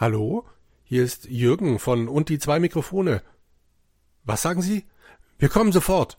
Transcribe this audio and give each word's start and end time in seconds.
Hallo, 0.00 0.46
hier 0.82 1.04
ist 1.04 1.26
Jürgen 1.28 1.78
von 1.78 2.08
Und 2.08 2.30
die 2.30 2.38
zwei 2.38 2.58
Mikrofone. 2.58 3.20
Was 4.24 4.40
sagen 4.40 4.62
Sie? 4.62 4.86
Wir 5.38 5.50
kommen 5.50 5.72
sofort. 5.72 6.18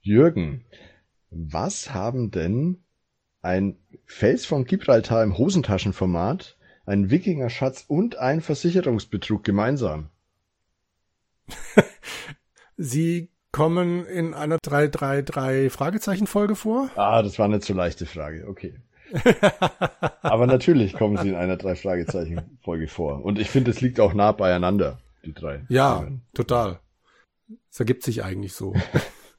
Jürgen, 0.00 0.64
was 1.28 1.92
haben 1.92 2.30
denn 2.30 2.84
ein 3.42 3.76
Fels 4.06 4.46
von 4.46 4.64
Gibraltar 4.64 5.22
im 5.22 5.36
Hosentaschenformat, 5.36 6.56
ein 6.86 7.10
Wikingerschatz 7.10 7.84
und 7.86 8.16
ein 8.16 8.40
Versicherungsbetrug 8.40 9.44
gemeinsam? 9.44 10.08
Sie 12.78 13.30
kommen 13.52 14.06
in 14.06 14.32
einer 14.32 14.56
333 14.62 15.70
Fragezeichen 15.70 16.26
Folge 16.26 16.56
vor? 16.56 16.88
Ah, 16.96 17.20
das 17.20 17.38
war 17.38 17.44
eine 17.44 17.60
zu 17.60 17.74
leichte 17.74 18.06
Frage. 18.06 18.48
Okay. 18.48 18.80
Aber 20.22 20.46
natürlich 20.46 20.94
kommen 20.94 21.16
sie 21.16 21.30
in 21.30 21.34
einer 21.34 21.56
drei 21.56 21.74
Fragezeichen 21.74 22.58
Folge 22.62 22.88
vor. 22.88 23.24
Und 23.24 23.38
ich 23.38 23.50
finde, 23.50 23.70
es 23.70 23.80
liegt 23.80 24.00
auch 24.00 24.14
nah 24.14 24.32
beieinander, 24.32 24.98
die 25.24 25.32
drei. 25.32 25.64
Ja, 25.68 26.00
Themen. 26.00 26.22
total. 26.34 26.80
Es 27.70 27.80
ergibt 27.80 28.02
sich 28.02 28.24
eigentlich 28.24 28.52
so. 28.52 28.74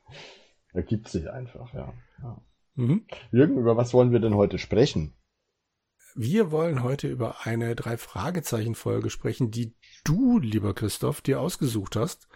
ergibt 0.74 1.08
sich 1.08 1.30
einfach, 1.30 1.74
ja. 1.74 1.94
ja. 2.22 2.42
Mhm. 2.76 3.06
Jürgen, 3.32 3.58
über 3.58 3.78
was 3.78 3.94
wollen 3.94 4.12
wir 4.12 4.20
denn 4.20 4.36
heute 4.36 4.58
sprechen? 4.58 5.14
Wir 6.16 6.52
wollen 6.52 6.84
heute 6.84 7.08
über 7.08 7.46
eine 7.46 7.76
drei 7.76 7.98
Fragezeichen 7.98 8.76
Folge 8.76 9.10
sprechen, 9.10 9.52
die 9.52 9.76
du, 10.04 10.40
lieber 10.40 10.74
Christoph, 10.74 11.22
dir 11.22 11.40
ausgesucht 11.40 11.96
hast. 11.96 12.28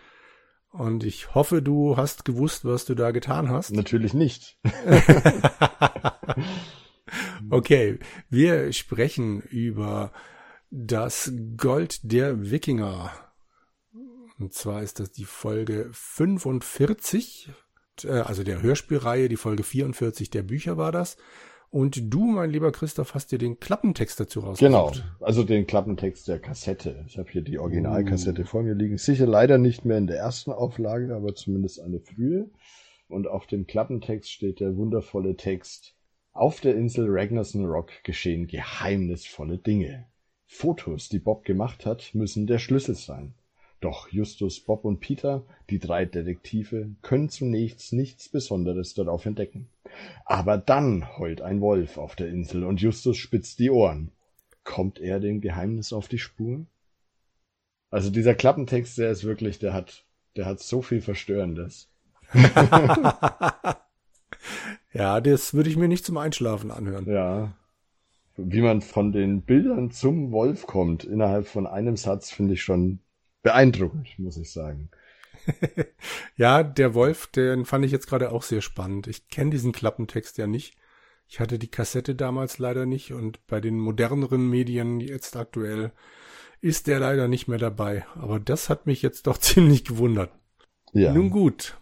Und 0.70 1.04
ich 1.04 1.36
hoffe, 1.36 1.62
du 1.62 1.98
hast 1.98 2.26
gewusst, 2.26 2.66
was 2.66 2.86
du 2.86 2.96
da 2.96 3.12
getan 3.12 3.50
hast. 3.50 3.72
Natürlich 3.72 4.14
nicht. 4.14 4.58
okay, 7.50 8.00
wir 8.30 8.72
sprechen 8.74 9.42
über 9.42 10.12
das 10.70 11.32
Gold 11.58 12.00
der 12.12 12.50
Wikinger. 12.50 13.12
Und 14.40 14.54
zwar 14.54 14.82
ist 14.82 15.00
das 15.00 15.12
die 15.12 15.26
Folge 15.26 15.90
45, 15.92 17.52
äh, 18.04 18.10
also 18.10 18.44
der 18.44 18.62
Hörspielreihe, 18.62 19.30
die 19.30 19.38
Folge 19.38 19.64
44 19.64 20.30
der 20.30 20.44
Bücher 20.44 20.78
war 20.78 20.92
das. 20.92 21.18
Und 21.74 22.14
du, 22.14 22.26
mein 22.26 22.52
lieber 22.52 22.72
Christoph, 22.72 23.16
hast 23.16 23.32
dir 23.32 23.40
den 23.40 23.60
Klappentext 23.60 24.20
dazu 24.20 24.42
rausgesucht. 24.42 24.60
Genau, 24.60 24.92
also 25.26 25.44
den 25.44 25.66
Klappentext 25.66 26.28
der 26.28 26.40
Kassette. 26.40 27.04
Ich 27.08 27.18
habe 27.18 27.32
hier 27.32 27.42
die 27.42 27.58
Originalkassette 27.58 28.44
uh. 28.44 28.46
vor 28.46 28.62
mir 28.62 28.76
liegen. 28.76 29.00
Sicher 29.00 29.26
leider 29.26 29.58
nicht 29.58 29.84
mehr 29.84 29.98
in 29.98 30.06
der 30.06 30.18
ersten 30.18 30.52
Auflage, 30.52 31.16
aber 31.16 31.34
zumindest 31.34 31.80
eine 31.80 32.00
frühe. 32.00 32.52
Und 33.08 33.28
auf 33.28 33.48
dem 33.48 33.66
Klappentext 33.66 34.32
steht 34.32 34.60
der 34.60 34.78
wundervolle 34.78 35.36
Text. 35.36 35.96
Auf 36.36 36.62
der 36.62 36.76
Insel 36.76 37.06
Ragnarsson 37.10 37.64
Rock 37.66 37.92
geschehen 38.04 38.48
geheimnisvolle 38.48 39.60
Dinge. 39.60 40.08
Fotos, 40.48 41.08
die 41.08 41.20
Bob 41.20 41.46
gemacht 41.46 41.86
hat, 41.86 42.10
müssen 42.16 42.48
der 42.48 42.58
Schlüssel 42.58 42.96
sein. 42.96 43.36
Doch 43.82 44.12
Justus, 44.12 44.60
Bob 44.60 44.84
und 44.84 45.00
Peter, 45.00 45.46
die 45.70 45.78
drei 45.78 46.06
Detektive, 46.06 46.90
können 47.04 47.30
zunächst 47.30 47.94
nichts 47.94 48.30
Besonderes 48.30 48.96
darauf 48.96 49.28
entdecken. 49.28 49.70
Aber 50.26 50.58
dann 50.58 51.18
heult 51.20 51.42
ein 51.42 51.62
Wolf 51.62 52.00
auf 52.00 52.16
der 52.16 52.30
Insel 52.30 52.64
und 52.64 52.82
Justus 52.82 53.18
spitzt 53.18 53.60
die 53.60 53.70
Ohren. 53.70 54.12
Kommt 54.64 55.00
er 55.00 55.20
dem 55.20 55.40
Geheimnis 55.40 55.94
auf 55.94 56.08
die 56.08 56.18
Spur? 56.18 56.66
Also 57.92 58.10
dieser 58.10 58.34
Klappentext, 58.34 58.98
der 58.98 59.12
ist 59.12 59.24
wirklich, 59.24 59.60
der 59.60 59.74
hat, 59.74 60.04
der 60.36 60.46
hat 60.48 60.62
so 60.62 60.82
viel 60.82 61.02
Verstörendes. 61.02 61.92
ja, 64.94 65.22
das 65.22 65.54
würde 65.54 65.70
ich 65.70 65.78
mir 65.78 65.88
nicht 65.88 66.06
zum 66.06 66.18
Einschlafen 66.18 66.72
anhören. 66.72 67.10
Ja. 67.10 67.54
Wie 68.36 68.62
man 68.62 68.82
von 68.82 69.12
den 69.12 69.44
Bildern 69.44 69.92
zum 69.92 70.32
Wolf 70.32 70.66
kommt, 70.66 71.04
innerhalb 71.04 71.48
von 71.48 71.68
einem 71.68 71.98
Satz, 71.98 72.32
finde 72.32 72.54
ich 72.54 72.64
schon 72.64 73.00
beeindruckend, 73.44 74.18
muss 74.18 74.38
ich 74.38 74.52
sagen. 74.52 74.90
ja, 76.36 76.64
der 76.64 76.94
Wolf, 76.94 77.28
den 77.28 77.66
fand 77.66 77.86
ich 77.86 77.92
jetzt 77.92 78.08
gerade 78.08 78.32
auch 78.32 78.44
sehr 78.44 78.62
spannend. 78.62 79.08
Ich 79.08 79.28
kenne 79.28 79.52
diesen 79.52 79.72
Klappentext 79.72 80.38
ja 80.38 80.48
nicht. 80.48 80.76
Ich 81.28 81.40
hatte 81.40 81.60
die 81.60 81.70
Kassette 81.70 82.16
damals 82.16 82.60
leider 82.60 82.86
nicht 82.86 83.14
und 83.14 83.46
bei 83.48 83.60
den 83.60 83.80
moderneren 83.80 84.50
Medien 84.50 85.00
jetzt 85.00 85.36
aktuell 85.36 85.92
ist 86.62 86.88
der 86.88 87.00
leider 87.00 87.28
nicht 87.28 87.48
mehr 87.48 87.58
dabei. 87.58 88.06
Aber 88.16 88.40
das 88.40 88.70
hat 88.70 88.86
mich 88.86 89.02
jetzt 89.02 89.28
doch 89.28 89.38
ziemlich 89.40 89.84
gewundert. 89.84 90.32
Ja. 90.94 91.14
Nun 91.14 91.30
gut. 91.30 91.78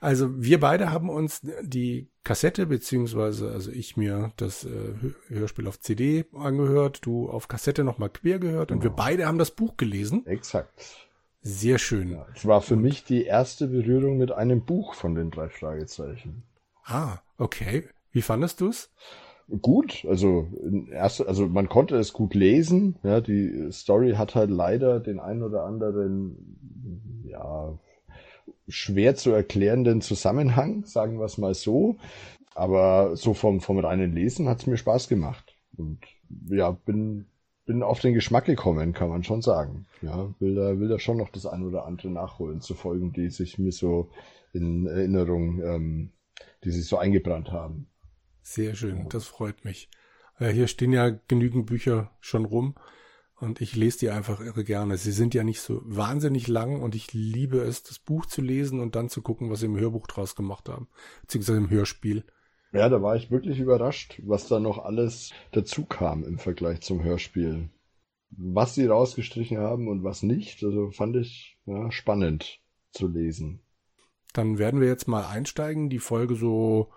Also 0.00 0.42
wir 0.42 0.60
beide 0.60 0.90
haben 0.90 1.08
uns 1.08 1.42
die 1.62 2.08
Kassette 2.24 2.66
beziehungsweise 2.66 3.50
also 3.50 3.70
ich 3.70 3.96
mir 3.96 4.32
das 4.36 4.64
äh, 4.64 4.94
Hörspiel 5.28 5.66
auf 5.68 5.80
CD 5.80 6.24
angehört, 6.32 7.00
du 7.02 7.28
auf 7.28 7.48
Kassette 7.48 7.84
nochmal 7.84 8.10
quer 8.10 8.38
gehört 8.38 8.72
und 8.72 8.82
wir 8.82 8.90
beide 8.90 9.26
haben 9.26 9.38
das 9.38 9.50
Buch 9.50 9.76
gelesen. 9.76 10.26
Exakt. 10.26 11.04
Sehr 11.42 11.78
schön. 11.78 12.12
Ja, 12.12 12.26
es 12.34 12.46
war 12.46 12.62
für 12.62 12.76
mich 12.76 13.04
die 13.04 13.24
erste 13.24 13.68
Berührung 13.68 14.16
mit 14.16 14.32
einem 14.32 14.64
Buch 14.64 14.94
von 14.94 15.14
den 15.14 15.30
drei 15.30 15.50
Fragezeichen. 15.50 16.42
Ah, 16.84 17.18
okay. 17.36 17.84
Wie 18.12 18.22
fandest 18.22 18.62
du's? 18.62 18.90
Gut, 19.60 20.06
also 20.08 20.48
erst, 20.90 21.26
also 21.26 21.46
man 21.46 21.68
konnte 21.68 21.96
es 21.96 22.14
gut 22.14 22.34
lesen. 22.34 22.96
Ja, 23.02 23.20
die 23.20 23.70
Story 23.72 24.12
hat 24.12 24.34
halt 24.34 24.48
leider 24.48 25.00
den 25.00 25.20
ein 25.20 25.42
oder 25.42 25.64
anderen, 25.64 27.24
ja, 27.24 27.78
schwer 28.68 29.14
zu 29.14 29.30
erklärenden 29.30 30.00
Zusammenhang, 30.00 30.84
sagen 30.84 31.18
wir 31.18 31.24
es 31.24 31.38
mal 31.38 31.54
so. 31.54 31.96
Aber 32.54 33.16
so 33.16 33.34
vom, 33.34 33.60
vom 33.60 33.78
reinen 33.78 34.12
Lesen 34.12 34.48
hat's 34.48 34.66
mir 34.66 34.76
Spaß 34.76 35.08
gemacht. 35.08 35.56
Und 35.76 36.00
ja, 36.48 36.70
bin 36.70 37.26
bin 37.66 37.82
auf 37.82 38.00
den 38.00 38.14
Geschmack 38.14 38.44
gekommen, 38.44 38.92
kann 38.92 39.08
man 39.08 39.24
schon 39.24 39.42
sagen. 39.42 39.86
Ja, 40.02 40.34
will 40.38 40.54
da, 40.54 40.78
will 40.78 40.88
da 40.88 40.98
schon 40.98 41.16
noch 41.16 41.30
das 41.30 41.46
ein 41.46 41.62
oder 41.62 41.86
andere 41.86 42.10
nachholen 42.10 42.60
zu 42.60 42.74
Folgen, 42.74 43.12
die 43.12 43.30
sich 43.30 43.58
mir 43.58 43.72
so 43.72 44.10
in 44.52 44.86
Erinnerung, 44.86 45.62
ähm, 45.62 46.12
die 46.62 46.70
sich 46.70 46.86
so 46.86 46.98
eingebrannt 46.98 47.52
haben. 47.52 47.86
Sehr 48.42 48.74
schön, 48.74 49.08
das 49.08 49.26
freut 49.26 49.64
mich. 49.64 49.88
Äh, 50.38 50.50
hier 50.50 50.66
stehen 50.66 50.92
ja 50.92 51.10
genügend 51.28 51.66
Bücher 51.66 52.10
schon 52.20 52.44
rum 52.44 52.74
und 53.44 53.60
ich 53.60 53.76
lese 53.76 54.00
die 54.00 54.10
einfach 54.10 54.40
irre 54.40 54.64
gerne. 54.64 54.96
Sie 54.96 55.12
sind 55.12 55.34
ja 55.34 55.44
nicht 55.44 55.60
so 55.60 55.80
wahnsinnig 55.84 56.48
lang 56.48 56.82
und 56.82 56.94
ich 56.94 57.12
liebe 57.12 57.58
es, 57.58 57.82
das 57.82 57.98
Buch 57.98 58.26
zu 58.26 58.42
lesen 58.42 58.80
und 58.80 58.96
dann 58.96 59.08
zu 59.08 59.22
gucken, 59.22 59.50
was 59.50 59.60
sie 59.60 59.66
im 59.66 59.78
Hörbuch 59.78 60.06
draus 60.06 60.34
gemacht 60.34 60.68
haben, 60.68 60.88
beziehungsweise 61.22 61.58
im 61.58 61.70
Hörspiel. 61.70 62.24
Ja, 62.72 62.88
da 62.88 63.00
war 63.00 63.14
ich 63.14 63.30
wirklich 63.30 63.60
überrascht, 63.60 64.20
was 64.24 64.48
da 64.48 64.58
noch 64.58 64.78
alles 64.78 65.30
dazu 65.52 65.84
kam 65.84 66.24
im 66.24 66.38
Vergleich 66.38 66.80
zum 66.80 67.04
Hörspiel. 67.04 67.70
Was 68.30 68.74
sie 68.74 68.86
rausgestrichen 68.86 69.58
haben 69.58 69.86
und 69.86 70.02
was 70.02 70.24
nicht, 70.24 70.64
also 70.64 70.90
fand 70.90 71.14
ich 71.14 71.56
ja, 71.66 71.92
spannend 71.92 72.60
zu 72.90 73.06
lesen. 73.06 73.60
Dann 74.32 74.58
werden 74.58 74.80
wir 74.80 74.88
jetzt 74.88 75.06
mal 75.06 75.24
einsteigen, 75.26 75.88
die 75.88 76.00
Folge 76.00 76.34
so 76.34 76.90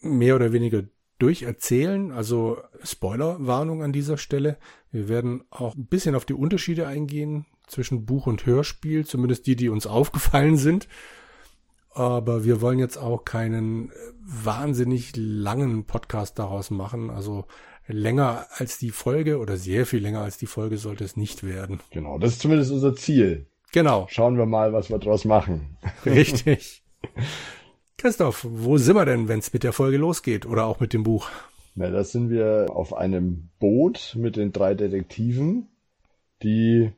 mehr 0.00 0.36
oder 0.36 0.52
weniger 0.52 0.84
durcherzählen. 1.18 2.12
Also 2.12 2.58
Spoilerwarnung 2.82 3.82
an 3.82 3.92
dieser 3.92 4.18
Stelle. 4.18 4.58
Wir 4.90 5.08
werden 5.08 5.44
auch 5.50 5.74
ein 5.74 5.86
bisschen 5.86 6.14
auf 6.14 6.24
die 6.24 6.34
Unterschiede 6.34 6.86
eingehen 6.86 7.46
zwischen 7.66 8.06
Buch 8.06 8.26
und 8.26 8.46
Hörspiel, 8.46 9.04
zumindest 9.04 9.46
die, 9.46 9.56
die 9.56 9.68
uns 9.68 9.86
aufgefallen 9.86 10.56
sind 10.56 10.88
aber 11.96 12.44
wir 12.44 12.60
wollen 12.60 12.78
jetzt 12.78 12.98
auch 12.98 13.24
keinen 13.24 13.90
wahnsinnig 14.20 15.12
langen 15.16 15.86
Podcast 15.86 16.38
daraus 16.38 16.70
machen. 16.70 17.08
Also 17.08 17.46
länger 17.86 18.46
als 18.50 18.76
die 18.78 18.90
Folge 18.90 19.38
oder 19.38 19.56
sehr 19.56 19.86
viel 19.86 20.00
länger 20.00 20.20
als 20.20 20.36
die 20.36 20.46
Folge 20.46 20.76
sollte 20.76 21.04
es 21.04 21.16
nicht 21.16 21.42
werden. 21.42 21.80
Genau, 21.90 22.18
das 22.18 22.32
ist 22.32 22.40
zumindest 22.40 22.70
unser 22.70 22.94
Ziel. 22.94 23.46
Genau. 23.72 24.06
Schauen 24.10 24.36
wir 24.36 24.44
mal, 24.44 24.74
was 24.74 24.90
wir 24.90 24.98
draus 24.98 25.24
machen. 25.24 25.78
Richtig. 26.06 26.84
Christoph, 27.98 28.46
wo 28.48 28.76
sind 28.76 28.94
wir 28.94 29.06
denn, 29.06 29.28
wenn 29.28 29.38
es 29.38 29.52
mit 29.52 29.62
der 29.62 29.72
Folge 29.72 29.96
losgeht 29.96 30.44
oder 30.44 30.66
auch 30.66 30.80
mit 30.80 30.92
dem 30.92 31.02
Buch? 31.02 31.30
Na, 31.74 31.90
da 31.90 32.04
sind 32.04 32.30
wir 32.30 32.66
auf 32.70 32.94
einem 32.94 33.48
Boot 33.58 34.14
mit 34.18 34.36
den 34.36 34.52
drei 34.52 34.74
Detektiven, 34.74 35.68
die 36.42 36.92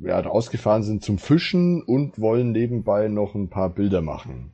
ja, 0.00 0.18
rausgefahren 0.20 0.82
sind 0.82 1.04
zum 1.04 1.18
Fischen 1.18 1.82
und 1.82 2.18
wollen 2.18 2.52
nebenbei 2.52 3.08
noch 3.08 3.34
ein 3.34 3.50
paar 3.50 3.70
Bilder 3.70 4.00
machen. 4.00 4.52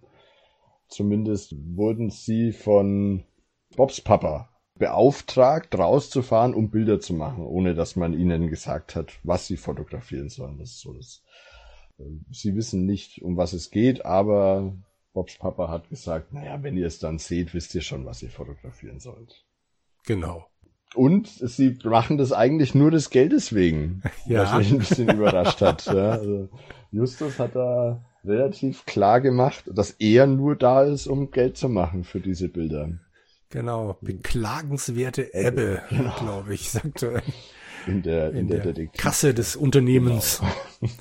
Zumindest 0.88 1.54
wurden 1.76 2.10
sie 2.10 2.52
von 2.52 3.24
Bobs 3.76 4.00
Papa 4.00 4.48
beauftragt, 4.78 5.76
rauszufahren, 5.76 6.54
um 6.54 6.70
Bilder 6.70 7.00
zu 7.00 7.14
machen, 7.14 7.44
ohne 7.44 7.74
dass 7.74 7.96
man 7.96 8.18
ihnen 8.18 8.48
gesagt 8.48 8.96
hat, 8.96 9.12
was 9.22 9.46
sie 9.46 9.56
fotografieren 9.56 10.28
sollen. 10.28 10.58
Das 10.58 10.70
ist 10.70 10.80
so 10.80 10.92
das. 10.94 11.22
Äh, 11.98 12.04
sie 12.30 12.56
wissen 12.56 12.86
nicht, 12.86 13.22
um 13.22 13.36
was 13.36 13.52
es 13.52 13.70
geht, 13.70 14.04
aber 14.04 14.72
Bobs 15.18 15.36
Papa 15.36 15.68
hat 15.68 15.88
gesagt, 15.88 16.32
naja, 16.32 16.62
wenn 16.62 16.76
ihr 16.76 16.86
es 16.86 17.00
dann 17.00 17.18
seht, 17.18 17.52
wisst 17.52 17.74
ihr 17.74 17.80
schon, 17.80 18.06
was 18.06 18.22
ihr 18.22 18.30
fotografieren 18.30 19.00
sollt. 19.00 19.44
Genau. 20.06 20.46
Und 20.94 21.26
sie 21.26 21.76
machen 21.82 22.18
das 22.18 22.32
eigentlich 22.32 22.76
nur 22.76 22.92
des 22.92 23.10
Geldes 23.10 23.52
wegen, 23.52 24.02
ja. 24.26 24.44
was 24.44 24.58
mich 24.58 24.70
ein 24.70 24.78
bisschen 24.78 25.10
überrascht 25.10 25.60
hat. 25.60 25.86
Ja, 25.86 26.10
also 26.10 26.48
Justus 26.92 27.40
hat 27.40 27.56
da 27.56 28.04
relativ 28.24 28.86
klar 28.86 29.20
gemacht, 29.20 29.64
dass 29.66 29.90
er 29.90 30.28
nur 30.28 30.54
da 30.54 30.84
ist, 30.84 31.08
um 31.08 31.32
Geld 31.32 31.56
zu 31.56 31.68
machen 31.68 32.04
für 32.04 32.20
diese 32.20 32.48
Bilder. 32.48 32.88
Genau, 33.50 33.98
beklagenswerte 34.00 35.34
Ebbe, 35.34 35.82
genau. 35.88 36.14
glaube 36.16 36.54
ich, 36.54 36.70
sagte 36.70 37.24
in 37.88 38.02
der, 38.02 38.30
in, 38.30 38.36
in 38.36 38.48
der, 38.48 38.72
der 38.72 38.86
Kasse 38.86 39.34
des 39.34 39.56
Unternehmens. 39.56 40.40
Genau. 40.78 40.92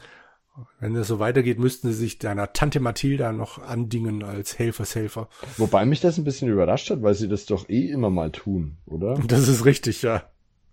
Wenn 0.80 0.96
es 0.96 1.08
so 1.08 1.20
weitergeht, 1.20 1.60
müssten 1.60 1.90
sie 1.90 1.98
sich 1.98 2.20
deiner 2.20 2.54
Tante 2.54 2.80
Mathilda 2.80 3.32
noch 3.32 3.60
andingen 3.60 4.24
als 4.24 4.58
Helfershelfer. 4.58 5.30
Wobei 5.58 5.86
mich 5.86 6.02
das 6.02 6.18
ein 6.18 6.24
bisschen 6.24 6.50
überrascht 6.50 6.90
hat, 6.90 7.04
weil 7.04 7.14
sie 7.14 7.28
das 7.28 7.46
doch 7.46 7.70
eh 7.70 7.90
immer 7.90 8.10
mal 8.10 8.32
tun, 8.32 8.78
oder? 8.86 9.16
Das 9.28 9.48
ist 9.48 9.66
richtig, 9.66 10.02
ja. 10.02 10.24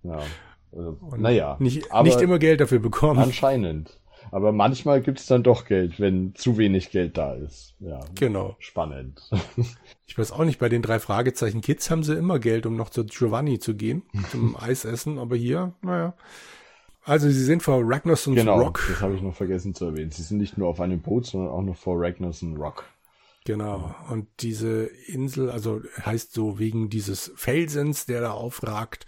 Ja. 0.02 0.20
Also, 0.72 0.98
naja. 1.16 1.56
Nicht, 1.60 1.92
nicht 2.02 2.20
immer 2.20 2.38
Geld 2.38 2.60
dafür 2.60 2.78
bekommen. 2.78 3.20
Anscheinend. 3.20 4.00
Aber 4.31 4.52
manchmal 4.52 5.00
gibt 5.00 5.20
es 5.20 5.26
dann 5.26 5.42
doch 5.42 5.64
Geld, 5.64 6.00
wenn 6.00 6.34
zu 6.34 6.56
wenig 6.56 6.90
Geld 6.90 7.16
da 7.19 7.34
ist. 7.34 7.75
Ja. 7.78 8.00
Genau. 8.14 8.56
Spannend. 8.58 9.20
Ich 10.06 10.19
weiß 10.19 10.31
auch 10.31 10.44
nicht, 10.44 10.60
bei 10.60 10.69
den 10.69 10.82
drei 10.82 11.00
Fragezeichen 11.00 11.60
Kids 11.60 11.90
haben 11.90 12.04
sie 12.04 12.14
immer 12.14 12.38
Geld, 12.38 12.66
um 12.66 12.76
noch 12.76 12.90
zu 12.90 13.04
Giovanni 13.04 13.58
zu 13.58 13.75
gehen, 13.75 14.02
zum 14.31 14.54
Eisessen, 14.60 15.19
aber 15.19 15.34
hier, 15.34 15.72
naja. 15.82 16.14
Also 17.05 17.29
sie 17.29 17.45
sind 17.45 17.62
vor 17.62 17.83
Ragnarsson 17.85 18.35
genau, 18.35 18.59
Rock. 18.59 18.83
das 18.89 19.01
habe 19.03 19.15
ich 19.15 19.23
noch 19.23 19.35
vergessen 19.35 19.75
zu 19.75 19.85
erwähnen. 19.87 20.11
Sie 20.11 20.23
sind 20.23 20.39
nicht 20.39 20.56
nur 20.56 20.69
auf 20.69 20.81
einem 20.81 21.01
Boot, 21.01 21.27
sondern 21.27 21.51
auch 21.51 21.62
noch 21.62 21.77
vor 21.77 22.01
Ragnarsson 22.01 22.56
Rock. 22.56 22.85
Genau. 23.45 23.95
Und 24.11 24.27
diese 24.41 24.85
Insel, 25.06 25.51
also 25.51 25.83
heißt 26.05 26.33
so 26.33 26.59
wegen 26.59 26.89
dieses 26.89 27.31
Felsens, 27.37 28.06
der 28.06 28.23
da 28.23 28.31
aufragt. 28.33 29.05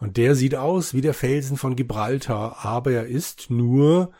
Und 0.00 0.16
der 0.16 0.34
sieht 0.34 0.56
aus 0.56 0.92
wie 0.92 1.00
der 1.00 1.14
Felsen 1.14 1.56
von 1.56 1.76
Gibraltar, 1.76 2.64
aber 2.64 2.90
er 2.90 3.06
ist 3.06 3.48
nur 3.48 4.10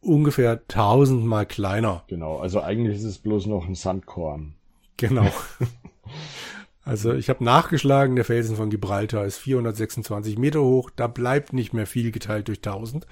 ungefähr 0.00 0.66
tausendmal 0.66 1.46
kleiner. 1.46 2.04
Genau. 2.08 2.38
Also 2.38 2.62
eigentlich 2.62 2.96
ist 2.96 3.04
es 3.04 3.18
bloß 3.18 3.46
noch 3.46 3.66
ein 3.66 3.74
Sandkorn. 3.74 4.54
Genau. 4.96 5.30
Also 6.90 7.12
ich 7.12 7.28
habe 7.28 7.44
nachgeschlagen, 7.44 8.16
der 8.16 8.24
Felsen 8.24 8.56
von 8.56 8.68
Gibraltar 8.68 9.24
ist 9.24 9.38
426 9.38 10.36
Meter 10.38 10.60
hoch, 10.60 10.90
da 10.90 11.06
bleibt 11.06 11.52
nicht 11.52 11.72
mehr 11.72 11.86
viel 11.86 12.10
geteilt 12.10 12.48
durch 12.48 12.58
1000. 12.58 13.06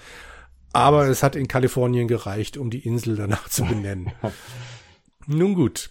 Aber 0.72 1.06
es 1.06 1.22
hat 1.22 1.36
in 1.36 1.46
Kalifornien 1.46 2.08
gereicht, 2.08 2.56
um 2.56 2.70
die 2.70 2.84
Insel 2.84 3.14
danach 3.14 3.48
zu 3.48 3.64
benennen. 3.64 4.10
Nun 5.28 5.54
gut. 5.54 5.90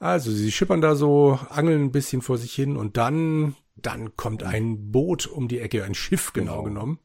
Also 0.00 0.32
sie 0.32 0.50
schippern 0.50 0.80
da 0.80 0.96
so, 0.96 1.38
angeln 1.50 1.84
ein 1.84 1.92
bisschen 1.92 2.20
vor 2.20 2.36
sich 2.36 2.52
hin 2.52 2.76
und 2.76 2.96
dann, 2.96 3.54
dann 3.76 4.16
kommt 4.16 4.42
ein 4.42 4.90
Boot 4.90 5.28
um 5.28 5.46
die 5.46 5.60
Ecke, 5.60 5.84
ein 5.84 5.94
Schiff 5.94 6.32
genau, 6.32 6.64
genau. 6.64 6.64
genommen. 6.64 6.98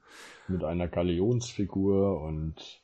Mit 0.48 0.64
einer 0.64 0.88
Galionsfigur 0.88 2.20
und 2.20 2.82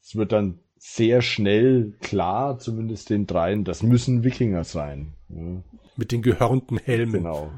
es 0.00 0.14
wird 0.14 0.30
dann 0.30 0.60
sehr 0.78 1.20
schnell 1.20 1.94
klar, 2.00 2.60
zumindest 2.60 3.10
den 3.10 3.26
dreien, 3.26 3.64
das 3.64 3.82
müssen 3.82 4.22
Wikinger 4.22 4.62
sein. 4.62 5.14
Ja 5.30 5.64
mit 5.98 6.12
den 6.12 6.22
gehörnten 6.22 6.78
Helmen. 6.78 7.12
Genau. 7.12 7.52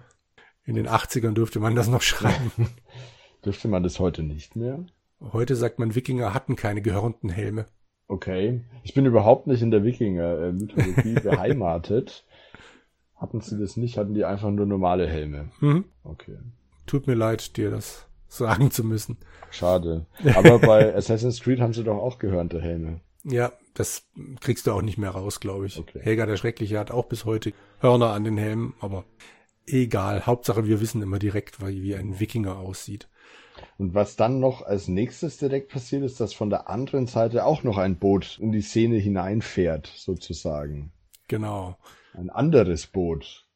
In 0.65 0.75
den 0.75 0.89
80ern 0.89 1.33
dürfte 1.33 1.61
man 1.61 1.75
das 1.75 1.89
noch 1.89 2.03
schreiben. 2.03 2.69
dürfte 3.45 3.69
man 3.69 3.83
das 3.83 3.99
heute 3.99 4.23
nicht 4.23 4.57
mehr? 4.57 4.85
Heute 5.21 5.57
sagt 5.57 5.79
man, 5.79 5.95
Wikinger 5.95 6.35
hatten 6.35 6.57
keine 6.57 6.83
gehörnten 6.83 7.31
Helme. 7.31 7.67
Okay. 8.07 8.63
Ich 8.85 8.95
bin 8.95 9.07
überhaupt 9.07 9.47
nicht 9.47 9.63
in 9.63 9.71
der 9.71 9.85
Wikinger-Mythologie 9.85 11.15
beheimatet. 11.23 12.25
Hatten 13.17 13.41
sie 13.41 13.59
das 13.59 13.77
nicht? 13.77 13.99
Hatten 13.99 14.15
die 14.15 14.25
einfach 14.25 14.51
nur 14.51 14.67
normale 14.67 15.09
Helme? 15.09 15.51
Mhm. 15.61 15.85
Okay. 16.05 16.39
Tut 16.87 17.07
mir 17.07 17.15
leid, 17.15 17.57
dir 17.57 17.71
das 17.71 18.07
sagen 18.29 18.71
zu 18.71 18.85
müssen. 18.85 19.19
Schade. 19.51 20.07
Aber 20.37 20.59
bei 20.59 20.95
Assassin's 20.95 21.41
Creed 21.41 21.61
haben 21.61 21.73
sie 21.73 21.85
doch 21.85 21.99
auch 21.99 22.19
gehörnte 22.19 22.61
Helme. 22.61 23.01
Ja, 23.25 23.53
das 23.75 24.07
kriegst 24.41 24.67
du 24.67 24.73
auch 24.73 24.83
nicht 24.83 24.99
mehr 24.99 25.11
raus, 25.11 25.41
glaube 25.41 25.67
ich. 25.67 25.79
Okay. 25.79 26.01
Helga 26.03 26.27
der 26.27 26.37
Schreckliche 26.37 26.79
hat 26.79 26.91
auch 26.91 27.07
bis 27.07 27.25
heute 27.25 27.53
Hörner 27.81 28.11
an 28.13 28.25
den 28.25 28.39
Helmen, 28.39 28.75
aber 28.81 29.05
egal. 29.67 30.27
Hauptsache, 30.27 30.67
wir 30.67 30.81
wissen 30.81 31.03
immer 31.03 31.19
direkt, 31.19 31.65
wie 31.65 31.95
ein 31.95 32.21
Wikinger 32.21 32.57
aussieht. 32.57 33.09
Und 33.77 33.95
was 33.95 34.17
dann 34.17 34.39
noch 34.39 34.63
als 34.63 34.89
nächstes 34.89 35.39
direkt 35.39 35.71
passiert, 35.71 36.05
ist, 36.05 36.21
dass 36.21 36.33
von 36.33 36.51
der 36.51 36.69
anderen 36.69 37.07
Seite 37.07 37.45
auch 37.45 37.65
noch 37.65 37.77
ein 37.77 37.99
Boot 37.99 38.39
in 38.41 38.53
die 38.53 38.63
Szene 38.63 38.97
hineinfährt, 38.97 39.93
sozusagen. 39.97 40.93
Genau. 41.27 41.77
Ein 42.15 42.31
anderes 42.31 42.87
Boot. 42.87 43.47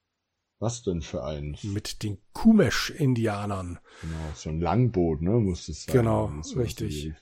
Was 0.59 0.83
denn 0.83 1.03
für 1.03 1.25
eins? 1.25 1.65
Mit 1.65 2.05
den 2.05 2.19
Kumesh-Indianern. 2.35 3.81
Genau, 4.01 4.33
so 4.35 4.51
ein 4.51 4.61
Langboot, 4.61 5.21
ne, 5.23 5.31
muss 5.33 5.69
es 5.69 5.85
sein. 5.85 5.97
Genau, 5.97 6.33
richtig. 6.57 7.13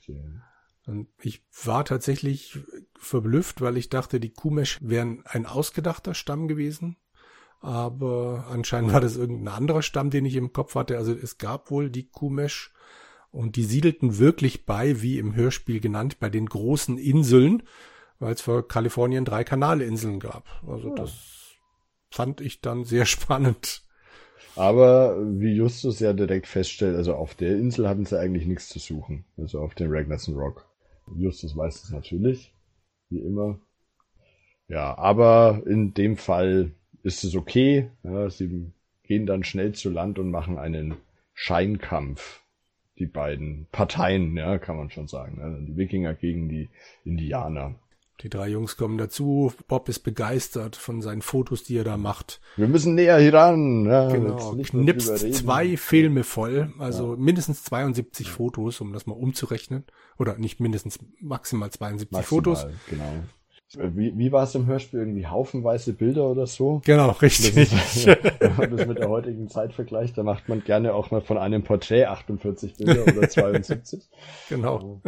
Und 0.91 1.07
ich 1.21 1.43
war 1.63 1.85
tatsächlich 1.85 2.59
verblüfft, 2.97 3.61
weil 3.61 3.77
ich 3.77 3.89
dachte, 3.89 4.19
die 4.19 4.33
Kumesh 4.33 4.77
wären 4.81 5.23
ein 5.25 5.45
ausgedachter 5.45 6.13
Stamm 6.13 6.47
gewesen. 6.47 6.97
Aber 7.61 8.47
anscheinend 8.49 8.91
war 8.91 9.01
das 9.01 9.15
irgendein 9.15 9.53
anderer 9.53 9.83
Stamm, 9.83 10.09
den 10.09 10.25
ich 10.25 10.35
im 10.35 10.51
Kopf 10.51 10.75
hatte. 10.75 10.97
Also 10.97 11.13
es 11.13 11.37
gab 11.37 11.71
wohl 11.71 11.89
die 11.89 12.09
Kumesh 12.09 12.73
und 13.29 13.55
die 13.55 13.63
siedelten 13.63 14.17
wirklich 14.17 14.65
bei, 14.65 15.01
wie 15.01 15.19
im 15.19 15.35
Hörspiel 15.35 15.79
genannt, 15.79 16.19
bei 16.19 16.29
den 16.29 16.47
großen 16.47 16.97
Inseln, 16.97 17.63
weil 18.19 18.33
es 18.33 18.41
vor 18.41 18.67
Kalifornien 18.67 19.25
drei 19.25 19.43
Kanalinseln 19.43 20.19
gab. 20.19 20.45
Also 20.67 20.89
ja. 20.89 20.95
das 20.95 21.13
fand 22.09 22.41
ich 22.41 22.61
dann 22.61 22.83
sehr 22.83 23.05
spannend. 23.05 23.83
Aber 24.55 25.17
wie 25.39 25.53
Justus 25.53 25.99
ja 25.99 26.13
direkt 26.13 26.47
feststellt, 26.47 26.97
also 26.97 27.15
auf 27.15 27.35
der 27.35 27.55
Insel 27.57 27.87
hatten 27.87 28.05
sie 28.05 28.19
eigentlich 28.19 28.45
nichts 28.45 28.67
zu 28.67 28.79
suchen. 28.79 29.23
Also 29.37 29.61
auf 29.61 29.75
den 29.75 29.89
Ragnarsson 29.89 30.35
Rock. 30.35 30.70
Justus 31.17 31.55
weiß 31.55 31.83
es 31.83 31.91
natürlich, 31.91 32.53
wie 33.09 33.19
immer. 33.19 33.59
Ja, 34.67 34.97
aber 34.97 35.63
in 35.65 35.93
dem 35.93 36.17
Fall 36.17 36.71
ist 37.03 37.23
es 37.23 37.35
okay. 37.35 37.89
Ja, 38.03 38.29
sie 38.29 38.71
gehen 39.03 39.25
dann 39.25 39.43
schnell 39.43 39.73
zu 39.73 39.89
Land 39.89 40.19
und 40.19 40.31
machen 40.31 40.57
einen 40.57 40.95
Scheinkampf. 41.33 42.41
Die 42.97 43.07
beiden 43.07 43.67
Parteien, 43.71 44.37
ja, 44.37 44.59
kann 44.59 44.77
man 44.77 44.91
schon 44.91 45.07
sagen. 45.07 45.41
Also 45.41 45.59
die 45.65 45.75
Wikinger 45.75 46.13
gegen 46.13 46.47
die 46.49 46.69
Indianer. 47.03 47.75
Die 48.21 48.29
drei 48.29 48.49
Jungs 48.49 48.77
kommen 48.77 48.97
dazu. 48.97 49.51
Bob 49.67 49.89
ist 49.89 49.99
begeistert 49.99 50.75
von 50.75 51.01
seinen 51.01 51.21
Fotos, 51.21 51.63
die 51.63 51.77
er 51.77 51.83
da 51.83 51.97
macht. 51.97 52.39
Wir 52.55 52.67
müssen 52.67 52.93
näher 52.93 53.17
hier 53.17 53.33
ran. 53.33 53.85
Ja, 53.85 54.09
genau. 54.09 54.55
Knipst 54.61 55.33
zwei 55.33 55.75
Filme 55.77 56.23
voll, 56.23 56.71
also 56.77 57.13
ja. 57.13 57.19
mindestens 57.19 57.63
72 57.63 58.27
ja. 58.27 58.33
Fotos, 58.33 58.79
um 58.81 58.93
das 58.93 59.07
mal 59.07 59.13
umzurechnen. 59.13 59.85
Oder 60.19 60.37
nicht 60.37 60.59
mindestens, 60.59 60.99
maximal 61.19 61.71
72 61.71 62.11
maximal, 62.11 62.23
Fotos. 62.23 62.67
Genau. 62.89 63.23
Wie, 63.77 64.17
wie 64.17 64.31
war 64.33 64.43
es 64.43 64.53
im 64.53 64.65
Hörspiel? 64.65 64.99
Irgendwie 64.99 65.25
haufenweise 65.25 65.93
Bilder 65.93 66.29
oder 66.29 66.45
so? 66.45 66.81
Genau, 66.83 67.11
richtig. 67.11 67.71
Das 67.71 67.95
ist, 67.95 68.05
wenn 68.39 68.55
man 68.57 68.75
das 68.75 68.85
mit 68.85 68.99
der 68.99 69.07
heutigen 69.07 69.47
Zeit 69.47 69.73
vergleicht, 69.73 70.17
da 70.17 70.23
macht 70.23 70.49
man 70.49 70.61
gerne 70.63 70.93
auch 70.93 71.09
mal 71.09 71.21
von 71.21 71.37
einem 71.37 71.63
Porträt 71.63 72.05
48 72.05 72.75
Bilder 72.75 73.03
oder 73.03 73.29
72. 73.29 74.03
Genau. 74.49 75.01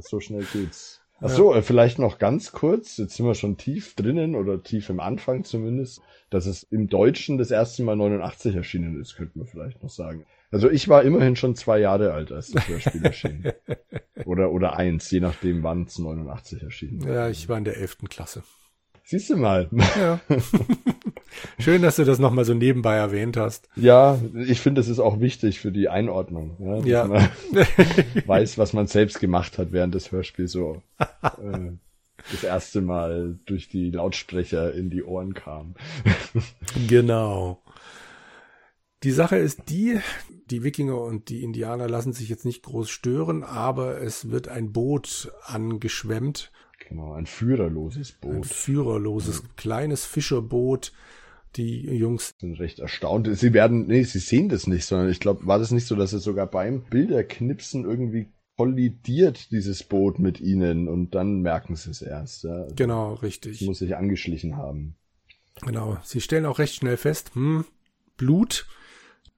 So 0.00 0.20
schnell 0.20 0.44
geht's. 0.52 1.01
Ach 1.22 1.28
so, 1.28 1.54
äh, 1.54 1.62
vielleicht 1.62 1.98
noch 1.98 2.18
ganz 2.18 2.52
kurz, 2.52 2.96
jetzt 2.96 3.16
sind 3.16 3.26
wir 3.26 3.34
schon 3.34 3.56
tief 3.56 3.94
drinnen 3.94 4.34
oder 4.34 4.62
tief 4.62 4.90
im 4.90 5.00
Anfang 5.00 5.44
zumindest, 5.44 6.00
dass 6.30 6.46
es 6.46 6.62
im 6.64 6.88
Deutschen 6.88 7.38
das 7.38 7.50
erste 7.50 7.82
Mal 7.82 7.96
89 7.96 8.56
erschienen 8.56 9.00
ist, 9.00 9.16
könnte 9.16 9.38
man 9.38 9.46
vielleicht 9.46 9.82
noch 9.82 9.90
sagen. 9.90 10.26
Also 10.50 10.68
ich 10.70 10.88
war 10.88 11.02
immerhin 11.02 11.36
schon 11.36 11.54
zwei 11.54 11.78
Jahre 11.78 12.12
alt, 12.12 12.32
als 12.32 12.50
das 12.50 12.68
Hörspiel 12.68 13.04
erschien. 13.04 13.52
Oder, 14.24 14.52
oder 14.52 14.76
eins, 14.76 15.10
je 15.10 15.18
nachdem, 15.18 15.64
wann 15.64 15.82
es 15.82 15.98
89 15.98 16.62
erschienen 16.62 17.00
Ja, 17.00 17.28
ich 17.28 17.48
war 17.48 17.58
in 17.58 17.64
der 17.64 17.76
elften 17.78 18.08
Klasse. 18.08 18.44
Siehst 19.02 19.30
du 19.30 19.36
mal. 19.36 19.68
Ja. 19.98 20.20
Schön, 21.58 21.82
dass 21.82 21.96
du 21.96 22.04
das 22.04 22.18
nochmal 22.18 22.44
so 22.44 22.54
nebenbei 22.54 22.96
erwähnt 22.96 23.36
hast. 23.36 23.68
Ja, 23.76 24.18
ich 24.46 24.60
finde, 24.60 24.80
es 24.80 24.88
ist 24.88 24.98
auch 24.98 25.20
wichtig 25.20 25.60
für 25.60 25.72
die 25.72 25.88
Einordnung. 25.88 26.56
Ja, 26.58 26.76
dass 26.76 26.86
ja. 26.86 27.04
man 27.06 27.28
weiß, 28.26 28.58
was 28.58 28.72
man 28.72 28.86
selbst 28.86 29.20
gemacht 29.20 29.58
hat, 29.58 29.72
während 29.72 29.94
das 29.94 30.12
Hörspiel 30.12 30.48
so 30.48 30.82
äh, 30.98 31.72
das 32.30 32.44
erste 32.44 32.80
Mal 32.80 33.38
durch 33.46 33.68
die 33.68 33.90
Lautsprecher 33.90 34.72
in 34.74 34.90
die 34.90 35.02
Ohren 35.02 35.34
kam. 35.34 35.74
genau. 36.88 37.62
Die 39.02 39.10
Sache 39.10 39.36
ist 39.36 39.68
die, 39.68 39.98
die 40.50 40.62
Wikinger 40.62 41.00
und 41.00 41.28
die 41.28 41.42
Indianer 41.42 41.88
lassen 41.88 42.12
sich 42.12 42.28
jetzt 42.28 42.44
nicht 42.44 42.62
groß 42.62 42.88
stören, 42.88 43.42
aber 43.42 44.00
es 44.00 44.30
wird 44.30 44.46
ein 44.46 44.72
Boot 44.72 45.32
angeschwemmt. 45.42 46.52
Genau, 46.88 47.12
ein 47.12 47.26
führerloses 47.26 48.12
Boot. 48.12 48.34
Ein 48.34 48.44
führerloses, 48.44 49.38
ja. 49.42 49.48
kleines 49.56 50.04
Fischerboot. 50.04 50.92
Die 51.56 51.82
Jungs 51.82 52.34
sind 52.40 52.58
recht 52.58 52.78
erstaunt. 52.78 53.28
Sie 53.36 53.52
werden, 53.52 53.86
nee, 53.86 54.04
sie 54.04 54.18
sehen 54.18 54.48
das 54.48 54.66
nicht, 54.66 54.86
sondern 54.86 55.10
ich 55.10 55.20
glaube, 55.20 55.46
war 55.46 55.58
das 55.58 55.70
nicht 55.70 55.86
so, 55.86 55.94
dass 55.96 56.12
es 56.12 56.24
sogar 56.24 56.46
beim 56.46 56.82
Bilderknipsen 56.84 57.84
irgendwie 57.84 58.28
kollidiert 58.56 59.50
dieses 59.50 59.82
Boot 59.82 60.18
mit 60.18 60.40
ihnen 60.40 60.88
und 60.88 61.14
dann 61.14 61.40
merken 61.40 61.76
sie 61.76 61.90
es 61.90 62.02
erst. 62.02 62.44
Ja. 62.44 62.66
Genau, 62.76 63.14
richtig. 63.14 63.58
Das 63.58 63.66
muss 63.66 63.78
sich 63.78 63.96
angeschlichen 63.96 64.56
haben. 64.56 64.94
Genau. 65.62 65.98
Sie 66.02 66.20
stellen 66.20 66.46
auch 66.46 66.58
recht 66.58 66.74
schnell 66.74 66.96
fest, 66.96 67.34
hm, 67.34 67.64
Blut 68.16 68.66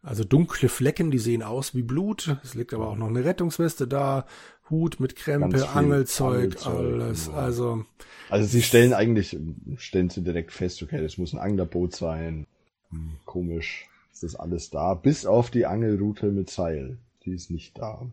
also 0.04 0.24
dunkle 0.24 0.68
Flecken, 0.68 1.10
die 1.10 1.18
sehen 1.18 1.42
aus 1.42 1.74
wie 1.74 1.82
Blut. 1.82 2.36
Es 2.42 2.54
liegt 2.54 2.74
aber 2.74 2.88
auch 2.88 2.96
noch 2.96 3.08
eine 3.08 3.24
Rettungsweste 3.24 3.88
da, 3.88 4.26
Hut 4.70 5.00
mit 5.00 5.16
Krempe, 5.16 5.68
Angelzeug, 5.68 6.56
Angelzeug, 6.66 6.66
alles. 6.66 7.26
Ja. 7.26 7.32
Also, 7.34 7.84
also 8.30 8.46
sie 8.46 8.62
stellen 8.62 8.94
eigentlich, 8.94 9.36
stellen 9.76 10.10
sie 10.10 10.22
direkt 10.22 10.52
fest, 10.52 10.82
okay, 10.82 11.02
das 11.02 11.18
muss 11.18 11.32
ein 11.32 11.38
Anglerboot 11.38 11.94
sein. 11.94 12.46
Hm, 12.90 13.16
komisch. 13.24 13.86
Ist 14.22 14.36
alles 14.36 14.70
da, 14.70 14.94
bis 14.94 15.26
auf 15.26 15.50
die 15.50 15.66
Angelroute 15.66 16.30
mit 16.30 16.48
Seil. 16.48 16.96
Die 17.26 17.32
ist 17.32 17.50
nicht 17.50 17.76
da. 17.78 18.06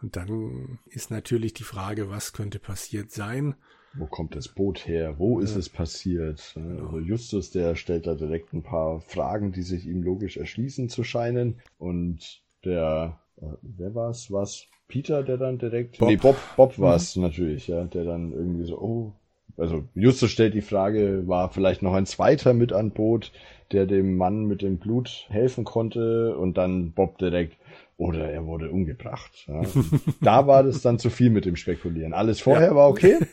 Und 0.00 0.16
dann 0.16 0.78
ist 0.86 1.10
natürlich 1.10 1.52
die 1.52 1.64
Frage, 1.64 2.08
was 2.08 2.32
könnte 2.32 2.58
passiert 2.58 3.10
sein? 3.10 3.54
Wo 3.94 4.06
kommt 4.06 4.36
das 4.36 4.48
Boot 4.48 4.86
her? 4.86 5.18
Wo 5.18 5.40
ist 5.40 5.52
ja. 5.52 5.58
es 5.58 5.68
passiert? 5.68 6.56
Also 6.56 6.98
Justus, 6.98 7.50
der 7.50 7.74
stellt 7.74 8.06
da 8.06 8.14
direkt 8.14 8.52
ein 8.52 8.62
paar 8.62 9.00
Fragen, 9.00 9.52
die 9.52 9.62
sich 9.62 9.86
ihm 9.86 10.02
logisch 10.02 10.36
erschließen 10.36 10.88
zu 10.88 11.04
scheinen. 11.04 11.60
Und 11.78 12.42
der, 12.64 13.18
äh, 13.40 13.46
wer 13.62 13.94
war's? 13.94 14.30
Was? 14.30 14.66
Peter, 14.88 15.22
der 15.22 15.36
dann 15.36 15.58
direkt. 15.58 15.98
Bob. 15.98 16.08
Nee, 16.08 16.16
Bob, 16.16 16.36
Bob 16.56 16.78
war 16.78 16.96
es 16.96 17.14
mhm. 17.16 17.22
natürlich, 17.22 17.68
ja, 17.68 17.84
der 17.84 18.04
dann 18.04 18.32
irgendwie 18.32 18.64
so, 18.64 18.78
oh, 18.78 19.12
also 19.58 19.84
Justus 19.94 20.30
stellt 20.30 20.54
die 20.54 20.62
Frage, 20.62 21.26
war 21.26 21.50
vielleicht 21.50 21.82
noch 21.82 21.94
ein 21.94 22.06
zweiter 22.06 22.54
mit 22.54 22.72
an 22.72 22.90
Boot, 22.90 23.32
der 23.72 23.86
dem 23.86 24.16
Mann 24.16 24.46
mit 24.46 24.62
dem 24.62 24.78
Blut 24.78 25.26
helfen 25.28 25.64
konnte 25.64 26.36
und 26.36 26.56
dann 26.56 26.92
Bob 26.92 27.18
direkt, 27.18 27.56
oder 27.98 28.30
er 28.30 28.46
wurde 28.46 28.70
umgebracht. 28.70 29.44
Ja. 29.48 29.62
da 30.22 30.46
war 30.46 30.62
das 30.62 30.80
dann 30.80 30.98
zu 30.98 31.10
viel 31.10 31.30
mit 31.30 31.44
dem 31.44 31.56
Spekulieren. 31.56 32.14
Alles 32.14 32.40
vorher 32.40 32.68
ja. 32.68 32.74
war 32.74 32.88
okay. 32.88 33.18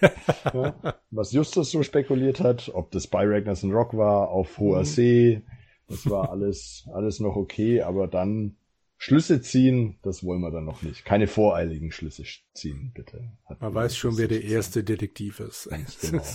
Ja. 0.53 0.75
Was 1.11 1.31
Justus 1.31 1.71
so 1.71 1.83
spekuliert 1.83 2.39
hat, 2.39 2.71
ob 2.73 2.91
das 2.91 3.07
bei 3.07 3.25
Ragnarsson 3.25 3.71
Rock 3.71 3.95
war, 3.95 4.29
auf 4.29 4.57
hoher 4.57 4.79
mhm. 4.79 4.85
See, 4.85 5.41
das 5.87 6.09
war 6.09 6.29
alles, 6.31 6.87
alles 6.93 7.19
noch 7.19 7.35
okay, 7.35 7.81
aber 7.81 8.07
dann 8.07 8.55
Schlüsse 8.97 9.41
ziehen, 9.41 9.97
das 10.01 10.23
wollen 10.23 10.41
wir 10.41 10.51
dann 10.51 10.65
noch 10.65 10.81
nicht. 10.81 11.05
Keine 11.05 11.27
voreiligen 11.27 11.91
Schlüsse 11.91 12.23
ziehen, 12.53 12.91
bitte. 12.93 13.31
Hat 13.45 13.61
Man 13.61 13.73
weiß 13.73 13.95
schon, 13.95 14.17
wer 14.17 14.27
der 14.27 14.43
erste 14.43 14.83
Detektiv 14.83 15.39
ist. 15.39 15.69
Genau. 16.01 16.23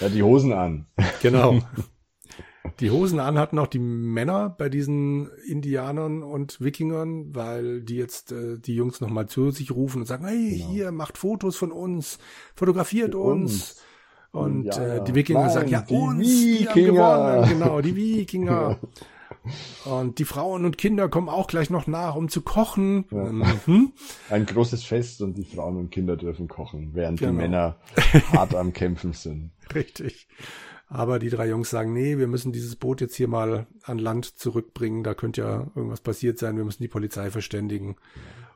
Ja, 0.00 0.08
die 0.08 0.24
Hosen 0.24 0.52
an. 0.52 0.86
Genau. 1.22 1.60
Die 2.80 2.90
Hosen 2.90 3.20
an 3.20 3.38
hatten 3.38 3.58
auch 3.58 3.66
die 3.66 3.78
Männer 3.78 4.50
bei 4.50 4.68
diesen 4.68 5.30
Indianern 5.46 6.22
und 6.22 6.60
Wikingern, 6.60 7.34
weil 7.34 7.82
die 7.82 7.96
jetzt 7.96 8.32
äh, 8.32 8.58
die 8.58 8.74
Jungs 8.74 9.00
nochmal 9.00 9.26
zu 9.26 9.50
sich 9.50 9.70
rufen 9.70 10.00
und 10.00 10.06
sagen, 10.06 10.26
hey, 10.26 10.56
genau. 10.56 10.70
hier, 10.70 10.92
macht 10.92 11.18
Fotos 11.18 11.56
von 11.56 11.70
uns, 11.70 12.18
fotografiert 12.54 13.14
uns. 13.14 13.52
uns. 13.52 13.82
Und 14.32 14.64
ja, 14.64 14.96
äh, 14.96 15.04
die 15.04 15.14
Wikinger 15.14 15.42
Nein, 15.42 15.50
sagen, 15.50 15.68
ja, 15.68 15.82
die 15.82 15.94
uns, 15.94 16.26
Wikinger. 16.26 16.56
die 16.58 16.68
haben 16.68 16.84
gewonnen. 16.86 17.48
Genau, 17.48 17.80
die 17.80 17.96
Wikinger. 18.18 18.78
Und 19.84 20.18
die 20.18 20.24
Frauen 20.24 20.64
und 20.64 20.78
Kinder 20.78 21.08
kommen 21.08 21.28
auch 21.28 21.46
gleich 21.46 21.70
noch 21.70 21.86
nach, 21.86 22.16
um 22.16 22.28
zu 22.28 22.42
kochen. 22.42 23.04
Ja. 23.10 23.30
Mhm. 23.66 23.92
Ein 24.30 24.46
großes 24.46 24.84
Fest 24.84 25.22
und 25.22 25.36
die 25.36 25.44
Frauen 25.44 25.76
und 25.76 25.90
Kinder 25.90 26.16
dürfen 26.16 26.48
kochen, 26.48 26.90
während 26.94 27.20
genau. 27.20 27.32
die 27.32 27.36
Männer 27.36 27.76
hart 28.32 28.54
am 28.54 28.72
Kämpfen 28.72 29.12
sind. 29.12 29.52
Richtig. 29.74 30.28
Aber 30.86 31.18
die 31.18 31.30
drei 31.30 31.48
Jungs 31.48 31.70
sagen, 31.70 31.92
nee, 31.92 32.18
wir 32.18 32.26
müssen 32.26 32.52
dieses 32.52 32.76
Boot 32.76 33.00
jetzt 33.00 33.16
hier 33.16 33.28
mal 33.28 33.66
an 33.82 33.98
Land 33.98 34.38
zurückbringen. 34.38 35.02
Da 35.02 35.14
könnte 35.14 35.40
ja 35.40 35.70
irgendwas 35.74 36.00
passiert 36.00 36.38
sein. 36.38 36.56
Wir 36.56 36.64
müssen 36.64 36.82
die 36.82 36.88
Polizei 36.88 37.30
verständigen. 37.30 37.96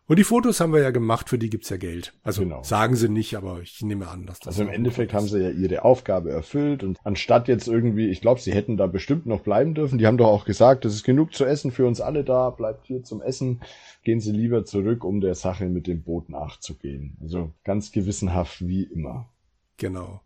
Und 0.08 0.18
die 0.18 0.24
Fotos 0.24 0.58
haben 0.60 0.72
wir 0.72 0.80
ja 0.80 0.90
gemacht, 0.90 1.28
für 1.28 1.38
die 1.38 1.50
gibt's 1.50 1.68
ja 1.68 1.76
Geld. 1.76 2.14
Also 2.22 2.42
genau. 2.42 2.62
sagen 2.62 2.96
sie 2.96 3.10
nicht, 3.10 3.36
aber 3.36 3.60
ich 3.60 3.82
nehme 3.82 4.08
an, 4.08 4.24
dass 4.24 4.38
das. 4.38 4.48
Also 4.48 4.62
im 4.62 4.70
Endeffekt 4.70 5.12
haben 5.12 5.28
sie 5.28 5.38
ja 5.38 5.50
ihre 5.50 5.84
Aufgabe 5.84 6.30
erfüllt 6.30 6.82
und 6.82 6.98
anstatt 7.04 7.46
jetzt 7.46 7.68
irgendwie, 7.68 8.08
ich 8.08 8.22
glaube, 8.22 8.40
sie 8.40 8.54
hätten 8.54 8.78
da 8.78 8.86
bestimmt 8.86 9.26
noch 9.26 9.42
bleiben 9.42 9.74
dürfen. 9.74 9.98
Die 9.98 10.06
haben 10.06 10.16
doch 10.16 10.28
auch 10.28 10.46
gesagt, 10.46 10.86
es 10.86 10.94
ist 10.94 11.04
genug 11.04 11.34
zu 11.34 11.44
essen 11.44 11.72
für 11.72 11.86
uns 11.86 12.00
alle 12.00 12.24
da, 12.24 12.48
bleibt 12.48 12.86
hier 12.86 13.04
zum 13.04 13.20
Essen. 13.20 13.60
Gehen 14.02 14.20
sie 14.20 14.32
lieber 14.32 14.64
zurück, 14.64 15.04
um 15.04 15.20
der 15.20 15.34
Sache 15.34 15.66
mit 15.66 15.86
dem 15.86 16.02
Boot 16.02 16.30
nachzugehen. 16.30 17.18
Also 17.20 17.52
ganz 17.64 17.92
gewissenhaft 17.92 18.66
wie 18.66 18.84
immer. 18.84 19.28
Genau. 19.76 20.22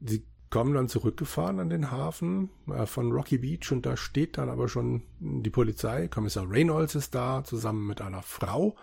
Sie 0.00 0.24
kommen 0.52 0.74
dann 0.74 0.86
zurückgefahren 0.86 1.58
an 1.60 1.70
den 1.70 1.90
Hafen 1.90 2.50
äh, 2.68 2.84
von 2.84 3.10
Rocky 3.10 3.38
Beach 3.38 3.72
und 3.72 3.86
da 3.86 3.96
steht 3.96 4.36
dann 4.36 4.50
aber 4.50 4.68
schon 4.68 5.02
die 5.18 5.50
Polizei. 5.50 6.08
Kommissar 6.08 6.48
Reynolds 6.48 6.94
ist 6.94 7.14
da 7.14 7.42
zusammen 7.42 7.86
mit 7.86 8.02
einer 8.02 8.22
Frau, 8.22 8.76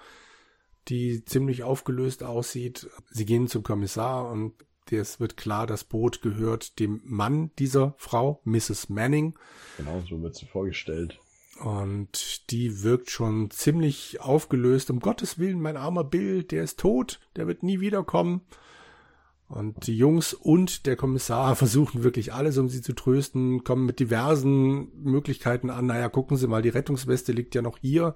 die 0.88 1.24
ziemlich 1.24 1.64
aufgelöst 1.64 2.24
aussieht. 2.24 2.90
Sie 3.12 3.26
gehen 3.26 3.48
zum 3.48 3.62
Kommissar 3.62 4.30
und 4.32 4.54
es 4.90 5.20
wird 5.20 5.38
klar, 5.38 5.68
das 5.68 5.84
Boot 5.84 6.24
gehört 6.24 6.80
dem 6.80 7.02
Mann 7.06 7.52
dieser 7.60 7.94
Frau, 7.98 8.42
Mrs. 8.46 8.90
Manning. 8.90 9.38
Genau, 9.78 10.02
so 10.10 10.20
wird 10.24 10.36
sie 10.36 10.48
vorgestellt. 10.48 11.20
Und 11.60 12.50
die 12.50 12.82
wirkt 12.82 13.12
schon 13.12 13.52
ziemlich 13.52 14.22
aufgelöst. 14.22 14.90
Um 14.90 15.00
Gottes 15.00 15.38
Willen, 15.38 15.62
mein 15.62 15.78
armer 15.78 16.04
Bill, 16.04 16.44
der 16.44 16.64
ist 16.64 16.80
tot, 16.80 17.20
der 17.36 17.46
wird 17.46 17.62
nie 17.62 17.80
wiederkommen. 17.80 18.42
Und 19.50 19.88
die 19.88 19.98
Jungs 19.98 20.34
und 20.34 20.86
der 20.86 20.96
Kommissar 20.96 21.56
versuchen 21.58 22.04
wirklich 22.04 22.34
alles, 22.34 22.58
um 22.58 22.70
sie 22.70 22.82
zu 22.82 22.94
trösten, 22.94 23.64
kommen 23.64 23.86
mit 23.86 24.00
diversen 24.00 24.90
Möglichkeiten 25.04 25.70
an. 25.70 25.88
Naja, 25.88 26.08
gucken 26.08 26.38
Sie 26.38 26.48
mal, 26.48 26.62
die 26.62 26.70
Rettungsweste 26.70 27.32
liegt 27.32 27.56
ja 27.56 27.62
noch 27.62 27.80
hier. 27.80 28.16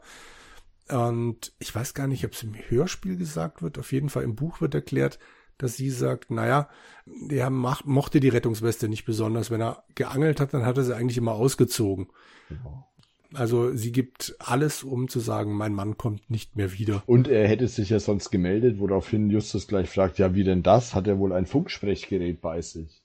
Und 0.90 1.54
ich 1.60 1.74
weiß 1.74 1.94
gar 1.94 2.08
nicht, 2.08 2.24
ob 2.26 2.34
es 2.34 2.44
im 2.44 2.54
Hörspiel 2.54 3.18
gesagt 3.18 3.62
wird. 3.64 3.80
Auf 3.80 3.92
jeden 3.92 4.10
Fall 4.10 4.24
im 4.24 4.36
Buch 4.36 4.62
wird 4.62 4.76
erklärt, 4.76 5.18
dass 5.58 5.76
sie 5.76 5.90
sagt, 5.90 6.30
naja, 6.30 6.70
der 7.06 7.50
macht, 7.50 7.86
mochte 7.86 8.20
die 8.20 8.30
Rettungsweste 8.30 8.88
nicht 8.88 9.06
besonders. 9.06 9.50
Wenn 9.50 9.62
er 9.62 9.84
geangelt 9.96 10.40
hat, 10.40 10.54
dann 10.54 10.66
hat 10.66 10.78
er 10.78 10.84
sie 10.84 10.96
eigentlich 10.96 11.18
immer 11.18 11.34
ausgezogen. 11.34 12.10
Genau. 12.50 12.93
Also 13.34 13.74
sie 13.74 13.92
gibt 13.92 14.36
alles, 14.40 14.84
um 14.84 15.08
zu 15.08 15.20
sagen, 15.20 15.54
mein 15.54 15.74
Mann 15.74 15.98
kommt 15.98 16.30
nicht 16.30 16.56
mehr 16.56 16.74
wieder. 16.74 17.04
Und 17.06 17.28
er 17.28 17.48
hätte 17.48 17.68
sich 17.68 17.90
ja 17.90 18.00
sonst 18.00 18.32
gemeldet, 18.32 18.80
woraufhin 18.80 19.30
Justus 19.30 19.68
gleich 19.68 19.90
fragt, 19.90 20.20
ja, 20.20 20.36
wie 20.36 20.44
denn 20.44 20.64
das? 20.64 20.96
Hat 20.96 21.08
er 21.08 21.20
wohl 21.20 21.34
ein 21.34 21.46
Funksprechgerät 21.46 22.42
bei 22.42 22.62
sich? 22.62 23.02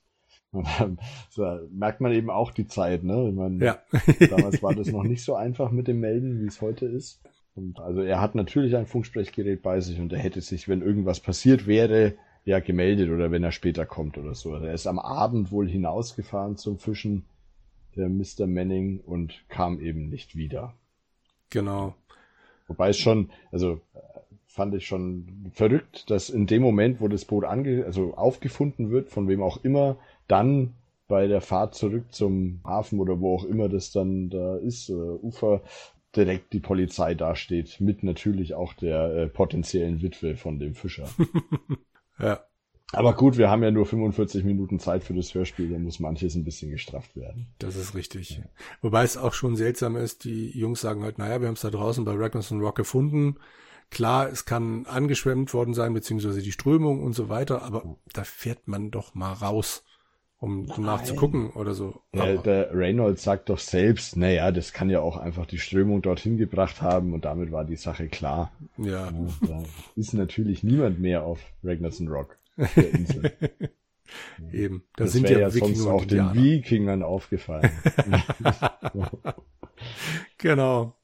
So, 1.29 1.59
merkt 1.71 2.01
man 2.01 2.11
eben 2.11 2.31
auch 2.31 2.51
die 2.51 2.67
Zeit, 2.67 3.03
ne? 3.03 3.31
Meine, 3.35 3.63
ja. 3.63 3.79
damals 4.29 4.63
war 4.63 4.73
das 4.73 4.87
noch 4.87 5.03
nicht 5.03 5.23
so 5.23 5.35
einfach 5.35 5.69
mit 5.69 5.87
dem 5.87 5.99
Melden, 5.99 6.41
wie 6.41 6.47
es 6.47 6.59
heute 6.59 6.87
ist. 6.87 7.21
Und 7.55 7.79
also 7.79 8.01
er 8.01 8.19
hat 8.19 8.35
natürlich 8.35 8.75
ein 8.75 8.87
Funksprechgerät 8.87 9.61
bei 9.61 9.79
sich 9.79 9.99
und 9.99 10.11
er 10.11 10.19
hätte 10.19 10.41
sich, 10.41 10.67
wenn 10.67 10.81
irgendwas 10.81 11.19
passiert 11.19 11.67
wäre, 11.67 12.15
ja 12.45 12.59
gemeldet 12.59 13.11
oder 13.11 13.31
wenn 13.31 13.43
er 13.43 13.51
später 13.51 13.85
kommt 13.85 14.17
oder 14.17 14.33
so. 14.33 14.53
Also 14.53 14.65
er 14.65 14.73
ist 14.73 14.87
am 14.87 14.97
Abend 14.97 15.51
wohl 15.51 15.67
hinausgefahren 15.67 16.57
zum 16.57 16.79
Fischen 16.79 17.25
der 17.95 18.09
Mr. 18.09 18.47
Manning 18.47 18.99
und 18.99 19.43
kam 19.49 19.79
eben 19.79 20.09
nicht 20.09 20.35
wieder. 20.35 20.73
Genau. 21.49 21.95
Wobei 22.67 22.89
es 22.89 22.97
schon, 22.97 23.29
also 23.51 23.81
fand 24.45 24.75
ich 24.75 24.87
schon 24.87 25.51
verrückt, 25.53 26.09
dass 26.09 26.29
in 26.29 26.45
dem 26.45 26.61
Moment, 26.61 27.01
wo 27.01 27.07
das 27.07 27.25
Boot 27.25 27.45
ange 27.45 27.85
also 27.85 28.13
aufgefunden 28.15 28.91
wird, 28.91 29.09
von 29.09 29.27
wem 29.27 29.41
auch 29.41 29.63
immer, 29.63 29.97
dann 30.27 30.73
bei 31.07 31.27
der 31.27 31.41
Fahrt 31.41 31.75
zurück 31.75 32.13
zum 32.13 32.61
Hafen 32.63 32.99
oder 32.99 33.19
wo 33.19 33.35
auch 33.35 33.43
immer 33.43 33.69
das 33.69 33.91
dann 33.91 34.29
da 34.29 34.57
ist, 34.57 34.89
äh, 34.89 34.93
Ufer, 34.93 35.61
direkt 36.15 36.53
die 36.53 36.59
Polizei 36.59 37.15
dasteht, 37.15 37.79
mit 37.79 38.03
natürlich 38.03 38.53
auch 38.53 38.73
der 38.73 39.15
äh, 39.15 39.27
potenziellen 39.27 40.01
Witwe 40.01 40.35
von 40.35 40.59
dem 40.59 40.75
Fischer. 40.75 41.07
ja. 42.19 42.39
Aber 42.91 43.13
gut, 43.13 43.37
wir 43.37 43.49
haben 43.49 43.63
ja 43.63 43.71
nur 43.71 43.85
45 43.85 44.43
Minuten 44.43 44.79
Zeit 44.79 45.03
für 45.03 45.13
das 45.13 45.33
Hörspiel, 45.33 45.69
da 45.69 45.77
muss 45.77 45.99
manches 45.99 46.35
ein 46.35 46.43
bisschen 46.43 46.71
gestrafft 46.71 47.15
werden. 47.15 47.47
Das 47.59 47.75
ist 47.75 47.93
richtig. 47.93 48.37
Ja. 48.37 48.43
Wobei 48.81 49.03
es 49.03 49.15
auch 49.15 49.33
schon 49.33 49.55
seltsam 49.55 49.95
ist, 49.95 50.23
die 50.23 50.57
Jungs 50.57 50.81
sagen 50.81 51.03
halt, 51.03 51.19
naja, 51.19 51.39
wir 51.39 51.47
haben 51.47 51.55
es 51.55 51.61
da 51.61 51.69
draußen 51.69 52.03
bei 52.03 52.13
Ragnarsson 52.15 52.61
Rock 52.61 52.75
gefunden. 52.75 53.35
Klar, 53.91 54.29
es 54.29 54.45
kann 54.45 54.85
angeschwemmt 54.85 55.53
worden 55.53 55.73
sein, 55.73 55.93
beziehungsweise 55.93 56.41
die 56.41 56.51
Strömung 56.51 57.03
und 57.03 57.13
so 57.13 57.29
weiter, 57.29 57.63
aber 57.63 57.97
da 58.13 58.23
fährt 58.23 58.67
man 58.67 58.91
doch 58.91 59.15
mal 59.15 59.33
raus, 59.33 59.83
um 60.39 60.65
Nein. 60.65 60.81
nachzugucken 60.81 61.49
oder 61.51 61.73
so. 61.73 62.01
Ja, 62.13 62.37
der 62.37 62.73
Reynolds 62.73 63.23
sagt 63.23 63.49
doch 63.49 63.59
selbst, 63.59 64.15
naja, 64.15 64.51
das 64.51 64.73
kann 64.73 64.89
ja 64.89 65.01
auch 65.01 65.17
einfach 65.17 65.45
die 65.45 65.57
Strömung 65.57 66.01
dorthin 66.01 66.37
gebracht 66.37 66.81
haben 66.81 67.13
und 67.13 67.25
damit 67.25 67.51
war 67.51 67.65
die 67.65 67.75
Sache 67.75 68.07
klar. 68.07 68.51
Ja. 68.77 69.09
ja 69.09 69.13
da 69.47 69.63
ist 69.95 70.13
natürlich 70.13 70.63
niemand 70.63 70.99
mehr 70.99 71.23
auf 71.23 71.39
Ragnarsson 71.63 72.07
Rock 72.07 72.39
der 72.75 72.93
Insel. 72.93 73.31
Eben. 74.51 74.83
Da 74.95 75.03
das 75.03 75.13
sind 75.13 75.29
ja, 75.29 75.39
ja 75.39 75.49
sonst 75.49 75.85
auch 75.85 76.05
den 76.05 76.33
Wikingern 76.33 77.03
aufgefallen. 77.03 77.69
genau. 80.37 80.95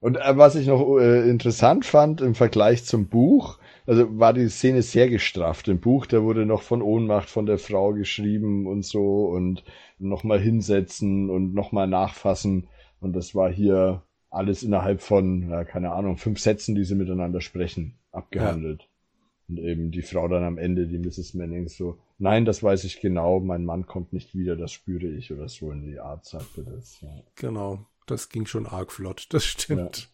Und 0.00 0.16
äh, 0.16 0.36
was 0.36 0.54
ich 0.54 0.66
noch 0.66 0.98
äh, 0.98 1.28
interessant 1.28 1.84
fand 1.84 2.20
im 2.20 2.34
Vergleich 2.34 2.84
zum 2.84 3.08
Buch, 3.08 3.58
also 3.86 4.18
war 4.18 4.32
die 4.32 4.48
Szene 4.48 4.82
sehr 4.82 5.08
gestrafft. 5.08 5.68
Im 5.68 5.80
Buch, 5.80 6.06
da 6.06 6.22
wurde 6.22 6.46
noch 6.46 6.62
von 6.62 6.82
Ohnmacht 6.82 7.28
von 7.28 7.46
der 7.46 7.58
Frau 7.58 7.92
geschrieben 7.92 8.66
und 8.66 8.84
so 8.84 9.26
und 9.26 9.64
nochmal 9.98 10.40
hinsetzen 10.40 11.30
und 11.30 11.54
nochmal 11.54 11.88
nachfassen. 11.88 12.68
Und 13.00 13.14
das 13.14 13.34
war 13.34 13.50
hier 13.50 14.02
alles 14.30 14.62
innerhalb 14.62 15.00
von, 15.00 15.50
ja, 15.50 15.64
keine 15.64 15.92
Ahnung, 15.92 16.16
fünf 16.16 16.38
Sätzen, 16.38 16.74
die 16.74 16.84
sie 16.84 16.94
miteinander 16.94 17.40
sprechen, 17.40 17.98
abgehandelt. 18.12 18.82
Ja. 18.82 18.87
Und 19.48 19.58
eben 19.58 19.90
die 19.90 20.02
Frau 20.02 20.28
dann 20.28 20.44
am 20.44 20.58
Ende, 20.58 20.86
die 20.86 20.98
Mrs. 20.98 21.32
Manning, 21.34 21.68
so, 21.68 21.98
nein, 22.18 22.44
das 22.44 22.62
weiß 22.62 22.84
ich 22.84 23.00
genau, 23.00 23.40
mein 23.40 23.64
Mann 23.64 23.86
kommt 23.86 24.12
nicht 24.12 24.34
wieder, 24.34 24.56
das 24.56 24.72
spüre 24.72 25.06
ich 25.06 25.32
oder 25.32 25.48
so 25.48 25.70
in 25.70 25.82
die 25.82 25.98
Art, 25.98 26.26
sagte 26.26 26.64
das. 26.64 27.00
Ja. 27.00 27.08
Genau, 27.36 27.86
das 28.06 28.28
ging 28.28 28.44
schon 28.44 28.66
arg 28.66 28.92
flott, 28.92 29.26
das 29.30 29.44
stimmt. 29.44 30.10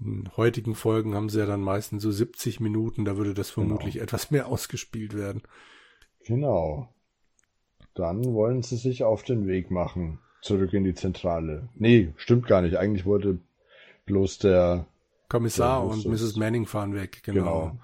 Ja. 0.00 0.06
In 0.06 0.30
heutigen 0.36 0.74
Folgen 0.74 1.14
haben 1.14 1.28
sie 1.28 1.38
ja 1.40 1.46
dann 1.46 1.60
meistens 1.60 2.02
so 2.02 2.10
70 2.10 2.60
Minuten, 2.60 3.04
da 3.04 3.16
würde 3.18 3.34
das 3.34 3.50
vermutlich 3.50 3.94
genau. 3.94 4.04
etwas 4.04 4.30
mehr 4.30 4.46
ausgespielt 4.48 5.14
werden. 5.14 5.42
Genau. 6.24 6.88
Dann 7.94 8.24
wollen 8.24 8.62
sie 8.62 8.76
sich 8.76 9.04
auf 9.04 9.22
den 9.22 9.46
Weg 9.46 9.70
machen. 9.70 10.20
zurück 10.42 10.72
in 10.74 10.84
die 10.84 10.94
Zentrale. 10.94 11.68
Nee, 11.74 12.12
stimmt 12.16 12.46
gar 12.46 12.62
nicht. 12.62 12.76
Eigentlich 12.76 13.04
wurde 13.04 13.40
bloß 14.04 14.38
der 14.38 14.86
Kommissar 15.28 15.82
der 15.82 15.90
und 15.90 16.06
Mrs. 16.06 16.36
Manning 16.36 16.66
fahren 16.66 16.94
weg, 16.94 17.22
genau. 17.24 17.42
genau. 17.42 17.78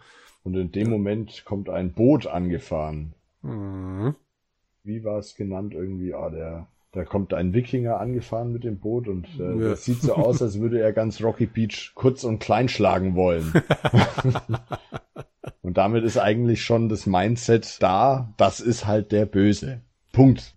Und 0.45 0.57
in 0.57 0.73
dem 0.73 0.91
Moment 0.91 1.45
kommt 1.45 1.69
ein 1.69 1.93
Boot 1.93 2.27
angefahren. 2.27 3.15
Mhm. 3.43 4.15
Wie 4.85 5.05
war 5.05 5.19
es 5.19 5.37
genannt 5.37 5.75
irgendwie? 5.75 6.15
Ah, 6.15 6.31
der, 6.31 6.67
da 6.93 7.05
kommt 7.05 7.33
ein 7.33 7.55
Wikinger 7.55 8.01
angefahren 8.01 8.53
mit 8.53 8.65
dem 8.65 8.79
Boot 8.79 9.07
und 9.07 9.29
äh, 9.39 9.43
ja. 9.43 9.71
das 9.71 9.85
sieht 9.85 10.03
so 10.03 10.15
aus, 10.15 10.43
als 10.43 10.61
würde 10.61 10.81
er 10.81 10.93
ganz 10.93 11.23
Rocky 11.23 11.47
Beach 11.47 11.93
kurz 11.95 12.25
und 12.25 12.41
klein 12.41 12.69
schlagen 12.69 13.15
wollen. 13.15 13.53
und 15.63 15.77
damit 15.77 16.05
ist 16.05 16.19
eigentlich 16.19 16.63
schon 16.63 16.89
das 16.89 17.07
Mindset 17.07 17.81
da, 17.81 18.35
das 18.37 18.61
ist 18.61 18.87
halt 18.87 19.13
der 19.13 19.27
Böse. 19.27 19.83
Punkt. 20.11 20.55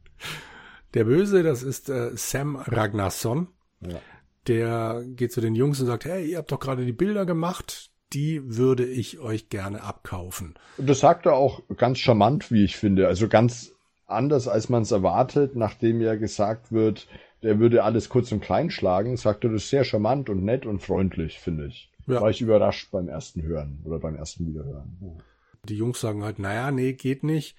Der 0.96 1.04
Böse, 1.04 1.44
das 1.44 1.62
ist 1.62 1.90
äh, 1.90 2.12
Sam 2.16 2.56
Ragnarsson. 2.56 3.48
Ja. 3.82 4.00
Der 4.48 5.04
geht 5.06 5.32
zu 5.32 5.42
den 5.42 5.56
Jungs 5.56 5.80
und 5.80 5.88
sagt, 5.88 6.06
hey, 6.06 6.26
ihr 6.26 6.38
habt 6.38 6.52
doch 6.52 6.60
gerade 6.60 6.86
die 6.86 6.94
Bilder 6.94 7.26
gemacht, 7.26 7.92
die 8.14 8.42
würde 8.58 8.86
ich 8.86 9.20
euch 9.20 9.50
gerne 9.50 9.84
abkaufen. 9.84 10.56
Und 10.78 10.90
das 10.90 11.00
sagt 11.00 11.26
er 11.26 11.34
auch 11.34 11.62
ganz 11.78 12.00
charmant, 12.00 12.52
wie 12.52 12.64
ich 12.64 12.78
finde. 12.78 13.08
Also 13.08 13.28
ganz 13.28 13.74
anders, 14.08 14.48
als 14.48 14.70
man 14.70 14.84
es 14.84 14.92
erwartet, 14.92 15.56
nachdem 15.56 16.02
ja 16.02 16.16
gesagt 16.16 16.72
wird, 16.72 17.08
der 17.44 17.60
würde 17.60 17.84
alles 17.84 18.10
kurz 18.10 18.32
und 18.32 18.42
klein 18.42 18.70
schlagen, 18.70 19.18
sagt 19.18 19.44
er 19.44 19.52
das 19.52 19.70
sehr 19.70 19.84
charmant 19.84 20.30
und 20.30 20.44
nett 20.44 20.66
und 20.66 20.82
freundlich, 20.82 21.40
finde 21.40 21.68
ich. 21.68 21.92
Ja. 22.08 22.22
War 22.22 22.30
ich 22.30 22.42
überrascht 22.42 22.92
beim 22.92 23.08
ersten 23.08 23.42
Hören 23.42 23.82
oder 23.84 24.00
beim 24.00 24.16
ersten 24.16 24.48
Wiederhören. 24.48 24.98
Ja. 25.02 25.24
Die 25.68 25.78
Jungs 25.78 26.00
sagen 26.00 26.24
halt, 26.24 26.40
naja, 26.40 26.72
nee, 26.72 26.94
geht 26.94 27.24
nicht. 27.24 27.56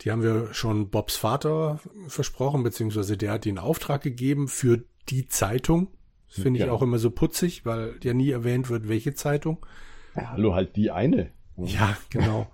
Die 0.00 0.12
haben 0.12 0.22
wir 0.22 0.54
schon 0.54 0.90
Bobs 0.90 1.16
Vater 1.16 1.80
versprochen, 2.06 2.62
beziehungsweise 2.62 3.16
der 3.16 3.32
hat 3.32 3.44
den 3.44 3.58
Auftrag 3.58 4.02
gegeben 4.02 4.46
für 4.46 4.84
die 5.08 5.26
Zeitung. 5.26 5.88
Das 6.28 6.42
finde 6.42 6.60
ich 6.60 6.66
ja. 6.66 6.72
auch 6.72 6.82
immer 6.82 6.98
so 6.98 7.10
putzig, 7.10 7.64
weil 7.64 7.96
ja 8.02 8.14
nie 8.14 8.30
erwähnt 8.30 8.70
wird, 8.70 8.88
welche 8.88 9.14
Zeitung. 9.14 9.58
Ja, 10.20 10.30
hallo, 10.30 10.54
halt 10.54 10.76
die 10.76 10.90
eine. 10.90 11.30
Ja, 11.56 11.96
genau. 12.10 12.46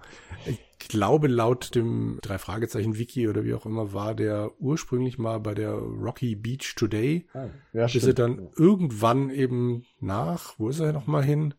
Ich 0.47 0.89
glaube, 0.89 1.29
laut 1.29 1.75
dem 1.75 2.19
drei 2.23 2.39
Fragezeichen 2.39 2.99
Wiki 2.99 3.29
oder 3.29 3.45
wie 3.45 3.55
auch 3.55 3.67
immer 3.67 3.93
war 3.93 4.15
der 4.15 4.53
ursprünglich 4.61 5.19
mal 5.19 5.41
bei 5.41 5.55
der 5.55 5.73
Rocky 5.73 6.35
Beach 6.37 6.75
Today. 6.77 7.27
Ah, 7.33 7.47
ja, 7.73 7.87
bis 7.87 8.05
er 8.05 8.15
dann 8.15 8.49
irgendwann 8.57 9.31
eben 9.31 9.87
nach, 10.01 10.59
wo 10.59 10.69
ist 10.69 10.81
er 10.81 10.93
noch 10.93 11.07
mal 11.07 11.25
hin? 11.25 11.55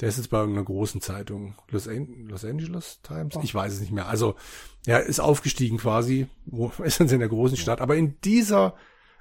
Der 0.00 0.08
ist 0.08 0.16
jetzt 0.16 0.30
bei 0.30 0.38
irgendeiner 0.38 0.64
großen 0.64 1.00
Zeitung. 1.00 1.54
Los, 1.68 1.86
An 1.86 2.26
Los 2.28 2.44
Angeles 2.44 3.00
Times? 3.02 3.36
Ich 3.42 3.54
weiß 3.54 3.74
es 3.74 3.80
nicht 3.80 3.92
mehr. 3.92 4.08
Also, 4.08 4.34
er 4.86 5.02
ist 5.02 5.20
aufgestiegen 5.20 5.76
quasi. 5.76 6.26
Wo 6.46 6.72
ist 6.82 7.00
jetzt 7.00 7.12
in 7.12 7.20
der 7.20 7.28
großen 7.28 7.56
Stadt? 7.56 7.80
Aber 7.80 7.96
in 7.96 8.18
dieser 8.22 8.74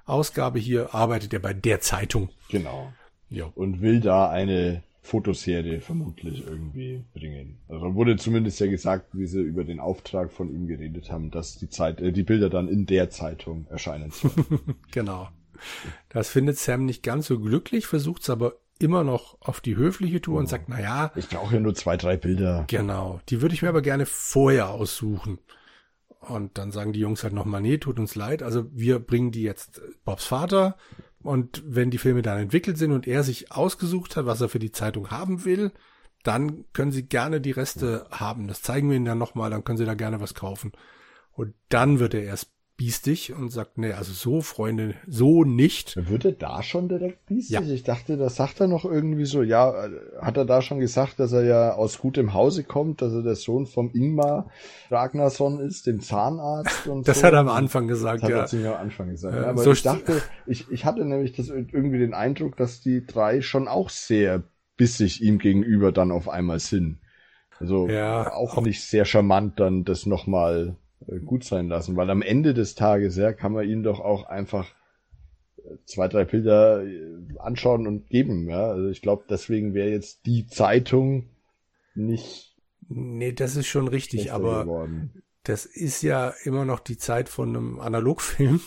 Ausgabe 0.05 0.57
hier 0.57 0.95
arbeitet 0.95 1.33
er 1.33 1.39
bei 1.39 1.53
der 1.53 1.81
Zeitung. 1.81 2.29
Genau. 2.49 2.93
Ja. 3.29 3.51
Und 3.55 3.81
will 3.81 3.99
da 3.99 4.29
eine 4.29 4.83
Fotoserie 5.09 5.81
vermutlich 5.81 6.45
irgendwie 6.45 7.03
bringen. 7.13 7.57
Also 7.67 7.95
wurde 7.95 8.15
zumindest 8.15 8.59
ja 8.59 8.67
gesagt, 8.67 9.07
wie 9.13 9.25
sie 9.25 9.41
über 9.41 9.63
den 9.63 9.79
Auftrag 9.79 10.31
von 10.31 10.53
ihm 10.53 10.67
geredet 10.67 11.11
haben, 11.11 11.31
dass 11.31 11.57
die 11.57 11.69
Zeit, 11.69 11.99
äh, 11.99 12.11
die 12.11 12.23
Bilder 12.23 12.49
dann 12.49 12.67
in 12.67 12.85
der 12.85 13.09
Zeitung 13.09 13.65
erscheinen 13.69 14.11
sollen. 14.11 14.59
genau. 14.91 15.29
Das 16.09 16.29
findet 16.29 16.57
Sam 16.57 16.85
nicht 16.85 17.03
ganz 17.03 17.27
so 17.27 17.39
glücklich, 17.39 17.87
versucht 17.87 18.21
es 18.21 18.29
aber 18.29 18.53
immer 18.77 19.03
noch 19.03 19.37
auf 19.41 19.59
die 19.59 19.75
höfliche 19.75 20.21
Tour 20.21 20.35
oh. 20.35 20.39
und 20.39 20.47
sagt, 20.47 20.69
na 20.69 20.79
ja. 20.79 21.11
Ich 21.15 21.27
brauche 21.27 21.55
ja 21.55 21.59
nur 21.59 21.73
zwei, 21.73 21.97
drei 21.97 22.15
Bilder. 22.15 22.65
Genau. 22.67 23.19
Die 23.29 23.41
würde 23.41 23.55
ich 23.55 23.61
mir 23.61 23.69
aber 23.69 23.81
gerne 23.81 24.05
vorher 24.05 24.69
aussuchen. 24.69 25.39
Und 26.19 26.57
dann 26.57 26.71
sagen 26.71 26.93
die 26.93 26.99
Jungs 26.99 27.23
halt 27.23 27.33
nochmal, 27.33 27.61
nee, 27.61 27.77
tut 27.77 27.99
uns 27.99 28.15
leid. 28.15 28.43
Also 28.43 28.65
wir 28.71 28.99
bringen 28.99 29.31
die 29.31 29.41
jetzt 29.41 29.81
Bobs 30.05 30.25
Vater. 30.25 30.77
Und 31.23 31.63
wenn 31.65 31.91
die 31.91 31.97
Filme 31.97 32.21
dann 32.21 32.39
entwickelt 32.39 32.77
sind 32.77 32.91
und 32.91 33.07
er 33.07 33.23
sich 33.23 33.51
ausgesucht 33.51 34.15
hat, 34.15 34.25
was 34.25 34.41
er 34.41 34.49
für 34.49 34.59
die 34.59 34.71
Zeitung 34.71 35.11
haben 35.11 35.43
will, 35.43 35.71
dann 36.23 36.65
können 36.73 36.91
sie 36.91 37.07
gerne 37.07 37.41
die 37.41 37.51
Reste 37.51 38.07
haben. 38.11 38.47
Das 38.47 38.61
zeigen 38.61 38.89
wir 38.89 38.95
ihnen 38.97 39.05
dann 39.05 39.17
nochmal, 39.17 39.49
dann 39.49 39.63
können 39.63 39.77
sie 39.77 39.85
da 39.85 39.93
gerne 39.93 40.21
was 40.21 40.33
kaufen. 40.33 40.71
Und 41.31 41.55
dann 41.69 41.99
wird 41.99 42.13
er 42.13 42.23
erst 42.23 42.51
biestig 42.79 43.33
und 43.33 43.49
sagt, 43.49 43.77
nee, 43.77 43.91
also 43.91 44.13
so, 44.13 44.39
Freunde, 44.39 44.95
so 45.05 45.43
nicht. 45.43 45.97
Wird 46.09 46.23
er 46.23 46.31
da 46.31 46.63
schon 46.63 46.87
direkt 46.87 47.25
biestig? 47.25 47.59
Ja. 47.59 47.61
Ich 47.61 47.83
dachte, 47.83 48.15
das 48.15 48.37
sagt 48.37 48.61
er 48.61 48.67
noch 48.67 48.85
irgendwie 48.85 49.25
so, 49.25 49.43
ja, 49.43 49.89
hat 50.21 50.37
er 50.37 50.45
da 50.45 50.61
schon 50.61 50.79
gesagt, 50.79 51.19
dass 51.19 51.33
er 51.33 51.43
ja 51.43 51.73
aus 51.73 51.99
gutem 51.99 52.33
Hause 52.33 52.63
kommt, 52.63 53.01
dass 53.01 53.11
er 53.11 53.21
der 53.21 53.35
Sohn 53.35 53.65
vom 53.67 53.91
Ingmar 53.93 54.49
Ragnarsson 54.89 55.59
ist, 55.59 55.87
dem 55.87 55.99
Zahnarzt 55.99 56.87
und 56.87 57.05
Das 57.07 57.19
so. 57.19 57.27
hat 57.27 57.33
er 57.33 57.39
am 57.39 57.49
Anfang 57.49 57.89
gesagt, 57.89 58.23
das 58.23 58.29
ja. 58.29 58.43
Hat 58.43 58.53
er 58.53 58.75
am 58.75 58.81
Anfang 58.81 59.09
gesagt. 59.09 59.35
Ja, 59.35 59.49
aber 59.49 59.61
so 59.61 59.73
ich 59.73 59.83
dachte, 59.83 60.21
ich, 60.45 60.71
ich 60.71 60.85
hatte 60.85 61.03
nämlich 61.03 61.33
das 61.33 61.49
irgendwie 61.49 61.99
den 61.99 62.13
Eindruck, 62.13 62.55
dass 62.55 62.79
die 62.79 63.05
drei 63.05 63.41
schon 63.41 63.67
auch 63.67 63.89
sehr 63.89 64.43
bissig 64.77 65.21
ihm 65.21 65.37
gegenüber 65.37 65.91
dann 65.91 66.13
auf 66.13 66.29
einmal 66.29 66.59
sind. 66.59 67.01
Also 67.59 67.89
ja, 67.89 68.31
auch, 68.31 68.55
auch 68.55 68.61
nicht 68.61 68.81
sehr 68.81 69.03
charmant 69.03 69.59
dann 69.59 69.83
das 69.83 70.05
nochmal 70.05 70.77
gut 71.25 71.43
sein 71.43 71.67
lassen, 71.67 71.95
weil 71.95 72.09
am 72.09 72.21
Ende 72.21 72.53
des 72.53 72.75
Tages, 72.75 73.15
ja, 73.15 73.33
kann 73.33 73.53
man 73.53 73.67
ihnen 73.67 73.83
doch 73.83 73.99
auch 73.99 74.25
einfach 74.25 74.67
äh, 75.57 75.77
zwei, 75.85 76.07
drei 76.07 76.25
Bilder 76.25 76.83
äh, 76.83 77.17
anschauen 77.39 77.87
und 77.87 78.09
geben, 78.09 78.49
ja. 78.49 78.69
Also 78.69 78.89
ich 78.89 79.01
glaube, 79.01 79.23
deswegen 79.29 79.73
wäre 79.73 79.89
jetzt 79.89 80.25
die 80.25 80.47
Zeitung 80.47 81.29
nicht. 81.95 82.57
Nee, 82.87 83.33
das 83.33 83.55
ist 83.55 83.67
schon 83.67 83.87
richtig, 83.87 84.33
aber 84.33 84.63
geworden. 84.63 85.23
das 85.43 85.65
ist 85.65 86.01
ja 86.01 86.33
immer 86.43 86.65
noch 86.65 86.79
die 86.79 86.97
Zeit 86.97 87.29
von 87.29 87.49
einem 87.49 87.79
Analogfilm. 87.79 88.61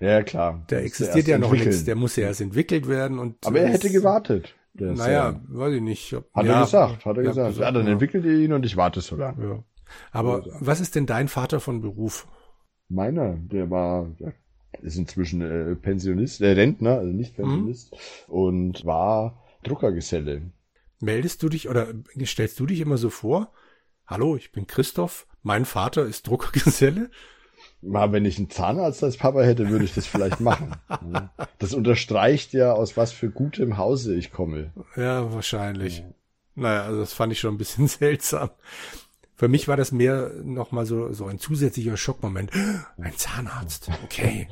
Ja, 0.00 0.22
klar. 0.22 0.64
Da 0.68 0.76
existiert 0.76 1.26
ja 1.26 1.38
noch 1.38 1.52
nichts, 1.52 1.84
der 1.84 1.94
muss 1.94 2.16
ja 2.16 2.26
erst 2.26 2.40
entwickelt 2.40 2.86
werden 2.88 3.18
und. 3.18 3.46
Aber 3.46 3.60
er 3.60 3.68
hätte 3.68 3.90
gewartet. 3.90 4.54
Naja, 4.74 5.32
Sam. 5.32 5.46
weiß 5.48 5.74
ich 5.74 5.80
nicht. 5.80 6.12
Ob, 6.12 6.34
hat 6.34 6.44
ja, 6.44 6.52
er 6.52 6.64
gesagt, 6.64 7.06
hat 7.06 7.16
er 7.16 7.22
gesagt. 7.22 7.48
gesagt. 7.48 7.56
Ja, 7.58 7.72
dann 7.72 7.86
ja. 7.86 7.92
entwickelt 7.92 8.24
ihr 8.24 8.38
ihn 8.38 8.52
und 8.52 8.66
ich 8.66 8.76
warte 8.76 9.00
so 9.00 9.16
lange. 9.16 9.42
Ja. 9.42 9.64
Aber 10.12 10.44
also. 10.44 10.50
was 10.60 10.80
ist 10.80 10.94
denn 10.94 11.06
dein 11.06 11.28
Vater 11.28 11.60
von 11.60 11.80
Beruf? 11.80 12.26
Meiner, 12.88 13.36
der 13.36 13.70
war, 13.70 14.10
ja, 14.18 14.32
ist 14.82 14.96
inzwischen 14.96 15.40
äh, 15.42 15.74
Pensionist, 15.76 16.40
äh, 16.40 16.52
Rentner, 16.52 16.98
also 16.98 17.12
nicht 17.12 17.38
mhm. 17.38 17.42
Pensionist, 17.42 17.92
mhm. 17.92 18.34
und 18.34 18.84
war 18.84 19.42
Druckergeselle. 19.62 20.42
Meldest 21.00 21.42
du 21.42 21.48
dich 21.48 21.68
oder 21.68 21.88
stellst 22.24 22.58
du 22.58 22.66
dich 22.66 22.80
immer 22.80 22.96
so 22.96 23.10
vor? 23.10 23.52
Hallo, 24.06 24.36
ich 24.36 24.52
bin 24.52 24.66
Christoph, 24.66 25.26
mein 25.42 25.64
Vater 25.64 26.06
ist 26.06 26.28
Druckergeselle. 26.28 27.10
Mal, 27.82 28.12
wenn 28.12 28.24
ich 28.24 28.38
einen 28.38 28.50
Zahnarzt 28.50 29.04
als 29.04 29.16
Papa 29.16 29.42
hätte, 29.42 29.68
würde 29.68 29.84
ich 29.84 29.94
das 29.94 30.06
vielleicht 30.06 30.40
machen. 30.40 30.72
das 31.58 31.74
unterstreicht 31.74 32.52
ja, 32.52 32.72
aus 32.72 32.96
was 32.96 33.12
für 33.12 33.30
gutem 33.30 33.76
Hause 33.76 34.14
ich 34.14 34.32
komme. 34.32 34.72
Ja, 34.96 35.32
wahrscheinlich. 35.32 35.98
Ja. 35.98 36.04
Naja, 36.54 36.82
also 36.84 37.00
das 37.00 37.12
fand 37.12 37.32
ich 37.32 37.40
schon 37.40 37.54
ein 37.54 37.58
bisschen 37.58 37.86
seltsam. 37.88 38.50
Für 39.36 39.48
mich 39.48 39.68
war 39.68 39.76
das 39.76 39.92
mehr 39.92 40.32
nochmal 40.42 40.86
so, 40.86 41.12
so 41.12 41.26
ein 41.26 41.38
zusätzlicher 41.38 41.96
Schockmoment. 41.96 42.50
Ein 42.98 43.12
Zahnarzt, 43.16 43.90
okay. 44.04 44.48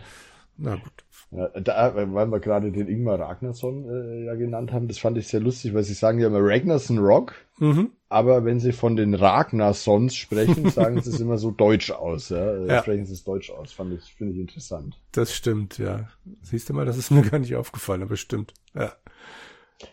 Na 0.57 0.77
gut. 0.77 1.05
Ja, 1.31 1.49
da, 1.49 1.95
weil 1.97 2.27
wir 2.27 2.39
gerade 2.39 2.71
den 2.71 2.87
Ingmar 2.87 3.19
Ragnarsson 3.19 3.89
äh, 3.89 4.25
ja 4.27 4.35
genannt 4.37 4.73
haben, 4.73 4.87
das 4.87 4.99
fand 4.99 5.19
ich 5.19 5.27
sehr 5.27 5.41
lustig, 5.41 5.75
weil 5.75 5.83
sie 5.83 5.95
sagen 5.95 6.21
ja 6.21 6.29
immer 6.29 6.39
Ragnarsson 6.41 6.99
Rock, 6.99 7.35
mhm. 7.59 7.91
aber 8.09 8.45
wenn 8.45 8.61
sie 8.61 8.71
von 8.71 8.95
den 8.95 9.15
Ragnarsons 9.15 10.15
sprechen, 10.15 10.71
sagen 10.71 11.01
sie 11.03 11.11
es 11.11 11.19
immer 11.19 11.39
so 11.39 11.51
deutsch 11.51 11.91
aus. 11.91 12.29
Ja? 12.29 12.65
ja. 12.65 12.83
Sprechen 12.83 13.07
sie 13.07 13.15
es 13.15 13.25
deutsch 13.25 13.51
aus, 13.51 13.73
fand 13.73 13.95
ich, 13.95 14.15
finde 14.15 14.35
ich 14.35 14.39
interessant. 14.39 15.01
Das 15.11 15.35
stimmt, 15.35 15.79
ja. 15.79 16.09
Siehst 16.43 16.69
du 16.69 16.75
mal, 16.75 16.87
das 16.87 16.99
ist 16.99 17.11
mir 17.11 17.23
gar 17.23 17.41
nicht 17.41 17.57
aufgefallen, 17.57 18.03
aber 18.03 18.17
stimmt. 18.17 18.55
Ja. 18.75 18.93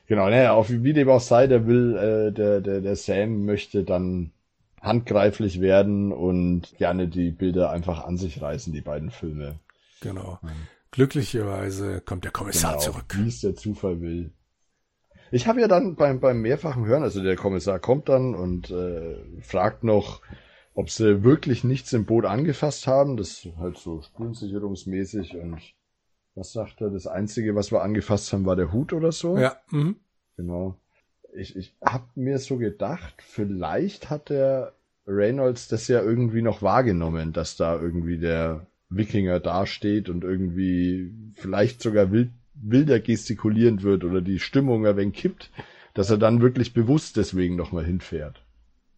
Genau, 0.08 0.30
naja, 0.30 0.54
auf 0.54 0.70
wie 0.70 0.94
dem 0.94 1.10
auch 1.10 1.22
sei, 1.22 1.48
der 1.48 1.66
will, 1.66 1.96
äh, 1.96 2.32
der, 2.32 2.62
der, 2.62 2.82
der 2.82 2.96
Sam 2.96 3.46
möchte 3.46 3.84
dann 3.84 4.32
handgreiflich 4.82 5.62
werden 5.62 6.12
und 6.12 6.76
gerne 6.78 7.08
die 7.08 7.32
Bilder 7.32 7.70
einfach 7.70 8.04
an 8.04 8.18
sich 8.18 8.42
reißen, 8.42 8.74
die 8.74 8.82
beiden 8.82 9.12
Filme. 9.12 9.60
Genau. 10.02 10.40
Glücklicherweise 10.90 12.02
kommt 12.02 12.26
der 12.26 12.32
Kommissar 12.32 12.74
genau, 12.74 12.84
zurück. 12.84 13.16
Wie 13.16 13.28
es 13.28 13.42
der 13.42 13.56
Zufall 13.56 14.02
will. 14.02 14.32
Ich 15.32 15.48
habe 15.48 15.62
ja 15.62 15.68
dann 15.68 15.96
beim, 15.96 16.20
beim 16.20 16.42
mehrfachen 16.42 16.86
Hören, 16.86 17.04
also 17.04 17.24
der 17.24 17.38
Kommissar 17.38 17.80
kommt 17.80 18.10
dann 18.10 18.36
und 18.36 18.70
äh, 18.72 19.16
fragt 19.42 19.84
noch, 19.84 20.22
ob 20.74 20.90
sie 20.90 21.24
wirklich 21.24 21.64
nichts 21.64 21.94
im 21.94 22.06
Boot 22.06 22.26
angefasst 22.26 22.88
haben. 22.88 23.16
Das 23.16 23.46
ist 23.46 23.56
halt 23.58 23.78
so 23.78 24.02
spurensicherungsmäßig 24.02 25.38
und 25.38 25.62
was 26.34 26.52
sagt 26.54 26.82
er? 26.82 26.90
Das 26.90 27.08
Einzige, 27.08 27.56
was 27.56 27.72
wir 27.72 27.82
angefasst 27.82 28.34
haben, 28.34 28.46
war 28.46 28.56
der 28.56 28.74
Hut 28.74 28.94
oder 28.94 29.12
so. 29.12 29.38
Ja. 29.38 29.56
Mhm. 29.70 29.98
Genau 30.38 30.81
ich, 31.36 31.56
ich 31.56 31.74
habe 31.84 32.06
mir 32.16 32.40
so 32.40 32.58
gedacht, 32.58 33.16
vielleicht 33.20 34.10
hat 34.10 34.30
der 34.30 34.74
Reynolds 35.08 35.68
das 35.68 35.88
ja 35.88 36.02
irgendwie 36.02 36.42
noch 36.42 36.62
wahrgenommen, 36.62 37.34
dass 37.34 37.56
da 37.56 37.80
irgendwie 37.80 38.18
der 38.18 38.68
Wikinger 38.90 39.40
dasteht 39.40 40.10
und 40.10 40.24
irgendwie 40.24 41.14
vielleicht 41.36 41.82
sogar 41.82 42.12
wild, 42.12 42.32
wilder 42.54 43.00
gestikulierend 43.00 43.84
wird 43.84 44.04
oder 44.04 44.22
die 44.22 44.40
Stimmung 44.40 44.86
ein 44.86 44.98
wenig 44.98 45.16
kippt, 45.16 45.50
dass 45.94 46.10
er 46.10 46.18
dann 46.18 46.42
wirklich 46.42 46.74
bewusst 46.74 47.18
deswegen 47.18 47.56
nochmal 47.56 47.86
hinfährt. 47.86 48.44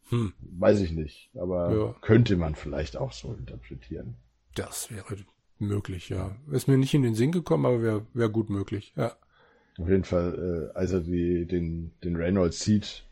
Hm. 0.10 0.34
Weiß 0.40 0.82
ich 0.82 0.92
nicht, 0.92 1.30
aber 1.36 1.76
ja. 1.76 1.96
könnte 2.02 2.36
man 2.36 2.56
vielleicht 2.56 2.98
auch 2.98 3.14
so 3.14 3.34
interpretieren. 3.34 4.16
Das 4.56 4.92
wäre 4.92 5.16
möglich, 5.60 6.10
ja. 6.10 6.36
Ist 6.52 6.68
mir 6.68 6.78
nicht 6.78 6.94
in 6.94 7.04
den 7.04 7.16
Sinn 7.16 7.32
gekommen, 7.32 7.66
aber 7.66 7.82
wäre 7.82 8.06
wär 8.14 8.30
gut 8.30 8.50
möglich, 8.50 8.94
ja. 8.96 9.16
Auf 9.80 9.90
jeden 9.90 10.04
Fall, 10.04 10.72
äh, 10.74 10.78
als 10.78 10.92
er 10.92 11.02
die, 11.02 11.46
den, 11.46 11.94
den 12.04 12.16
Reynolds 12.16 12.60
sieht, 12.60 13.06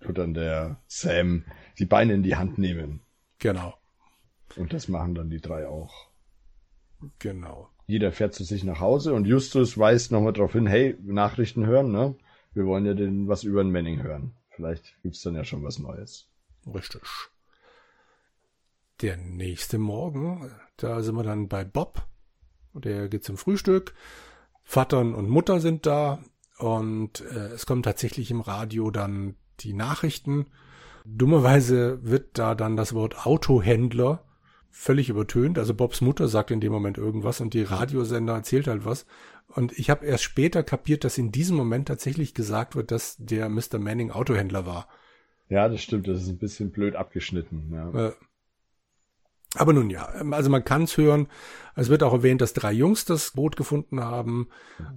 tut 0.00 0.18
dann 0.18 0.34
der 0.34 0.80
Sam 0.86 1.44
die 1.78 1.86
Beine 1.86 2.14
in 2.14 2.22
die 2.22 2.36
Hand 2.36 2.58
nehmen. 2.58 3.00
Genau. 3.38 3.74
Und 4.56 4.72
das 4.72 4.88
machen 4.88 5.14
dann 5.14 5.30
die 5.30 5.40
drei 5.40 5.66
auch. 5.66 6.10
Genau. 7.18 7.70
Jeder 7.86 8.12
fährt 8.12 8.34
zu 8.34 8.44
sich 8.44 8.64
nach 8.64 8.80
Hause 8.80 9.14
und 9.14 9.26
Justus 9.26 9.76
weist 9.78 10.12
nochmal 10.12 10.32
darauf 10.32 10.52
hin, 10.52 10.66
hey, 10.66 10.96
Nachrichten 11.02 11.66
hören, 11.66 11.90
ne? 11.90 12.14
Wir 12.54 12.66
wollen 12.66 12.84
ja 12.84 12.94
den 12.94 13.28
was 13.28 13.44
über 13.44 13.62
den 13.62 13.72
Manning 13.72 14.02
hören. 14.02 14.34
Vielleicht 14.50 14.94
gibt's 15.02 15.22
dann 15.22 15.34
ja 15.34 15.44
schon 15.44 15.64
was 15.64 15.78
Neues. 15.78 16.28
Richtig. 16.66 17.02
Der 19.00 19.16
nächste 19.16 19.78
Morgen, 19.78 20.50
da 20.76 21.02
sind 21.02 21.16
wir 21.16 21.24
dann 21.24 21.48
bei 21.48 21.64
Bob. 21.64 22.06
Der 22.74 23.08
geht 23.08 23.24
zum 23.24 23.36
Frühstück. 23.36 23.94
Vater 24.64 25.00
und 25.00 25.28
Mutter 25.28 25.60
sind 25.60 25.86
da 25.86 26.22
und 26.58 27.20
äh, 27.20 27.48
es 27.54 27.66
kommen 27.66 27.82
tatsächlich 27.82 28.30
im 28.30 28.40
Radio 28.40 28.90
dann 28.90 29.36
die 29.60 29.72
Nachrichten. 29.74 30.46
Dummerweise 31.04 31.98
wird 32.02 32.38
da 32.38 32.54
dann 32.54 32.76
das 32.76 32.94
Wort 32.94 33.26
Autohändler 33.26 34.24
völlig 34.70 35.08
übertönt. 35.08 35.58
Also 35.58 35.74
Bobs 35.74 36.00
Mutter 36.00 36.28
sagt 36.28 36.50
in 36.50 36.60
dem 36.60 36.72
Moment 36.72 36.98
irgendwas 36.98 37.40
und 37.40 37.54
die 37.54 37.62
Radiosender 37.62 38.34
erzählt 38.34 38.66
halt 38.66 38.84
was. 38.84 39.06
Und 39.48 39.78
ich 39.78 39.90
habe 39.90 40.06
erst 40.06 40.24
später 40.24 40.62
kapiert, 40.62 41.04
dass 41.04 41.18
in 41.18 41.30
diesem 41.30 41.56
Moment 41.56 41.88
tatsächlich 41.88 42.32
gesagt 42.32 42.74
wird, 42.74 42.90
dass 42.90 43.16
der 43.18 43.48
Mr. 43.48 43.78
Manning 43.78 44.10
Autohändler 44.10 44.64
war. 44.64 44.88
Ja, 45.48 45.68
das 45.68 45.82
stimmt. 45.82 46.08
Das 46.08 46.22
ist 46.22 46.28
ein 46.28 46.38
bisschen 46.38 46.70
blöd 46.70 46.96
abgeschnitten. 46.96 47.70
Ja. 47.72 48.08
Äh, 48.08 48.12
aber 49.54 49.72
nun 49.72 49.90
ja, 49.90 50.06
also 50.30 50.50
man 50.50 50.64
kann 50.64 50.84
es 50.84 50.96
hören. 50.96 51.28
Es 51.74 51.88
wird 51.88 52.02
auch 52.02 52.12
erwähnt, 52.12 52.40
dass 52.40 52.52
drei 52.52 52.72
Jungs 52.72 53.04
das 53.04 53.32
Boot 53.32 53.56
gefunden 53.56 54.00
haben. 54.00 54.48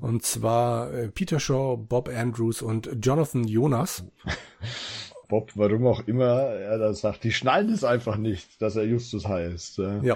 Und 0.02 0.24
zwar 0.24 0.94
äh, 0.94 1.10
Peter 1.10 1.40
Shaw, 1.40 1.78
Bob 1.78 2.10
Andrews 2.10 2.62
und 2.62 2.90
Jonathan 3.02 3.46
Jonas. 3.46 4.06
Bob, 5.28 5.52
warum 5.56 5.88
auch 5.88 6.08
immer, 6.08 6.26
er 6.26 6.78
da 6.78 6.94
sagt, 6.94 7.24
die 7.24 7.32
schnallen 7.32 7.72
es 7.72 7.84
einfach 7.84 8.18
nicht, 8.18 8.62
dass 8.62 8.76
er 8.76 8.86
Justus 8.86 9.28
heißt. 9.28 9.82
Ja. 10.04 10.16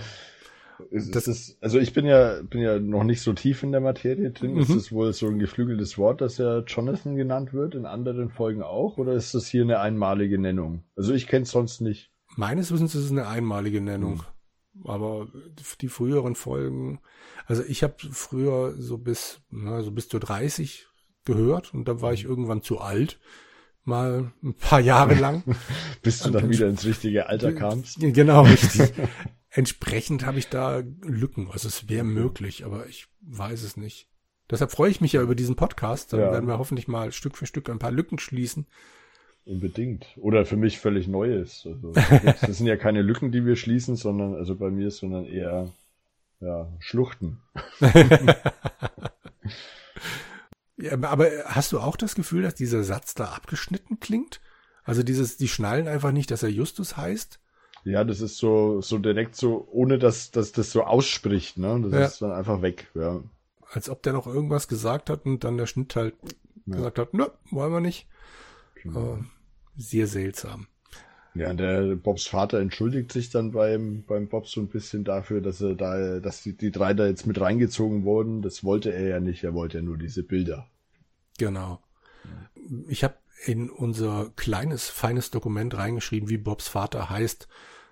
Ist, 0.92 1.16
das 1.16 1.28
ist, 1.28 1.58
also 1.62 1.78
ich 1.78 1.94
bin 1.94 2.06
ja, 2.06 2.42
bin 2.42 2.62
ja 2.62 2.80
noch 2.80 3.04
nicht 3.04 3.22
so 3.22 3.34
tief 3.34 3.64
in 3.64 3.72
der 3.72 3.82
Materie 3.82 4.32
drin. 4.32 4.54
Mhm. 4.54 4.60
Ist 4.60 4.70
es 4.70 4.92
wohl 4.92 5.12
so 5.14 5.28
ein 5.28 5.40
geflügeltes 5.40 5.98
Wort, 5.98 6.22
dass 6.22 6.40
er 6.40 6.64
Jonathan 6.66 7.16
genannt 7.16 7.54
wird, 7.54 7.76
in 7.76 7.86
anderen 7.86 8.30
Folgen 8.30 8.64
auch? 8.64 8.98
Oder 8.98 9.14
ist 9.14 9.34
das 9.36 9.48
hier 9.48 9.64
eine 9.64 9.80
einmalige 9.80 10.40
Nennung? 10.40 10.84
Also 10.96 11.14
ich 11.14 11.28
kenne 11.28 11.44
es 11.44 11.52
sonst 11.52 11.82
nicht. 11.82 12.09
Meines 12.36 12.72
Wissens 12.72 12.96
ist 12.96 13.06
es 13.06 13.12
eine 13.12 13.28
einmalige 13.28 13.82
Nennung. 13.82 14.24
Mhm. 14.74 14.86
Aber 14.86 15.28
die 15.82 15.90
früheren 15.90 16.36
Folgen, 16.36 17.02
also 17.48 17.64
ich 17.64 17.84
habe 17.84 17.96
früher 18.12 18.76
so 18.78 18.98
bis, 18.98 19.42
na, 19.50 19.82
so 19.82 19.92
bis 19.92 20.08
zu 20.08 20.20
30 20.20 20.88
gehört 21.26 21.74
und 21.74 21.88
da 21.88 22.02
war 22.02 22.14
ich 22.14 22.24
mhm. 22.24 22.30
irgendwann 22.30 22.62
zu 22.62 22.80
alt 22.80 23.20
mal 23.90 24.32
ein 24.44 24.54
paar 24.54 24.80
Jahre 24.80 25.16
lang. 25.16 25.44
Bis 26.02 26.20
du 26.20 26.30
dann 26.30 26.50
wieder 26.50 26.68
ins 26.68 26.86
richtige 26.86 27.28
Alter 27.28 27.54
kamst. 27.54 27.98
Genau, 28.00 28.44
richtig. 28.44 28.94
Entsprechend 29.50 30.26
habe 30.26 30.40
ich 30.40 30.48
da 30.48 30.84
Lücken. 31.02 31.50
Also 31.52 31.68
es 31.68 31.90
wäre 31.90 32.04
möglich, 32.04 32.66
aber 32.66 32.88
ich 32.88 33.08
weiß 33.22 33.64
es 33.64 33.78
nicht. 33.78 34.08
Deshalb 34.50 34.72
freue 34.72 34.92
ich 34.92 35.02
mich 35.02 35.14
ja 35.14 35.22
über 35.22 35.36
diesen 35.36 35.56
Podcast. 35.56 36.14
Dann 36.14 36.20
ja. 36.20 36.32
werden 36.32 36.48
wir 36.48 36.60
hoffentlich 36.60 36.88
mal 36.88 37.12
Stück 37.12 37.36
für 37.36 37.48
Stück 37.48 37.70
ein 37.70 37.80
paar 37.80 37.92
Lücken 37.92 38.20
schließen. 38.20 38.68
Unbedingt. 39.46 40.06
Oder 40.18 40.46
für 40.46 40.58
mich 40.58 40.80
völlig 40.80 41.08
Neues. 41.08 41.66
Also, 41.66 41.92
das 42.42 42.58
sind 42.58 42.68
ja 42.68 42.78
keine 42.78 43.02
Lücken, 43.02 43.32
die 43.32 43.46
wir 43.46 43.56
schließen, 43.56 43.96
sondern, 43.96 44.36
also 44.36 44.56
bei 44.56 44.70
mir, 44.70 44.92
sondern 44.92 45.26
eher, 45.26 45.70
ja, 46.40 46.68
Schluchten. 46.80 47.42
Ja, 50.82 50.94
aber 51.02 51.30
hast 51.46 51.74
du 51.74 51.80
auch 51.80 51.98
das 51.98 52.16
Gefühl, 52.16 52.42
dass 52.42 52.56
dieser 52.56 52.84
Satz 52.84 53.14
da 53.14 53.26
abgeschnitten 53.26 54.00
klingt? 54.00 54.40
Also 54.86 55.04
dieses, 55.04 55.36
die 55.36 55.50
schnallen 55.50 55.88
einfach 55.88 56.12
nicht, 56.12 56.32
dass 56.32 56.42
er 56.42 56.50
Justus 56.50 56.96
heißt? 56.96 57.40
Ja, 57.84 58.04
das 58.04 58.22
ist 58.22 58.38
so, 58.38 58.82
so 58.82 58.98
direkt 58.98 59.36
so, 59.36 59.68
ohne 59.72 60.00
dass, 60.00 60.32
dass 60.32 60.52
das 60.52 60.72
so 60.72 60.84
ausspricht, 60.84 61.58
ne? 61.58 61.82
Das 61.84 61.92
ja. 61.92 62.06
ist 62.06 62.22
dann 62.22 62.32
einfach 62.32 62.62
weg, 62.62 62.88
ja. 62.94 63.22
Als 63.72 63.90
ob 63.90 64.02
der 64.04 64.14
noch 64.14 64.26
irgendwas 64.26 64.68
gesagt 64.68 65.10
hat 65.10 65.26
und 65.26 65.44
dann 65.44 65.58
der 65.58 65.66
Schnitt 65.66 65.96
halt 65.96 66.16
ja. 66.66 66.78
gesagt 66.78 66.98
hat, 66.98 67.14
nö, 67.14 67.28
wollen 67.52 67.74
wir 67.74 67.82
nicht. 67.82 68.08
Genau. 68.84 69.20
sehr 69.78 70.08
seltsam. 70.08 70.68
Ja, 71.36 71.54
der 71.54 71.96
Bobs 71.96 72.26
Vater 72.26 72.60
entschuldigt 72.60 73.12
sich 73.12 73.30
dann 73.30 73.52
beim, 73.52 74.04
beim 74.04 74.28
Bob 74.28 74.48
so 74.48 74.60
ein 74.62 74.68
bisschen 74.68 75.04
dafür, 75.04 75.42
dass 75.42 75.62
er 75.62 75.76
da, 75.76 76.20
dass 76.20 76.42
die, 76.42 76.58
die 76.58 76.72
drei 76.72 76.94
da 76.94 77.06
jetzt 77.06 77.28
mit 77.28 77.40
reingezogen 77.40 78.04
wurden. 78.04 78.42
Das 78.42 78.64
wollte 78.64 78.92
er 78.92 79.08
ja 79.08 79.20
nicht, 79.20 79.44
er 79.44 79.54
wollte 79.54 79.78
ja 79.78 79.84
nur 79.84 79.98
diese 79.98 80.24
Bilder. 80.24 80.68
Genau. 81.38 81.82
Ich 82.88 83.04
habe 83.04 83.16
in 83.46 83.70
unser 83.70 84.32
kleines, 84.36 84.90
feines 84.90 85.32
Dokument 85.32 85.78
reingeschrieben, 85.78 86.30
wie 86.30 86.38
Bobs 86.38 86.68
Vater 86.68 87.10
heißt. 87.10 87.48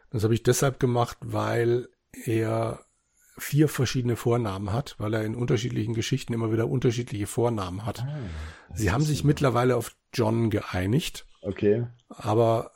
Das 0.10 0.24
habe 0.24 0.34
ich 0.34 0.44
deshalb 0.44 0.80
gemacht, 0.80 1.18
weil 1.22 1.88
er 2.26 2.80
vier 3.38 3.68
verschiedene 3.68 4.16
Vornamen 4.16 4.74
hat, 4.74 4.96
weil 4.98 5.14
er 5.14 5.24
in 5.24 5.36
unterschiedlichen 5.36 5.94
Geschichten 5.94 6.34
immer 6.34 6.52
wieder 6.52 6.68
unterschiedliche 6.68 7.28
Vornamen 7.28 7.86
hat. 7.86 8.04
Ah, 8.04 8.18
Sie 8.74 8.92
haben 8.92 9.04
sich 9.04 9.20
so. 9.20 9.28
mittlerweile 9.28 9.76
auf 9.76 9.96
John 10.14 10.50
geeinigt. 10.50 11.26
Okay. 11.42 11.88
Aber 12.10 12.72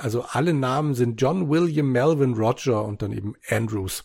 also 0.00 0.22
alle 0.22 0.52
Namen 0.52 0.94
sind 0.94 1.20
John, 1.20 1.48
William, 1.48 1.90
Melvin, 1.90 2.34
Roger 2.34 2.84
und 2.84 3.02
dann 3.02 3.12
eben 3.12 3.34
Andrews. 3.48 4.04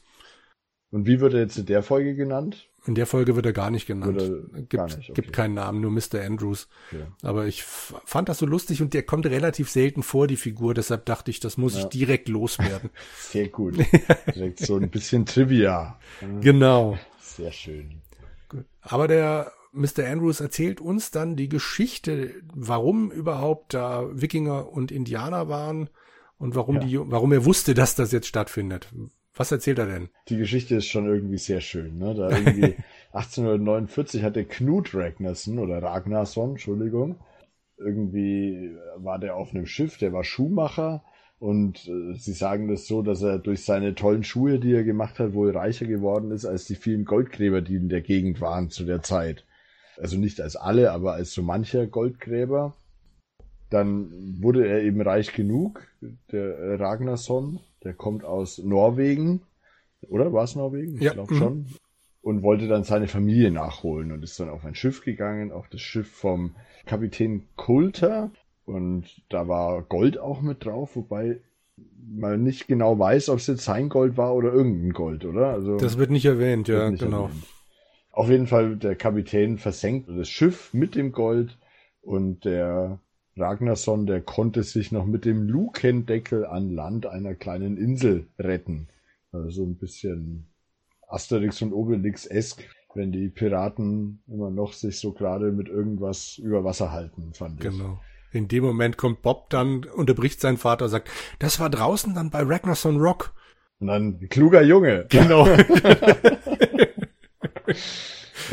Und 0.92 1.06
wie 1.06 1.20
wird 1.20 1.34
er 1.34 1.42
jetzt 1.42 1.58
in 1.58 1.66
der 1.66 1.84
Folge 1.84 2.16
genannt? 2.16 2.70
In 2.88 2.96
der 2.96 3.06
Folge 3.06 3.36
wird 3.36 3.46
er 3.46 3.54
gar 3.54 3.70
nicht 3.70 3.86
genannt. 3.86 4.18
Gibt, 4.70 4.84
nicht, 4.84 5.10
okay. 5.10 5.12
gibt 5.14 5.34
keinen 5.34 5.56
Namen, 5.56 5.82
nur 5.82 5.92
Mr. 5.92 6.22
Andrews. 6.26 6.70
Okay. 6.90 7.04
Aber 7.22 7.46
ich 7.46 7.64
fand 7.64 8.30
das 8.30 8.38
so 8.38 8.46
lustig 8.46 8.82
und 8.82 8.94
der 8.94 9.04
kommt 9.04 9.26
relativ 9.26 9.70
selten 9.70 10.04
vor, 10.04 10.26
die 10.26 10.38
Figur. 10.38 10.74
Deshalb 10.74 11.06
dachte 11.06 11.30
ich, 11.30 11.42
das 11.42 11.58
muss 11.58 11.76
ja. 11.76 11.82
ich 11.82 11.86
direkt 11.88 12.30
loswerden. 12.30 12.90
Sehr 13.18 13.50
gut. 13.50 13.78
direkt 14.34 14.60
so 14.60 14.78
ein 14.78 14.90
bisschen 14.90 15.26
Trivia. 15.26 16.00
Genau. 16.42 16.98
Sehr 17.20 17.52
schön. 17.52 18.02
Gut. 18.50 18.66
Aber 18.82 19.08
der 19.08 19.52
Mr. 19.74 20.06
Andrews 20.08 20.40
erzählt 20.40 20.82
uns 20.82 21.12
dann 21.12 21.36
die 21.36 21.50
Geschichte, 21.50 22.34
warum 22.54 23.12
überhaupt 23.12 23.74
da 23.74 24.08
Wikinger 24.14 24.72
und 24.72 24.92
Indianer 24.92 25.50
waren 25.50 25.90
und 26.38 26.56
warum 26.56 26.76
ja. 26.78 26.84
die, 26.84 27.00
warum 27.00 27.32
er 27.34 27.46
wusste, 27.46 27.74
dass 27.74 27.96
das 27.96 28.12
jetzt 28.12 28.28
stattfindet. 28.28 28.90
Was 29.38 29.52
erzählt 29.52 29.80
er 29.80 29.86
denn? 29.86 30.10
Die 30.30 30.38
Geschichte 30.38 30.76
ist 30.76 30.88
schon 30.88 31.06
irgendwie 31.06 31.38
sehr 31.38 31.62
schön, 31.62 31.98
ne? 31.98 32.16
Da 32.16 32.30
irgendwie 32.30 32.76
1849 33.14 34.24
hatte 34.24 34.46
Knut 34.46 34.94
Ragnarsson 34.94 35.60
oder 35.60 35.82
Ragnarsson, 35.82 36.52
Entschuldigung, 36.52 37.18
irgendwie 37.78 38.76
war 38.98 39.20
der 39.20 39.36
auf 39.36 39.52
einem 39.52 39.66
Schiff, 39.66 39.98
der 39.98 40.12
war 40.14 40.24
Schuhmacher 40.24 41.04
und 41.40 41.88
äh, 41.88 42.16
sie 42.16 42.34
sagen 42.34 42.68
das 42.68 42.88
so, 42.88 43.04
dass 43.04 43.22
er 43.22 43.38
durch 43.38 43.64
seine 43.64 43.94
tollen 43.94 44.24
Schuhe, 44.24 44.60
die 44.60 44.74
er 44.74 44.84
gemacht 44.84 45.20
hat, 45.20 45.34
wohl 45.34 45.52
reicher 45.52 45.86
geworden 45.86 46.32
ist 46.32 46.46
als 46.46 46.66
die 46.66 46.76
vielen 46.76 47.06
Goldgräber, 47.06 47.62
die 47.62 47.76
in 47.76 47.90
der 47.90 48.02
Gegend 48.02 48.42
waren 48.42 48.70
zu 48.70 48.86
der 48.86 49.04
Zeit. 49.04 49.46
Also 49.98 50.18
nicht 50.18 50.42
als 50.42 50.56
alle, 50.56 50.92
aber 50.92 51.14
als 51.14 51.34
so 51.34 51.44
mancher 51.44 51.86
Goldgräber. 51.86 52.76
Dann 53.70 54.38
wurde 54.42 54.66
er 54.68 54.82
eben 54.82 55.02
reich 55.02 55.34
genug, 55.34 55.88
der 56.32 56.80
Ragnarsson, 56.80 57.60
der 57.84 57.94
kommt 57.94 58.24
aus 58.24 58.60
Norwegen, 58.60 59.42
oder 60.10 60.32
war 60.34 60.44
es 60.44 60.56
Norwegen? 60.56 60.96
Ich 60.98 61.04
ja. 61.04 61.14
glaube 61.14 61.34
mhm. 61.34 61.38
schon. 61.38 61.66
Und 62.22 62.44
wollte 62.44 62.68
dann 62.68 62.84
seine 62.84 63.08
Familie 63.08 63.52
nachholen 63.52 64.12
und 64.12 64.24
ist 64.24 64.40
dann 64.40 64.50
auf 64.50 64.66
ein 64.66 64.76
Schiff 64.76 65.04
gegangen, 65.04 65.52
auf 65.52 65.70
das 65.70 65.82
Schiff 65.82 66.12
vom 66.12 66.56
Kapitän 66.86 67.44
Coulter. 67.56 68.32
Und 68.66 69.06
da 69.30 69.48
war 69.48 69.82
Gold 69.84 70.18
auch 70.18 70.42
mit 70.42 70.66
drauf, 70.66 70.96
wobei 70.96 71.40
man 72.10 72.44
nicht 72.44 72.68
genau 72.68 73.00
weiß, 73.00 73.30
ob 73.30 73.38
es 73.38 73.48
jetzt 73.48 73.64
sein 73.64 73.88
Gold 73.88 74.18
war 74.18 74.36
oder 74.36 74.52
irgendein 74.52 74.92
Gold, 74.92 75.24
oder? 75.26 75.48
Also, 75.48 75.78
das 75.78 75.98
wird 75.98 76.10
nicht 76.10 76.26
erwähnt, 76.26 76.68
ja, 76.68 76.90
nicht 76.90 77.04
genau. 77.04 77.26
Erwähnt. 77.26 77.44
Auf 78.12 78.30
jeden 78.30 78.48
Fall, 78.48 78.76
der 78.76 78.96
Kapitän 78.96 79.58
versenkt 79.58 80.10
das 80.10 80.28
Schiff 80.28 80.74
mit 80.74 80.96
dem 80.96 81.12
Gold 81.12 81.58
und 82.02 82.46
der 82.46 83.00
Ragnarsson, 83.38 84.06
der 84.06 84.22
konnte 84.22 84.64
sich 84.64 84.92
noch 84.92 85.06
mit 85.06 85.26
dem 85.26 85.48
Lukendeckel 85.48 86.46
an 86.46 86.70
Land 86.70 87.06
einer 87.06 87.36
kleinen 87.36 87.78
Insel 87.78 88.28
retten. 88.40 88.88
Also 89.32 89.64
ein 89.64 89.76
bisschen 89.76 90.48
Asterix 91.08 91.62
und 91.62 91.74
Obelix-esk, 91.74 92.64
wenn 92.94 93.12
die 93.12 93.30
Piraten 93.30 94.22
immer 94.28 94.50
noch 94.50 94.74
sich 94.74 95.00
so 95.00 95.14
gerade 95.14 95.52
mit 95.52 95.70
irgendwas 95.70 96.38
über 96.38 96.64
Wasser 96.64 96.92
halten, 96.92 97.34
fand 97.34 97.64
ich. 97.64 97.70
Genau. 97.70 98.00
In 98.32 98.48
dem 98.48 98.64
Moment 98.64 98.98
kommt 98.98 99.22
Bob 99.22 99.50
dann, 99.50 99.86
unterbricht 99.86 100.42
sein 100.42 100.58
Vater, 100.58 100.90
sagt, 100.90 101.10
das 101.40 101.60
war 101.60 101.70
draußen 101.70 102.14
dann 102.14 102.30
bei 102.30 102.42
Ragnarsson 102.44 103.00
Rock. 103.00 103.34
Und 103.80 103.88
dann, 103.88 104.20
kluger 104.30 104.64
Junge. 104.64 105.06
Genau. 105.10 105.48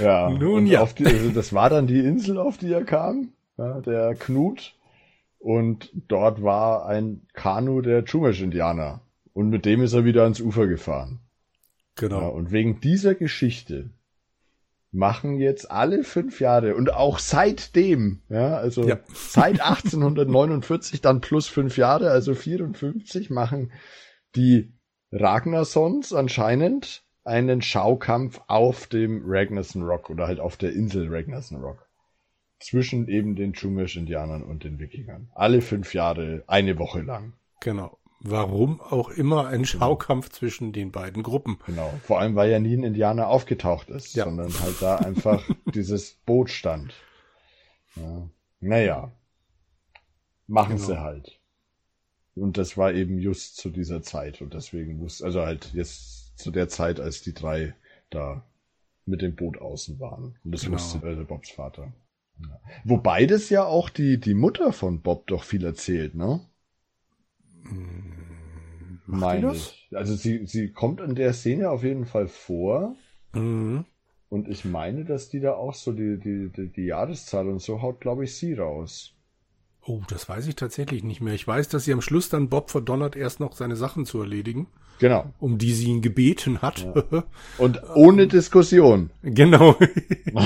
ja. 0.00 0.30
Nun 0.30 0.66
ja. 0.66 0.86
Die, 0.86 1.06
also 1.06 1.30
das 1.30 1.52
war 1.52 1.70
dann 1.70 1.86
die 1.86 2.00
Insel, 2.00 2.38
auf 2.38 2.58
die 2.58 2.72
er 2.72 2.84
kam 2.84 3.32
ja, 3.56 3.80
der 3.80 4.14
Knut. 4.14 4.74
Und 5.38 5.90
dort 6.08 6.42
war 6.42 6.86
ein 6.86 7.26
Kanu 7.34 7.82
der 7.82 8.04
Chumash-Indianer. 8.04 9.02
Und 9.32 9.50
mit 9.50 9.66
dem 9.66 9.82
ist 9.82 9.92
er 9.92 10.04
wieder 10.04 10.22
ans 10.22 10.40
Ufer 10.40 10.66
gefahren. 10.66 11.20
Genau. 11.96 12.20
Ja, 12.20 12.28
und 12.28 12.50
wegen 12.50 12.80
dieser 12.80 13.14
Geschichte 13.14 13.90
machen 14.90 15.38
jetzt 15.38 15.70
alle 15.70 16.04
fünf 16.04 16.40
Jahre 16.40 16.76
und 16.76 16.94
auch 16.94 17.18
seitdem, 17.18 18.22
ja, 18.28 18.56
also 18.56 18.86
Ja. 18.86 19.00
seit 19.14 19.60
1849 19.60 21.00
dann 21.00 21.20
plus 21.20 21.48
fünf 21.48 21.76
Jahre, 21.76 22.10
also 22.10 22.34
54, 22.34 23.28
machen 23.30 23.72
die 24.36 24.72
Ragnarsons 25.10 26.12
anscheinend 26.12 27.02
einen 27.24 27.62
Schaukampf 27.62 28.40
auf 28.46 28.86
dem 28.86 29.22
Ragnarsson 29.24 29.82
Rock 29.82 30.10
oder 30.10 30.26
halt 30.26 30.40
auf 30.40 30.56
der 30.56 30.72
Insel 30.72 31.08
Ragnarsson 31.08 31.60
Rock. 31.60 31.88
Zwischen 32.64 33.08
eben 33.08 33.36
den 33.36 33.52
Chumash-Indianern 33.52 34.42
und 34.42 34.64
den 34.64 34.78
Wikingern. 34.78 35.28
Alle 35.34 35.60
fünf 35.60 35.92
Jahre, 35.92 36.42
eine 36.46 36.78
Woche 36.78 37.02
lang. 37.02 37.34
Genau. 37.60 37.98
Warum 38.20 38.80
auch 38.80 39.10
immer 39.10 39.48
ein 39.48 39.66
Schaukampf 39.66 40.30
zwischen 40.30 40.72
den 40.72 40.90
beiden 40.90 41.22
Gruppen. 41.22 41.58
Genau. 41.66 41.92
Vor 42.04 42.20
allem, 42.20 42.36
weil 42.36 42.50
ja 42.50 42.58
nie 42.58 42.74
ein 42.74 42.82
Indianer 42.82 43.28
aufgetaucht 43.28 43.90
ist, 43.90 44.14
Ja. 44.14 44.24
sondern 44.24 44.50
halt 44.60 44.80
da 44.80 44.96
einfach 44.96 45.46
dieses 45.74 46.14
Boot 46.24 46.48
stand. 46.48 46.94
Ja. 47.96 48.28
Naja. 48.60 49.12
Machen 50.46 50.76
Genau. 50.76 50.86
sie 50.88 51.00
halt. 51.02 51.38
Und 52.34 52.56
das 52.56 52.78
war 52.78 52.94
eben 52.94 53.18
just 53.18 53.58
zu 53.58 53.68
dieser 53.68 54.00
Zeit. 54.00 54.40
Und 54.40 54.54
deswegen 54.54 55.00
wusste, 55.00 55.26
also 55.26 55.42
halt 55.42 55.70
jetzt 55.74 56.38
zu 56.38 56.50
der 56.50 56.70
Zeit, 56.70 56.98
als 56.98 57.20
die 57.20 57.34
drei 57.34 57.74
da 58.08 58.42
mit 59.04 59.20
dem 59.20 59.36
Boot 59.36 59.58
außen 59.60 60.00
waren. 60.00 60.38
Und 60.44 60.52
das 60.52 60.62
Genau. 60.62 60.76
wusste 60.76 61.02
also 61.06 61.24
Bobs 61.26 61.50
Vater. 61.50 61.92
Wobei 62.84 63.26
das 63.26 63.50
ja 63.50 63.64
auch 63.64 63.88
die, 63.88 64.18
die 64.18 64.34
Mutter 64.34 64.72
von 64.72 65.00
Bob 65.00 65.26
doch 65.26 65.44
viel 65.44 65.64
erzählt, 65.64 66.14
ne? 66.14 66.40
Meine 69.06 69.52
ich. 69.54 69.88
Also 69.92 70.14
sie, 70.14 70.46
sie 70.46 70.72
kommt 70.72 71.00
in 71.00 71.14
der 71.14 71.32
Szene 71.32 71.70
auf 71.70 71.82
jeden 71.82 72.06
Fall 72.06 72.28
vor. 72.28 72.96
Mhm. 73.32 73.84
Und 74.28 74.48
ich 74.48 74.64
meine, 74.64 75.04
dass 75.04 75.28
die 75.28 75.40
da 75.40 75.54
auch 75.54 75.74
so 75.74 75.92
die, 75.92 76.18
die, 76.18 76.50
die, 76.50 76.68
die 76.68 76.86
Jahreszahl 76.86 77.48
und 77.48 77.60
so 77.60 77.82
haut, 77.82 78.00
glaube 78.00 78.24
ich, 78.24 78.34
sie 78.36 78.54
raus. 78.54 79.13
Oh, 79.86 80.00
das 80.08 80.28
weiß 80.28 80.46
ich 80.46 80.56
tatsächlich 80.56 81.04
nicht 81.04 81.20
mehr. 81.20 81.34
Ich 81.34 81.46
weiß, 81.46 81.68
dass 81.68 81.84
sie 81.84 81.92
am 81.92 82.00
Schluss 82.00 82.28
dann 82.30 82.48
Bob 82.48 82.70
verdonnert, 82.70 83.16
erst 83.16 83.38
noch 83.40 83.54
seine 83.54 83.76
Sachen 83.76 84.06
zu 84.06 84.18
erledigen, 84.20 84.66
Genau. 84.98 85.32
um 85.40 85.58
die 85.58 85.72
sie 85.74 85.86
ihn 85.88 86.00
gebeten 86.00 86.62
hat. 86.62 86.86
Und 87.58 87.82
ohne 87.94 88.26
Diskussion. 88.26 89.10
genau. 89.22 89.76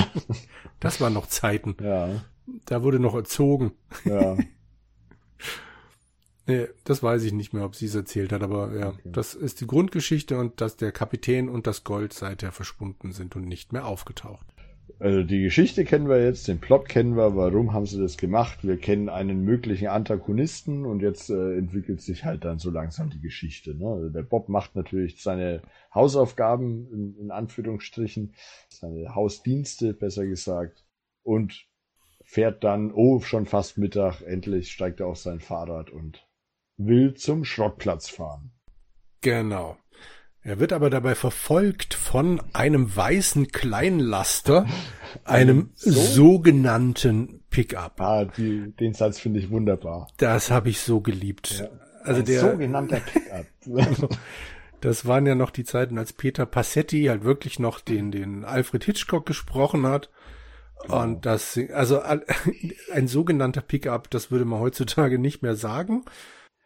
das 0.81 0.99
waren 0.99 1.13
noch 1.13 1.27
Zeiten. 1.27 1.75
Ja, 1.81 2.09
Da 2.65 2.83
wurde 2.83 2.99
noch 2.99 3.15
erzogen. 3.15 3.71
ja. 4.05 4.37
Nee, 6.45 6.67
das 6.83 7.03
weiß 7.03 7.21
ich 7.25 7.31
nicht 7.31 7.53
mehr, 7.53 7.63
ob 7.63 7.75
sie 7.75 7.85
es 7.85 7.93
erzählt 7.93 8.31
hat, 8.31 8.41
aber 8.41 8.75
ja, 8.75 8.93
das 9.03 9.35
ist 9.35 9.61
die 9.61 9.67
Grundgeschichte 9.67 10.35
und 10.39 10.61
dass 10.61 10.77
der 10.77 10.91
Kapitän 10.91 11.47
und 11.47 11.67
das 11.67 11.83
Gold 11.83 12.11
seither 12.11 12.51
verschwunden 12.51 13.11
sind 13.11 13.35
und 13.35 13.43
nicht 13.47 13.71
mehr 13.71 13.85
aufgetaucht. 13.85 14.47
Also 14.99 15.23
die 15.23 15.41
Geschichte 15.41 15.85
kennen 15.85 16.09
wir 16.09 16.21
jetzt, 16.21 16.49
den 16.49 16.59
Plot 16.59 16.89
kennen 16.89 17.15
wir, 17.15 17.33
warum 17.37 17.71
haben 17.71 17.85
sie 17.85 18.01
das 18.01 18.17
gemacht? 18.17 18.59
Wir 18.63 18.77
kennen 18.77 19.07
einen 19.07 19.45
möglichen 19.45 19.87
Antagonisten 19.87 20.85
und 20.85 21.01
jetzt 21.01 21.29
äh, 21.29 21.57
entwickelt 21.57 22.01
sich 22.01 22.25
halt 22.25 22.43
dann 22.43 22.59
so 22.59 22.69
langsam 22.69 23.09
die 23.09 23.21
Geschichte. 23.21 23.73
Ne? 23.75 23.87
Also 23.87 24.09
der 24.09 24.23
Bob 24.23 24.49
macht 24.49 24.75
natürlich 24.75 25.23
seine 25.23 25.61
Hausaufgaben, 25.95 26.91
in, 26.91 27.15
in 27.17 27.31
Anführungsstrichen, 27.31 28.35
seine 28.67 29.15
Hausdienste, 29.15 29.93
besser 29.93 30.25
gesagt, 30.25 30.83
und 31.23 31.65
fährt 32.25 32.65
dann, 32.65 32.91
oh, 32.91 33.21
schon 33.21 33.45
fast 33.45 33.77
Mittag, 33.77 34.21
endlich 34.21 34.69
steigt 34.71 34.99
er 34.99 35.07
auf 35.07 35.17
sein 35.17 35.39
Fahrrad 35.39 35.91
und 35.91 36.27
will 36.75 37.13
zum 37.13 37.45
Schrottplatz 37.45 38.09
fahren. 38.09 38.51
Genau. 39.21 39.77
Er 40.41 40.59
wird 40.59 40.71
aber 40.71 40.89
dabei 40.89 41.15
verfolgt 41.15 41.93
von 41.93 42.41
einem 42.53 42.95
weißen 42.95 43.49
Kleinlaster, 43.49 44.65
einem 45.25 45.71
So? 45.75 45.91
sogenannten 45.91 47.41
Pickup. 47.49 47.99
Ah, 47.99 48.25
die, 48.25 48.71
den 48.79 48.93
Satz 48.93 49.19
finde 49.19 49.39
ich 49.39 49.49
wunderbar. 49.49 50.07
Das 50.17 50.49
habe 50.49 50.69
ich 50.69 50.79
so 50.79 51.01
geliebt. 51.01 51.69
Also 52.03 52.21
Ein 52.21 52.25
der, 52.25 52.41
sogenannter 52.41 53.01
Pickup. 53.01 53.45
das 54.81 55.05
waren 55.05 55.25
ja 55.25 55.35
noch 55.35 55.49
die 55.49 55.65
Zeiten, 55.65 55.97
als 55.97 56.13
Peter 56.13 56.45
Passetti 56.45 57.05
halt 57.05 57.23
wirklich 57.23 57.59
noch 57.59 57.79
den, 57.81 58.11
den 58.11 58.45
Alfred 58.45 58.83
Hitchcock 58.85 59.25
gesprochen 59.25 59.85
hat. 59.85 60.09
Und 60.87 61.25
das, 61.25 61.59
also 61.73 62.01
ein 62.93 63.07
sogenannter 63.07 63.61
Pickup, 63.61 64.09
das 64.09 64.31
würde 64.31 64.45
man 64.45 64.59
heutzutage 64.59 65.19
nicht 65.19 65.41
mehr 65.41 65.55
sagen. 65.55 66.05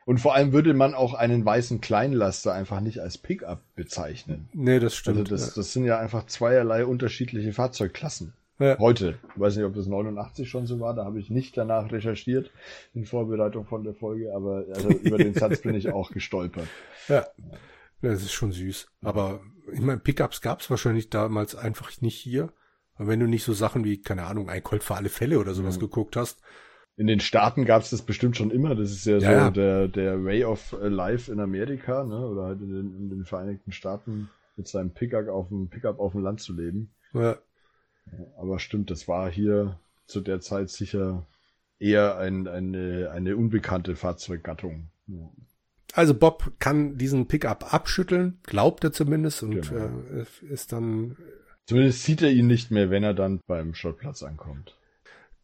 Und 0.06 0.20
vor 0.20 0.36
allem 0.36 0.52
würde 0.52 0.74
man 0.74 0.94
auch 0.94 1.14
einen 1.14 1.46
weißen 1.46 1.80
Kleinlaster 1.82 2.54
einfach 2.54 2.82
nicht 2.82 3.00
als 3.00 3.18
Pickup 3.18 3.62
bezeichnen. 3.76 4.50
Nee, 4.54 4.80
das 4.80 4.96
stimmt. 4.96 5.20
Also 5.20 5.30
das, 5.36 5.54
das 5.54 5.74
sind 5.74 5.86
ja 5.86 5.98
einfach 5.98 6.26
zweierlei 6.26 6.86
unterschiedliche 6.86 7.54
Fahrzeugklassen. 7.54 8.34
Ja. 8.60 8.78
Heute. 8.78 9.18
Ich 9.34 9.40
weiß 9.40 9.56
nicht, 9.56 9.66
ob 9.66 9.74
das 9.74 9.88
89 9.88 10.48
schon 10.50 10.68
so 10.68 10.80
war, 10.80 10.94
da 10.94 11.06
habe 11.06 11.20
ich 11.20 11.30
nicht 11.30 11.58
danach 11.58 11.92
recherchiert 11.92 12.52
in 12.94 13.06
Vorbereitung 13.06 13.66
von 13.66 13.84
der 13.84 13.94
Folge, 13.96 14.34
aber 14.36 14.66
also 14.74 14.90
über 15.04 15.18
den 15.18 15.34
Satz 15.34 15.62
bin 15.62 15.74
ich 15.76 15.92
auch 15.92 16.12
gestolpert. 16.12 16.68
Ja, 17.08 17.26
das 18.02 18.22
ist 18.22 18.32
schon 18.34 18.52
süß. 18.52 18.88
Aber 19.02 19.40
ich 19.72 19.82
meine, 19.82 20.00
Pickups 20.00 20.42
gab 20.42 20.62
es 20.62 20.70
wahrscheinlich 20.70 21.10
damals 21.10 21.56
einfach 21.56 21.90
nicht 22.02 22.18
hier. 22.18 22.52
Aber 22.96 23.08
wenn 23.08 23.20
du 23.20 23.26
nicht 23.28 23.44
so 23.44 23.54
Sachen 23.54 23.84
wie, 23.86 24.02
keine 24.02 24.24
Ahnung, 24.26 24.50
ein 24.50 24.62
Colt 24.64 24.84
für 24.84 24.96
alle 24.96 25.10
Fälle 25.10 25.40
oder 25.40 25.54
sowas 25.56 25.78
Mhm. 25.78 25.82
geguckt 25.82 26.16
hast, 26.16 26.42
In 26.96 27.08
den 27.08 27.20
Staaten 27.20 27.66
gab 27.66 27.82
es 27.82 27.90
das 27.90 28.04
bestimmt 28.04 28.38
schon 28.38 28.52
immer. 28.52 28.76
Das 28.76 28.92
ist 28.92 29.06
ja, 29.06 29.20
so 29.20 29.26
Ja, 29.26 29.32
ja. 29.32 29.52
Der, 29.52 29.88
der 29.88 30.24
Way 30.24 30.46
of 30.46 30.76
Life 30.80 31.32
in 31.32 31.40
Amerika, 31.40 32.04
ne? 32.04 32.28
oder 32.28 32.44
halt 32.44 32.62
in 32.62 32.70
den, 32.72 32.96
in 32.96 33.10
den 33.10 33.26
Vereinigten 33.26 33.72
Staaten 33.72 34.30
mit 34.56 34.68
seinem 34.68 34.92
Pickup 34.92 35.28
auf 35.28 35.48
dem 35.50 35.70
Pickup 35.70 36.00
auf 36.00 36.12
dem 36.12 36.22
Land 36.22 36.40
zu 36.42 36.54
leben. 36.54 36.92
ja, 37.14 37.38
Aber 38.38 38.60
stimmt, 38.60 38.92
das 38.92 39.08
war 39.08 39.32
hier 39.32 39.80
zu 40.06 40.22
der 40.22 40.40
Zeit 40.42 40.70
sicher 40.70 41.26
eher 41.80 42.18
ein, 42.18 42.48
eine, 42.48 43.10
eine 43.12 43.36
unbekannte 43.36 43.96
Fahrzeuggattung. 43.96 44.90
Ja. 45.08 45.30
also 45.94 46.14
Bob 46.14 46.52
kann 46.60 46.98
diesen 46.98 47.28
Pickup 47.28 47.74
abschütteln, 47.74 48.40
glaubt 48.44 48.84
er 48.84 48.92
zumindest 48.92 49.42
und 49.44 49.68
Genau. 49.68 49.90
äh, 50.14 50.46
ist 50.54 50.72
dann, 50.72 51.18
Zumindest 51.66 52.04
sieht 52.04 52.22
er 52.22 52.30
ihn 52.30 52.48
nicht 52.48 52.72
mehr, 52.72 52.90
wenn 52.90 53.04
er 53.04 53.14
dann 53.14 53.40
beim 53.48 53.74
Schrottplatz 53.74 54.22
ankommt. 54.22 54.78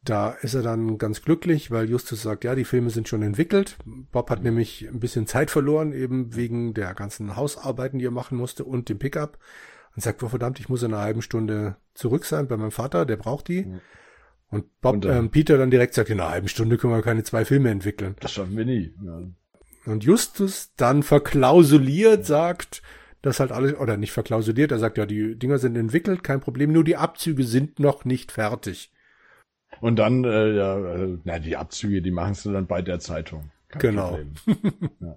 Da 0.03 0.31
ist 0.31 0.53
er 0.53 0.61
dann 0.61 0.97
ganz 0.97 1.21
glücklich, 1.21 1.71
weil 1.71 1.89
Justus 1.89 2.21
sagt, 2.21 2.43
ja, 2.43 2.55
die 2.55 2.63
Filme 2.65 2.89
sind 2.89 3.07
schon 3.07 3.21
entwickelt. 3.21 3.77
Bob 4.11 4.29
hat 4.29 4.43
nämlich 4.43 4.87
ein 4.87 4.99
bisschen 4.99 5.27
Zeit 5.27 5.51
verloren, 5.51 5.91
eben 5.91 6.35
wegen 6.35 6.73
der 6.73 6.93
ganzen 6.93 7.35
Hausarbeiten, 7.35 7.99
die 7.99 8.05
er 8.05 8.11
machen 8.11 8.37
musste 8.37 8.63
und 8.63 8.87
dem 8.89 8.97
Pickup. 8.99 9.37
Und 9.95 10.01
sagt, 10.03 10.23
oh 10.23 10.29
verdammt, 10.29 10.59
ich 10.59 10.69
muss 10.69 10.83
in 10.83 10.93
einer 10.93 11.03
halben 11.03 11.21
Stunde 11.21 11.75
zurück 11.93 12.23
sein 12.25 12.47
bei 12.47 12.55
meinem 12.55 12.71
Vater, 12.71 13.05
der 13.05 13.17
braucht 13.17 13.47
die. 13.49 13.65
Mhm. 13.65 13.81
Und 14.49 14.81
Bob, 14.81 14.93
Und 14.95 15.05
dann- 15.05 15.17
ähm, 15.25 15.29
Peter 15.31 15.57
dann 15.57 15.71
direkt 15.71 15.93
sagt, 15.93 16.09
in 16.09 16.19
einer 16.19 16.29
halben 16.29 16.47
Stunde 16.47 16.77
können 16.77 16.93
wir 16.93 17.01
keine 17.01 17.23
zwei 17.23 17.43
Filme 17.43 17.69
entwickeln. 17.69 18.15
Das 18.21 18.31
schaffen 18.31 18.55
wir 18.55 18.65
nie. 18.65 18.93
Ja. 19.03 19.21
Und 19.85 20.03
Justus 20.03 20.71
dann 20.77 21.03
verklausuliert 21.03 22.25
sagt, 22.25 22.81
dass 23.21 23.39
halt 23.39 23.51
alles, 23.51 23.75
oder 23.75 23.97
nicht 23.97 24.11
verklausuliert, 24.11 24.71
er 24.71 24.79
sagt, 24.79 24.97
ja, 24.97 25.05
die 25.05 25.37
Dinger 25.37 25.57
sind 25.59 25.75
entwickelt, 25.75 26.23
kein 26.23 26.39
Problem, 26.39 26.71
nur 26.71 26.83
die 26.83 26.95
Abzüge 26.95 27.43
sind 27.43 27.79
noch 27.79 28.05
nicht 28.05 28.31
fertig. 28.31 28.91
Und 29.81 29.97
dann, 29.97 30.23
äh, 30.25 30.53
ja, 30.55 30.77
äh, 30.95 31.17
na, 31.23 31.39
die 31.39 31.55
Abzüge, 31.57 32.01
die 32.01 32.11
machen 32.11 32.33
sie 32.33 32.51
dann 32.51 32.67
bei 32.67 32.81
der 32.81 32.99
Zeitung. 32.99 33.51
Kein 33.69 33.79
Genau. 33.81 34.19
Ja. 34.99 35.15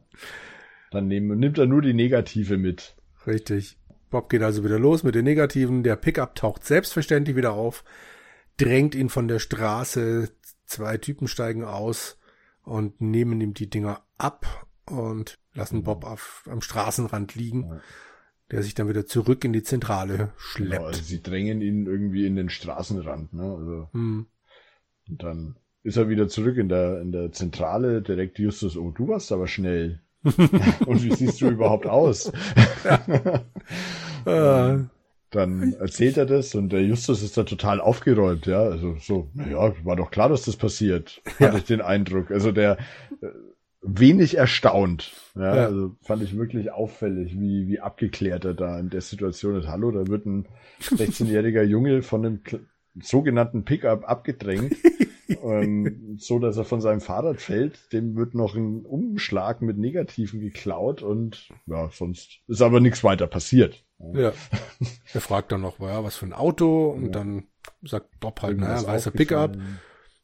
Dann 0.91 1.09
nehmen, 1.09 1.39
nimmt 1.39 1.59
er 1.59 1.67
nur 1.67 1.81
die 1.83 1.95
Negative 1.95 2.59
mit. 2.59 2.95
Richtig. 3.27 3.79
Bob 4.11 4.29
geht 4.29 4.43
also 4.43 4.63
wieder 4.63 4.79
los 4.79 5.05
mit 5.05 5.15
den 5.15 5.25
Negativen. 5.25 5.83
Der 5.83 5.97
Pickup 5.97 6.35
taucht 6.35 6.65
selbstverständlich 6.65 7.35
wieder 7.35 7.55
auf, 7.55 7.83
drängt 8.59 8.95
ihn 8.95 9.09
von 9.09 9.27
der 9.27 9.39
Straße. 9.39 10.29
Zwei 10.67 10.99
Typen 10.99 11.29
steigen 11.29 11.65
aus 11.65 12.19
und 12.63 13.01
nehmen 13.01 13.41
ihm 13.41 13.55
die 13.55 13.71
Dinger 13.71 14.03
ab 14.19 14.67
und 14.87 15.39
lassen 15.55 15.83
Bob 15.83 16.05
auf, 16.05 16.45
am 16.51 16.61
Straßenrand 16.61 17.35
liegen, 17.35 17.65
Ja. 17.65 17.81
der 18.51 18.63
sich 18.63 18.75
dann 18.75 18.89
wieder 18.89 19.07
zurück 19.07 19.45
in 19.45 19.53
die 19.55 19.63
Zentrale 19.63 20.17
Genau, 20.17 20.31
schleppt. 20.37 20.85
also 20.85 21.03
sie 21.03 21.23
drängen 21.23 21.63
ihn 21.63 21.87
irgendwie 21.87 22.27
in 22.27 22.37
den 22.37 22.51
Straßenrand. 22.51 23.33
Ne? 23.33 23.43
Also, 23.43 23.89
Hm. 23.93 24.27
Und 25.09 25.23
dann 25.23 25.57
ist 25.83 25.97
er 25.97 26.09
wieder 26.09 26.29
zurück 26.29 26.57
in 26.59 26.69
der, 26.69 27.01
in 27.01 27.13
der 27.13 27.33
Zentrale. 27.33 28.03
Direkt 28.03 28.39
Justus, 28.39 28.77
oh, 28.77 28.91
du 28.91 29.09
warst 29.09 29.33
aber 29.33 29.47
schnell. 29.49 30.01
und 30.25 31.03
wie 31.03 31.13
siehst 31.13 31.41
du 31.41 31.49
überhaupt 31.49 31.87
aus? 31.87 32.31
Äh, 34.25 34.79
Dann 35.31 35.73
erzählt 35.81 36.19
er 36.19 36.27
das 36.27 36.55
und 36.55 36.73
der 36.73 36.83
Justus 36.85 37.23
ist 37.23 37.39
da 37.39 37.45
total 37.45 37.81
aufgeräumt, 37.81 38.45
ja. 38.47 38.63
Also 38.63 38.97
so, 39.01 39.31
naja, 39.33 39.73
war 39.83 39.97
doch 39.97 40.11
klar, 40.11 40.29
dass 40.29 40.43
das 40.45 40.57
passiert, 40.57 41.23
Ja. 41.39 41.47
hatte 41.49 41.59
ich 41.59 41.65
den 41.65 41.81
Eindruck. 41.81 42.31
Also 42.31 42.53
der 42.53 42.77
äh, 43.23 43.29
wenig 43.81 44.37
erstaunt. 44.37 45.13
Ja, 45.35 45.57
Ja. 45.57 45.65
also 45.65 45.97
fand 46.03 46.23
ich 46.23 46.37
wirklich 46.37 46.71
auffällig, 46.71 47.33
wie, 47.41 47.67
wie 47.67 47.81
abgeklärt 47.81 48.45
er 48.45 48.53
da 48.53 48.79
in 48.79 48.91
der 48.91 49.01
Situation 49.01 49.57
ist. 49.57 49.69
Hallo, 49.69 49.91
da 49.91 50.07
wird 50.07 50.27
ein 50.27 50.47
16-jähriger 50.83 51.63
Junge 51.63 52.03
von 52.03 52.27
einem 52.27 52.41
sogenannten 53.01 53.65
Pickup 53.65 54.09
abgedrängt. 54.09 54.77
ähm, 55.43 56.17
so 56.19 56.39
dass 56.39 56.57
er 56.57 56.65
von 56.65 56.81
seinem 56.81 57.01
Fahrrad 57.01 57.41
fällt. 57.41 57.93
Dem 57.93 58.17
wird 58.17 58.35
noch 58.35 58.55
ein 58.55 58.85
Umschlag 58.85 59.63
mit 59.63 59.79
Negativen 59.79 60.41
geklaut 60.41 61.03
und 61.03 61.49
ja, 61.67 61.91
sonst 61.93 62.41
ist 62.49 62.63
aber 62.63 62.81
nichts 62.81 63.05
weiter 63.05 63.27
passiert. 63.27 63.85
Ja. 64.15 64.33
Er 65.15 65.21
fragt 65.21 65.53
dann 65.53 65.61
noch, 65.61 65.79
ja, 65.79 66.03
was 66.03 66.17
für 66.17 66.27
ein 66.27 66.33
Auto 66.33 66.89
und 66.91 67.07
ja. 67.07 67.11
dann 67.11 67.45
sagt 67.83 68.19
Bob 68.19 68.41
halt, 68.43 68.59
naja, 68.59 68.85
weißer 68.87 69.11
Pickup. 69.11 69.57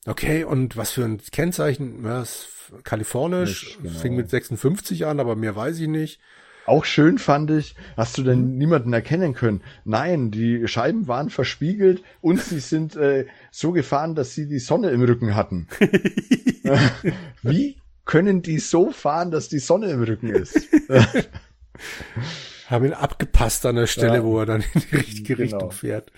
Okay, 0.07 0.45
und 0.45 0.77
was 0.77 0.93
für 0.93 1.05
ein 1.05 1.19
Kennzeichen? 1.19 2.05
Ja, 2.05 2.23
ist 2.23 2.49
kalifornisch, 2.85 3.79
genau. 3.83 3.99
fing 3.99 4.17
mit 4.17 4.31
56 4.31 5.07
an, 5.07 5.21
aber 5.21 5.37
mehr 5.37 5.55
weiß 5.55 5.79
ich 5.81 5.89
nicht. 5.89 6.21
Auch 6.69 6.85
schön 6.85 7.17
fand 7.17 7.51
ich, 7.51 7.75
hast 7.97 8.19
du 8.19 8.23
denn 8.23 8.41
hm. 8.41 8.59
niemanden 8.59 8.93
erkennen 8.93 9.33
können? 9.33 9.63
Nein, 9.85 10.31
die 10.31 10.69
Scheiben 10.69 11.09
waren 11.09 11.31
verspiegelt 11.31 12.03
und 12.21 12.41
sie 12.41 12.61
sind 12.61 12.95
äh, 12.95 13.27
so 13.51 13.73
gefahren, 13.73 14.15
dass 14.15 14.35
sie 14.35 14.47
die 14.47 14.59
Sonne 14.59 14.91
im 14.91 15.03
Rücken 15.03 15.35
hatten. 15.35 15.67
Wie 17.43 17.79
können 18.05 18.43
die 18.43 18.59
so 18.59 18.91
fahren, 18.91 19.31
dass 19.31 19.49
die 19.49 19.61
Sonne 19.61 19.91
im 19.91 20.03
Rücken 20.03 20.29
ist? 20.29 20.69
Haben 22.67 22.85
ihn 22.85 22.93
abgepasst 22.93 23.65
an 23.65 23.77
der 23.77 23.87
Stelle, 23.87 24.17
ja, 24.17 24.25
wo 24.25 24.39
er 24.39 24.47
dann 24.47 24.63
in 24.75 24.81
die 24.81 24.97
richtige 24.97 25.37
genau. 25.37 25.43
Richtung 25.43 25.73
fährt. 25.73 26.13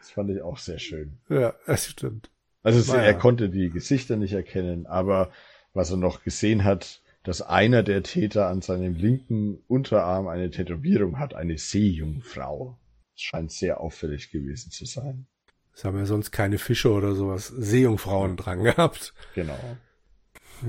Das 0.00 0.12
fand 0.12 0.30
ich 0.30 0.40
auch 0.40 0.56
sehr 0.56 0.78
schön. 0.78 1.18
Ja, 1.28 1.54
das 1.66 1.86
stimmt. 1.86 2.30
Also 2.62 2.90
naja. 2.90 3.04
er 3.04 3.14
konnte 3.14 3.50
die 3.50 3.68
Gesichter 3.68 4.16
nicht 4.16 4.32
erkennen, 4.32 4.86
aber 4.86 5.30
was 5.74 5.90
er 5.90 5.98
noch 5.98 6.24
gesehen 6.24 6.64
hat, 6.64 7.02
dass 7.24 7.42
einer 7.42 7.82
der 7.82 8.02
Täter 8.02 8.48
an 8.48 8.60
seinem 8.60 8.94
linken 8.94 9.58
Unterarm 9.66 10.28
eine 10.28 10.50
Tätowierung 10.50 11.18
hat, 11.18 11.34
eine 11.34 11.58
Seejungfrau. 11.58 12.78
Das 13.14 13.22
scheint 13.22 13.50
sehr 13.50 13.80
auffällig 13.80 14.30
gewesen 14.30 14.70
zu 14.70 14.84
sein. 14.84 15.26
Das 15.72 15.84
haben 15.84 15.98
ja 15.98 16.06
sonst 16.06 16.30
keine 16.30 16.58
Fische 16.58 16.92
oder 16.92 17.14
sowas, 17.14 17.48
Seejungfrauen 17.48 18.36
dran 18.36 18.62
gehabt. 18.62 19.14
Genau. 19.34 19.58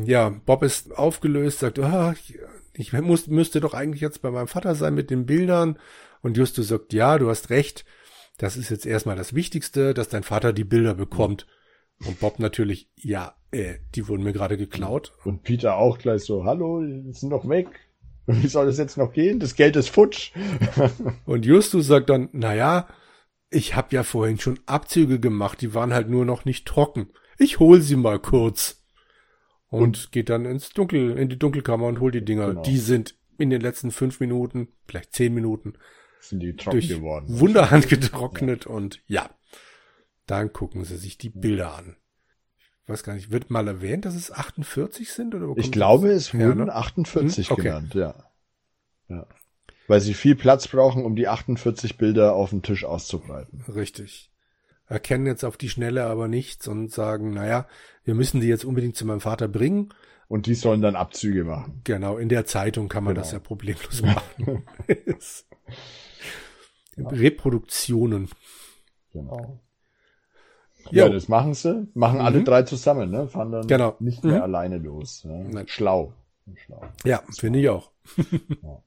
Ja, 0.03 0.29
Bob 0.29 0.63
ist 0.63 0.97
aufgelöst, 0.97 1.59
sagt, 1.59 1.77
oh, 1.77 2.13
ich 2.73 2.93
muss, 2.93 3.27
müsste 3.27 3.59
doch 3.59 3.73
eigentlich 3.73 4.01
jetzt 4.01 4.21
bei 4.21 4.31
meinem 4.31 4.47
Vater 4.47 4.75
sein 4.75 4.95
mit 4.95 5.09
den 5.09 5.25
Bildern. 5.25 5.77
Und 6.21 6.37
Justus 6.37 6.69
sagt, 6.69 6.93
ja, 6.93 7.17
du 7.17 7.29
hast 7.29 7.49
recht. 7.49 7.85
Das 8.37 8.57
ist 8.57 8.69
jetzt 8.69 8.85
erstmal 8.85 9.15
das 9.15 9.35
Wichtigste, 9.35 9.93
dass 9.93 10.09
dein 10.09 10.23
Vater 10.23 10.53
die 10.53 10.63
Bilder 10.63 10.95
bekommt. 10.95 11.45
Und 12.05 12.19
Bob 12.19 12.39
natürlich, 12.39 12.89
ja, 12.95 13.35
äh, 13.55 13.79
die 13.95 14.07
wurden 14.07 14.23
mir 14.23 14.33
gerade 14.33 14.57
geklaut. 14.57 15.13
Und 15.23 15.43
Peter 15.43 15.77
auch 15.77 15.97
gleich 15.97 16.23
so, 16.23 16.43
hallo, 16.43 16.81
die 16.81 17.13
sind 17.13 17.29
doch 17.29 17.47
weg. 17.47 17.67
Wie 18.27 18.47
soll 18.47 18.65
das 18.65 18.77
jetzt 18.77 18.97
noch 18.97 19.13
gehen? 19.13 19.39
Das 19.39 19.55
Geld 19.55 19.75
ist 19.75 19.89
futsch. 19.89 20.31
und 21.25 21.45
Justus 21.45 21.87
sagt 21.87 22.09
dann, 22.09 22.29
naja, 22.33 22.87
ich 23.49 23.75
habe 23.75 23.95
ja 23.95 24.03
vorhin 24.03 24.39
schon 24.39 24.59
Abzüge 24.65 25.19
gemacht, 25.19 25.61
die 25.61 25.73
waren 25.73 25.93
halt 25.93 26.09
nur 26.09 26.25
noch 26.25 26.43
nicht 26.43 26.67
trocken. 26.67 27.07
Ich 27.37 27.59
hol 27.59 27.81
sie 27.81 27.95
mal 27.95 28.19
kurz. 28.19 28.83
Und, 29.69 29.81
und 29.81 30.11
geht 30.11 30.29
dann 30.29 30.45
ins 30.45 30.69
Dunkel, 30.71 31.17
in 31.17 31.29
die 31.29 31.39
Dunkelkammer 31.39 31.87
und 31.87 31.99
holt 31.99 32.15
die 32.15 32.25
Dinger. 32.25 32.47
Genau. 32.47 32.63
Die 32.63 32.77
sind 32.77 33.15
in 33.37 33.49
den 33.49 33.61
letzten 33.61 33.91
fünf 33.91 34.19
Minuten, 34.19 34.69
vielleicht 34.87 35.13
zehn 35.13 35.33
Minuten, 35.33 35.73
sind 36.19 36.41
die 36.41 36.55
trocken 36.55 36.79
durch 36.79 36.89
geworden. 36.89 37.39
Wunderhand 37.39 37.87
getrocknet 37.89 38.65
ja. 38.65 38.71
und 38.71 39.01
ja, 39.07 39.29
dann 40.25 40.51
gucken 40.53 40.83
sie 40.83 40.97
sich 40.97 41.17
die 41.17 41.29
Bilder 41.29 41.75
an. 41.75 41.97
Ich 42.85 42.89
weiß 42.89 43.01
gar 43.01 43.15
nicht, 43.15 43.31
wird 43.31 43.49
mal 43.49 43.67
erwähnt, 43.67 44.05
dass 44.05 44.13
es 44.13 44.31
48 44.31 45.11
sind? 45.11 45.33
Oder 45.33 45.51
ich 45.57 45.71
glaube, 45.71 46.09
es 46.09 46.35
wurden 46.35 46.65
ne? 46.65 46.75
48 46.75 47.49
hm? 47.49 47.53
okay. 47.53 47.63
genannt, 47.63 47.95
ja. 47.95 48.13
ja. 49.09 49.25
Weil 49.87 50.01
sie 50.01 50.13
viel 50.13 50.35
Platz 50.35 50.67
brauchen, 50.67 51.03
um 51.03 51.15
die 51.15 51.27
48 51.27 51.97
Bilder 51.97 52.35
auf 52.35 52.51
dem 52.51 52.61
Tisch 52.61 52.85
auszubreiten. 52.85 53.63
Richtig. 53.67 54.31
Erkennen 54.87 55.25
jetzt 55.25 55.43
auf 55.43 55.57
die 55.57 55.69
Schnelle 55.69 56.03
aber 56.03 56.27
nichts 56.27 56.67
und 56.67 56.91
sagen, 56.91 57.33
naja, 57.33 57.67
wir 58.03 58.13
müssen 58.13 58.39
die 58.39 58.47
jetzt 58.47 58.65
unbedingt 58.65 58.95
zu 58.95 59.05
meinem 59.07 59.21
Vater 59.21 59.47
bringen. 59.47 59.91
Und 60.27 60.45
die 60.45 60.53
sollen 60.53 60.81
dann 60.81 60.95
Abzüge 60.95 61.43
machen. 61.43 61.81
Genau, 61.85 62.17
in 62.17 62.29
der 62.29 62.45
Zeitung 62.45 62.87
kann 62.87 63.03
man 63.03 63.15
genau. 63.15 63.23
das 63.23 63.31
ja 63.31 63.39
problemlos 63.39 64.03
machen. 64.03 64.63
Reproduktionen. 66.97 68.29
Genau. 69.11 69.64
Ja, 70.91 71.09
das 71.09 71.27
machen 71.27 71.53
sie. 71.53 71.87
Machen 71.93 72.19
mhm. 72.19 72.25
alle 72.25 72.43
drei 72.43 72.63
zusammen, 72.63 73.11
ne? 73.11 73.27
Fahren 73.27 73.51
dann 73.51 73.67
genau. 73.67 73.95
nicht 73.99 74.23
mehr 74.23 74.37
mhm. 74.37 74.43
alleine 74.43 74.77
los. 74.77 75.25
Ja? 75.27 75.63
Schlau. 75.67 76.13
Schlau. 76.55 76.81
Ja, 77.03 77.23
finde 77.37 77.59
ich 77.59 77.69
auch. 77.69 77.91
ja. 78.63 78.81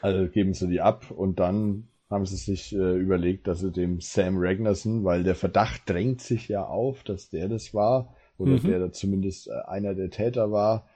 Also 0.00 0.28
geben 0.28 0.54
sie 0.54 0.68
die 0.68 0.80
ab 0.80 1.10
und 1.10 1.40
dann 1.40 1.88
haben 2.08 2.24
sie 2.24 2.36
sich 2.36 2.74
äh, 2.74 2.96
überlegt, 2.96 3.48
dass 3.48 3.60
sie 3.60 3.70
dem 3.70 4.00
Sam 4.00 4.36
Ragnarsson, 4.38 5.04
weil 5.04 5.24
der 5.24 5.34
Verdacht 5.34 5.82
drängt 5.86 6.20
sich 6.20 6.48
ja 6.48 6.64
auf, 6.64 7.02
dass 7.02 7.28
der 7.30 7.48
das 7.48 7.74
war, 7.74 8.14
oder 8.38 8.52
mhm. 8.52 8.62
der 8.62 8.78
da 8.78 8.92
zumindest 8.92 9.48
äh, 9.48 9.60
einer 9.66 9.94
der 9.94 10.10
Täter 10.10 10.50
war, 10.50 10.86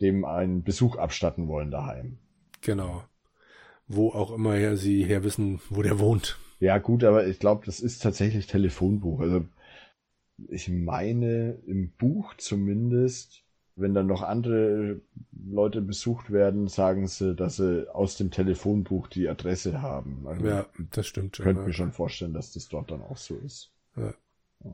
dem 0.00 0.24
einen 0.24 0.62
Besuch 0.62 0.96
abstatten 0.96 1.48
wollen 1.48 1.70
daheim. 1.70 2.18
Genau. 2.60 3.02
Wo 3.86 4.10
auch 4.10 4.32
immer 4.32 4.76
sie 4.76 5.04
her 5.04 5.24
wissen, 5.24 5.60
wo 5.70 5.82
der 5.82 5.98
wohnt. 5.98 6.38
Ja, 6.60 6.78
gut, 6.78 7.04
aber 7.04 7.26
ich 7.26 7.38
glaube, 7.38 7.64
das 7.64 7.80
ist 7.80 8.02
tatsächlich 8.02 8.46
Telefonbuch. 8.46 9.20
Also 9.20 9.44
ich 10.48 10.68
meine, 10.68 11.58
im 11.66 11.90
Buch 11.90 12.34
zumindest, 12.36 13.42
wenn 13.76 13.94
dann 13.94 14.06
noch 14.06 14.22
andere 14.22 15.00
Leute 15.32 15.80
besucht 15.80 16.30
werden, 16.30 16.68
sagen 16.68 17.06
sie, 17.06 17.34
dass 17.34 17.56
sie 17.56 17.92
aus 17.92 18.16
dem 18.16 18.30
Telefonbuch 18.30 19.08
die 19.08 19.28
Adresse 19.28 19.82
haben. 19.82 20.26
Also 20.26 20.46
ja, 20.46 20.66
das 20.92 21.06
stimmt 21.06 21.36
schon. 21.36 21.44
Könnte 21.44 21.62
ja. 21.62 21.66
mir 21.68 21.72
schon 21.72 21.92
vorstellen, 21.92 22.34
dass 22.34 22.52
das 22.52 22.68
dort 22.68 22.90
dann 22.90 23.02
auch 23.02 23.16
so 23.16 23.36
ist. 23.36 23.72
Ja. 23.96 24.14
Ja. 24.64 24.72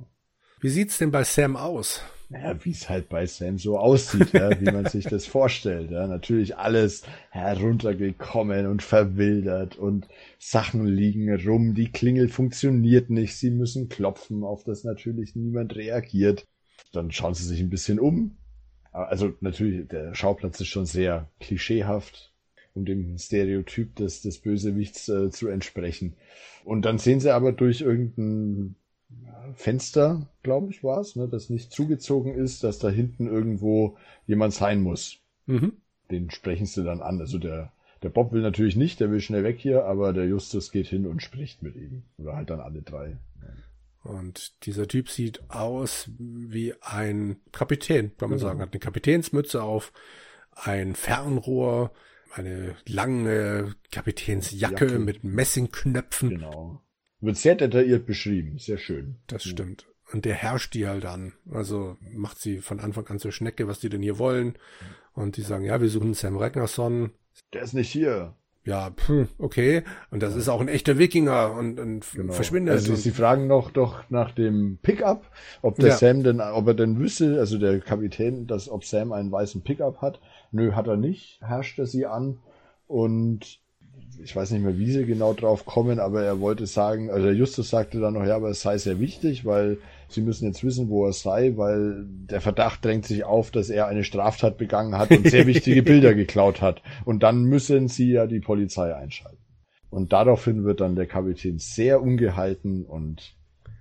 Wie 0.65 0.71
sieht's 0.71 0.97
denn 0.97 1.11
bei 1.11 1.25
Sam 1.25 1.57
aus? 1.57 2.01
Naja, 2.31 2.57
wie 2.65 2.71
es 2.71 2.89
halt 2.89 3.11
bei 3.11 3.27
Sam 3.27 3.59
so 3.59 3.79
aussieht, 3.79 4.33
ja, 4.33 4.59
wie 4.59 4.73
man 4.73 4.87
sich 4.87 5.05
das 5.05 5.27
vorstellt. 5.27 5.91
Ja. 5.91 6.07
Natürlich 6.07 6.57
alles 6.57 7.03
heruntergekommen 7.29 8.67
und 8.69 8.83
verwildert 8.83 9.77
und 9.77 10.09
Sachen 10.39 10.87
liegen 10.87 11.31
rum, 11.47 11.75
die 11.75 11.93
Klingel 11.93 12.31
funktioniert 12.31 13.11
nicht, 13.11 13.37
sie 13.37 13.51
müssen 13.51 13.91
klopfen, 13.91 14.43
auf 14.43 14.65
das 14.65 14.85
natürlich 14.85 15.37
niemand 15.37 15.77
reagiert. 15.77 16.47
Dann 16.95 17.13
schauen 17.13 17.35
sie 17.35 17.45
sich 17.45 17.61
ein 17.61 17.69
bisschen 17.69 18.01
um. 18.01 18.39
Also 18.91 19.35
natürlich, 19.43 19.87
der 19.89 20.15
Schauplatz 20.15 20.63
ist 20.63 20.69
schon 20.69 20.87
sehr 20.87 21.29
klischeehaft, 21.41 22.33
um 22.73 22.87
dem 22.87 23.19
Stereotyp 23.19 23.97
des, 23.97 24.23
des 24.23 24.39
Bösewichts 24.39 25.11
äh, 25.11 25.29
zu 25.31 25.49
entsprechen. 25.49 26.17
Und 26.65 26.87
dann 26.87 26.97
sehen 26.97 27.21
sie 27.21 27.35
aber 27.35 27.53
durch 27.53 27.83
irgendein 27.83 28.77
Fenster, 29.55 30.29
glaube 30.43 30.71
ich, 30.71 30.83
war 30.83 31.01
es, 31.01 31.17
ne, 31.17 31.29
das 31.29 31.51
nicht 31.51 31.73
zugezogen 31.73 32.35
ist, 32.35 32.65
dass 32.65 32.79
da 32.79 32.89
hinten 32.89 33.27
irgendwo 33.27 33.97
jemand 34.27 34.55
sein 34.55 34.81
muss. 34.81 35.19
Mhm. 35.47 35.75
Den 36.11 36.31
sprechen 36.31 36.67
sie 36.67 36.85
dann 36.85 37.01
an. 37.01 37.21
Also 37.21 37.39
der, 37.39 37.73
der 38.03 38.09
Bob 38.09 38.33
will 38.33 38.43
natürlich 38.43 38.77
nicht, 38.77 39.01
der 39.01 39.11
will 39.11 39.21
schnell 39.21 39.45
weg 39.45 39.59
hier, 39.59 39.85
aber 39.85 40.13
der 40.13 40.27
Justus 40.27 40.73
geht 40.73 40.87
hin 40.87 41.07
und 41.07 41.23
spricht 41.23 41.63
mit 41.63 41.77
ihm. 41.77 42.03
Oder 42.19 42.37
halt 42.37 42.51
dann 42.51 42.61
alle 42.61 42.83
drei. 42.83 43.17
Und 44.05 44.53
dieser 44.67 44.87
Typ 44.87 45.09
sieht 45.09 45.51
aus 45.51 46.11
wie 46.19 46.75
ein 46.83 47.37
Kapitän, 47.53 48.15
kann 48.19 48.29
man 48.29 48.39
genau. 48.39 48.51
sagen. 48.51 48.61
Hat 48.61 48.73
eine 48.73 48.81
Kapitänsmütze 48.81 49.63
auf, 49.63 49.93
ein 50.53 50.95
Fernrohr, 50.95 51.91
eine 52.35 52.77
lange 52.87 53.75
Kapitänsjacke 53.91 54.85
Jacke. 54.85 54.99
mit 54.99 55.25
Messingknöpfen. 55.25 56.31
Genau. 56.31 56.83
Wird 57.25 57.37
sehr 57.39 57.55
detailliert 57.55 58.05
beschrieben, 58.05 58.59
sehr 58.59 58.77
schön. 58.77 59.17
Das 59.29 59.45
stimmt. 59.45 59.87
Und 60.13 60.27
der 60.27 60.35
herrscht 60.35 60.75
die 60.75 60.87
halt 60.87 61.07
an. 61.07 61.33
Also 61.51 61.97
macht 62.01 62.39
sie 62.39 62.59
von 62.59 62.81
Anfang 62.81 63.07
an 63.09 63.19
zur 63.19 63.33
Schnecke, 63.33 63.67
was 63.67 63.81
die 63.81 63.89
denn 63.89 64.03
hier 64.03 64.19
wollen. 64.19 64.57
Und 65.15 65.39
die 65.39 65.43
sagen, 65.43 65.65
ja, 65.65 65.81
wir 65.81 65.89
suchen 65.89 66.13
Sam 66.15 66.37
Ragnarsson. 66.37 67.13
Der 67.53 67.63
ist 67.63 67.73
nicht 67.73 67.91
hier. 67.91 68.35
Ja, 68.67 68.91
pff, 68.91 69.29
okay. 69.39 69.85
Und 70.11 70.23
das 70.23 70.35
ist 70.35 70.49
auch 70.49 70.61
ein 70.61 70.69
echter 70.69 70.99
Wikinger 70.99 71.53
und, 71.53 71.81
und 71.81 72.07
genau. 72.13 72.33
verschwindet. 72.33 72.75
Also 72.75 72.95
sie 72.95 73.11
fragen 73.11 73.47
noch 73.47 73.71
doch 73.71 74.09
nach 74.11 74.31
dem 74.33 74.79
Pickup, 74.83 75.31
ob 75.63 75.77
der 75.77 75.91
ja. 75.91 75.97
Sam 75.97 76.23
denn, 76.23 76.41
ob 76.41 76.67
er 76.67 76.75
denn 76.75 76.99
wüsste, 76.99 77.39
also 77.39 77.59
der 77.59 77.81
Kapitän, 77.81 78.47
dass 78.47 78.69
ob 78.69 78.85
Sam 78.85 79.13
einen 79.13 79.33
weißen 79.33 79.63
Pickup 79.63 80.03
hat. 80.03 80.21
Nö, 80.51 80.73
hat 80.73 80.87
er 80.87 80.97
nicht. 80.97 81.41
Herrscht 81.41 81.79
er 81.79 81.87
sie 81.87 82.07
an 82.07 82.39
und 82.87 83.61
ich 84.23 84.35
weiß 84.35 84.51
nicht 84.51 84.63
mehr, 84.63 84.79
wie 84.79 84.91
sie 84.91 85.05
genau 85.05 85.33
drauf 85.33 85.65
kommen, 85.65 85.99
aber 85.99 86.23
er 86.23 86.41
wollte 86.41 86.67
sagen, 86.67 87.11
also 87.11 87.31
Justus 87.31 87.71
sagte 87.71 88.01
dann 88.01 88.15
noch, 88.15 88.25
ja, 88.25 88.37
aber 88.37 88.51
es 88.51 88.63
sei 88.63 88.79
sehr 88.79 89.01
wichtig, 89.01 89.45
weil 89.45 89.79
sie 90.09 90.21
müssen 90.21 90.47
jetzt 90.47 90.65
wissen, 90.65 90.89
wo 90.89 91.07
er 91.07 91.13
sei, 91.13 91.55
weil 91.57 92.05
der 92.07 92.41
Verdacht 92.41 92.85
drängt 92.85 93.07
sich 93.07 93.25
auf, 93.25 93.51
dass 93.51 93.71
er 93.71 93.87
eine 93.87 94.05
Straftat 94.05 94.59
begangen 94.59 94.97
hat 94.97 95.11
und 95.11 95.29
sehr 95.29 95.47
wichtige 95.47 95.83
Bilder 95.85 96.15
geklaut 96.15 96.61
hat. 96.61 96.83
Und 97.05 97.23
dann 97.23 97.45
müssen 97.45 97.89
sie 97.89 98.13
ja 98.13 98.27
die 98.27 98.41
Polizei 98.41 98.95
einschalten. 98.95 99.39
Und 99.91 100.13
daraufhin 100.13 100.65
wird 100.65 100.81
dann 100.81 100.97
der 100.97 101.07
Kapitän 101.07 101.59
sehr 101.59 102.03
ungehalten 102.03 102.85
und 102.85 103.35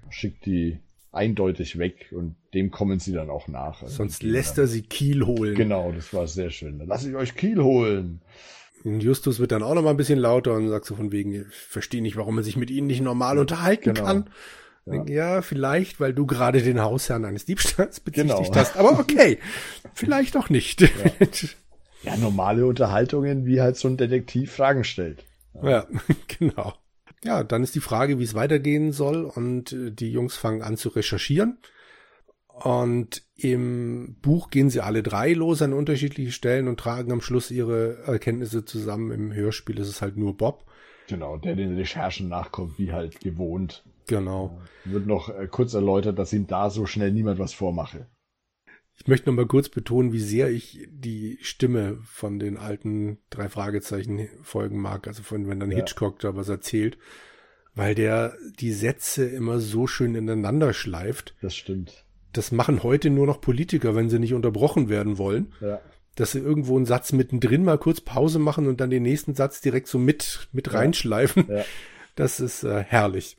schickt 0.09 0.45
die 0.45 0.79
eindeutig 1.11 1.77
weg 1.77 2.11
und 2.11 2.36
dem 2.53 2.71
kommen 2.71 2.99
sie 2.99 3.13
dann 3.13 3.29
auch 3.29 3.47
nach. 3.47 3.81
Also 3.81 3.95
Sonst 3.95 4.23
lässt 4.23 4.57
er 4.57 4.67
sie 4.67 4.81
Kiel 4.81 5.25
holen. 5.25 5.55
Genau, 5.55 5.91
das 5.91 6.13
war 6.13 6.27
sehr 6.27 6.49
schön. 6.49 6.79
Dann 6.79 6.88
lasse 6.88 7.09
ich 7.09 7.15
euch 7.15 7.36
Kiel 7.36 7.61
holen. 7.61 8.21
Und 8.84 9.01
Justus 9.01 9.39
wird 9.39 9.51
dann 9.51 9.63
auch 9.63 9.73
noch 9.73 9.81
mal 9.81 9.91
ein 9.91 9.97
bisschen 9.97 10.19
lauter 10.19 10.53
und 10.53 10.69
sagt 10.69 10.86
so 10.86 10.95
von 10.95 11.11
wegen, 11.11 11.34
ich 11.34 11.55
verstehe 11.55 12.01
nicht, 12.01 12.17
warum 12.17 12.36
man 12.36 12.43
sich 12.43 12.57
mit 12.57 12.69
ihnen 12.69 12.88
nicht 12.88 13.01
normal 13.01 13.38
unterhalten 13.38 13.93
genau. 13.93 14.05
kann. 14.05 14.29
Ja. 14.86 15.05
ja, 15.05 15.41
vielleicht, 15.41 16.01
weil 16.01 16.13
du 16.13 16.25
gerade 16.25 16.61
den 16.61 16.81
Hausherrn 16.81 17.23
eines 17.23 17.45
Diebstahls 17.45 18.01
bezichtigt 18.01 18.38
Genau. 18.38 18.55
hast. 18.55 18.75
Aber 18.75 18.99
okay, 18.99 19.39
vielleicht 19.93 20.36
auch 20.38 20.49
nicht. 20.49 20.84
Ja, 22.03 22.17
normale 22.17 22.65
Unterhaltungen, 22.65 23.45
wie 23.45 23.61
halt 23.61 23.77
so 23.77 23.88
ein 23.88 23.95
Detektiv 23.95 24.51
Fragen 24.51 24.84
stellt. 24.84 25.23
Ja, 25.63 25.88
genau. 26.38 26.73
Ja, 27.23 27.45
dann 27.45 27.63
ist 27.63 27.75
die 27.75 27.79
Frage, 27.79 28.19
wie 28.19 28.23
es 28.23 28.34
weitergehen 28.34 28.91
soll 28.91 29.23
und 29.23 29.71
äh, 29.71 29.89
die 29.89 30.11
Jungs 30.11 30.36
fangen 30.36 30.61
an 30.61 30.75
zu 30.75 30.89
recherchieren. 30.89 31.59
Und 32.54 33.24
im 33.36 34.16
Buch 34.22 34.51
gehen 34.51 34.70
sie 34.70 34.82
alle 34.82 35.01
drei 35.01 35.34
los 35.34 35.62
an 35.62 35.74
unterschiedliche 35.74 36.32
Stellen 36.32 36.68
und 36.68 36.80
tragen 36.80 37.12
am 37.12 37.22
Schluss 37.22 37.49
ihre 37.49 38.04
Erkenntnisse 38.06 38.64
zusammen. 38.64 39.12
Im 39.12 39.34
Hörspiel 39.34 39.80
ist 39.80 39.89
es 39.89 40.01
halt 40.01 40.18
nur 40.18 40.38
Bob. 40.38 40.66
Genau, 41.08 41.38
der 41.38 41.56
den 41.56 41.76
Recherchen 41.76 42.30
nachkommt, 42.30 42.78
wie 42.78 42.91
halt 42.91 43.20
gewohnt. 43.20 43.84
Genau. 44.08 44.62
Wird 44.86 45.08
noch 45.08 45.30
äh, 45.30 45.47
kurz 45.47 45.74
erläutert, 45.74 46.20
dass 46.20 46.32
ihm 46.32 46.47
da 46.47 46.70
so 46.70 46.86
schnell 46.86 47.12
niemand 47.12 47.39
was 47.39 47.54
vormache. 47.54 48.08
Ich 48.95 49.08
möchte 49.08 49.30
noch 49.30 49.36
mal 49.36 49.47
kurz 49.47 49.70
betonen, 49.70 50.14
wie 50.14 50.20
sehr 50.20 50.51
ich 50.51 50.88
die 50.91 51.39
Stimme 51.41 51.97
von 52.04 52.38
den 52.38 52.58
alten 52.58 53.18
drei 53.32 53.49
Fragezeichen 53.49 54.30
folgen 54.43 54.80
mag. 54.80 55.08
Also 55.08 55.24
von, 55.24 55.47
wenn 55.47 55.60
dann 55.60 55.72
Ja. 55.72 55.78
Hitchcock 55.78 56.20
da 56.20 56.36
was 56.36 56.49
erzählt. 56.49 56.97
Weil 57.76 57.95
der 57.95 58.38
die 58.60 58.72
Sätze 58.72 59.26
immer 59.26 59.60
so 59.60 59.88
schön 59.88 60.14
ineinander 60.14 60.74
schleift. 60.74 61.36
Das 61.41 61.56
stimmt. 61.56 62.03
Das 62.34 62.51
machen 62.51 62.84
heute 62.84 63.09
nur 63.09 63.25
noch 63.27 63.39
Politiker, 63.41 63.95
wenn 63.95 64.09
sie 64.09 64.19
nicht 64.19 64.34
unterbrochen 64.34 64.89
werden 64.89 65.17
wollen. 65.17 65.53
Ja. 65.61 65.79
Dass 66.15 66.31
sie 66.34 66.39
irgendwo 66.39 66.75
einen 66.75 66.86
Satz 66.86 67.11
mittendrin 67.11 67.63
mal 67.63 67.77
kurz 67.77 68.01
Pause 68.01 68.38
machen 68.39 68.67
und 68.67 68.81
dann 68.81 68.89
den 68.89 69.03
nächsten 69.03 69.34
Satz 69.36 69.61
direkt 69.61 69.88
so 69.88 69.97
mit, 69.97 70.47
mit 70.51 70.67
Ja. 70.67 70.73
reinschleifen. 70.79 71.45
Ja. 71.49 71.63
Das 72.15 72.39
ist 72.39 72.63
äh, 72.63 72.84
herrlich. 72.84 73.38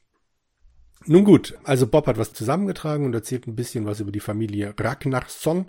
Nun 1.06 1.24
gut, 1.24 1.58
also 1.64 1.86
Bob 1.86 2.06
hat 2.06 2.18
was 2.18 2.32
zusammengetragen 2.32 3.04
und 3.04 3.14
erzählt 3.14 3.46
ein 3.46 3.54
bisschen 3.56 3.84
was 3.84 4.00
über 4.00 4.10
die 4.10 4.20
Familie 4.20 4.74
Ragnarsson. 4.78 5.66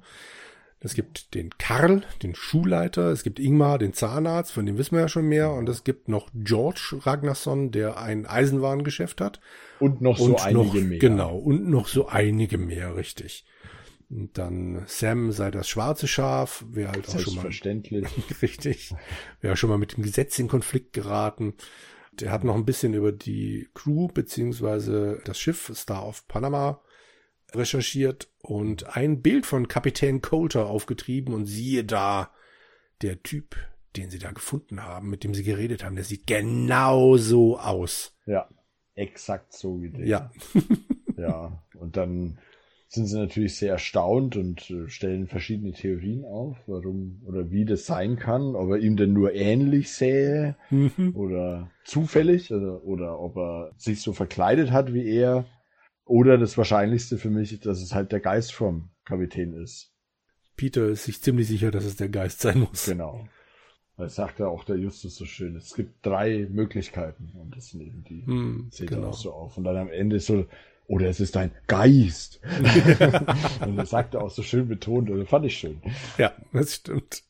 Es 0.80 0.93
gibt 0.93 1.34
den 1.34 1.49
Karl, 1.57 2.03
den 2.21 2.36
Schulleiter, 2.36 3.09
es 3.09 3.23
gibt 3.23 3.39
Ingmar, 3.39 3.80
den 3.80 3.93
Zahnarzt, 3.93 4.51
von 4.51 4.65
dem 4.65 4.78
wissen 4.78 4.95
wir 4.95 5.01
ja 5.01 5.07
schon 5.07 5.26
mehr, 5.26 5.51
und 5.51 5.67
es 5.67 5.84
gibt 5.84 6.09
noch 6.09 6.30
George 6.34 6.97
Ragnarsson, 7.01 7.71
der 7.71 7.97
ein 7.97 8.26
Eisenwarengeschäft 8.26 9.19
hat. 9.21 9.39
Und 9.80 10.01
noch 10.01 10.17
so 10.17 10.26
und 10.26 10.45
einige 10.45 10.80
noch, 10.80 10.88
mehr. 10.89 10.99
Genau, 10.99 11.38
und 11.38 11.69
noch 11.69 11.88
so 11.88 12.07
einige 12.07 12.57
mehr, 12.57 12.95
richtig. 12.95 13.45
Und 14.09 14.38
dann 14.38 14.84
Sam 14.86 15.32
sei 15.32 15.49
das 15.49 15.67
schwarze 15.67 16.07
Schaf, 16.07 16.63
wäre 16.69 16.91
halt 16.91 17.09
auch 17.09 17.19
schon 17.19 17.36
mal 17.36 17.41
Selbstverständlich. 17.41 18.07
Richtig. 18.41 18.93
Wäre 19.41 19.57
schon 19.57 19.69
mal 19.69 19.80
mit 19.80 19.97
dem 19.97 20.03
Gesetz 20.03 20.38
in 20.38 20.47
Konflikt 20.47 20.93
geraten. 20.93 21.55
Der 22.11 22.32
hat 22.32 22.43
noch 22.43 22.55
ein 22.55 22.65
bisschen 22.65 22.93
über 22.93 23.11
die 23.11 23.67
Crew 23.73 24.07
beziehungsweise 24.07 25.21
das 25.26 25.39
Schiff 25.39 25.71
Star 25.73 26.05
of 26.07 26.28
Panama 26.28 26.82
recherchiert 27.58 28.30
und 28.41 28.95
ein 28.95 29.22
Bild 29.22 29.45
von 29.45 29.68
Kapitän 29.68 30.22
Coulter 30.22 30.68
aufgetrieben 30.68 31.34
und 31.34 31.45
siehe 31.45 31.84
da, 31.84 32.32
der 33.01 33.22
Typ, 33.24 33.56
den 33.95 34.10
sie 34.10 34.20
da 34.20 34.32
gefunden 34.32 34.84
haben, 34.84 35.10
mit 35.10 35.24
dem 35.24 35.34
sie 35.34 35.43
geredet 35.43 35.84
haben, 35.84 35.95
der 35.95 36.06
sieht 36.06 36.28
genau 36.28 37.18
so 37.18 37.58
aus. 37.60 38.16
Ja, 38.26 38.47
exakt 38.95 39.53
so 39.53 39.82
wie 39.82 39.89
der. 39.91 40.06
Ja, 40.06 40.32
Ja, 41.18 41.64
und 41.76 41.95
dann 41.97 42.39
sind 42.89 43.08
sie 43.08 43.18
natürlich 43.18 43.56
sehr 43.58 43.72
erstaunt 43.74 44.36
und 44.36 44.70
äh, 44.70 44.89
stellen 44.89 45.28
verschiedene 45.28 45.72
Theorien 45.72 46.24
auf, 46.26 46.58
warum 46.68 47.22
oder 47.26 47.51
wie 47.51 47.66
das 47.66 47.86
sein 47.86 48.18
kann, 48.18 48.56
ob 48.56 48.70
er 48.72 48.78
ihm 48.78 48.95
denn 48.97 49.14
nur 49.14 49.34
ähnlich 49.34 49.91
sähe 49.93 50.56
Mhm. 50.70 51.12
oder 51.16 51.72
zufällig 51.84 52.53
oder, 52.53 52.84
oder 52.84 53.20
ob 53.20 53.38
er 53.38 53.72
sich 53.78 54.01
so 54.01 54.14
verkleidet 54.14 54.72
hat 54.72 54.93
wie 54.93 55.08
er. 55.08 55.45
Oder 56.06 56.38
das 56.38 56.58
Wahrscheinlichste 56.58 57.18
für 57.18 57.30
mich, 57.30 57.60
dass 57.60 57.82
es 57.82 57.93
halt 57.93 58.12
der 58.12 58.20
Geist 58.20 58.53
vom 58.53 58.89
Kapitän 59.06 59.53
ist. 59.53 59.91
Peter 60.56 60.88
ist 60.88 61.03
sich 61.03 61.22
ziemlich 61.22 61.47
sicher, 61.47 61.72
dass 61.72 61.84
es 61.84 61.97
der 61.97 62.10
Geist 62.10 62.41
sein 62.41 62.60
muss. 62.60 62.86
Genau. 62.86 63.28
Das 63.97 64.16
sagt 64.16 64.39
ja 64.39 64.47
auch 64.47 64.64
der 64.66 64.78
Justus 64.78 65.16
so 65.16 65.26
schön. 65.26 65.56
Es 65.56 65.74
gibt 65.74 66.06
drei 66.06 66.47
Möglichkeiten 66.49 67.32
und 67.39 67.56
das 67.56 67.70
sind 67.70 67.82
eben 67.82 68.03
die. 68.03 68.26
Hm, 68.26 68.68
Seht 68.70 68.89
genau. 68.89 69.10
auch 69.10 69.14
so 69.14 69.32
auf. 69.32 69.58
Und 69.58 69.64
dann 69.64 69.78
am 69.78 69.89
Ende 69.89 70.20
so, 70.20 70.45
oder 70.88 71.08
es 71.08 71.20
ist 71.20 71.38
ein 71.38 71.51
Geist. 71.68 72.41
und 73.66 73.78
das 73.78 73.89
sagt 73.89 74.14
er 74.14 74.22
auch 74.22 74.30
so 74.30 74.43
schön 74.43 74.68
betont. 74.68 75.10
Und 75.10 75.20
das 75.20 75.30
fand 75.30 75.45
ich 75.45 75.58
schön. 75.58 75.82
Ja, 76.18 76.34
das 76.51 76.76
stimmt. 76.76 77.24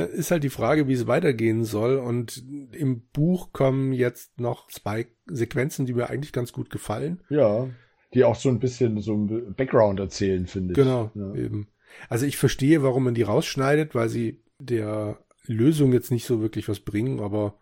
Da 0.00 0.06
ist 0.06 0.30
halt 0.30 0.42
die 0.44 0.48
Frage, 0.48 0.88
wie 0.88 0.94
es 0.94 1.06
weitergehen 1.06 1.64
soll. 1.64 1.98
Und 1.98 2.42
im 2.72 3.02
Buch 3.12 3.52
kommen 3.52 3.92
jetzt 3.92 4.40
noch 4.40 4.68
zwei 4.68 5.08
Sequenzen, 5.26 5.84
die 5.84 5.92
mir 5.92 6.08
eigentlich 6.08 6.32
ganz 6.32 6.52
gut 6.52 6.70
gefallen. 6.70 7.20
Ja. 7.28 7.68
Die 8.14 8.24
auch 8.24 8.34
so 8.34 8.48
ein 8.48 8.60
bisschen 8.60 9.00
so 9.02 9.14
ein 9.14 9.54
Background 9.54 10.00
erzählen, 10.00 10.46
finde 10.46 10.72
ich. 10.72 10.76
Genau, 10.76 11.10
Ja. 11.14 11.34
eben. 11.34 11.68
Also 12.08 12.24
ich 12.24 12.36
verstehe, 12.38 12.82
warum 12.82 13.04
man 13.04 13.14
die 13.14 13.22
rausschneidet, 13.22 13.94
weil 13.94 14.08
sie 14.08 14.40
der 14.58 15.18
Lösung 15.46 15.92
jetzt 15.92 16.10
nicht 16.10 16.24
so 16.24 16.40
wirklich 16.40 16.68
was 16.68 16.80
bringen, 16.80 17.20
aber 17.20 17.56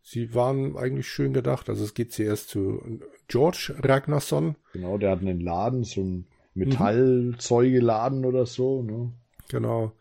sie 0.00 0.34
waren 0.34 0.76
eigentlich 0.76 1.08
schön 1.08 1.32
gedacht. 1.34 1.68
Also 1.68 1.84
es 1.84 1.92
geht 1.94 2.12
zuerst 2.12 2.48
zu 2.48 3.00
George 3.28 3.74
Ragnarsson. 3.82 4.56
Genau, 4.72 4.96
der 4.98 5.10
hat 5.10 5.20
einen 5.20 5.40
Laden, 5.40 5.84
so 5.84 6.00
Mhm. 6.02 6.06
ein 6.06 6.26
Metallzeugeladen 6.54 8.24
oder 8.24 8.46
so. 8.46 8.82
Ne? 8.82 9.12
Genau. 9.48 9.92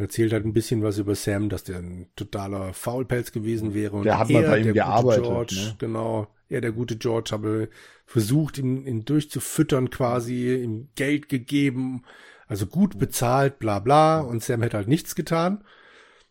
Er 0.00 0.04
erzählt 0.04 0.32
halt 0.32 0.46
ein 0.46 0.54
bisschen 0.54 0.82
was 0.82 0.96
über 0.96 1.14
Sam, 1.14 1.50
dass 1.50 1.62
der 1.62 1.76
ein 1.76 2.06
totaler 2.16 2.72
Faulpelz 2.72 3.32
gewesen 3.32 3.74
wäre. 3.74 3.96
Und 3.96 4.04
Der 4.04 4.18
hat 4.18 4.30
mal 4.30 4.44
bei 4.44 4.60
ihm 4.60 4.72
gearbeitet, 4.72 5.24
George, 5.24 5.54
ne? 5.56 5.74
Genau. 5.76 6.26
Er, 6.48 6.62
der 6.62 6.72
gute 6.72 6.96
George, 6.96 7.28
habe 7.32 7.68
versucht, 8.06 8.56
ihn, 8.56 8.86
ihn 8.86 9.04
durchzufüttern 9.04 9.90
quasi, 9.90 10.54
ihm 10.54 10.88
Geld 10.94 11.28
gegeben, 11.28 12.04
also 12.46 12.64
gut 12.66 12.98
bezahlt, 12.98 13.58
bla 13.58 13.78
bla. 13.78 14.20
Und 14.20 14.42
Sam 14.42 14.62
hätte 14.62 14.78
halt 14.78 14.88
nichts 14.88 15.14
getan. 15.14 15.64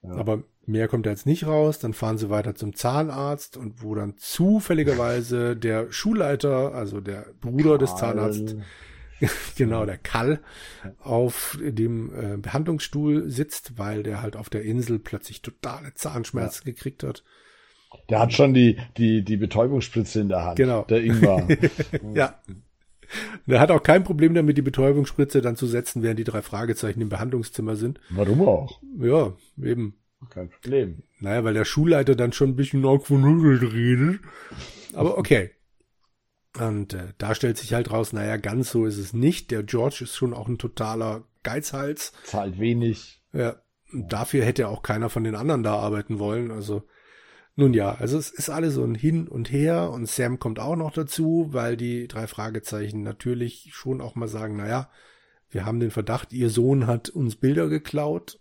Ja. 0.02 0.14
Aber 0.16 0.42
mehr 0.66 0.88
kommt 0.88 1.06
da 1.06 1.12
jetzt 1.12 1.28
nicht 1.28 1.46
raus. 1.46 1.78
Dann 1.78 1.94
fahren 1.94 2.18
sie 2.18 2.32
weiter 2.32 2.56
zum 2.56 2.74
Zahnarzt 2.74 3.56
und 3.56 3.84
wo 3.84 3.94
dann 3.94 4.18
zufälligerweise 4.18 5.56
der 5.56 5.92
Schulleiter, 5.92 6.74
also 6.74 7.02
der 7.02 7.28
Bruder 7.40 7.78
des 7.78 7.96
Zahnarztes, 7.96 8.56
genau, 9.58 9.86
der 9.86 9.98
Kall, 9.98 10.40
auf 11.00 11.58
dem 11.62 12.12
äh, 12.14 12.38
Behandlungsstuhl 12.38 13.30
sitzt, 13.30 13.78
weil 13.78 14.04
der 14.04 14.22
halt 14.22 14.36
auf 14.36 14.50
der 14.50 14.64
Insel 14.64 15.00
plötzlich 15.00 15.42
totale 15.42 15.94
Zahnschmerzen 15.94 16.66
gekriegt 16.66 17.04
hat. 17.04 17.24
Der 18.10 18.20
hat 18.20 18.34
schon 18.34 18.54
die, 18.54 18.78
die, 18.98 19.24
die 19.24 19.38
Betäubungsspritze 19.38 20.22
in 20.22 20.30
der 20.30 20.44
Hand. 20.46 20.58
Genau. 20.58 20.84
Der 20.84 21.04
Ingwer. 21.04 21.48
Ja. 22.14 22.40
Der 23.48 23.60
hat 23.60 23.72
auch 23.72 23.82
kein 23.82 24.04
Problem 24.04 24.36
damit, 24.36 24.56
die 24.58 24.62
Betäubungsspritze 24.62 25.42
dann 25.42 25.56
zu 25.56 25.66
setzen, 25.66 26.04
während 26.04 26.20
die 26.20 26.24
drei 26.24 26.44
Fragezeichen 26.44 27.02
im 27.02 27.10
Behandlungszimmer 27.10 27.76
sind. 27.76 28.00
Warum 28.12 28.42
auch? 28.48 28.80
Ja, 29.00 29.34
eben. 29.60 29.96
Kein 30.30 30.50
Problem. 30.50 31.02
Naja, 31.20 31.44
weil 31.44 31.56
der 31.56 31.66
Schulleiter 31.66 32.16
dann 32.16 32.34
schon 32.34 32.50
ein 32.50 32.56
bisschen 32.56 32.86
argwöhnisch 32.86 33.74
redet. 33.74 34.20
Aber 34.94 35.18
okay. 35.18 35.52
Und 36.60 36.93
äh, 36.93 37.14
da 37.18 37.36
stellt 37.36 37.57
sich 37.57 37.74
halt 37.74 37.91
raus, 37.91 38.14
naja, 38.14 38.38
ganz 38.38 38.72
so 38.72 38.86
ist 38.86 38.97
es 38.97 39.14
nicht. 39.14 39.51
Der 39.51 39.64
George 39.64 39.99
ist 40.01 40.16
schon 40.16 40.34
auch 40.34 40.47
ein 40.47 40.57
totaler 40.57 41.24
Geizhals. 41.43 42.12
Zahlt 42.24 42.60
wenig. 42.60 43.22
Ja, 43.32 43.62
und 43.93 44.12
dafür 44.12 44.43
hätte 44.43 44.68
auch 44.68 44.84
keiner 44.84 45.10
von 45.10 45.24
den 45.24 45.36
anderen 45.36 45.64
da 45.64 45.76
arbeiten 45.76 46.20
wollen. 46.20 46.51
Also, 46.51 46.84
nun 47.55 47.74
ja, 47.74 47.93
also 47.93 48.18
es 48.18 48.30
ist 48.30 48.49
alles 48.49 48.76
so 48.76 48.84
ein 48.84 48.95
Hin 48.95 49.28
und 49.28 49.51
Her 49.51 49.89
und 49.91 50.07
Sam 50.07 50.39
kommt 50.39 50.60
auch 50.60 50.76
noch 50.76 50.91
dazu, 50.91 51.47
weil 51.51 51.78
die 51.78 52.07
drei 52.07 52.28
Fragezeichen 52.28 53.03
natürlich 53.03 53.70
schon 53.74 54.01
auch 54.01 54.16
mal 54.16 54.28
sagen, 54.28 54.57
naja, 54.57 54.89
wir 55.49 55.66
haben 55.66 55.80
den 55.80 55.91
Verdacht, 55.91 56.32
ihr 56.34 56.49
Sohn 56.49 56.88
hat 56.88 57.10
uns 57.10 57.36
Bilder 57.36 57.70
geklaut. 57.70 58.39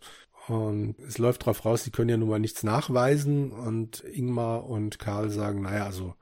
Und 0.49 0.97
es 1.07 1.19
läuft 1.19 1.45
drauf 1.45 1.65
raus, 1.65 1.85
sie 1.85 1.91
können 1.91 2.09
ja 2.09 2.17
nun 2.17 2.31
mal 2.31 2.39
nichts 2.39 2.63
nachweisen. 2.63 3.53
Und 3.53 4.03
Ingmar 4.05 4.65
und 4.67 4.99
Karl 4.99 5.31
sagen, 5.31 5.63
naja, 5.63 5.85
also, 5.85 6.15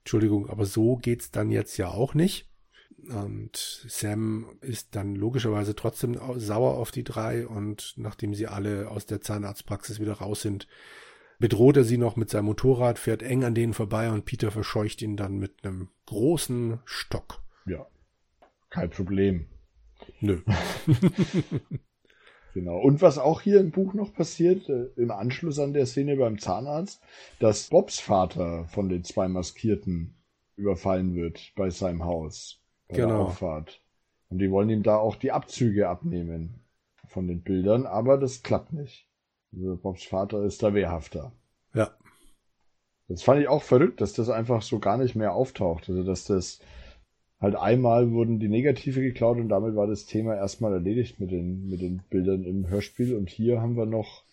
Entschuldigung, 0.00 0.48
aber 0.48 0.66
so 0.66 0.96
geht's 0.96 1.30
dann 1.30 1.50
jetzt 1.50 1.76
ja 1.76 1.88
auch 1.88 2.14
nicht. 2.14 2.48
Und 3.08 3.84
Sam 3.88 4.58
ist 4.60 4.94
dann 4.94 5.14
logischerweise 5.14 5.74
trotzdem 5.74 6.18
au- 6.18 6.38
sauer 6.38 6.76
auf 6.76 6.90
die 6.90 7.04
drei 7.04 7.46
und 7.46 7.94
nachdem 7.96 8.34
sie 8.34 8.46
alle 8.46 8.90
aus 8.90 9.06
der 9.06 9.20
Zahnarztpraxis 9.22 10.00
wieder 10.00 10.14
raus 10.14 10.42
sind, 10.42 10.66
bedroht 11.38 11.78
er 11.78 11.84
sie 11.84 11.96
noch 11.96 12.16
mit 12.16 12.28
seinem 12.28 12.44
Motorrad, 12.46 12.98
fährt 12.98 13.22
eng 13.22 13.44
an 13.44 13.54
denen 13.54 13.72
vorbei 13.72 14.10
und 14.10 14.26
Peter 14.26 14.50
verscheucht 14.50 15.00
ihn 15.00 15.16
dann 15.16 15.38
mit 15.38 15.64
einem 15.64 15.88
großen 16.06 16.80
Stock. 16.84 17.42
Ja. 17.64 17.86
Kein 18.68 18.90
Problem. 18.90 19.46
Nö. 20.20 20.42
Genau. 22.54 22.78
Und 22.78 23.00
was 23.00 23.18
auch 23.18 23.40
hier 23.40 23.60
im 23.60 23.70
Buch 23.70 23.94
noch 23.94 24.12
passiert, 24.12 24.68
äh, 24.68 24.86
im 24.96 25.10
Anschluss 25.10 25.58
an 25.58 25.72
der 25.72 25.86
Szene 25.86 26.16
beim 26.16 26.38
Zahnarzt, 26.38 27.00
dass 27.38 27.68
Bobs 27.68 28.00
Vater 28.00 28.64
von 28.66 28.88
den 28.88 29.04
zwei 29.04 29.28
Maskierten 29.28 30.14
überfallen 30.56 31.14
wird 31.14 31.52
bei 31.56 31.70
seinem 31.70 32.04
Haus. 32.04 32.60
Bei 32.88 32.96
der 32.96 33.06
Genau. 33.06 33.24
Auffahrt. 33.24 33.80
Und 34.28 34.38
die 34.38 34.50
wollen 34.50 34.70
ihm 34.70 34.82
da 34.82 34.96
auch 34.96 35.16
die 35.16 35.32
Abzüge 35.32 35.88
abnehmen 35.88 36.60
von 37.08 37.26
den 37.26 37.42
Bildern, 37.42 37.86
aber 37.86 38.18
das 38.18 38.42
klappt 38.42 38.72
nicht. 38.72 39.06
Also 39.52 39.76
Bobs 39.76 40.04
Vater 40.04 40.44
ist 40.44 40.62
da 40.62 40.74
wehrhafter. 40.74 41.32
Ja. 41.74 41.90
Das 43.08 43.22
fand 43.24 43.40
ich 43.40 43.48
auch 43.48 43.62
verrückt, 43.62 44.00
dass 44.00 44.12
das 44.12 44.28
einfach 44.28 44.62
so 44.62 44.78
gar 44.78 44.96
nicht 44.96 45.16
mehr 45.16 45.34
auftaucht. 45.34 45.88
Also, 45.88 46.04
dass 46.04 46.24
das 46.24 46.60
halt 47.40 47.56
einmal 47.56 48.12
wurden 48.12 48.38
die 48.38 48.48
Negative 48.48 49.00
geklaut 49.00 49.38
und 49.38 49.48
damit 49.48 49.74
war 49.74 49.86
das 49.86 50.06
Thema 50.06 50.34
erstmal 50.36 50.74
erledigt 50.74 51.20
mit 51.20 51.30
den, 51.30 51.68
mit 51.68 51.80
den 51.80 52.02
Bildern 52.10 52.44
im 52.44 52.68
Hörspiel. 52.68 53.16
Und 53.16 53.30
hier 53.30 53.60
haben 53.60 53.76
wir 53.76 53.86
noch, 53.86 54.24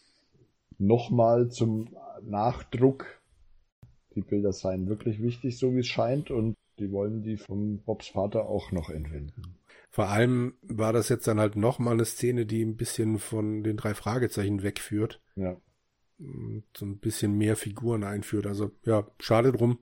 noch 0.78 1.10
mal 1.10 1.50
zum 1.50 1.90
Nachdruck. 2.22 3.06
Die 4.16 4.22
Bilder 4.22 4.52
seien 4.52 4.88
wirklich 4.88 5.22
wichtig, 5.22 5.58
so 5.58 5.74
wie 5.74 5.80
es 5.80 5.88
scheint. 5.88 6.32
Und 6.32 6.56
die 6.80 6.92
wollen 6.92 7.24
die 7.24 7.38
von 7.38 7.80
Bobs 7.80 8.10
Vater 8.10 8.48
auch 8.50 8.72
noch 8.72 8.90
entwenden. 8.90 9.58
Vor 9.90 10.10
allem 10.10 10.54
war 10.62 10.92
das 10.92 11.10
jetzt 11.10 11.28
dann 11.28 11.40
halt 11.40 11.56
noch 11.56 11.80
mal 11.80 11.92
eine 11.92 12.06
Szene, 12.06 12.46
die 12.46 12.62
ein 12.62 12.76
bisschen 12.76 13.20
von 13.20 13.64
den 13.64 13.78
drei 13.78 13.94
Fragezeichen 13.94 14.64
wegführt. 14.64 15.22
Ja. 15.36 15.56
Und 16.20 16.66
so 16.76 16.86
ein 16.86 16.98
bisschen 16.98 17.38
mehr 17.38 17.56
Figuren 17.56 18.04
einführt. 18.04 18.48
Also 18.48 18.72
ja, 18.84 19.08
schade 19.20 19.52
drum. 19.52 19.80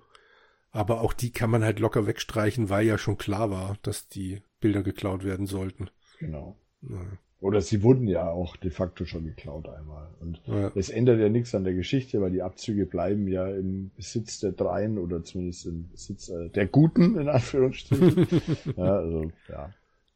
Aber 0.76 1.00
auch 1.02 1.14
die 1.14 1.32
kann 1.32 1.50
man 1.50 1.64
halt 1.64 1.80
locker 1.80 2.06
wegstreichen, 2.06 2.70
weil 2.70 2.86
ja 2.86 2.98
schon 2.98 3.18
klar 3.18 3.50
war, 3.50 3.78
dass 3.82 4.10
die 4.10 4.42
Bilder 4.60 4.84
geklaut 4.84 5.24
werden 5.24 5.46
sollten. 5.48 5.90
Genau. 6.20 6.58
Ja. 6.82 7.00
Oder 7.40 7.62
sie 7.62 7.82
wurden 7.84 8.08
ja 8.08 8.30
auch 8.30 8.58
de 8.58 8.72
facto 8.72 9.06
schon 9.06 9.24
geklaut 9.26 9.70
einmal. 9.70 10.10
Und 10.20 10.42
Ja. 10.46 10.72
es 10.76 10.90
ändert 10.90 11.20
ja 11.20 11.30
nichts 11.30 11.56
an 11.56 11.64
der 11.64 11.76
Geschichte, 11.76 12.20
weil 12.20 12.32
die 12.32 12.42
Abzüge 12.42 12.86
bleiben 12.86 13.28
ja 13.28 13.48
im 13.48 13.92
Besitz 13.96 14.40
der 14.40 14.52
Dreien 14.52 14.98
oder 14.98 15.24
zumindest 15.24 15.66
im 15.66 15.88
Besitz 15.90 16.28
äh, 16.30 16.50
der 16.50 16.66
Guten, 16.68 17.18
in 17.20 17.30
Anführungsstrichen. 17.30 18.28
ja, 18.78 18.98
also, 18.98 19.32
ja, 19.48 19.74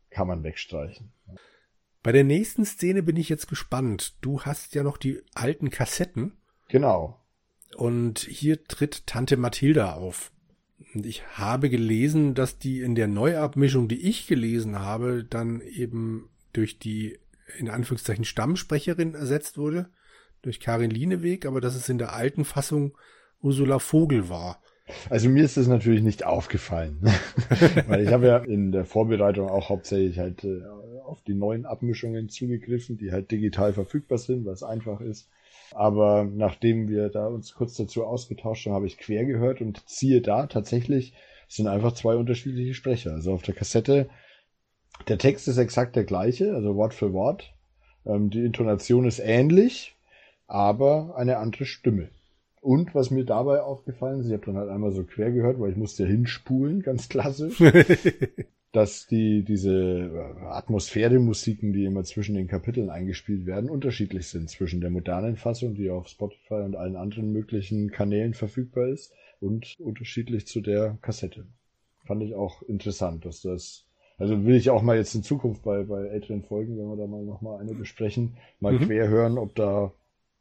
kann 0.09 0.27
man 0.27 0.43
wegstreichen. 0.43 1.11
Bei 2.03 2.11
der 2.11 2.23
nächsten 2.23 2.65
Szene 2.65 3.01
bin 3.03 3.15
ich 3.15 3.29
jetzt 3.29 3.47
gespannt. 3.47 4.15
Du 4.21 4.41
hast 4.41 4.73
ja 4.75 4.83
noch 4.83 4.97
die 4.97 5.21
alten 5.35 5.69
Kassetten 5.69 6.33
Genau. 6.67 7.19
und 7.77 8.19
hier 8.19 8.63
tritt 8.65 9.05
Tante 9.07 9.37
Mathilda 9.37 9.93
auf. 9.93 10.31
Und 10.93 11.05
ich 11.05 11.23
habe 11.37 11.69
gelesen, 11.69 12.33
dass 12.33 12.57
die 12.57 12.81
in 12.81 12.95
der 12.95 13.07
Neuabmischung, 13.07 13.87
die 13.87 14.07
ich 14.07 14.27
gelesen 14.27 14.79
habe, 14.79 15.23
dann 15.23 15.61
eben 15.61 16.29
durch 16.53 16.79
die 16.79 17.17
in 17.57 17.69
Anführungszeichen 17.69 18.25
Stammsprecherin 18.25 19.15
ersetzt 19.15 19.57
wurde, 19.57 19.89
durch 20.41 20.59
Karin 20.59 20.91
Lieneweg, 20.91 21.45
aber 21.45 21.61
dass 21.61 21.75
es 21.75 21.89
in 21.89 21.97
der 21.97 22.13
alten 22.13 22.45
Fassung 22.45 22.97
Ursula 23.41 23.79
Vogel 23.79 24.29
war. 24.29 24.61
Also 25.09 25.29
mir 25.29 25.43
ist 25.43 25.57
das 25.57 25.67
natürlich 25.67 26.01
nicht 26.01 26.25
aufgefallen, 26.25 26.99
weil 27.87 28.03
ich 28.03 28.11
habe 28.11 28.27
ja 28.27 28.37
in 28.37 28.71
der 28.71 28.85
Vorbereitung 28.85 29.47
auch 29.49 29.69
hauptsächlich 29.69 30.17
halt 30.17 30.43
äh, 30.43 30.63
auf 31.05 31.21
die 31.21 31.35
neuen 31.35 31.65
Abmischungen 31.65 32.29
zugegriffen, 32.29 32.97
die 32.97 33.11
halt 33.11 33.29
digital 33.31 33.73
verfügbar 33.73 34.17
sind, 34.17 34.45
was 34.45 34.63
einfach 34.63 34.99
ist. 35.01 35.29
Aber 35.73 36.23
nachdem 36.23 36.89
wir 36.89 37.09
da 37.09 37.27
uns 37.27 37.53
kurz 37.53 37.75
dazu 37.75 38.05
ausgetauscht 38.05 38.65
haben, 38.65 38.73
habe 38.73 38.87
ich 38.87 38.97
quer 38.97 39.25
gehört 39.25 39.61
und 39.61 39.87
ziehe 39.87 40.21
da 40.21 40.47
tatsächlich 40.47 41.13
sind 41.47 41.67
einfach 41.67 41.93
zwei 41.93 42.15
unterschiedliche 42.15 42.73
Sprecher. 42.73 43.11
Also 43.11 43.33
auf 43.33 43.41
der 43.41 43.55
Kassette 43.55 44.09
der 45.07 45.17
Text 45.17 45.47
ist 45.47 45.57
exakt 45.57 45.95
der 45.95 46.03
gleiche, 46.03 46.53
also 46.53 46.75
Wort 46.75 46.93
für 46.93 47.13
Wort. 47.13 47.53
Ähm, 48.05 48.29
die 48.29 48.45
Intonation 48.45 49.05
ist 49.05 49.19
ähnlich, 49.19 49.95
aber 50.47 51.15
eine 51.15 51.37
andere 51.37 51.65
Stimme. 51.65 52.09
Und 52.61 52.93
was 52.93 53.09
mir 53.09 53.23
dabei 53.23 53.61
aufgefallen 53.61 54.19
ist, 54.19 54.27
ich 54.27 54.33
habe 54.33 54.45
dann 54.45 54.57
halt 54.57 54.69
einmal 54.69 54.91
so 54.91 55.03
quer 55.03 55.31
gehört, 55.31 55.59
weil 55.59 55.71
ich 55.71 55.77
musste 55.77 56.03
ja 56.03 56.09
hinspulen, 56.09 56.81
ganz 56.81 57.07
klassisch, 57.07 57.59
dass 58.71 59.07
die 59.07 59.43
diese 59.43 59.73
äh, 59.73 60.41
Atmosphäre-Musiken, 60.45 61.73
die 61.73 61.85
immer 61.85 62.03
zwischen 62.03 62.35
den 62.35 62.47
Kapiteln 62.47 62.89
eingespielt 62.89 63.45
werden, 63.45 63.69
unterschiedlich 63.69 64.27
sind 64.27 64.49
zwischen 64.49 64.81
der 64.81 64.91
modernen 64.91 65.37
Fassung, 65.37 65.73
die 65.75 65.89
auf 65.89 66.07
Spotify 66.07 66.55
und 66.65 66.75
allen 66.75 66.95
anderen 66.95 67.31
möglichen 67.31 67.91
Kanälen 67.91 68.33
verfügbar 68.33 68.87
ist, 68.87 69.13
und 69.39 69.79
unterschiedlich 69.79 70.47
zu 70.47 70.61
der 70.61 70.97
Kassette. 71.01 71.47
Fand 72.05 72.23
ich 72.23 72.35
auch 72.35 72.61
interessant, 72.63 73.25
dass 73.25 73.41
das 73.41 73.85
also 74.17 74.43
will 74.43 74.55
ich 74.55 74.69
auch 74.69 74.81
mal 74.81 74.97
jetzt 74.97 75.15
in 75.15 75.23
Zukunft 75.23 75.63
bei, 75.63 75.83
bei 75.83 76.07
älteren 76.07 76.43
Folgen, 76.43 76.77
wenn 76.77 76.89
wir 76.89 76.97
da 76.97 77.07
mal 77.07 77.23
nochmal 77.23 77.61
eine 77.61 77.73
besprechen, 77.73 78.35
mal 78.59 78.73
Mhm. 78.73 78.79
quer 78.79 79.07
hören, 79.07 79.37
ob 79.37 79.55
da 79.55 79.93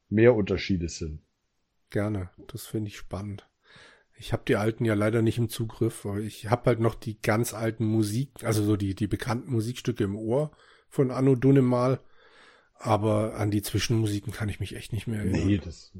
mehr 0.08 0.34
Unterschiede 0.34 0.88
sind. 0.88 1.20
Gerne, 1.90 2.28
das 2.48 2.66
finde 2.66 2.88
ich 2.88 2.96
spannend. 2.96 3.48
Ich 4.18 4.32
habe 4.32 4.42
die 4.46 4.56
alten 4.56 4.84
ja 4.84 4.94
leider 4.94 5.22
nicht 5.22 5.38
im 5.38 5.48
Zugriff, 5.48 6.04
aber 6.04 6.18
ich 6.18 6.50
habe 6.50 6.66
halt 6.66 6.80
noch 6.80 6.94
die 6.96 7.20
ganz 7.20 7.54
alten 7.54 7.84
Musik, 7.84 8.30
also 8.42 8.64
so 8.64 8.76
die, 8.76 8.94
die 8.94 9.06
bekannten 9.06 9.52
Musikstücke 9.52 10.04
im 10.04 10.16
Ohr 10.16 10.50
von 10.88 11.10
Anno 11.10 11.34
Dunnemal. 11.36 12.00
Aber 12.80 13.34
an 13.36 13.50
die 13.50 13.62
Zwischenmusiken 13.62 14.32
kann 14.32 14.48
ich 14.48 14.60
mich 14.60 14.76
echt 14.76 14.92
nicht 14.92 15.06
mehr 15.06 15.20
erinnern. 15.20 15.46
Nee, 15.46 15.58
das 15.58 15.92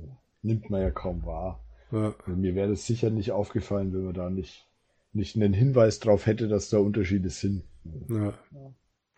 nimmt 0.43 0.71
man 0.71 0.81
ja 0.81 0.91
kaum 0.91 1.25
wahr. 1.25 1.65
Ja, 1.91 2.15
Mir 2.27 2.55
wäre 2.55 2.71
das 2.71 2.87
sicher 2.87 3.11
nicht 3.11 3.33
aufgefallen, 3.33 3.93
wenn 3.93 4.05
man 4.05 4.15
da 4.15 4.31
nicht, 4.31 4.69
nicht 5.13 5.37
einen 5.37 5.53
Hinweis 5.53 5.99
drauf 6.01 6.27
hätte, 6.27 6.49
dass 6.49 6.71
da 6.71 6.79
Unterschiede 6.79 7.31
sind. 7.31 7.65
ja. 8.09 8.35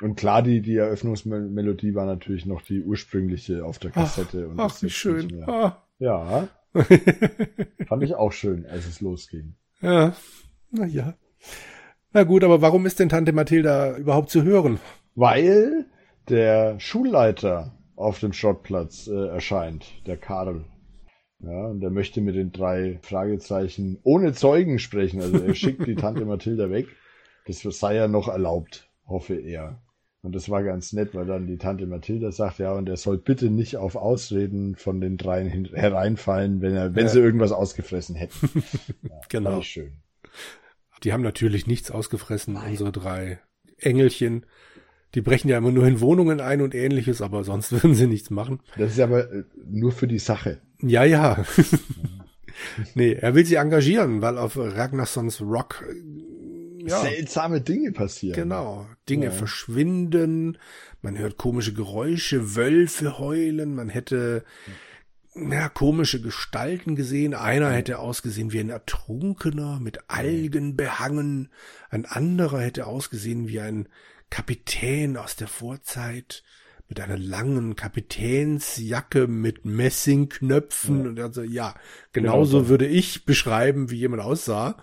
Und 0.02 0.14
klar, 0.16 0.42
die, 0.42 0.62
die 0.62 0.76
Eröffnungsmelodie 0.76 1.94
war 1.94 2.06
natürlich 2.06 2.46
noch 2.46 2.62
die 2.62 2.82
ursprüngliche 2.82 3.66
auf 3.66 3.78
der 3.78 3.90
Kassette. 3.90 4.48
und 4.48 4.58
Ach, 4.58 4.74
ist 4.74 4.82
wie 4.82 4.88
schön. 4.88 5.42
Ah. 5.44 5.84
Ja, 5.98 6.48
fand 7.88 8.02
ich 8.02 8.14
auch 8.14 8.32
schön, 8.32 8.66
als 8.66 8.86
es 8.86 9.00
losging. 9.00 9.54
Ja, 9.80 10.14
na 10.70 10.86
ja. 10.86 11.14
Na 12.12 12.24
gut, 12.24 12.44
aber 12.44 12.60
warum 12.60 12.86
ist 12.86 12.98
denn 12.98 13.08
Tante 13.08 13.32
Mathilda 13.32 13.96
überhaupt 13.96 14.30
zu 14.30 14.42
hören? 14.42 14.80
Weil 15.14 15.86
der 16.28 16.78
Schulleiter 16.80 17.76
auf 17.96 18.20
dem 18.20 18.32
Schrottplatz 18.32 19.06
äh, 19.08 19.28
erscheint, 19.28 19.86
der 20.06 20.16
Karl. 20.16 20.64
Ja, 21.40 21.66
und 21.66 21.80
der 21.80 21.90
möchte 21.90 22.20
mit 22.20 22.34
den 22.34 22.52
drei 22.52 22.98
Fragezeichen 23.02 23.98
ohne 24.02 24.32
Zeugen 24.32 24.78
sprechen. 24.78 25.20
Also 25.22 25.38
er 25.38 25.54
schickt 25.54 25.86
die 25.86 25.94
Tante 25.94 26.24
Mathilda 26.24 26.70
weg. 26.70 26.86
Das 27.46 27.62
sei 27.62 27.94
ja 27.94 28.08
noch 28.08 28.28
erlaubt, 28.28 28.88
hoffe 29.06 29.34
er. 29.34 29.80
Und 30.22 30.34
das 30.34 30.50
war 30.50 30.62
ganz 30.62 30.92
nett, 30.92 31.14
weil 31.14 31.24
dann 31.24 31.46
die 31.46 31.56
Tante 31.56 31.86
Mathilda 31.86 32.30
sagt, 32.30 32.58
ja, 32.58 32.72
und 32.74 32.88
er 32.88 32.98
soll 32.98 33.16
bitte 33.16 33.48
nicht 33.50 33.78
auf 33.78 33.96
Ausreden 33.96 34.76
von 34.76 35.00
den 35.00 35.16
dreien 35.16 35.48
hereinfallen, 35.72 36.60
wenn 36.60 36.74
er, 36.74 36.94
wenn 36.94 37.04
Ja. 37.06 37.10
sie 37.10 37.20
irgendwas 37.20 37.52
ausgefressen 37.52 38.16
hätten. 38.16 38.62
Genau. 39.30 39.50
Fand 39.52 39.62
ich 39.62 39.70
schön. 39.70 39.92
Die 41.04 41.12
haben 41.14 41.22
natürlich 41.22 41.66
nichts 41.66 41.90
ausgefressen, 41.90 42.56
unsere 42.56 42.92
drei 42.92 43.38
Engelchen. 43.78 44.44
Die 45.14 45.22
brechen 45.22 45.48
ja 45.48 45.56
immer 45.58 45.70
nur 45.72 45.86
in 45.86 46.00
Wohnungen 46.00 46.40
ein 46.40 46.60
und 46.60 46.74
ähnliches, 46.74 47.22
aber 47.22 47.42
sonst 47.42 47.72
würden 47.82 47.94
sie 47.94 48.06
nichts 48.06 48.28
machen. 48.30 48.60
Das 48.76 48.92
ist 48.92 49.00
aber 49.00 49.32
äh, 49.32 49.44
nur 49.64 49.92
für 49.92 50.06
die 50.06 50.18
Sache. 50.18 50.60
Ja, 50.82 51.04
ja. 51.04 51.44
nee, 52.94 53.12
er 53.14 53.34
will 53.34 53.46
sie 53.46 53.54
engagieren, 53.54 54.20
weil 54.22 54.36
auf 54.36 54.56
Ragnarssons 54.58 55.40
Rock 55.40 55.82
äh, 55.88 55.94
ja, 56.86 57.00
Seltsame 57.00 57.60
Dinge 57.60 57.92
passieren. 57.92 58.34
genau, 58.34 58.86
Dinge 59.08 59.26
Ja. 59.26 59.30
verschwinden, 59.32 60.58
man 61.02 61.18
hört 61.18 61.36
komische 61.36 61.72
Geräusche, 61.72 62.54
Wölfe 62.56 63.18
heulen, 63.18 63.74
man 63.74 63.88
hätte 63.88 64.44
ja, 65.34 65.68
komische 65.68 66.20
Gestalten 66.20 66.96
gesehen. 66.96 67.34
Einer 67.34 67.70
hätte 67.70 68.00
ausgesehen 68.00 68.52
wie 68.52 68.58
ein 68.60 68.68
Ertrunkener 68.70 69.78
mit 69.80 70.00
Algen 70.08 70.76
behangen, 70.76 71.50
ein 71.88 72.04
anderer 72.04 72.60
hätte 72.60 72.86
ausgesehen 72.86 73.46
wie 73.48 73.60
ein 73.60 73.88
Kapitän 74.28 75.16
aus 75.16 75.36
der 75.36 75.48
Vorzeit 75.48 76.42
mit 76.88 76.98
einer 77.00 77.16
langen 77.18 77.76
Kapitänsjacke 77.76 79.28
mit 79.28 79.64
Messingknöpfen 79.64 81.04
Ja. 81.04 81.08
und 81.10 81.20
also 81.20 81.42
ja, 81.42 81.74
genauso 82.12 82.58
Genau 82.58 82.64
so. 82.64 82.68
würde 82.68 82.86
ich 82.86 83.24
beschreiben, 83.24 83.90
wie 83.90 83.96
jemand 83.98 84.22
aussah. 84.22 84.76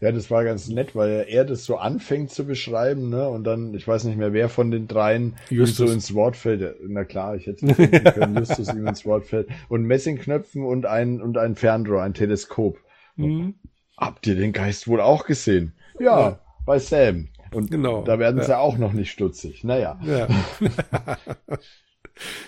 Ja, 0.00 0.12
das 0.12 0.30
war 0.30 0.44
ganz 0.44 0.68
nett, 0.68 0.94
weil 0.94 1.24
er 1.28 1.44
das 1.44 1.64
so 1.64 1.76
anfängt 1.76 2.30
zu 2.30 2.44
beschreiben, 2.46 3.08
ne? 3.10 3.28
Und 3.28 3.44
dann, 3.44 3.74
ich 3.74 3.86
weiß 3.86 4.04
nicht 4.04 4.16
mehr, 4.18 4.32
wer 4.32 4.48
von 4.48 4.70
den 4.70 4.88
dreien 4.88 5.36
ihm 5.50 5.58
Justus. 5.58 5.88
so 5.88 5.92
ins 5.92 6.14
Wort 6.14 6.36
fällt. 6.36 6.76
Na 6.86 7.04
klar, 7.04 7.36
ich 7.36 7.46
hätte 7.46 7.66
es 7.66 8.14
können, 8.14 8.36
Justus 8.38 8.68
ihm 8.72 8.86
ins 8.86 9.04
Wort 9.06 9.26
fällt. 9.26 9.48
Und 9.68 9.84
Messingknöpfen 9.84 10.64
und 10.64 10.86
ein, 10.86 11.20
und 11.22 11.38
ein 11.38 11.54
Fernrohr, 11.56 12.02
ein 12.02 12.14
Teleskop. 12.14 12.78
Mhm. 13.16 13.54
Habt 13.96 14.26
ihr 14.26 14.34
den 14.34 14.52
Geist 14.52 14.88
wohl 14.88 15.00
auch 15.00 15.24
gesehen? 15.26 15.72
Ja, 16.00 16.20
Ja. 16.20 16.38
bei 16.66 16.78
Sam. 16.78 17.28
Und 17.52 17.70
Genau, 17.70 18.02
da 18.02 18.18
werden 18.18 18.42
sie 18.42 18.50
ja. 18.50 18.58
auch 18.58 18.76
noch 18.78 18.92
nicht 18.92 19.12
stutzig. 19.12 19.62
Naja. 19.62 20.00
Ja. 20.04 20.26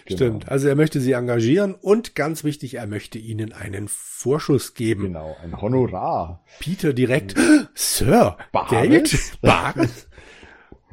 Genau. 0.05 0.17
Stimmt. 0.17 0.49
Also 0.49 0.69
er 0.69 0.77
möchte 0.77 1.01
sie 1.01 1.13
engagieren 1.13 1.75
und 1.75 2.15
ganz 2.15 2.45
wichtig, 2.45 2.75
er 2.75 2.87
möchte 2.87 3.19
ihnen 3.19 3.53
einen 3.53 3.89
Vorschuss 3.89 4.75
geben. 4.75 5.05
Genau, 5.05 5.37
ein 5.43 5.61
Honorar. 5.61 6.45
Peter 6.61 6.93
direkt, 6.93 7.35
Sir, 7.75 8.37
Bares? 8.53 8.71
Geld? 8.71 9.39
Bares? 9.41 10.09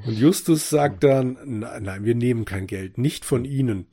Und 0.06 0.14
Justus 0.18 0.70
sagt 0.70 1.04
dann, 1.04 1.38
"Na- 1.46 1.80
nein, 1.80 2.04
wir 2.04 2.16
nehmen 2.16 2.46
kein 2.46 2.68
Geld, 2.68 2.98
nicht 2.98 3.24
von 3.26 3.46
Ihnen. 3.46 3.88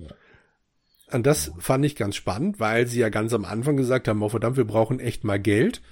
Und 1.12 1.26
das 1.26 1.52
fand 1.58 1.84
ich 1.84 1.94
ganz 1.96 2.16
spannend, 2.16 2.58
weil 2.60 2.86
sie 2.86 3.00
ja 3.00 3.08
ganz 3.10 3.32
am 3.32 3.44
Anfang 3.44 3.76
gesagt 3.76 4.08
haben, 4.08 4.22
oh 4.22 4.28
verdammt, 4.28 4.56
wir 4.56 4.64
brauchen 4.64 4.98
echt 5.00 5.24
mal 5.24 5.38
Geld. 5.40 5.82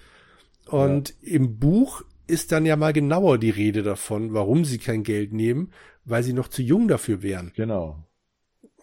Und 0.67 1.15
im 1.23 1.59
Buch 1.59 2.03
ist 2.27 2.53
dann 2.53 2.67
ja 2.67 2.77
mal 2.77 2.93
genauer 2.93 3.39
die 3.39 3.51
Rede 3.51 3.83
davon, 3.83 4.33
warum 4.35 4.65
sie 4.65 4.79
kein 4.79 5.03
Geld 5.03 5.33
nehmen, 5.33 5.73
weil 6.05 6.23
sie 6.23 6.33
noch 6.33 6.49
zu 6.49 6.63
jung 6.63 6.89
dafür 6.89 7.23
wären. 7.23 7.53
Genau. 7.57 8.05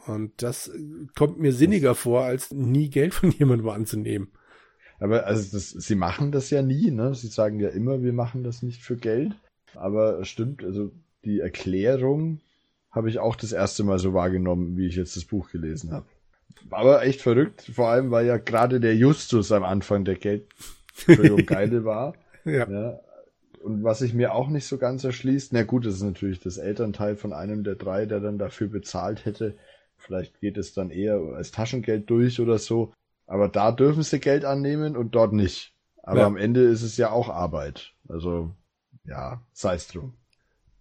Und 0.08 0.42
das 0.42 0.68
äh, 0.68 0.80
kommt 1.16 1.40
mir 1.40 1.54
sinniger 1.54 1.96
vor, 1.96 2.24
als 2.24 2.52
nie 2.52 2.90
Geld 2.90 3.14
von 3.14 3.32
jemandem 3.38 3.70
anzunehmen. 3.70 4.30
Aber 5.00 5.26
also 5.26 5.58
das, 5.58 5.70
sie 5.72 5.96
machen 5.96 6.32
das 6.32 6.50
ja 6.50 6.62
nie, 6.62 6.90
ne? 6.90 7.14
Sie 7.14 7.28
sagen 7.28 7.60
ja 7.60 7.70
immer, 7.70 8.02
wir 8.02 8.14
machen 8.14 8.44
das 8.44 8.62
nicht 8.62 8.82
für 8.82 8.96
Geld. 8.96 9.34
Aber 9.74 10.24
stimmt, 10.24 10.64
also 10.64 10.92
die 11.26 11.42
Erklärung 11.42 12.40
habe 12.92 13.10
ich 13.10 13.20
auch 13.20 13.36
das 13.36 13.52
erste 13.52 13.84
Mal 13.84 14.00
so 14.00 14.14
wahrgenommen, 14.14 14.78
wie 14.78 14.88
ich 14.88 14.96
jetzt 14.96 15.18
das 15.18 15.26
Buch 15.26 15.52
gelesen 15.52 15.92
habe. 15.92 16.06
Aber 16.70 17.04
echt 17.04 17.22
verrückt, 17.22 17.70
vor 17.74 17.90
allem, 17.90 18.10
weil 18.12 18.26
ja 18.26 18.38
gerade 18.38 18.80
der 18.80 18.96
Justus 18.96 19.52
am 19.52 19.64
Anfang 19.64 20.06
der 20.06 20.16
Geld 20.16 20.48
Geile 21.46 21.84
war. 21.84 22.16
ja. 22.46 22.70
ja. 22.70 23.00
Und 23.62 23.84
was 23.84 23.98
sich 23.98 24.14
mir 24.14 24.36
auch 24.36 24.50
nicht 24.50 24.68
so 24.68 24.78
ganz 24.78 25.04
erschließt, 25.04 25.52
na 25.52 25.64
gut, 25.64 25.88
das 25.88 25.96
ist 25.96 26.04
natürlich 26.04 26.40
das 26.40 26.58
Elternteil 26.58 27.16
von 27.16 27.34
einem 27.34 27.64
der 27.64 27.74
drei, 27.74 28.06
der 28.06 28.20
dann 28.20 28.38
dafür 28.38 28.68
bezahlt 28.68 29.26
hätte. 29.26 29.56
Vielleicht 30.06 30.40
geht 30.40 30.58
es 30.58 30.74
dann 30.74 30.90
eher 30.90 31.16
als 31.36 31.52
Taschengeld 31.52 32.10
durch 32.10 32.40
oder 32.40 32.58
so. 32.58 32.94
Aber 33.28 33.48
da 33.48 33.72
dürfen 33.72 34.04
sie 34.04 34.20
Geld 34.20 34.46
annehmen 34.46 34.96
und 34.96 35.16
dort 35.16 35.34
nicht. 35.34 35.74
Aber 36.04 36.22
ja. 36.22 36.26
am 36.28 36.38
Ende 36.38 36.62
ist 36.62 36.84
es 36.84 36.98
ja 36.98 37.10
auch 37.12 37.30
Arbeit. 37.30 37.94
Also, 38.08 38.52
ja, 39.06 39.42
sei 39.54 39.76
es 39.76 39.88
drum. 39.88 40.14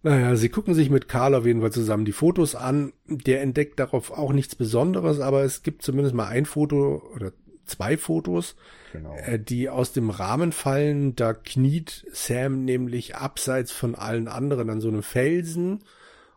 Naja, 0.03 0.35
sie 0.35 0.49
gucken 0.49 0.75
sich 0.75 0.91
mit 0.91 1.07
Karl 1.07 1.33
auf 1.33 1.47
jeden 1.47 1.61
Fall 1.61 1.71
zusammen 1.71 2.05
die 2.05 2.11
Fotos 2.11 2.53
an. 2.53 2.93
Der 3.07 3.41
entdeckt 3.41 3.79
darauf 3.79 4.11
auch 4.11 4.33
nichts 4.33 4.55
Besonderes, 4.55 5.19
aber 5.19 5.43
es 5.43 5.63
gibt 5.63 5.81
zumindest 5.81 6.13
mal 6.13 6.27
ein 6.27 6.45
Foto 6.45 7.01
oder 7.15 7.33
zwei 7.65 7.97
Fotos, 7.97 8.55
genau. 8.93 9.15
äh, 9.15 9.39
die 9.39 9.67
aus 9.67 9.93
dem 9.93 10.11
Rahmen 10.11 10.51
fallen. 10.51 11.15
Da 11.15 11.33
kniet 11.33 12.05
Sam 12.11 12.65
nämlich 12.65 13.15
abseits 13.15 13.71
von 13.71 13.95
allen 13.95 14.27
anderen 14.27 14.69
an 14.69 14.79
so 14.79 14.89
einem 14.89 15.01
Felsen 15.01 15.83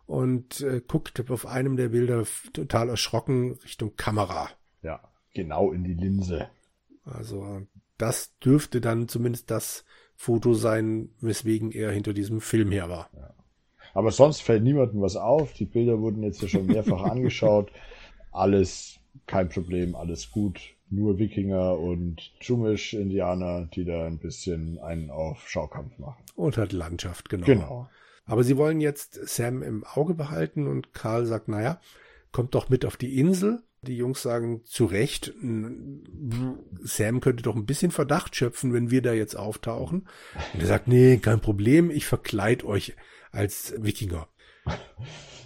und 0.09 0.61
äh, 0.61 0.81
guckt 0.81 1.29
auf 1.29 1.45
einem 1.45 1.77
der 1.77 1.89
Bilder 1.89 2.23
total 2.51 2.89
erschrocken 2.89 3.59
Richtung 3.63 3.95
Kamera. 3.95 4.49
Ja, 4.81 5.01
genau 5.35 5.71
in 5.71 5.83
die 5.83 5.93
Linse. 5.93 6.49
Also 7.05 7.61
das 7.99 8.35
dürfte 8.39 8.81
dann 8.81 9.07
zumindest 9.07 9.51
das 9.51 9.85
Foto 10.15 10.55
sein, 10.55 11.09
weswegen 11.21 11.71
er 11.71 11.91
hinter 11.91 12.13
diesem 12.13 12.41
Film 12.41 12.71
her 12.71 12.89
war. 12.89 13.11
Ja. 13.15 13.35
Aber 13.93 14.09
sonst 14.09 14.41
fällt 14.41 14.63
niemandem 14.63 14.99
was 14.99 15.15
auf. 15.15 15.53
Die 15.53 15.65
Bilder 15.65 15.99
wurden 15.99 16.23
jetzt 16.23 16.41
ja 16.41 16.47
schon 16.47 16.65
mehrfach 16.65 17.03
angeschaut. 17.11 17.71
Alles 18.31 18.99
kein 19.27 19.49
Problem, 19.49 19.93
alles 19.93 20.31
gut. 20.31 20.59
Nur 20.89 21.19
Wikinger 21.19 21.77
und 21.77 22.31
Chumish-Indianer, 22.39 23.67
die 23.75 23.85
da 23.85 24.07
ein 24.07 24.17
bisschen 24.17 24.79
einen 24.79 25.11
auf 25.11 25.47
Schaukampf 25.47 25.99
machen. 25.99 26.23
Und 26.35 26.57
hat 26.57 26.73
Landschaft, 26.73 27.29
genau. 27.29 27.45
Genau. 27.45 27.89
Aber 28.29 28.43
sie 28.43 28.57
wollen 28.57 28.79
jetzt 28.79 29.19
Sam 29.27 29.63
im 29.63 29.83
Auge 29.83 30.13
behalten 30.13 30.67
und 30.67 30.93
Karl 30.93 31.25
sagt, 31.25 31.47
naja, 31.47 31.81
kommt 32.31 32.53
doch 32.53 32.69
mit 32.69 32.85
auf 32.85 32.95
die 32.95 33.17
Insel. 33.17 33.63
Die 33.81 33.97
Jungs 33.97 34.21
sagen 34.21 34.61
zu 34.65 34.85
Recht, 34.85 35.33
Sam 36.83 37.21
könnte 37.21 37.43
doch 37.43 37.55
ein 37.55 37.65
bisschen 37.65 37.91
Verdacht 37.91 38.35
schöpfen, 38.35 38.71
wenn 38.71 38.91
wir 38.91 39.01
da 39.01 39.13
jetzt 39.13 39.35
auftauchen. 39.35 40.07
Und 40.53 40.59
er 40.59 40.67
sagt, 40.67 40.87
nee, 40.87 41.17
kein 41.17 41.39
Problem, 41.39 41.89
ich 41.89 42.05
verkleid 42.05 42.63
euch 42.63 42.95
als 43.31 43.73
Wikinger. 43.77 44.27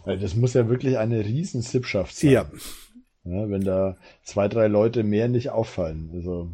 Das 0.06 0.36
muss 0.36 0.54
ja 0.54 0.68
wirklich 0.68 0.98
eine 0.98 1.24
riesen 1.24 1.62
Sippschaft 1.62 2.18
sein. 2.18 2.32
Ja. 2.32 2.52
ja. 3.24 3.50
Wenn 3.50 3.62
da 3.62 3.96
zwei, 4.24 4.50
drei 4.50 4.68
Leute 4.68 5.04
mehr 5.04 5.30
nicht 5.30 5.52
auffallen. 5.52 6.12
Also 6.14 6.52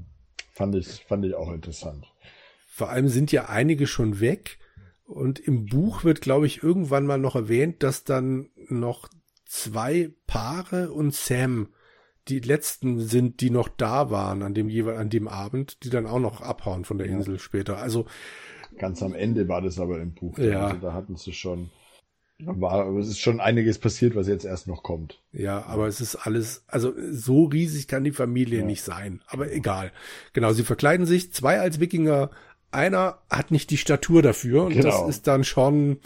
fand 0.52 0.76
ich, 0.76 1.06
fand 1.08 1.26
ich 1.26 1.34
auch 1.34 1.52
interessant. 1.52 2.06
Vor 2.68 2.90
allem 2.90 3.08
sind 3.08 3.32
ja 3.32 3.50
einige 3.50 3.88
schon 3.88 4.20
weg. 4.20 4.60
Und 5.10 5.40
im 5.40 5.66
Buch 5.66 6.04
wird, 6.04 6.22
glaube 6.22 6.46
ich, 6.46 6.62
irgendwann 6.62 7.08
mal 7.08 7.18
noch 7.18 7.36
erwähnt, 7.36 7.82
dass 7.82 8.04
dann 8.04 8.50
noch 8.68 9.10
zwei 9.44 10.12
Paare 10.28 10.92
und 10.92 11.16
Sam 11.16 11.70
die 12.28 12.40
letzten 12.40 13.00
sind, 13.00 13.42
die 13.42 13.50
noch 13.50 13.70
da 13.70 14.12
waren 14.12 14.44
an 14.44 14.54
dem 14.54 14.70
jeweil 14.70 14.98
an 14.98 15.10
dem 15.10 15.28
Abend, 15.28 15.84
die 15.84 15.90
dann 15.90 16.06
auch 16.06 16.20
noch 16.20 16.42
abhauen 16.42 16.86
von 16.86 17.00
der 17.00 17.08
Insel 17.08 17.34
ja. 17.34 17.40
später. 17.40 17.78
Also 17.80 18.06
Ganz 18.78 19.02
am 19.02 19.16
Ende 19.16 19.48
war 19.48 19.64
das 19.64 19.80
aber 19.80 20.00
im 20.00 20.14
Buch. 20.14 20.38
Ja. 20.38 20.68
Also 20.68 20.78
da 20.78 20.94
hatten 20.94 21.16
sie 21.16 21.34
schon, 21.34 21.72
war, 22.38 22.88
es 22.98 23.08
ist 23.08 23.20
schon 23.20 23.40
einiges 23.40 23.80
passiert, 23.80 24.16
was 24.16 24.28
jetzt 24.28 24.46
erst 24.46 24.68
noch 24.68 24.84
kommt. 24.84 25.24
Ja, 25.32 25.66
aber 25.66 25.88
es 25.88 26.02
ist 26.02 26.16
alles, 26.16 26.64
also 26.68 26.94
so 27.10 27.46
riesig 27.46 27.88
kann 27.88 28.04
die 28.04 28.12
Familie 28.12 28.60
ja. 28.60 28.66
nicht 28.66 28.84
sein. 28.84 29.24
Aber 29.26 29.52
egal. 29.52 29.92
Genau, 30.34 30.54
sie 30.54 30.64
verkleiden 30.64 31.08
sich, 31.08 31.34
zwei 31.34 31.60
als 31.60 31.80
Wikinger, 31.80 32.30
einer 32.72 33.20
hat 33.30 33.52
nicht 33.52 33.70
die 33.72 33.78
Statur 33.78 34.22
dafür 34.22 34.64
und 34.66 34.74
genau. 34.74 34.90
das 34.90 35.10
ist 35.10 35.28
dann 35.28 35.44
schon, 35.44 36.00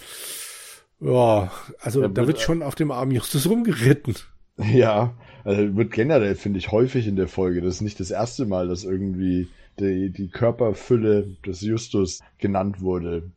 ja, 1.00 1.52
also 1.80 2.02
ja, 2.02 2.08
da 2.08 2.28
wird 2.28 2.40
schon 2.40 2.64
auf 2.64 2.76
dem 2.76 2.92
Arm 2.92 3.12
Justus 3.12 3.50
rumgeritten. 3.50 4.16
Ja, 4.58 5.16
also 5.44 5.76
wird 5.76 5.92
generell, 5.92 6.36
finde 6.36 6.60
ich, 6.60 6.72
häufig 6.72 7.08
in 7.08 7.16
der 7.16 7.28
Folge. 7.28 7.62
Das 7.62 7.76
ist 7.76 7.82
nicht 7.82 8.00
das 8.00 8.12
erste 8.12 8.46
Mal, 8.46 8.68
dass 8.68 8.84
irgendwie 8.84 9.50
die, 9.80 10.12
die 10.12 10.30
Körperfülle 10.30 11.36
des 11.46 11.62
Justus 11.62 12.22
genannt 12.38 12.82
wurde. 12.82 13.32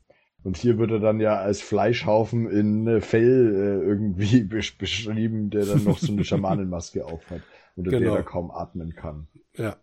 Und 0.45 0.57
hier 0.57 0.79
wird 0.79 0.93
er 0.93 1.01
dann 1.01 1.19
ja 1.19 1.37
als 1.37 1.61
Fleischhaufen 1.61 2.49
in 2.49 3.01
Fell 3.01 3.83
äh, 3.83 3.85
irgendwie 3.85 4.45
beschrieben, 4.79 5.51
der 5.51 5.67
dann 5.67 5.85
noch 5.85 5.99
so 5.99 6.13
eine 6.13 6.25
Schamanenmaske 6.25 7.05
aufhat, 7.05 7.43
unter 7.75 7.91
genau. 7.91 8.11
der 8.11 8.19
er 8.21 8.23
kaum 8.23 8.51
atmen 8.51 8.95
kann. 8.95 9.27
Ja. 9.57 9.77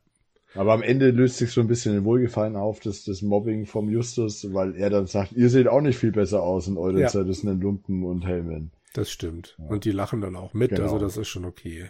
Aber 0.55 0.73
am 0.73 0.83
Ende 0.83 1.09
löst 1.09 1.37
sich 1.37 1.51
so 1.51 1.61
ein 1.61 1.67
bisschen 1.67 1.95
in 1.95 2.05
Wohlgefallen 2.05 2.55
auf, 2.55 2.79
dass 2.79 3.03
das 3.03 3.21
Mobbing 3.21 3.65
vom 3.65 3.89
Justus, 3.89 4.53
weil 4.53 4.75
er 4.75 4.89
dann 4.89 5.07
sagt, 5.07 5.31
ihr 5.33 5.49
seht 5.49 5.67
auch 5.67 5.81
nicht 5.81 5.97
viel 5.97 6.11
besser 6.11 6.43
aus 6.43 6.67
in 6.67 6.77
euren 6.77 6.99
ja. 6.99 7.07
zerrissenen 7.07 7.59
Lumpen 7.59 8.03
und 8.03 8.25
Helmen. 8.25 8.71
Das 8.93 9.09
stimmt. 9.09 9.55
Ja. 9.57 9.65
Und 9.65 9.85
die 9.85 9.91
lachen 9.91 10.21
dann 10.21 10.35
auch 10.35 10.53
mit, 10.53 10.69
genau. 10.69 10.83
also 10.83 10.99
das 10.99 11.17
ist 11.17 11.27
schon 11.27 11.45
okay. 11.45 11.89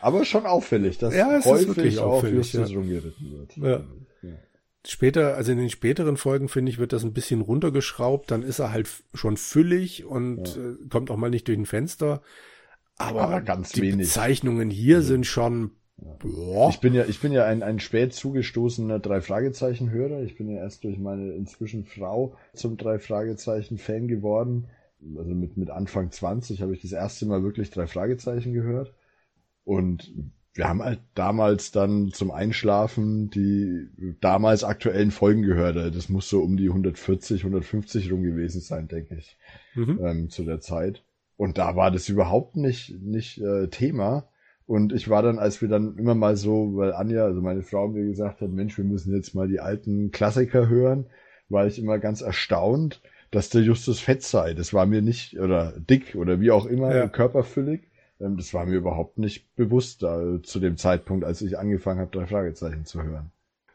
Aber 0.00 0.24
schon 0.24 0.46
auffällig, 0.46 0.98
dass 0.98 1.14
ja, 1.14 1.44
häufig 1.44 1.98
auf 1.98 2.22
Justus 2.28 2.70
ja. 2.70 2.76
rumgeritten 2.76 3.32
wird. 3.32 3.56
Ja. 3.56 3.84
ja. 4.22 4.36
Später, 4.86 5.34
also 5.34 5.50
in 5.50 5.58
den 5.58 5.70
späteren 5.70 6.16
Folgen, 6.16 6.48
finde 6.48 6.70
ich, 6.70 6.78
wird 6.78 6.92
das 6.92 7.02
ein 7.02 7.12
bisschen 7.12 7.40
runtergeschraubt. 7.40 8.30
Dann 8.30 8.44
ist 8.44 8.60
er 8.60 8.70
halt 8.70 8.88
schon 9.14 9.36
füllig 9.36 10.04
und 10.04 10.56
äh, 10.56 10.88
kommt 10.88 11.10
auch 11.10 11.16
mal 11.16 11.30
nicht 11.30 11.48
durch 11.48 11.58
ein 11.58 11.66
Fenster. 11.66 12.22
Aber, 12.96 13.22
Aber 13.22 13.40
ganz 13.40 13.72
die 13.72 13.82
wenig. 13.82 14.08
Zeichnungen 14.08 14.70
hier 14.70 15.02
sind 15.02 15.26
schon. 15.26 15.72
Boah. 15.98 16.68
Ich 16.70 16.80
bin 16.80 16.94
ja, 16.94 17.04
ich 17.06 17.20
bin 17.20 17.32
ja 17.32 17.44
ein, 17.46 17.62
ein 17.62 17.80
spät 17.80 18.12
zugestoßener 18.12 18.98
drei 18.98 19.20
Fragezeichen 19.20 19.90
Hörer. 19.90 20.22
Ich 20.22 20.36
bin 20.36 20.48
ja 20.48 20.58
erst 20.58 20.84
durch 20.84 20.98
meine 20.98 21.32
inzwischen 21.32 21.84
Frau 21.84 22.36
zum 22.54 22.76
drei 22.76 22.98
Fragezeichen 22.98 23.78
Fan 23.78 24.06
geworden. 24.06 24.66
Also 25.16 25.34
mit, 25.34 25.56
mit 25.56 25.70
Anfang 25.70 26.10
20 26.10 26.62
habe 26.62 26.74
ich 26.74 26.82
das 26.82 26.92
erste 26.92 27.26
Mal 27.26 27.42
wirklich 27.42 27.70
drei 27.70 27.86
Fragezeichen 27.86 28.52
gehört. 28.52 28.92
Und 29.64 30.12
wir 30.52 30.68
haben 30.68 30.82
halt 30.82 31.00
damals 31.14 31.70
dann 31.70 32.12
zum 32.12 32.30
Einschlafen 32.30 33.30
die 33.30 33.88
damals 34.20 34.64
aktuellen 34.64 35.10
Folgen 35.10 35.42
gehört. 35.42 35.76
Das 35.94 36.08
muss 36.08 36.28
so 36.28 36.40
um 36.40 36.56
die 36.56 36.68
140, 36.68 37.42
150 37.42 38.12
rum 38.12 38.22
gewesen 38.22 38.60
sein, 38.60 38.88
denke 38.88 39.16
ich, 39.16 39.36
mhm. 39.74 40.00
ähm, 40.02 40.30
zu 40.30 40.44
der 40.44 40.60
Zeit. 40.60 41.04
Und 41.36 41.58
da 41.58 41.76
war 41.76 41.90
das 41.90 42.08
überhaupt 42.08 42.56
nicht, 42.56 42.98
nicht 43.02 43.38
äh, 43.38 43.68
Thema. 43.68 44.28
Und 44.66 44.92
ich 44.92 45.08
war 45.08 45.22
dann, 45.22 45.38
als 45.38 45.62
wir 45.62 45.68
dann 45.68 45.96
immer 45.96 46.14
mal 46.14 46.36
so, 46.36 46.76
weil 46.76 46.92
Anja, 46.92 47.24
also 47.24 47.40
meine 47.40 47.62
Frau 47.62 47.86
mir 47.86 48.04
gesagt 48.04 48.40
hat, 48.40 48.50
Mensch, 48.50 48.76
wir 48.76 48.84
müssen 48.84 49.14
jetzt 49.14 49.34
mal 49.34 49.46
die 49.46 49.60
alten 49.60 50.10
Klassiker 50.10 50.68
hören, 50.68 51.06
war 51.48 51.66
ich 51.66 51.78
immer 51.78 51.98
ganz 51.98 52.20
erstaunt, 52.20 53.00
dass 53.30 53.48
der 53.48 53.62
Justus 53.62 54.00
fett 54.00 54.24
sei. 54.24 54.54
Das 54.54 54.74
war 54.74 54.86
mir 54.86 55.02
nicht, 55.02 55.38
oder 55.38 55.72
dick 55.78 56.16
oder 56.16 56.40
wie 56.40 56.50
auch 56.50 56.66
immer, 56.66 56.94
ja. 56.94 57.08
körperfüllig. 57.08 57.82
Ähm, 58.20 58.36
das 58.36 58.52
war 58.54 58.66
mir 58.66 58.76
überhaupt 58.76 59.18
nicht 59.18 59.54
bewusst 59.54 60.02
äh, 60.02 60.42
zu 60.42 60.58
dem 60.58 60.76
Zeitpunkt, 60.76 61.24
als 61.24 61.42
ich 61.42 61.58
angefangen 61.58 62.00
habe, 62.00 62.10
drei 62.10 62.26
Fragezeichen 62.26 62.84
zu 62.84 63.02
hören. 63.02 63.30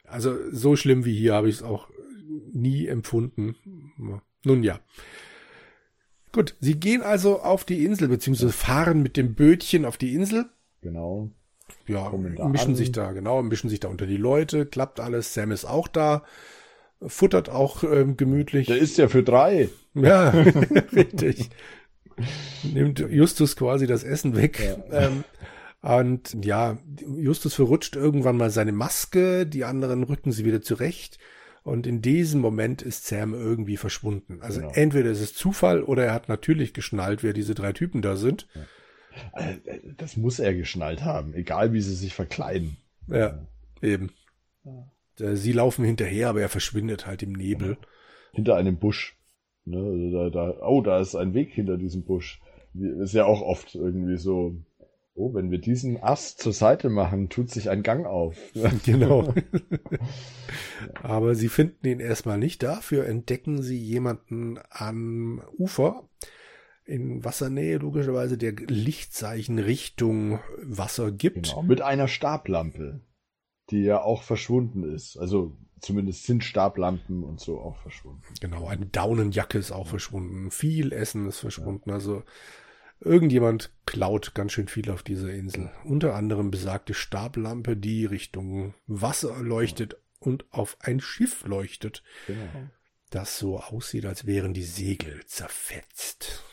Also 0.06 0.36
so 0.52 0.76
schlimm 0.76 1.06
wie 1.06 1.16
hier 1.16 1.34
habe 1.34 1.48
ich 1.48 1.56
es 1.56 1.64
auch 1.64 1.90
nie 2.52 2.88
empfunden. 2.88 3.56
Nun 4.44 4.64
ja. 4.64 4.80
Gut, 6.34 6.56
sie 6.60 6.80
gehen 6.80 7.02
also 7.02 7.42
auf 7.42 7.64
die 7.64 7.86
Insel, 7.86 8.10
beziehungsweise 8.10 8.52
fahren 8.52 9.02
mit 9.04 9.16
dem 9.16 9.36
Bötchen 9.36 9.86
auf 9.86 9.98
die 9.98 10.14
Insel. 10.14 10.50
Genau. 10.82 11.32
Ja, 11.88 12.12
mischen 12.12 12.72
an. 12.72 12.76
sich 12.76 12.92
da, 12.92 13.12
genau, 13.12 13.42
mischen 13.44 13.70
sich 13.70 13.80
da 13.80 13.88
unter 13.88 14.06
die 14.06 14.18
Leute, 14.18 14.66
klappt 14.66 15.00
alles. 15.00 15.34
Sam 15.34 15.52
ist 15.52 15.66
auch 15.66 15.88
da, 15.88 16.24
futtert 17.02 17.50
auch 17.50 17.84
ähm, 17.84 18.18
gemütlich. 18.18 18.68
Der 18.68 18.78
ist 18.78 18.98
ja 18.98 19.08
für 19.08 19.24
drei. 19.24 19.70
Ja, 19.94 20.30
richtig 20.96 21.50
nimmt 22.64 23.00
Justus 23.00 23.56
quasi 23.56 23.88
das 23.88 24.04
Essen 24.04 24.36
weg. 24.36 24.60
Ja. 24.60 25.08
Ähm, 25.08 25.24
und 25.82 26.46
ja, 26.46 26.78
Justus 27.18 27.56
verrutscht 27.56 27.96
irgendwann 27.96 28.38
mal 28.38 28.52
seine 28.52 28.72
Maske, 28.72 29.46
die 29.48 29.66
anderen 29.66 30.04
rücken 30.04 30.32
sie 30.32 30.46
wieder 30.46 30.62
zurecht. 30.62 31.18
Und 31.64 31.86
in 31.86 32.02
diesem 32.02 32.42
Moment 32.42 32.82
ist 32.82 33.06
Sam 33.06 33.34
irgendwie 33.34 33.78
verschwunden. 33.78 34.40
Also 34.42 34.62
genau. 34.62 34.74
entweder 34.74 35.12
ist 35.12 35.22
es 35.22 35.36
Zufall 35.36 35.84
oder 35.84 36.06
er 36.06 36.14
hat 36.14 36.28
natürlich 36.28 36.74
geschnallt, 36.74 37.22
wer 37.24 37.34
diese 37.34 37.54
drei 37.54 37.72
Typen 37.72 38.02
da 38.02 38.16
sind. 38.16 38.48
Ja. 38.56 38.62
Äh, 39.34 39.58
das 39.98 40.18
muss 40.18 40.40
er 40.40 40.54
geschnallt 40.54 41.04
haben, 41.04 41.34
egal 41.34 41.74
wie 41.74 41.82
sie 41.82 41.96
sich 41.96 42.14
verkleiden. 42.14 42.78
Ja, 43.08 43.40
eben. 43.82 44.12
Sie 45.16 45.52
laufen 45.52 45.86
hinterher, 45.86 46.30
aber 46.30 46.42
er 46.42 46.50
verschwindet 46.50 47.06
halt 47.06 47.24
im 47.24 47.34
Nebel. 47.34 47.78
Hinter 48.34 48.56
einem 48.56 48.78
Busch. 48.78 49.18
Ne, 49.66 49.78
also 49.78 50.12
da, 50.12 50.30
da, 50.30 50.66
oh, 50.66 50.82
da 50.82 51.00
ist 51.00 51.16
ein 51.16 51.34
Weg 51.34 51.54
hinter 51.54 51.78
diesem 51.78 52.04
Busch. 52.04 52.42
Ist 52.74 53.14
ja 53.14 53.26
auch 53.26 53.42
oft 53.42 53.76
irgendwie 53.76 54.18
so 54.18 54.56
Oh, 55.14 55.34
wenn 55.34 55.52
wir 55.52 55.58
diesen 55.58 56.02
Ast 56.02 56.40
zur 56.40 56.54
Seite 56.54 56.90
machen, 56.90 57.28
tut 57.28 57.50
sich 57.50 57.70
ein 57.70 57.84
Gang 57.84 58.06
auf. 58.06 58.38
genau. 58.86 59.34
Aber 61.04 61.36
sie 61.36 61.50
finden 61.50 61.86
ihn 61.86 62.00
erstmal 62.00 62.38
nicht. 62.38 62.64
Dafür 62.64 63.06
entdecken 63.06 63.62
sie 63.62 63.78
jemanden 63.78 64.60
am 64.70 65.42
Ufer 65.58 66.10
in 66.92 67.24
Wassernähe, 67.24 67.78
logischerweise, 67.78 68.38
der 68.38 68.54
Lichtzeichen 68.54 69.60
Richtung 69.60 70.40
Wasser 70.62 71.12
gibt. 71.12 71.50
Genau, 71.50 71.64
mit 71.64 71.82
einer 71.82 72.08
Stablampe, 72.08 73.02
die 73.70 73.84
ja 73.84 74.02
auch 74.02 74.24
verschwunden 74.24 74.84
ist. 74.84 75.18
Also 75.18 75.58
zumindest 75.80 76.26
sind 76.26 76.44
Stablampen 76.44 77.24
und 77.24 77.40
so 77.40 77.60
auch 77.60 77.78
verschwunden. 77.78 78.24
Genau, 78.40 78.68
eine 78.68 78.86
Daunenjacke 78.86 79.58
ist 79.58 79.72
auch 79.72 79.88
verschwunden. 79.88 80.52
Viel 80.52 80.92
Essen 80.92 81.28
ist 81.28 81.40
verschwunden. 81.40 81.90
Ja. 81.90 81.96
Also 81.96 82.24
Irgendjemand 83.04 83.72
klaut 83.88 84.36
ganz 84.36 84.52
schön 84.52 84.68
viel 84.68 84.92
auf 84.92 85.02
dieser 85.02 85.34
Insel. 85.34 85.72
Unter 85.84 86.14
anderem 86.14 86.52
besagte 86.52 86.94
Stablampe, 86.94 87.76
die 87.76 88.06
Richtung 88.06 88.76
Wasser 88.86 89.42
leuchtet 89.42 89.98
und 90.20 90.46
auf 90.52 90.78
ein 90.82 91.00
Schiff 91.00 91.44
leuchtet, 91.46 92.04
genau. 92.28 92.70
das 93.10 93.40
so 93.40 93.60
aussieht, 93.60 94.06
als 94.06 94.28
wären 94.28 94.54
die 94.54 94.64
Segel 94.64 95.26
zerfetzt. 95.26 96.44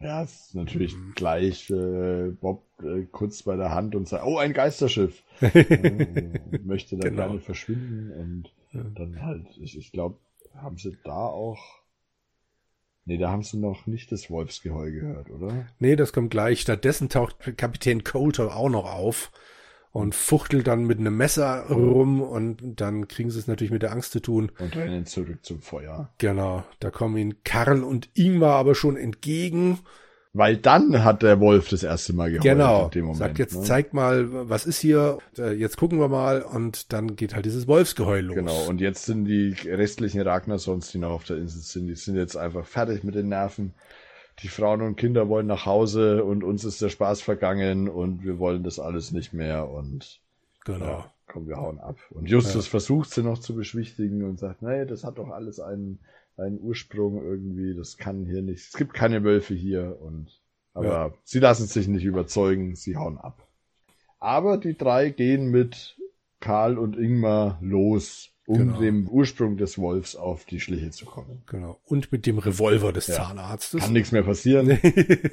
Ja, 0.00 0.22
es 0.22 0.46
ist 0.46 0.54
natürlich 0.54 0.96
mhm. 0.96 1.12
gleich 1.14 1.70
äh, 1.70 2.30
Bob 2.30 2.64
äh, 2.82 3.04
kurz 3.10 3.42
bei 3.42 3.56
der 3.56 3.70
Hand 3.70 3.94
und 3.94 4.08
sagt, 4.08 4.24
oh, 4.26 4.38
ein 4.38 4.52
Geisterschiff. 4.52 5.22
äh, 5.40 6.38
möchte 6.64 6.96
dann 6.96 7.10
genau. 7.10 7.26
gerne 7.28 7.40
verschwinden 7.40 8.10
und 8.12 8.52
ja. 8.72 8.82
dann 8.94 9.22
halt, 9.22 9.46
ich, 9.58 9.78
ich 9.78 9.92
glaube, 9.92 10.18
haben 10.54 10.76
sie 10.76 10.96
da 11.04 11.26
auch 11.26 11.84
Nee, 13.06 13.18
da 13.18 13.30
haben 13.30 13.42
sie 13.42 13.58
noch 13.58 13.86
nicht 13.86 14.10
das 14.12 14.30
Wolfsgeheul 14.30 14.90
gehört, 14.90 15.28
oder? 15.28 15.66
Nee, 15.78 15.94
das 15.94 16.14
kommt 16.14 16.30
gleich. 16.30 16.62
Stattdessen 16.62 17.10
taucht 17.10 17.38
Kapitän 17.58 18.02
Coulter 18.02 18.56
auch 18.56 18.70
noch 18.70 18.90
auf 18.90 19.30
und 19.94 20.14
fuchtelt 20.14 20.66
dann 20.66 20.86
mit 20.86 20.98
einem 20.98 21.16
Messer 21.16 21.66
rum 21.70 22.20
und 22.20 22.80
dann 22.80 23.06
kriegen 23.06 23.30
sie 23.30 23.38
es 23.38 23.46
natürlich 23.46 23.70
mit 23.70 23.82
der 23.82 23.92
Angst 23.92 24.10
zu 24.10 24.20
tun. 24.20 24.50
Und 24.58 24.74
rennen 24.74 25.06
zurück 25.06 25.38
zum 25.42 25.62
Feuer. 25.62 26.10
Genau, 26.18 26.64
da 26.80 26.90
kommen 26.90 27.16
ihnen 27.16 27.44
Karl 27.44 27.84
und 27.84 28.10
Ingmar 28.14 28.56
aber 28.56 28.74
schon 28.74 28.96
entgegen 28.96 29.78
weil 30.36 30.56
dann 30.56 31.04
hat 31.04 31.22
der 31.22 31.38
Wolf 31.38 31.68
das 31.68 31.84
erste 31.84 32.12
Mal 32.12 32.28
geheult. 32.30 32.42
Genau. 32.42 32.86
In 32.86 32.90
dem 32.90 33.04
Moment, 33.04 33.18
Sagt 33.18 33.38
jetzt, 33.38 33.54
ne? 33.54 33.62
zeig 33.62 33.94
mal, 33.94 34.48
was 34.50 34.66
ist 34.66 34.80
hier? 34.80 35.18
Äh, 35.38 35.52
jetzt 35.52 35.76
gucken 35.76 36.00
wir 36.00 36.08
mal. 36.08 36.42
Und 36.42 36.92
dann 36.92 37.14
geht 37.14 37.36
halt 37.36 37.46
dieses 37.46 37.68
Wolfsgeheul 37.68 38.20
los. 38.20 38.34
Genau. 38.34 38.64
Und 38.68 38.80
jetzt 38.80 39.04
sind 39.04 39.26
die 39.26 39.54
restlichen 39.64 40.20
Ragnasons, 40.22 40.90
die 40.90 40.98
noch 40.98 41.12
auf 41.12 41.22
der 41.22 41.36
Insel 41.36 41.60
sind, 41.60 41.86
die 41.86 41.94
sind 41.94 42.16
jetzt 42.16 42.36
einfach 42.36 42.66
fertig 42.66 43.04
mit 43.04 43.14
den 43.14 43.28
Nerven. 43.28 43.74
Die 44.40 44.48
Frauen 44.48 44.82
und 44.82 44.96
Kinder 44.96 45.28
wollen 45.28 45.46
nach 45.46 45.64
Hause 45.64 46.24
und 46.24 46.42
uns 46.44 46.64
ist 46.64 46.82
der 46.82 46.88
Spaß 46.88 47.22
vergangen 47.22 47.88
und 47.88 48.24
wir 48.24 48.38
wollen 48.38 48.62
das 48.64 48.78
alles 48.78 49.12
nicht 49.12 49.32
mehr 49.32 49.70
und 49.70 50.20
genau. 50.64 50.84
Ja, 50.84 51.12
komm, 51.26 51.46
wir 51.46 51.56
hauen 51.56 51.78
ab. 51.78 51.98
Und 52.10 52.28
Justus 52.28 52.66
ja. 52.66 52.70
versucht 52.70 53.10
sie 53.10 53.22
noch 53.22 53.38
zu 53.38 53.54
beschwichtigen 53.54 54.24
und 54.24 54.38
sagt, 54.38 54.62
nee, 54.62 54.84
das 54.86 55.04
hat 55.04 55.18
doch 55.18 55.30
alles 55.30 55.60
einen 55.60 56.00
einen 56.36 56.60
Ursprung 56.60 57.22
irgendwie. 57.22 57.74
Das 57.74 57.96
kann 57.96 58.26
hier 58.26 58.42
nicht. 58.42 58.68
Es 58.68 58.72
gibt 58.72 58.94
keine 58.94 59.22
Wölfe 59.24 59.54
hier 59.54 59.98
und 60.00 60.40
aber 60.72 60.86
ja. 60.86 61.12
sie 61.22 61.38
lassen 61.38 61.66
sich 61.66 61.86
nicht 61.86 62.04
überzeugen, 62.04 62.74
sie 62.74 62.96
hauen 62.96 63.18
ab. 63.18 63.46
Aber 64.18 64.58
die 64.58 64.76
drei 64.76 65.10
gehen 65.10 65.50
mit 65.50 65.96
Karl 66.40 66.78
und 66.78 66.96
Ingmar 66.96 67.58
los, 67.62 68.33
um 68.46 68.58
genau. 68.58 68.80
dem 68.80 69.08
Ursprung 69.08 69.56
des 69.56 69.78
Wolfs 69.78 70.16
auf 70.16 70.44
die 70.44 70.60
Schliche 70.60 70.90
zu 70.90 71.06
kommen. 71.06 71.42
Genau. 71.46 71.80
Und 71.84 72.12
mit 72.12 72.26
dem 72.26 72.38
Revolver 72.38 72.92
des 72.92 73.06
ja. 73.06 73.14
Zahnarztes. 73.14 73.82
Kann 73.82 73.92
nichts 73.92 74.12
mehr 74.12 74.22
passieren. 74.22 74.78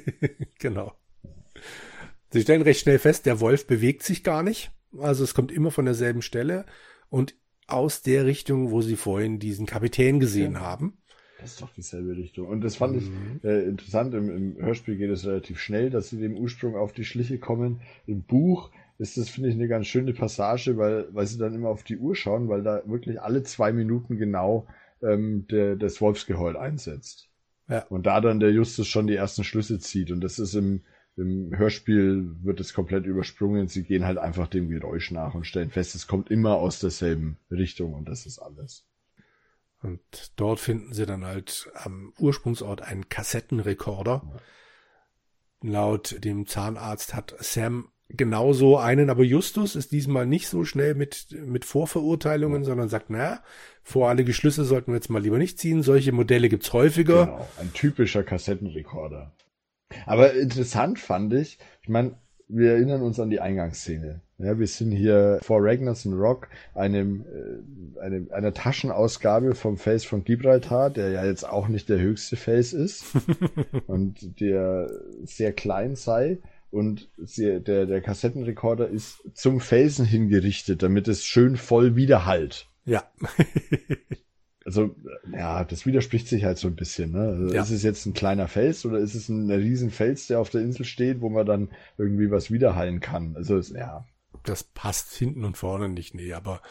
genau. 0.58 0.94
Sie 2.30 2.40
stellen 2.40 2.62
recht 2.62 2.80
schnell 2.80 2.98
fest, 2.98 3.26
der 3.26 3.40
Wolf 3.40 3.66
bewegt 3.66 4.02
sich 4.02 4.24
gar 4.24 4.42
nicht. 4.42 4.72
Also 4.98 5.24
es 5.24 5.34
kommt 5.34 5.52
immer 5.52 5.70
von 5.70 5.84
derselben 5.84 6.22
Stelle. 6.22 6.64
Und 7.10 7.34
aus 7.66 8.02
der 8.02 8.24
Richtung, 8.24 8.70
wo 8.70 8.80
sie 8.80 8.96
vorhin 8.96 9.38
diesen 9.38 9.66
Kapitän 9.66 10.18
gesehen 10.18 10.54
ja. 10.54 10.60
haben. 10.60 10.98
Das 11.40 11.52
ist 11.52 11.62
doch 11.62 11.72
dieselbe 11.74 12.16
Richtung. 12.16 12.46
Und 12.46 12.60
das 12.62 12.76
fand 12.76 12.94
mhm. 12.94 13.40
ich 13.42 13.44
äh, 13.44 13.64
interessant. 13.64 14.14
Im, 14.14 14.30
Im, 14.30 14.64
Hörspiel 14.64 14.96
geht 14.96 15.10
es 15.10 15.26
relativ 15.26 15.58
schnell, 15.58 15.90
dass 15.90 16.08
sie 16.08 16.18
dem 16.18 16.36
Ursprung 16.36 16.76
auf 16.76 16.92
die 16.92 17.04
Schliche 17.04 17.38
kommen. 17.38 17.80
Im 18.06 18.22
Buch 18.22 18.70
ist 19.02 19.18
das, 19.18 19.28
finde 19.28 19.48
ich, 19.48 19.56
eine 19.56 19.66
ganz 19.66 19.88
schöne 19.88 20.14
Passage, 20.14 20.76
weil, 20.78 21.12
weil 21.12 21.26
sie 21.26 21.36
dann 21.36 21.54
immer 21.54 21.70
auf 21.70 21.82
die 21.82 21.98
Uhr 21.98 22.14
schauen, 22.14 22.48
weil 22.48 22.62
da 22.62 22.82
wirklich 22.86 23.20
alle 23.20 23.42
zwei 23.42 23.72
Minuten 23.72 24.16
genau 24.16 24.68
ähm, 25.02 25.46
der, 25.50 25.74
das 25.74 26.00
Wolfsgeheul 26.00 26.56
einsetzt. 26.56 27.28
Ja. 27.68 27.84
Und 27.88 28.06
da 28.06 28.20
dann 28.20 28.38
der 28.38 28.52
Justus 28.52 28.86
schon 28.86 29.08
die 29.08 29.16
ersten 29.16 29.42
Schlüsse 29.42 29.80
zieht. 29.80 30.12
Und 30.12 30.20
das 30.20 30.38
ist 30.38 30.54
im, 30.54 30.82
im 31.16 31.50
Hörspiel 31.56 32.36
wird 32.42 32.60
es 32.60 32.74
komplett 32.74 33.04
übersprungen. 33.04 33.66
Sie 33.66 33.82
gehen 33.82 34.04
halt 34.04 34.18
einfach 34.18 34.46
dem 34.46 34.68
Geräusch 34.68 35.10
nach 35.10 35.34
und 35.34 35.46
stellen 35.48 35.70
fest, 35.70 35.96
es 35.96 36.06
kommt 36.06 36.30
immer 36.30 36.54
aus 36.56 36.78
derselben 36.78 37.38
Richtung 37.50 37.94
und 37.94 38.08
das 38.08 38.24
ist 38.24 38.38
alles. 38.38 38.86
Und 39.80 40.00
dort 40.36 40.60
finden 40.60 40.92
sie 40.92 41.06
dann 41.06 41.24
halt 41.24 41.72
am 41.74 42.12
Ursprungsort 42.20 42.82
einen 42.82 43.08
Kassettenrekorder. 43.08 44.40
Laut 45.60 46.22
dem 46.24 46.46
Zahnarzt 46.46 47.14
hat 47.14 47.34
Sam 47.40 47.88
genauso 48.16 48.76
einen, 48.76 49.10
aber 49.10 49.24
Justus 49.24 49.76
ist 49.76 49.92
diesmal 49.92 50.26
nicht 50.26 50.48
so 50.48 50.64
schnell 50.64 50.94
mit, 50.94 51.28
mit 51.46 51.64
Vorverurteilungen, 51.64 52.64
sondern 52.64 52.88
sagt, 52.88 53.06
na, 53.08 53.42
vor 53.82 54.08
alle 54.08 54.24
Geschlüsse 54.24 54.64
sollten 54.64 54.92
wir 54.92 54.96
jetzt 54.96 55.10
mal 55.10 55.22
lieber 55.22 55.38
nicht 55.38 55.58
ziehen. 55.58 55.82
Solche 55.82 56.12
Modelle 56.12 56.48
gibt's 56.48 56.72
häufiger. 56.72 57.26
Genau, 57.26 57.48
ein 57.60 57.72
typischer 57.72 58.22
Kassettenrekorder. 58.22 59.32
Aber 60.06 60.34
interessant 60.34 60.98
fand 60.98 61.32
ich, 61.34 61.58
ich 61.82 61.88
meine, 61.88 62.14
wir 62.48 62.72
erinnern 62.72 63.02
uns 63.02 63.18
an 63.18 63.30
die 63.30 63.40
Eingangsszene. 63.40 64.20
Ja, 64.38 64.58
wir 64.58 64.66
sind 64.66 64.90
hier 64.90 65.38
vor 65.42 65.60
Ragnarsson 65.62 66.14
Rock, 66.14 66.48
einem, 66.74 67.24
äh, 67.24 68.00
einem, 68.00 68.28
einer 68.32 68.52
Taschenausgabe 68.52 69.54
vom 69.54 69.76
Face 69.76 70.04
von 70.04 70.24
Gibraltar, 70.24 70.90
der 70.90 71.10
ja 71.10 71.24
jetzt 71.24 71.48
auch 71.48 71.68
nicht 71.68 71.88
der 71.88 72.00
höchste 72.00 72.36
Face 72.36 72.72
ist 72.72 73.04
und 73.86 74.40
der 74.40 74.90
sehr 75.24 75.52
klein 75.52 75.94
sei. 75.94 76.38
Und 76.72 77.10
der, 77.18 77.60
der 77.60 78.00
Kassettenrekorder 78.00 78.88
ist 78.88 79.22
zum 79.34 79.60
Felsen 79.60 80.06
hingerichtet, 80.06 80.82
damit 80.82 81.06
es 81.06 81.22
schön 81.22 81.56
voll 81.56 81.96
widerhallt. 81.96 82.66
Ja. 82.86 83.04
also 84.64 84.96
ja, 85.30 85.64
das 85.64 85.84
widerspricht 85.84 86.28
sich 86.28 86.44
halt 86.44 86.56
so 86.56 86.68
ein 86.68 86.74
bisschen. 86.74 87.12
Ne? 87.12 87.20
Also, 87.20 87.54
ja. 87.54 87.62
Ist 87.62 87.70
es 87.70 87.82
jetzt 87.82 88.06
ein 88.06 88.14
kleiner 88.14 88.48
Fels 88.48 88.86
oder 88.86 88.98
ist 89.00 89.14
es 89.14 89.28
ein, 89.28 89.50
ein 89.50 89.60
Riesenfels, 89.60 90.28
der 90.28 90.40
auf 90.40 90.48
der 90.48 90.62
Insel 90.62 90.86
steht, 90.86 91.20
wo 91.20 91.28
man 91.28 91.44
dann 91.44 91.68
irgendwie 91.98 92.30
was 92.30 92.50
wiederhallen 92.50 93.00
kann? 93.00 93.36
Also 93.36 93.58
ja. 93.58 94.06
Das 94.42 94.64
passt 94.64 95.12
hinten 95.12 95.44
und 95.44 95.58
vorne 95.58 95.90
nicht, 95.90 96.14
nee, 96.14 96.32
aber 96.32 96.62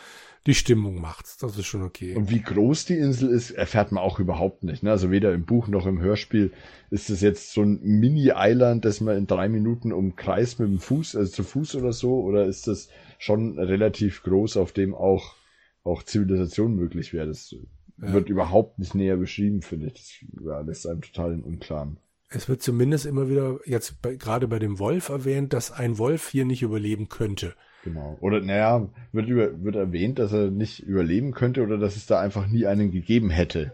die 0.47 0.55
Stimmung 0.55 0.99
macht's, 0.99 1.37
das 1.37 1.57
ist 1.57 1.67
schon 1.67 1.83
okay. 1.83 2.15
Und 2.15 2.29
wie 2.31 2.41
groß 2.41 2.85
die 2.85 2.97
Insel 2.97 3.29
ist, 3.29 3.51
erfährt 3.51 3.91
man 3.91 4.03
auch 4.03 4.19
überhaupt 4.19 4.63
nicht. 4.63 4.81
Ne? 4.81 4.89
Also 4.89 5.11
weder 5.11 5.33
im 5.33 5.45
Buch 5.45 5.67
noch 5.67 5.85
im 5.85 5.99
Hörspiel 5.99 6.51
ist 6.89 7.09
es 7.09 7.21
jetzt 7.21 7.53
so 7.53 7.61
ein 7.61 7.79
Mini-Island, 7.81 8.83
das 8.85 9.01
man 9.01 9.17
in 9.17 9.27
drei 9.27 9.49
Minuten 9.49 9.93
umkreist 9.93 10.59
mit 10.59 10.69
dem 10.69 10.79
Fuß, 10.79 11.15
also 11.15 11.31
zu 11.31 11.43
Fuß 11.43 11.75
oder 11.75 11.93
so, 11.93 12.21
oder 12.21 12.45
ist 12.45 12.67
das 12.67 12.89
schon 13.19 13.59
relativ 13.59 14.23
groß, 14.23 14.57
auf 14.57 14.71
dem 14.71 14.95
auch 14.95 15.35
auch 15.83 16.03
Zivilisation 16.03 16.75
möglich 16.75 17.13
wäre. 17.13 17.27
Das 17.27 17.51
ja. 17.51 18.13
wird 18.13 18.29
überhaupt 18.29 18.79
nicht 18.79 18.95
näher 18.95 19.17
beschrieben, 19.17 19.61
finde 19.61 19.87
ich. 19.87 20.25
Das 20.33 20.45
ja, 20.45 20.59
lässt 20.61 20.87
einem 20.87 21.01
total 21.01 21.33
in 21.33 21.43
Unklaren. 21.43 21.97
Es 22.29 22.47
wird 22.47 22.61
zumindest 22.61 23.05
immer 23.05 23.29
wieder 23.29 23.59
jetzt 23.65 24.01
bei, 24.01 24.15
gerade 24.15 24.47
bei 24.47 24.59
dem 24.59 24.79
Wolf 24.79 25.09
erwähnt, 25.09 25.53
dass 25.53 25.71
ein 25.71 25.97
Wolf 25.97 26.29
hier 26.29 26.45
nicht 26.45 26.61
überleben 26.61 27.09
könnte. 27.09 27.55
Genau. 27.83 28.17
Oder 28.21 28.41
naja, 28.41 28.89
wird, 29.11 29.27
über, 29.27 29.63
wird 29.63 29.75
erwähnt, 29.75 30.19
dass 30.19 30.31
er 30.31 30.51
nicht 30.51 30.81
überleben 30.81 31.33
könnte 31.33 31.63
oder 31.63 31.77
dass 31.77 31.95
es 31.95 32.05
da 32.05 32.19
einfach 32.19 32.47
nie 32.47 32.65
einen 32.65 32.91
gegeben 32.91 33.29
hätte. 33.29 33.73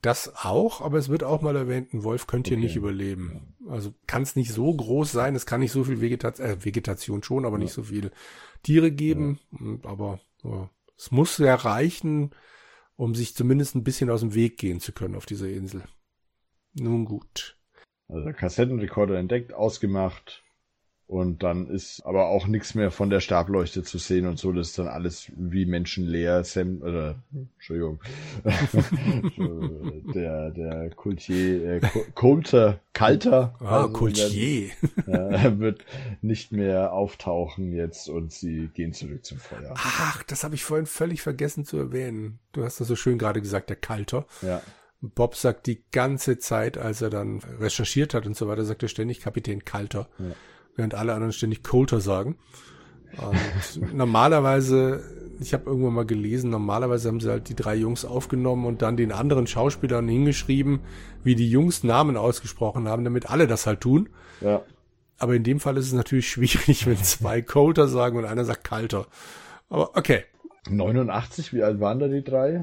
Das 0.00 0.32
auch, 0.34 0.80
aber 0.80 0.98
es 0.98 1.08
wird 1.08 1.22
auch 1.22 1.42
mal 1.42 1.54
erwähnt, 1.54 1.94
ein 1.94 2.02
Wolf 2.02 2.26
könnte 2.26 2.48
okay. 2.48 2.56
hier 2.56 2.64
nicht 2.64 2.76
überleben. 2.76 3.54
Also 3.68 3.94
kann 4.08 4.22
es 4.22 4.34
nicht 4.34 4.52
so 4.52 4.74
groß 4.74 5.12
sein, 5.12 5.36
es 5.36 5.46
kann 5.46 5.60
nicht 5.60 5.70
so 5.70 5.84
viel 5.84 6.00
Vegetation, 6.00 6.46
äh, 6.46 6.64
Vegetation 6.64 7.22
schon, 7.22 7.44
aber 7.44 7.56
ja. 7.56 7.64
nicht 7.64 7.72
so 7.72 7.84
viele 7.84 8.10
Tiere 8.64 8.90
geben. 8.90 9.38
Ja. 9.52 9.90
Aber 9.90 10.20
ja, 10.42 10.68
es 10.96 11.12
muss 11.12 11.38
ja 11.38 11.54
reichen, 11.54 12.30
um 12.96 13.14
sich 13.14 13.36
zumindest 13.36 13.76
ein 13.76 13.84
bisschen 13.84 14.10
aus 14.10 14.20
dem 14.20 14.34
Weg 14.34 14.58
gehen 14.58 14.80
zu 14.80 14.92
können 14.92 15.14
auf 15.14 15.26
dieser 15.26 15.48
Insel. 15.48 15.82
Nun 16.74 17.04
gut. 17.04 17.56
Also 18.08 18.24
der 18.24 18.34
Kassettenrekorder 18.34 19.18
entdeckt, 19.18 19.52
ausgemacht, 19.52 20.41
und 21.12 21.42
dann 21.42 21.68
ist 21.68 22.00
aber 22.06 22.28
auch 22.28 22.46
nichts 22.46 22.74
mehr 22.74 22.90
von 22.90 23.10
der 23.10 23.20
Stableuchte 23.20 23.82
zu 23.82 23.98
sehen 23.98 24.26
und 24.26 24.38
so. 24.38 24.50
Das 24.50 24.68
ist 24.68 24.78
dann 24.78 24.88
alles 24.88 25.30
wie 25.36 25.66
menschenleer. 25.66 26.42
Sam, 26.42 26.80
oder, 26.80 27.16
Entschuldigung, 27.34 28.00
der, 30.14 30.50
der 30.52 30.88
Coultier, 30.96 31.64
äh, 31.66 31.80
Coulter, 32.14 32.80
Kalter. 32.94 33.54
Ah, 33.60 33.82
also 33.82 33.92
Coultier. 33.92 34.70
Äh, 35.06 35.58
wird 35.58 35.84
nicht 36.22 36.50
mehr 36.50 36.94
auftauchen 36.94 37.74
jetzt 37.74 38.08
und 38.08 38.32
sie 38.32 38.70
gehen 38.72 38.94
zurück 38.94 39.22
zum 39.26 39.36
Feuer. 39.36 39.74
Ach, 39.76 40.22
das 40.22 40.44
habe 40.44 40.54
ich 40.54 40.64
vorhin 40.64 40.86
völlig 40.86 41.20
vergessen 41.20 41.66
zu 41.66 41.76
erwähnen. 41.76 42.38
Du 42.52 42.64
hast 42.64 42.80
das 42.80 42.88
so 42.88 42.96
schön 42.96 43.18
gerade 43.18 43.42
gesagt, 43.42 43.68
der 43.68 43.76
Kalter. 43.76 44.24
Ja. 44.40 44.62
Bob 45.02 45.36
sagt 45.36 45.66
die 45.66 45.82
ganze 45.90 46.38
Zeit, 46.38 46.78
als 46.78 47.02
er 47.02 47.10
dann 47.10 47.40
recherchiert 47.60 48.14
hat 48.14 48.24
und 48.24 48.34
so 48.34 48.48
weiter, 48.48 48.64
sagt 48.64 48.82
er 48.82 48.88
ständig 48.88 49.20
Kapitän 49.20 49.66
Kalter. 49.66 50.08
Ja. 50.18 50.32
Während 50.76 50.94
alle 50.94 51.12
anderen 51.14 51.32
ständig 51.32 51.62
Coulter 51.62 52.00
sagen. 52.00 52.36
Und 53.18 53.92
normalerweise, 53.94 55.02
ich 55.40 55.52
habe 55.52 55.68
irgendwann 55.70 55.94
mal 55.94 56.06
gelesen, 56.06 56.50
normalerweise 56.50 57.08
haben 57.08 57.20
sie 57.20 57.30
halt 57.30 57.48
die 57.48 57.54
drei 57.56 57.74
Jungs 57.74 58.04
aufgenommen 58.04 58.64
und 58.66 58.80
dann 58.82 58.96
den 58.96 59.12
anderen 59.12 59.46
Schauspielern 59.46 60.08
hingeschrieben, 60.08 60.80
wie 61.24 61.34
die 61.34 61.50
Jungs 61.50 61.84
Namen 61.84 62.16
ausgesprochen 62.16 62.88
haben, 62.88 63.04
damit 63.04 63.30
alle 63.30 63.46
das 63.46 63.66
halt 63.66 63.80
tun. 63.80 64.08
Ja. 64.40 64.62
Aber 65.18 65.34
in 65.34 65.44
dem 65.44 65.60
Fall 65.60 65.76
ist 65.76 65.86
es 65.86 65.92
natürlich 65.92 66.28
schwierig, 66.30 66.86
wenn 66.86 66.96
zwei 66.96 67.42
Coulter 67.42 67.86
sagen 67.88 68.16
und 68.18 68.24
einer 68.24 68.44
sagt 68.44 68.64
Kalter. 68.64 69.06
Aber 69.68 69.96
okay. 69.96 70.24
89, 70.70 71.52
wie 71.52 71.62
alt 71.62 71.80
waren 71.80 71.98
da 71.98 72.08
die 72.08 72.22
drei? 72.24 72.60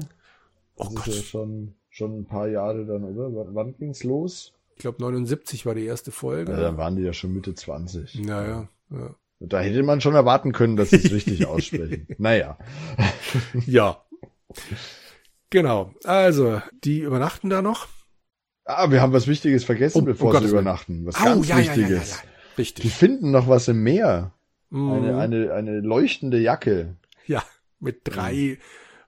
Oh 0.76 0.84
Das 0.84 0.94
Gott. 0.94 1.06
ist 1.08 1.16
ja 1.16 1.22
schon, 1.22 1.74
schon 1.90 2.20
ein 2.20 2.24
paar 2.26 2.48
Jahre 2.48 2.86
dann, 2.86 3.04
oder? 3.04 3.30
W- 3.32 3.50
Wann 3.54 3.76
ging's 3.76 4.04
los? 4.04 4.52
Ich 4.80 4.82
glaube 4.82 5.02
79 5.02 5.66
war 5.66 5.74
die 5.74 5.84
erste 5.84 6.10
Folge. 6.10 6.52
Ja, 6.52 6.58
dann 6.58 6.78
waren 6.78 6.96
die 6.96 7.02
ja 7.02 7.12
schon 7.12 7.34
Mitte 7.34 7.54
20. 7.54 8.14
Naja, 8.24 8.66
ja. 8.90 9.14
Da 9.38 9.60
hätte 9.60 9.82
man 9.82 10.00
schon 10.00 10.14
erwarten 10.14 10.52
können, 10.52 10.76
dass 10.76 10.88
sie 10.88 10.96
es 10.96 11.12
richtig 11.12 11.44
aussprechen. 11.46 12.06
Naja. 12.16 12.56
Ja. 13.66 14.02
Genau. 15.50 15.92
Also, 16.04 16.62
die 16.82 17.00
übernachten 17.00 17.50
da 17.50 17.60
noch. 17.60 17.88
Ah, 18.64 18.90
wir 18.90 19.02
haben 19.02 19.12
was 19.12 19.26
Wichtiges 19.26 19.64
vergessen, 19.64 19.98
Oh, 19.98 20.04
bevor 20.04 20.34
um 20.34 20.42
sie 20.42 20.48
übernachten. 20.48 21.04
Was 21.04 21.16
Au, 21.20 21.24
ganz 21.24 21.48
ja, 21.48 21.58
Wichtiges. 21.58 22.10
ja, 22.10 22.16
ja. 22.16 22.22
Die 22.56 22.60
Richtig. 22.62 22.94
finden 22.94 23.30
noch 23.32 23.48
was 23.48 23.68
im 23.68 23.82
Meer. 23.82 24.32
Mhm. 24.70 24.92
Eine, 24.92 25.18
eine, 25.18 25.52
eine 25.52 25.80
leuchtende 25.80 26.38
Jacke. 26.38 26.96
ja, 27.26 27.42
mit 27.80 28.00
drei 28.04 28.58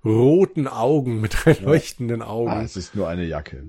roten 0.04 0.68
Augen, 0.68 1.22
mit 1.22 1.34
drei 1.44 1.52
leuchtenden 1.54 2.20
Ah, 2.20 2.26
Augen. 2.26 2.60
es 2.62 2.76
ist 2.76 2.94
nur 2.94 3.08
eine 3.08 3.24
Jacke. 3.24 3.64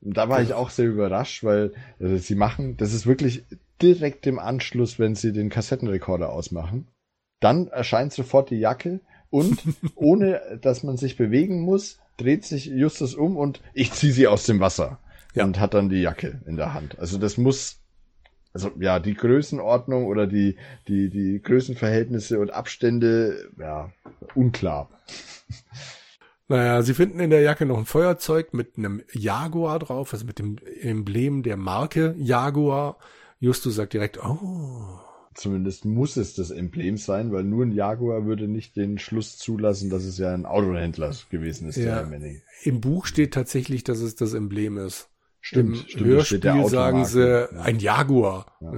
Da 0.00 0.28
war 0.28 0.42
ich 0.42 0.52
auch 0.54 0.70
sehr 0.70 0.86
überrascht, 0.86 1.42
weil 1.42 1.72
äh, 1.98 2.16
sie 2.16 2.34
machen, 2.34 2.76
das 2.76 2.92
ist 2.92 3.06
wirklich 3.06 3.44
direkt 3.82 4.26
im 4.26 4.38
Anschluss, 4.38 4.98
wenn 4.98 5.14
sie 5.14 5.32
den 5.32 5.48
Kassettenrekorder 5.50 6.30
ausmachen. 6.32 6.88
Dann 7.40 7.68
erscheint 7.68 8.12
sofort 8.12 8.50
die 8.50 8.56
Jacke 8.58 9.00
und 9.30 9.62
ohne 9.94 10.58
dass 10.62 10.82
man 10.82 10.96
sich 10.96 11.16
bewegen 11.16 11.60
muss, 11.60 11.98
dreht 12.16 12.44
sich 12.44 12.66
Justus 12.66 13.14
um 13.14 13.36
und 13.36 13.60
ich 13.74 13.92
ziehe 13.92 14.12
sie 14.12 14.26
aus 14.26 14.46
dem 14.46 14.60
Wasser 14.60 14.98
Ja. 15.34 15.44
und 15.44 15.60
hat 15.60 15.74
dann 15.74 15.88
die 15.88 16.00
Jacke 16.00 16.40
in 16.46 16.56
der 16.56 16.72
Hand. 16.72 16.98
Also 16.98 17.18
das 17.18 17.36
muss, 17.36 17.80
also 18.54 18.70
ja, 18.78 19.00
die 19.00 19.14
Größenordnung 19.14 20.06
oder 20.06 20.26
die, 20.26 20.56
die, 20.88 21.10
die 21.10 21.42
Größenverhältnisse 21.42 22.38
und 22.38 22.52
Abstände, 22.52 23.50
ja, 23.58 23.92
unklar. 24.34 24.88
Naja, 26.48 26.82
sie 26.82 26.94
finden 26.94 27.18
in 27.18 27.30
der 27.30 27.40
Jacke 27.40 27.66
noch 27.66 27.78
ein 27.78 27.86
Feuerzeug 27.86 28.54
mit 28.54 28.78
einem 28.78 29.02
Jaguar 29.12 29.78
drauf, 29.80 30.12
also 30.12 30.24
mit 30.26 30.38
dem 30.38 30.56
Emblem 30.80 31.42
der 31.42 31.56
Marke 31.56 32.14
Jaguar. 32.18 32.98
Justus 33.40 33.74
sagt 33.74 33.92
direkt, 33.94 34.22
oh, 34.24 35.00
Zumindest 35.34 35.84
muss 35.84 36.16
es 36.16 36.34
das 36.34 36.50
Emblem 36.50 36.96
sein, 36.96 37.30
weil 37.30 37.44
nur 37.44 37.66
ein 37.66 37.72
Jaguar 37.72 38.24
würde 38.24 38.48
nicht 38.48 38.74
den 38.74 38.98
Schluss 38.98 39.36
zulassen, 39.36 39.90
dass 39.90 40.04
es 40.04 40.16
ja 40.16 40.32
ein 40.32 40.46
Autohändler 40.46 41.14
gewesen 41.30 41.68
ist, 41.68 41.76
Ja. 41.76 42.08
im 42.62 42.80
Buch 42.80 43.04
steht 43.04 43.34
tatsächlich, 43.34 43.84
dass 43.84 44.00
es 44.00 44.14
das 44.14 44.32
Emblem 44.32 44.78
ist. 44.78 45.10
Stimmt, 45.42 45.76
Im 45.82 45.88
stimmt, 45.88 46.06
Hörspiel 46.06 46.68
sagen 46.68 47.04
sie 47.04 47.28
Ja. 47.28 47.48
ein 47.60 47.78
Jaguar. 47.78 48.46
Ja. 48.62 48.72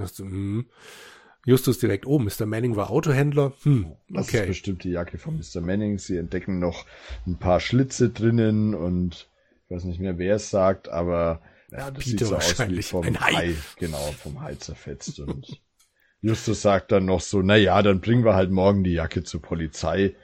Das. 1.49 1.59
Justus 1.59 1.79
direkt, 1.79 2.05
oh, 2.05 2.19
Mr. 2.19 2.45
Manning 2.45 2.75
war 2.75 2.89
Autohändler. 2.89 3.53
Hm, 3.63 3.91
Das 4.09 4.27
ist 4.27 4.33
okay. 4.35 4.47
bestimmt 4.47 4.83
die 4.83 4.91
Jacke 4.91 5.17
von 5.17 5.37
Mr. 5.37 5.61
Manning. 5.61 5.97
Sie 5.97 6.17
entdecken 6.17 6.59
noch 6.59 6.85
ein 7.27 7.37
paar 7.37 7.59
Schlitze 7.59 8.09
drinnen 8.09 8.73
und 8.75 9.27
ich 9.65 9.75
weiß 9.75 9.83
nicht 9.85 9.99
mehr, 9.99 10.17
wer 10.17 10.35
es 10.35 10.49
sagt, 10.49 10.89
aber 10.89 11.41
ja, 11.71 11.91
das 11.91 12.03
Peter 12.05 12.09
sieht 12.09 12.19
so 12.19 12.35
aus 12.35 12.43
wie 12.43 12.47
wahrscheinlich. 12.59 12.85
vom 12.87 13.05
Ein 13.05 13.19
Hai. 13.21 13.33
Hai. 13.33 13.55
Genau, 13.77 13.97
vom 14.17 14.41
Hai 14.41 14.55
zerfetzt. 14.55 15.19
Und 15.19 15.61
Justus 16.21 16.61
sagt 16.61 16.91
dann 16.91 17.05
noch 17.05 17.21
so, 17.21 17.41
na 17.41 17.55
ja, 17.55 17.81
dann 17.81 18.01
bringen 18.01 18.25
wir 18.25 18.33
halt 18.35 18.51
morgen 18.51 18.83
die 18.83 18.93
Jacke 18.93 19.23
zur 19.23 19.41
Polizei. 19.41 20.15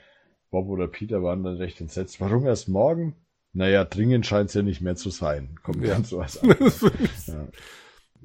Bob 0.50 0.68
oder 0.68 0.88
Peter 0.88 1.22
waren 1.22 1.42
dann 1.44 1.56
recht 1.56 1.80
entsetzt. 1.80 2.20
Warum 2.20 2.46
erst 2.46 2.68
morgen? 2.68 3.14
Naja, 3.52 3.84
dringend 3.84 4.26
scheint 4.26 4.48
es 4.50 4.54
ja 4.54 4.62
nicht 4.62 4.80
mehr 4.80 4.96
zu 4.96 5.10
sein. 5.10 5.58
Kommt 5.62 5.82
Ja. 5.82 5.94
dann 5.94 6.04
so 6.04 6.20
als 6.20 6.38
Antwort. 6.42 6.92
ja. 7.26 7.48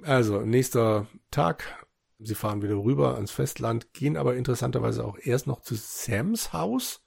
Also, 0.03 0.41
nächster 0.41 1.07
Tag. 1.29 1.80
Sie 2.23 2.35
fahren 2.35 2.61
wieder 2.61 2.75
rüber 2.75 3.15
ans 3.15 3.31
Festland, 3.31 3.93
gehen 3.93 4.15
aber 4.17 4.35
interessanterweise 4.35 5.03
auch 5.05 5.17
erst 5.21 5.47
noch 5.47 5.61
zu 5.61 5.75
Sams 5.75 6.53
Haus. 6.53 7.01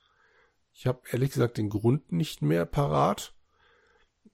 Ich 0.73 0.87
habe 0.87 1.03
ehrlich 1.11 1.31
gesagt 1.31 1.57
den 1.57 1.69
Grund 1.69 2.11
nicht 2.11 2.43
mehr 2.43 2.67
parat. 2.67 3.35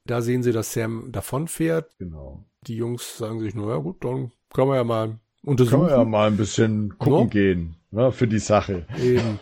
Da 0.04 0.22
sehen 0.22 0.42
sie, 0.42 0.52
dass 0.52 0.72
Sam 0.72 1.12
davonfährt. 1.12 1.96
Genau. 1.98 2.44
Die 2.62 2.76
Jungs 2.76 3.18
sagen 3.18 3.40
sich, 3.40 3.54
na 3.54 3.68
ja 3.68 3.76
gut, 3.76 4.04
dann 4.04 4.32
können 4.52 4.68
wir 4.70 4.76
ja 4.76 4.84
mal 4.84 5.06
Können 5.08 5.20
untersuchen. 5.42 5.86
wir 5.86 5.90
ja 5.90 6.04
mal 6.04 6.28
ein 6.28 6.36
bisschen 6.36 6.98
gucken 6.98 7.24
No? 7.24 7.26
gehen, 7.26 7.76
ne, 7.90 8.10
für 8.12 8.26
die 8.26 8.38
Sache. 8.38 8.86
Eben. 8.98 9.38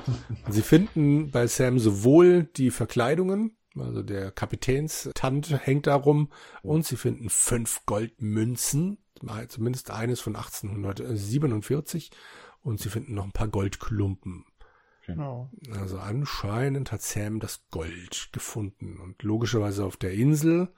Sie 0.49 0.63
finden 0.63 1.31
bei 1.31 1.47
Sam 1.47 1.79
sowohl 1.79 2.45
die 2.57 2.71
Verkleidungen, 2.71 3.57
also 3.77 4.03
der 4.03 4.33
Kapitänstant 4.33 5.65
hängt 5.65 5.87
da 5.87 5.95
rum, 5.95 6.31
und 6.63 6.85
sie 6.85 6.97
finden 6.97 7.31
fünf 7.31 7.87
Goldmünzen, 7.87 8.99
zumindest 9.49 9.91
eines 9.91 10.21
von 10.21 10.37
1847, 10.37 12.11
und 12.63 12.81
sie 12.81 12.89
finden 12.89 13.15
noch 13.15 13.25
ein 13.25 13.33
paar 13.33 13.49
Goldklumpen. 13.49 14.45
Genau. 15.07 15.51
Also 15.73 15.99
anscheinend 15.99 16.93
hat 16.93 17.01
Sam 17.01 17.41
das 17.41 17.65
Gold 17.71 18.29
gefunden 18.33 18.99
und 18.99 19.23
logischerweise 19.23 19.85
auf 19.85 19.97
der 19.97 20.13
Insel. 20.13 20.69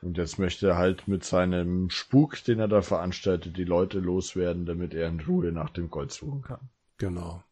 Und 0.00 0.16
jetzt 0.16 0.38
möchte 0.38 0.68
er 0.68 0.76
halt 0.76 1.08
mit 1.08 1.24
seinem 1.24 1.90
Spuk, 1.90 2.44
den 2.44 2.60
er 2.60 2.68
da 2.68 2.82
veranstaltet, 2.82 3.56
die 3.56 3.64
Leute 3.64 3.98
loswerden, 3.98 4.64
damit 4.64 4.94
er 4.94 5.08
in 5.08 5.20
Ruhe 5.20 5.50
nach 5.50 5.70
dem 5.70 5.90
Gold 5.90 6.12
suchen 6.12 6.42
kann. 6.42 6.70
Genau. 6.98 7.42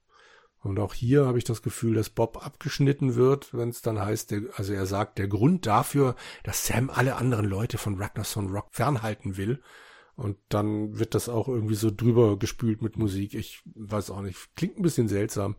Und 0.60 0.78
auch 0.78 0.94
hier 0.94 1.26
habe 1.26 1.38
ich 1.38 1.44
das 1.44 1.62
Gefühl, 1.62 1.94
dass 1.94 2.10
Bob 2.10 2.44
abgeschnitten 2.46 3.16
wird, 3.16 3.52
wenn 3.52 3.70
es 3.70 3.82
dann 3.82 3.98
heißt, 3.98 4.30
der, 4.30 4.42
also 4.54 4.72
er 4.72 4.86
sagt, 4.86 5.18
der 5.18 5.26
Grund 5.26 5.66
dafür, 5.66 6.14
dass 6.44 6.66
Sam 6.66 6.88
alle 6.88 7.16
anderen 7.16 7.46
Leute 7.46 7.78
von 7.78 7.96
Ragnarsson 8.00 8.48
Rock 8.50 8.68
fernhalten 8.70 9.36
will. 9.36 9.60
Und 10.14 10.36
dann 10.50 10.98
wird 10.98 11.14
das 11.14 11.28
auch 11.28 11.48
irgendwie 11.48 11.74
so 11.74 11.90
drüber 11.90 12.38
gespült 12.38 12.82
mit 12.82 12.96
Musik. 12.98 13.34
Ich 13.34 13.62
weiß 13.74 14.10
auch 14.10 14.20
nicht. 14.20 14.36
Klingt 14.56 14.78
ein 14.78 14.82
bisschen 14.82 15.08
seltsam. 15.08 15.56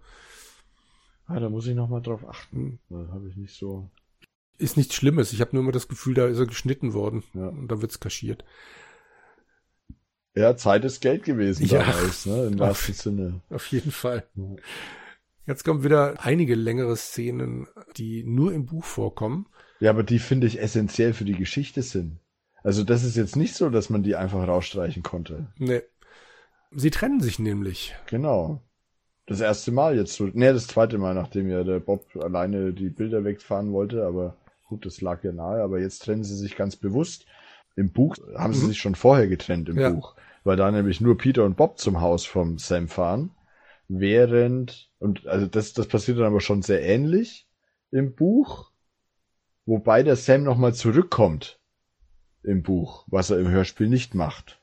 Ah, 1.25 1.39
da 1.39 1.49
muss 1.49 1.65
ich 1.67 1.75
nochmal 1.75 2.01
drauf 2.01 2.27
achten. 2.27 2.79
Da 2.89 3.07
habe 3.11 3.27
ich 3.27 3.35
nicht 3.35 3.55
so. 3.57 3.89
Ist 4.57 4.77
nichts 4.77 4.93
Schlimmes. 4.95 5.33
Ich 5.33 5.41
habe 5.41 5.51
nur 5.53 5.63
immer 5.63 5.71
das 5.71 5.87
Gefühl, 5.87 6.13
da 6.13 6.27
ist 6.27 6.37
er 6.37 6.45
geschnitten 6.45 6.93
worden. 6.93 7.23
Ja. 7.33 7.47
Und 7.47 7.67
da 7.69 7.81
wird's 7.81 7.99
kaschiert. 7.99 8.45
Ja, 10.35 10.55
Zeit 10.55 10.83
ist 10.85 11.01
Geld 11.01 11.23
gewesen 11.23 11.65
Ja. 11.65 11.83
damals, 11.83 12.25
ne? 12.25 12.47
Im 12.47 12.59
wahrsten 12.59 12.93
Sinne. 12.93 13.41
Auf 13.49 13.67
jeden 13.67 13.91
Fall. 13.91 14.27
Ja. 14.35 14.55
Jetzt 15.45 15.63
kommen 15.63 15.83
wieder 15.83 16.23
einige 16.23 16.55
längere 16.55 16.95
Szenen, 16.95 17.67
die 17.97 18.23
nur 18.23 18.53
im 18.53 18.65
Buch 18.65 18.85
vorkommen. 18.85 19.47
Ja, 19.79 19.89
aber 19.89 20.03
die 20.03 20.19
finde 20.19 20.47
ich 20.47 20.61
essentiell 20.61 21.13
für 21.13 21.25
die 21.25 21.35
Geschichte 21.35 21.81
sind. 21.81 22.19
Also 22.63 22.83
das 22.83 23.03
ist 23.03 23.15
jetzt 23.17 23.35
nicht 23.35 23.55
so, 23.55 23.69
dass 23.69 23.89
man 23.89 24.03
die 24.03 24.15
einfach 24.15 24.47
rausstreichen 24.47 25.03
konnte. 25.03 25.47
Nee. 25.57 25.81
Sie 26.71 26.89
trennen 26.89 27.19
sich 27.19 27.37
nämlich. 27.39 27.93
Genau. 28.07 28.61
Das 29.25 29.41
erste 29.41 29.71
Mal 29.71 29.95
jetzt 29.97 30.13
so. 30.13 30.25
Ne, 30.33 30.53
das 30.53 30.67
zweite 30.67 30.97
Mal, 30.97 31.13
nachdem 31.13 31.49
ja 31.49 31.63
der 31.63 31.79
Bob 31.79 32.05
alleine 32.15 32.73
die 32.73 32.89
Bilder 32.89 33.23
wegfahren 33.23 33.71
wollte, 33.71 34.05
aber 34.05 34.35
gut, 34.67 34.85
das 34.85 35.01
lag 35.01 35.23
ja 35.23 35.31
nahe, 35.31 35.61
aber 35.61 35.79
jetzt 35.79 35.99
trennen 35.99 36.23
sie 36.23 36.35
sich 36.35 36.55
ganz 36.55 36.75
bewusst. 36.75 37.25
Im 37.75 37.91
Buch 37.91 38.15
haben 38.35 38.53
sie 38.53 38.63
Mhm. 38.63 38.67
sich 38.69 38.79
schon 38.79 38.95
vorher 38.95 39.27
getrennt 39.27 39.69
im 39.69 39.77
Ja. 39.79 39.89
Buch, 39.91 40.15
weil 40.43 40.57
da 40.57 40.71
nämlich 40.71 40.99
nur 41.01 41.17
Peter 41.17 41.43
und 41.45 41.55
Bob 41.57 41.79
zum 41.79 42.01
Haus 42.01 42.25
vom 42.25 42.57
Sam 42.57 42.87
fahren, 42.87 43.31
während 43.87 44.89
und 44.99 45.27
also 45.27 45.47
das 45.47 45.73
das 45.73 45.87
passiert 45.87 46.17
dann 46.17 46.25
aber 46.25 46.41
schon 46.41 46.61
sehr 46.61 46.81
ähnlich 46.83 47.47
im 47.91 48.15
Buch, 48.15 48.71
wobei 49.65 50.03
der 50.03 50.15
Sam 50.15 50.43
nochmal 50.43 50.73
zurückkommt 50.73 51.59
im 52.43 52.63
Buch, 52.63 53.05
was 53.07 53.29
er 53.29 53.39
im 53.39 53.47
Hörspiel 53.49 53.87
nicht 53.89 54.15
macht. 54.15 54.61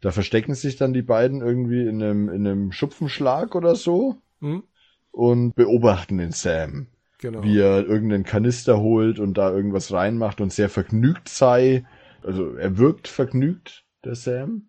Da 0.00 0.12
verstecken 0.12 0.54
sich 0.54 0.76
dann 0.76 0.92
die 0.92 1.02
beiden 1.02 1.40
irgendwie 1.40 1.82
in 1.86 2.02
einem, 2.02 2.28
in 2.28 2.46
einem 2.46 2.72
Schupfenschlag 2.72 3.54
oder 3.54 3.74
so 3.74 4.16
Hm? 4.40 4.62
und 5.10 5.54
beobachten 5.56 6.18
den 6.18 6.30
Sam, 6.32 6.86
Genau. 7.18 7.42
wie 7.42 7.58
er 7.58 7.84
irgendeinen 7.86 8.24
Kanister 8.24 8.78
holt 8.80 9.18
und 9.18 9.34
da 9.38 9.50
irgendwas 9.52 9.92
reinmacht 9.92 10.40
und 10.40 10.52
sehr 10.52 10.68
vergnügt 10.68 11.28
sei. 11.28 11.84
Also 12.22 12.54
er 12.54 12.78
wirkt 12.78 13.08
vergnügt, 13.08 13.84
der 14.04 14.14
Sam. 14.14 14.68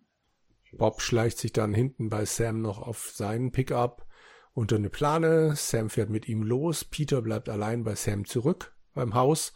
Bob 0.72 1.00
schleicht 1.02 1.38
sich 1.38 1.52
dann 1.52 1.74
hinten 1.74 2.08
bei 2.10 2.24
Sam 2.24 2.60
noch 2.60 2.78
auf 2.80 3.10
seinen 3.14 3.52
Pickup 3.52 4.06
unter 4.52 4.76
eine 4.76 4.90
Plane. 4.90 5.54
Sam 5.56 5.90
fährt 5.90 6.10
mit 6.10 6.28
ihm 6.28 6.42
los. 6.42 6.84
Peter 6.84 7.22
bleibt 7.22 7.48
allein 7.48 7.84
bei 7.84 7.94
Sam 7.94 8.24
zurück 8.24 8.74
beim 8.94 9.14
Haus. 9.14 9.52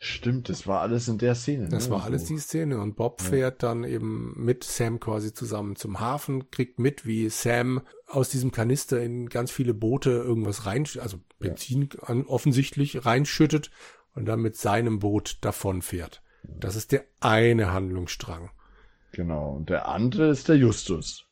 Stimmt, 0.00 0.48
das 0.48 0.68
war 0.68 0.80
alles 0.80 1.08
in 1.08 1.18
der 1.18 1.34
Szene. 1.34 1.68
Das 1.68 1.86
ne? 1.88 1.94
war 1.96 2.04
alles 2.04 2.28
So. 2.28 2.34
die 2.34 2.40
Szene. 2.40 2.80
Und 2.80 2.94
Bob 2.94 3.20
Ja. 3.20 3.28
fährt 3.30 3.62
dann 3.64 3.82
eben 3.82 4.32
mit 4.36 4.62
Sam 4.62 5.00
quasi 5.00 5.34
zusammen 5.34 5.74
zum 5.74 5.98
Hafen, 5.98 6.50
kriegt 6.50 6.78
mit, 6.78 7.04
wie 7.04 7.28
Sam 7.28 7.82
aus 8.06 8.28
diesem 8.28 8.52
Kanister 8.52 9.02
in 9.02 9.28
ganz 9.28 9.50
viele 9.50 9.74
Boote 9.74 10.10
irgendwas 10.10 10.66
rein, 10.66 10.86
also 11.00 11.18
Benzin 11.40 11.88
an, 12.02 12.24
offensichtlich 12.26 13.04
reinschüttet 13.04 13.72
und 14.14 14.26
dann 14.26 14.40
mit 14.40 14.56
seinem 14.56 15.00
Boot 15.00 15.38
davonfährt. 15.40 16.22
Das 16.44 16.76
ist 16.76 16.92
der 16.92 17.04
eine 17.20 17.72
Handlungsstrang. 17.72 18.50
Genau. 19.12 19.50
Und 19.56 19.68
der 19.68 19.88
andere 19.88 20.28
ist 20.30 20.48
der 20.48 20.56
Justus. 20.56 21.26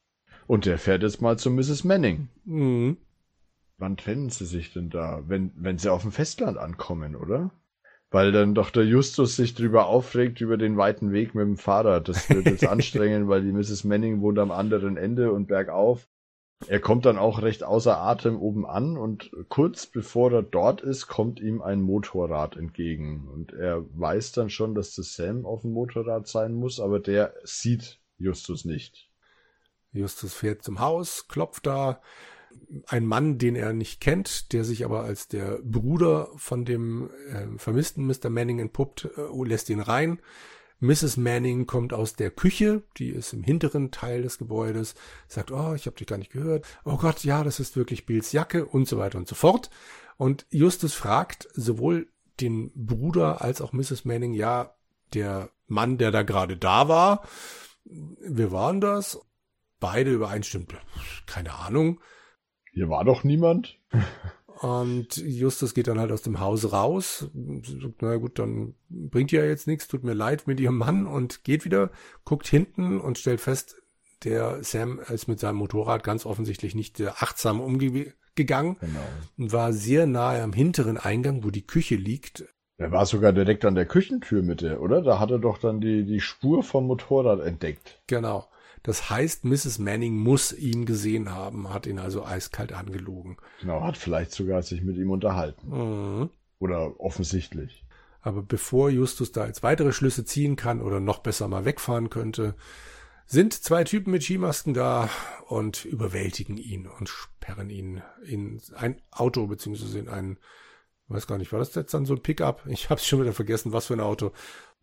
Und 0.49 0.67
der 0.67 0.79
fährt 0.79 1.03
jetzt 1.03 1.21
mal 1.23 1.39
zu 1.39 1.51
Mrs. 1.51 1.85
Manning. 1.85 2.29
Mhm. 2.45 2.97
Wann 3.79 3.97
trennen 3.97 4.31
sie 4.31 4.47
sich 4.47 4.73
denn 4.73 4.91
da? 4.91 5.23
Wenn, 5.27 5.53
wenn 5.57 5.79
sie 5.79 5.91
auf 5.93 6.03
dem 6.03 6.11
Festland 6.13 6.59
ankommen, 6.59 7.15
oder? 7.15 7.53
Weil 8.11 8.33
dann 8.33 8.55
doch 8.55 8.71
der 8.71 8.85
Justus 8.85 9.37
sich 9.37 9.55
drüber 9.55 9.87
aufregt, 9.87 10.41
über 10.41 10.57
den 10.57 10.77
weiten 10.77 11.13
Weg 11.13 11.35
mit 11.35 11.45
dem 11.45 11.57
Fahrrad. 11.57 12.09
Das 12.09 12.31
wird 12.31 12.47
jetzt 12.47 12.67
anstrengend, 12.69 13.29
weil 13.29 13.43
die 13.43 13.53
Mrs. 13.53 13.85
Manning 13.85 14.21
wohnt 14.21 14.39
am 14.39 14.53
anderen 14.53 14.97
Ende 14.97 15.33
und 15.33 15.49
bergauf. 15.49 16.09
Er 16.69 16.81
kommt 16.81 17.05
dann 17.05 17.19
auch 17.19 17.43
recht 17.43 17.63
außer 17.65 17.99
Atem 17.99 18.41
oben 18.41 18.65
an 18.65 18.97
und 18.97 19.31
kurz 19.49 19.87
bevor 19.87 20.33
er 20.33 20.43
dort 20.43 20.81
ist, 20.81 21.07
kommt 21.07 21.39
ihm 21.39 21.61
ein 21.61 21.83
Motorrad 21.83 22.57
entgegen. 22.57 23.29
Und 23.29 23.53
er 23.53 23.85
weiß 23.99 24.33
dann 24.33 24.49
schon, 24.49 24.75
dass 24.75 24.95
das 24.95 25.15
Sam 25.15 25.45
auf 25.45 25.63
dem 25.63 25.73
Motorrad 25.73 26.27
sein 26.27 26.55
muss, 26.55 26.81
aber 26.81 26.99
der 26.99 27.35
sieht 27.45 28.01
Justus 28.17 28.65
nicht. 28.65 29.11
Justus 29.93 30.33
fährt 30.35 30.63
zum 30.63 30.81
Haus, 30.81 31.29
klopft 31.29 31.67
da. 31.67 32.01
Ein 32.87 33.07
Mann, 33.07 33.39
den 33.39 33.57
er 33.57 33.73
nicht 33.73 34.01
kennt, 34.01 34.53
der 34.53 34.65
sich 34.65 34.85
aber 34.85 35.03
als 35.03 35.29
der 35.29 35.59
Bruder 35.63 36.29
von 36.37 36.65
dem 36.65 37.11
äh, 37.31 37.59
vermissten 37.59 38.07
Mr. 38.07 38.31
Manning 38.31 38.59
entpuppt, 38.59 39.09
äh, 39.17 39.45
lässt 39.45 39.71
ihn 39.71 39.81
rein. 39.81 40.21
Mrs. 40.81 41.17
Manning 41.17 41.67
kommt 41.67 41.95
aus 41.95 42.15
der 42.15 42.31
Küche, 42.31 42.83
die 42.99 43.09
ist 43.09 43.33
im 43.33 43.43
hinteren 43.43 43.91
Teil 43.91 44.23
des 44.23 44.37
Gebäudes, 44.37 44.95
sagt, 45.27 45.51
oh, 45.51 45.75
ich 45.75 45.87
habe 45.87 45.97
dich 45.97 46.07
gar 46.07 46.19
nicht 46.19 46.33
gehört. 46.33 46.67
Oh 46.85 46.99
Gott, 46.99 47.25
ja, 47.25 47.43
das 47.45 47.61
ist 47.61 47.77
wirklich 47.77 48.05
Bills 48.05 48.33
Jacke 48.33 48.67
und 48.67 48.87
so 48.87 48.99
weiter 48.99 49.17
und 49.17 49.27
so 49.27 49.35
fort. 49.35 49.71
Und 50.19 50.47
Justus 50.51 50.93
fragt 50.93 51.49
sowohl 51.55 52.09
den 52.41 52.73
Bruder 52.75 53.41
als 53.41 53.63
auch 53.63 53.73
Mrs. 53.73 54.05
Manning, 54.05 54.35
ja, 54.35 54.75
der 55.15 55.51
Mann, 55.67 55.97
der 55.97 56.11
da 56.11 56.23
gerade 56.23 56.57
da 56.57 56.89
war, 56.89 57.27
wir 57.85 58.53
waren 58.53 58.81
das? 58.81 59.21
Beide 59.79 60.13
übereinstimmt, 60.13 60.75
keine 61.27 61.55
Ahnung. 61.55 62.01
Hier 62.77 62.91
war 62.91 63.07
doch 63.07 63.25
niemand. 63.25 63.79
Und 64.61 65.17
Justus 65.17 65.73
geht 65.73 65.89
dann 65.89 65.99
halt 65.99 66.13
aus 66.13 66.21
dem 66.21 66.41
Haus 66.41 66.73
raus, 66.73 67.31
sagt, 67.63 68.03
na 68.03 68.17
gut, 68.17 68.39
dann 68.39 68.75
bringt 68.91 69.33
ja 69.33 69.43
jetzt 69.43 69.67
nichts, 69.67 69.89
tut 69.89 70.05
mir 70.05 70.13
leid 70.13 70.47
mit 70.47 70.61
ihrem 70.61 70.77
Mann 70.77 71.07
und 71.07 71.43
geht 71.43 71.65
wieder, 71.65 71.91
guckt 72.27 72.47
hinten 72.47 73.01
und 73.01 73.17
stellt 73.17 73.41
fest, 73.41 73.81
der 74.25 74.63
Sam 74.63 75.01
ist 75.09 75.27
mit 75.27 75.41
seinem 75.41 75.57
Motorrad 75.57 76.05
ganz 76.05 76.27
offensichtlich 76.27 76.75
nicht 76.75 77.01
achtsam 77.01 77.63
umgegangen 77.63 78.77
genau. 78.79 79.01
und 79.39 79.55
war 79.55 79.73
sehr 79.73 80.07
nahe 80.07 80.43
am 80.43 80.53
hinteren 80.53 80.99
Eingang, 80.99 81.45
wo 81.45 81.51
die 81.51 81.67
Küche 81.67 81.97
liegt. 81.97 82.45
Er 82.77 82.93
war 82.93 83.07
sogar 83.07 83.33
direkt 83.33 83.65
an 83.65 83.75
der 83.75 83.87
Küchentür 83.87 84.43
Mitte, 84.43 84.81
oder? 84.81 85.01
Da 85.01 85.19
hat 85.19 85.31
er 85.31 85.39
doch 85.39 85.57
dann 85.57 85.81
die, 85.81 86.05
die 86.05 86.21
Spur 86.21 86.63
vom 86.63 86.87
Motorrad 86.87 87.41
entdeckt. 87.41 88.03
Genau. 88.07 88.47
Das 88.87 89.11
heißt, 89.11 89.45
Mrs. 89.45 89.81
Manning 89.81 90.15
muss 90.15 90.53
ihn 90.53 90.87
gesehen 90.87 91.35
haben, 91.35 91.75
hat 91.75 91.89
ihn 91.89 91.99
also 91.99 92.25
eiskalt 92.25 92.73
angelogen. 92.73 93.37
Genau, 93.61 93.83
hat 93.83 93.97
vielleicht 93.97 94.31
sogar 94.31 94.63
sich 94.63 94.81
mit 94.81 94.97
ihm 94.97 95.11
unterhalten. 95.11 95.71
Mhm. 95.71 96.31
Oder 96.61 97.01
offensichtlich. 97.01 97.85
Aber 98.21 98.43
bevor 98.43 98.89
Justus 98.89 99.33
da 99.33 99.45
jetzt 99.49 99.65
weitere 99.65 99.93
Schlüsse 99.93 100.25
ziehen 100.25 100.55
kann 100.55 100.81
oder 100.81 101.01
noch 101.01 101.19
besser 101.19 101.49
mal 101.49 101.65
wegfahren 101.65 102.11
könnte, 102.11 102.55
sind 103.27 103.55
zwei 103.55 103.83
Typen 103.83 104.13
mit 104.13 104.23
Skimasken 104.23 104.73
da 104.73 105.11
und 105.49 105.85
überwältigen 105.85 106.57
ihn 106.57 106.87
und 106.87 107.09
sperren 107.09 107.71
ihn 107.71 108.03
in 108.25 108.63
ein 108.77 109.03
Auto 109.11 109.49
beziehungsweise 109.49 109.99
in 109.99 110.09
ein, 110.09 110.39
weiß 111.09 111.27
gar 111.27 111.39
nicht, 111.39 111.51
war 111.51 111.59
das 111.59 111.75
jetzt 111.75 111.93
dann 111.93 112.07
so 112.07 112.15
ein 112.15 112.23
Pickup? 112.23 112.63
Ich 112.69 112.89
hab's 112.89 113.05
schon 113.05 113.21
wieder 113.21 113.33
vergessen, 113.33 113.73
was 113.73 113.87
für 113.87 113.95
ein 113.95 114.01
Auto. 114.01 114.31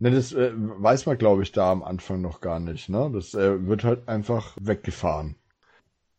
Ne, 0.04 0.12
das 0.12 0.34
äh, 0.34 0.51
weiß 0.54 1.06
man, 1.06 1.18
glaube 1.18 1.43
ich, 1.43 1.54
da 1.54 1.72
am 1.72 1.82
Anfang 1.82 2.20
noch 2.20 2.41
gar 2.41 2.60
nicht. 2.60 2.89
Ne? 2.89 3.10
Das 3.14 3.34
äh, 3.36 3.66
wird 3.66 3.86
halt 3.86 4.10
einfach 4.10 4.58
weggefahren. 4.60 5.38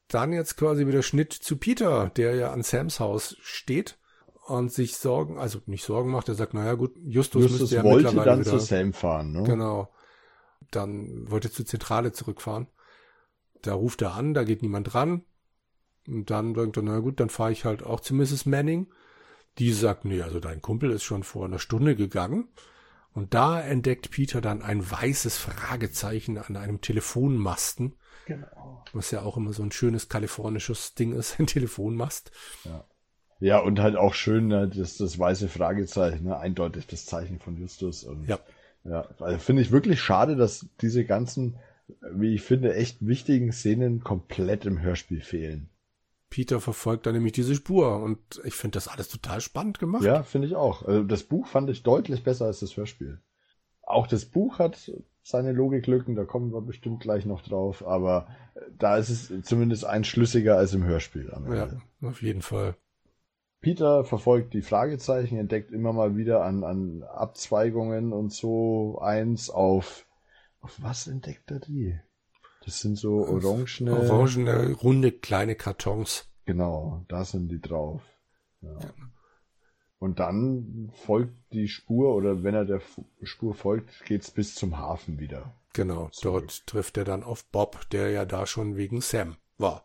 Dann 0.08 0.32
jetzt 0.32 0.56
quasi 0.56 0.86
wieder 0.86 1.02
Schnitt 1.02 1.34
zu 1.34 1.58
Peter, 1.58 2.10
der 2.16 2.34
ja 2.34 2.50
an 2.50 2.62
Sams 2.62 2.98
Haus 2.98 3.36
steht 3.42 3.98
und 4.46 4.72
sich 4.72 4.96
Sorgen, 4.96 5.38
also 5.38 5.60
nicht 5.66 5.84
Sorgen 5.84 6.10
macht. 6.10 6.30
Er 6.30 6.34
sagt, 6.34 6.54
naja 6.54 6.72
gut, 6.72 6.92
Justus, 7.04 7.42
Justus 7.42 7.60
müsste 7.60 7.76
ja 7.76 7.84
wollte 7.84 8.06
mittlerweile 8.06 8.30
dann 8.30 8.40
wieder, 8.40 8.52
zu 8.52 8.58
Sam 8.58 8.94
fahren. 8.94 9.32
Ne? 9.32 9.42
Genau. 9.42 9.92
Dann 10.70 11.30
wollte 11.30 11.50
zur 11.50 11.66
Zentrale 11.66 12.12
zurückfahren. 12.12 12.68
Da 13.60 13.74
ruft 13.74 14.00
er 14.00 14.14
an, 14.14 14.32
da 14.32 14.44
geht 14.44 14.62
niemand 14.62 14.94
ran. 14.94 15.26
Und 16.08 16.30
dann 16.30 16.54
denkt 16.54 16.78
er, 16.78 16.84
na 16.84 17.00
gut, 17.00 17.20
dann 17.20 17.28
fahre 17.28 17.52
ich 17.52 17.66
halt 17.66 17.82
auch 17.82 18.00
zu 18.00 18.14
Mrs. 18.14 18.46
Manning. 18.46 18.86
Die 19.58 19.74
sagt, 19.74 20.06
nee, 20.06 20.22
also 20.22 20.40
dein 20.40 20.62
Kumpel 20.62 20.90
ist 20.90 21.04
schon 21.04 21.22
vor 21.22 21.44
einer 21.44 21.58
Stunde 21.58 21.96
gegangen. 21.96 22.48
Und 23.14 23.32
da 23.32 23.60
entdeckt 23.60 24.10
Peter 24.10 24.40
dann 24.40 24.62
ein 24.62 24.90
weißes 24.90 25.38
Fragezeichen 25.38 26.36
an 26.36 26.56
einem 26.56 26.80
Telefonmasten. 26.80 27.94
Genau. 28.26 28.84
Was 28.92 29.10
ja 29.12 29.22
auch 29.22 29.36
immer 29.36 29.52
so 29.52 29.62
ein 29.62 29.72
schönes 29.72 30.08
kalifornisches 30.08 30.94
Ding 30.94 31.12
ist, 31.12 31.38
ein 31.38 31.46
Telefonmast. 31.46 32.32
Ja. 32.64 32.84
Ja, 33.40 33.58
und 33.58 33.80
halt 33.80 33.96
auch 33.96 34.14
schön, 34.14 34.46
ne, 34.46 34.68
das, 34.68 34.96
das 34.96 35.18
weiße 35.18 35.48
Fragezeichen, 35.48 36.24
ne, 36.24 36.38
eindeutig 36.38 36.86
das 36.86 37.04
Zeichen 37.04 37.40
von 37.40 37.56
Justus. 37.56 38.04
Und, 38.04 38.28
ja. 38.28 38.38
Ja, 38.84 39.08
also 39.18 39.38
finde 39.38 39.62
ich 39.62 39.70
wirklich 39.70 40.00
schade, 40.00 40.36
dass 40.36 40.66
diese 40.80 41.04
ganzen, 41.04 41.56
wie 42.12 42.34
ich 42.34 42.42
finde, 42.42 42.74
echt 42.74 43.06
wichtigen 43.06 43.52
Szenen 43.52 44.02
komplett 44.02 44.66
im 44.66 44.80
Hörspiel 44.80 45.20
fehlen. 45.20 45.68
Peter 46.34 46.60
verfolgt 46.60 47.06
da 47.06 47.12
nämlich 47.12 47.30
diese 47.30 47.54
Spur 47.54 48.02
und 48.02 48.18
ich 48.42 48.54
finde 48.54 48.74
das 48.74 48.88
alles 48.88 49.08
total 49.08 49.40
spannend 49.40 49.78
gemacht. 49.78 50.02
Ja, 50.02 50.24
finde 50.24 50.48
ich 50.48 50.56
auch. 50.56 50.82
Also 50.82 51.04
das 51.04 51.22
Buch 51.22 51.46
fand 51.46 51.70
ich 51.70 51.84
deutlich 51.84 52.24
besser 52.24 52.46
als 52.46 52.58
das 52.58 52.76
Hörspiel. 52.76 53.20
Auch 53.82 54.08
das 54.08 54.24
Buch 54.24 54.58
hat 54.58 54.90
seine 55.22 55.52
Logiklücken, 55.52 56.16
da 56.16 56.24
kommen 56.24 56.52
wir 56.52 56.60
bestimmt 56.60 56.98
gleich 56.98 57.24
noch 57.24 57.40
drauf, 57.42 57.86
aber 57.86 58.26
da 58.76 58.96
ist 58.96 59.10
es 59.10 59.44
zumindest 59.44 59.84
einschlüssiger 59.84 60.56
als 60.56 60.74
im 60.74 60.82
Hörspiel. 60.82 61.30
ja, 61.50 61.70
auf 62.02 62.20
jeden 62.20 62.42
Fall. 62.42 62.74
Peter 63.60 64.02
verfolgt 64.02 64.54
die 64.54 64.62
Fragezeichen, 64.62 65.38
entdeckt 65.38 65.70
immer 65.70 65.92
mal 65.92 66.16
wieder 66.16 66.42
an, 66.42 66.64
an 66.64 67.04
Abzweigungen 67.04 68.12
und 68.12 68.32
so 68.32 68.98
eins 68.98 69.50
auf. 69.50 70.08
Auf 70.60 70.82
was 70.82 71.06
entdeckt 71.06 71.52
er 71.52 71.60
die? 71.60 71.96
Das 72.64 72.80
sind 72.80 72.96
so 72.96 73.26
orangene. 73.26 73.94
Orangene, 73.94 74.72
runde, 74.72 75.12
kleine 75.12 75.54
Kartons. 75.54 76.30
Genau, 76.46 77.04
da 77.08 77.24
sind 77.24 77.48
die 77.48 77.60
drauf. 77.60 78.02
Ja. 78.62 78.78
Und 79.98 80.18
dann 80.18 80.90
folgt 81.06 81.34
die 81.52 81.68
Spur, 81.68 82.14
oder 82.14 82.42
wenn 82.42 82.54
er 82.54 82.64
der 82.64 82.80
Spur 83.22 83.54
folgt, 83.54 84.04
geht's 84.04 84.30
bis 84.30 84.54
zum 84.54 84.78
Hafen 84.78 85.18
wieder. 85.18 85.54
Genau, 85.72 86.08
zurück. 86.10 86.44
dort 86.44 86.66
trifft 86.66 86.96
er 86.96 87.04
dann 87.04 87.22
auf 87.22 87.44
Bob, 87.46 87.88
der 87.90 88.10
ja 88.10 88.24
da 88.24 88.46
schon 88.46 88.76
wegen 88.76 89.00
Sam 89.00 89.36
war. 89.58 89.84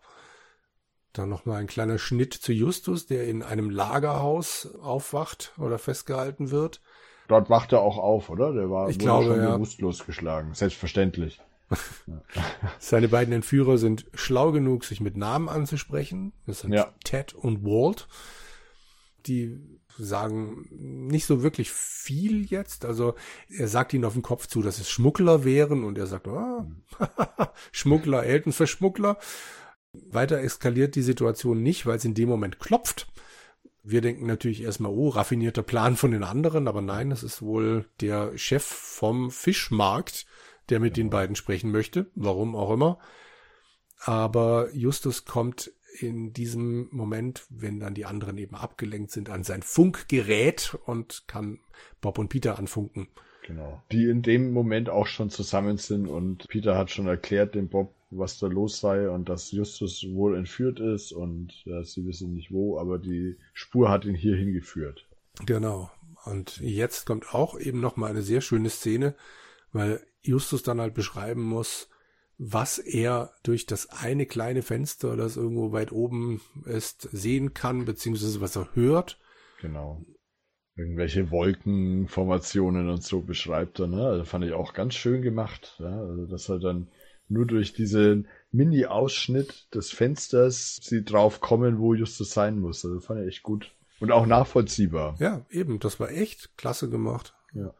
Dann 1.13 1.29
nochmal 1.29 1.61
ein 1.61 1.67
kleiner 1.67 1.97
Schnitt 1.97 2.33
zu 2.33 2.53
Justus, 2.53 3.07
der 3.07 3.27
in 3.27 3.43
einem 3.43 3.69
Lagerhaus 3.69 4.75
aufwacht 4.81 5.53
oder 5.57 5.79
festgehalten 5.79 6.51
wird. 6.51 6.81
Dort 7.27 7.49
wacht 7.49 7.73
er 7.73 7.81
auch 7.81 7.97
auf, 7.97 8.29
oder? 8.29 8.53
Der 8.53 8.69
war 8.69 8.89
ich 8.89 8.99
glaube, 8.99 9.25
schon 9.25 9.43
ja. 9.43 9.55
bewusstlos 9.55 10.05
geschlagen. 10.05 10.53
Selbstverständlich. 10.53 11.39
Seine 12.79 13.07
beiden 13.07 13.33
Entführer 13.33 13.77
sind 13.77 14.05
schlau 14.13 14.51
genug, 14.51 14.85
sich 14.85 15.01
mit 15.01 15.17
Namen 15.17 15.49
anzusprechen. 15.49 16.33
Das 16.45 16.61
sind 16.61 16.73
ja. 16.73 16.93
Ted 17.03 17.33
und 17.33 17.63
Walt. 17.63 18.07
Die 19.25 19.59
sagen 19.97 20.65
nicht 20.71 21.25
so 21.25 21.43
wirklich 21.43 21.71
viel 21.71 22.45
jetzt. 22.45 22.85
Also 22.85 23.15
er 23.49 23.67
sagt 23.67 23.93
ihnen 23.93 24.05
auf 24.05 24.13
den 24.13 24.21
Kopf 24.21 24.47
zu, 24.47 24.61
dass 24.61 24.79
es 24.79 24.89
Schmuggler 24.89 25.43
wären 25.43 25.83
und 25.83 25.97
er 25.97 26.07
sagt, 26.07 26.27
ah, 26.27 26.65
Schmuggler, 27.71 28.23
Eltern 28.23 28.53
für 28.53 28.67
Schmuggler. 28.67 29.17
Weiter 29.93 30.39
eskaliert 30.39 30.95
die 30.95 31.01
Situation 31.01 31.61
nicht, 31.61 31.85
weil 31.85 31.97
es 31.97 32.05
in 32.05 32.13
dem 32.13 32.29
Moment 32.29 32.59
klopft. 32.59 33.07
Wir 33.83 34.01
denken 34.01 34.27
natürlich 34.27 34.61
erstmal, 34.61 34.91
oh, 34.91 35.09
raffinierter 35.09 35.63
Plan 35.63 35.95
von 35.95 36.11
den 36.11 36.23
anderen, 36.23 36.67
aber 36.67 36.81
nein, 36.81 37.11
es 37.11 37.23
ist 37.23 37.41
wohl 37.41 37.85
der 38.01 38.37
Chef 38.37 38.63
vom 38.63 39.31
Fischmarkt, 39.31 40.25
der 40.69 40.79
mit 40.79 40.97
den 40.97 41.09
beiden 41.09 41.35
sprechen 41.35 41.71
möchte, 41.71 42.07
warum 42.15 42.55
auch 42.55 42.71
immer. 42.71 42.99
Aber 43.99 44.69
Justus 44.73 45.25
kommt 45.25 45.71
in 45.99 46.33
diesem 46.33 46.87
Moment, 46.91 47.45
wenn 47.49 47.79
dann 47.79 47.93
die 47.93 48.05
anderen 48.05 48.37
eben 48.37 48.55
abgelenkt 48.55 49.11
sind, 49.11 49.29
an 49.29 49.43
sein 49.43 49.63
Funkgerät 49.63 50.77
und 50.85 51.23
kann 51.27 51.59
Bob 52.01 52.17
und 52.17 52.29
Peter 52.29 52.57
anfunken. 52.57 53.07
Genau. 53.45 53.81
Die 53.91 54.05
in 54.05 54.21
dem 54.21 54.53
Moment 54.53 54.89
auch 54.89 55.07
schon 55.07 55.29
zusammen 55.29 55.77
sind 55.77 56.07
und 56.07 56.47
Peter 56.47 56.77
hat 56.77 56.91
schon 56.91 57.07
erklärt 57.07 57.55
dem 57.55 57.67
Bob, 57.67 57.95
was 58.11 58.37
da 58.37 58.47
los 58.47 58.79
sei 58.79 59.09
und 59.09 59.27
dass 59.27 59.51
Justus 59.51 60.05
wohl 60.11 60.37
entführt 60.37 60.79
ist 60.79 61.11
und 61.11 61.51
äh, 61.65 61.83
sie 61.83 62.05
wissen 62.05 62.35
nicht 62.35 62.51
wo, 62.51 62.77
aber 62.79 62.99
die 62.99 63.37
Spur 63.53 63.89
hat 63.89 64.05
ihn 64.05 64.15
hier 64.15 64.35
hingeführt. 64.35 65.07
Genau. 65.45 65.89
Und 66.25 66.57
jetzt 66.59 67.05
kommt 67.05 67.33
auch 67.33 67.59
eben 67.59 67.79
noch 67.79 67.97
mal 67.97 68.09
eine 68.11 68.21
sehr 68.21 68.41
schöne 68.41 68.69
Szene, 68.69 69.15
weil 69.71 70.01
Justus 70.21 70.63
dann 70.63 70.81
halt 70.81 70.93
beschreiben 70.93 71.43
muss, 71.43 71.89
was 72.37 72.77
er 72.77 73.33
durch 73.43 73.65
das 73.65 73.89
eine 73.89 74.25
kleine 74.25 74.61
Fenster, 74.61 75.17
das 75.17 75.35
irgendwo 75.35 75.71
weit 75.71 75.91
oben 75.91 76.41
ist, 76.65 77.01
sehen 77.11 77.53
kann, 77.53 77.85
beziehungsweise 77.85 78.39
was 78.39 78.55
er 78.55 78.73
hört. 78.75 79.19
Genau. 79.61 80.03
Irgendwelche 80.75 81.31
Wolkenformationen 81.31 82.89
und 82.89 83.03
so 83.03 83.21
beschreibt 83.21 83.79
er, 83.79 83.87
ne? 83.87 84.07
Also 84.07 84.23
fand 84.23 84.45
ich 84.45 84.53
auch 84.53 84.73
ganz 84.73 84.93
schön 84.93 85.21
gemacht, 85.21 85.75
ja? 85.79 85.99
Also, 85.99 86.25
dass 86.27 86.47
er 86.47 86.59
dann 86.59 86.87
nur 87.27 87.45
durch 87.45 87.73
diesen 87.73 88.27
Mini-Ausschnitt 88.51 89.73
des 89.75 89.91
Fensters 89.91 90.79
sie 90.81 91.03
drauf 91.03 91.41
kommen, 91.41 91.79
wo 91.79 91.93
Justus 91.93 92.31
sein 92.31 92.59
muss. 92.59 92.85
Also 92.85 93.01
fand 93.01 93.21
ich 93.21 93.27
echt 93.27 93.43
gut. 93.43 93.75
Und 93.99 94.11
auch 94.11 94.25
nachvollziehbar. 94.25 95.17
Ja, 95.19 95.45
eben, 95.49 95.79
das 95.79 95.99
war 95.99 96.09
echt 96.09 96.57
klasse 96.57 96.89
gemacht. 96.89 97.35
Ja. 97.53 97.73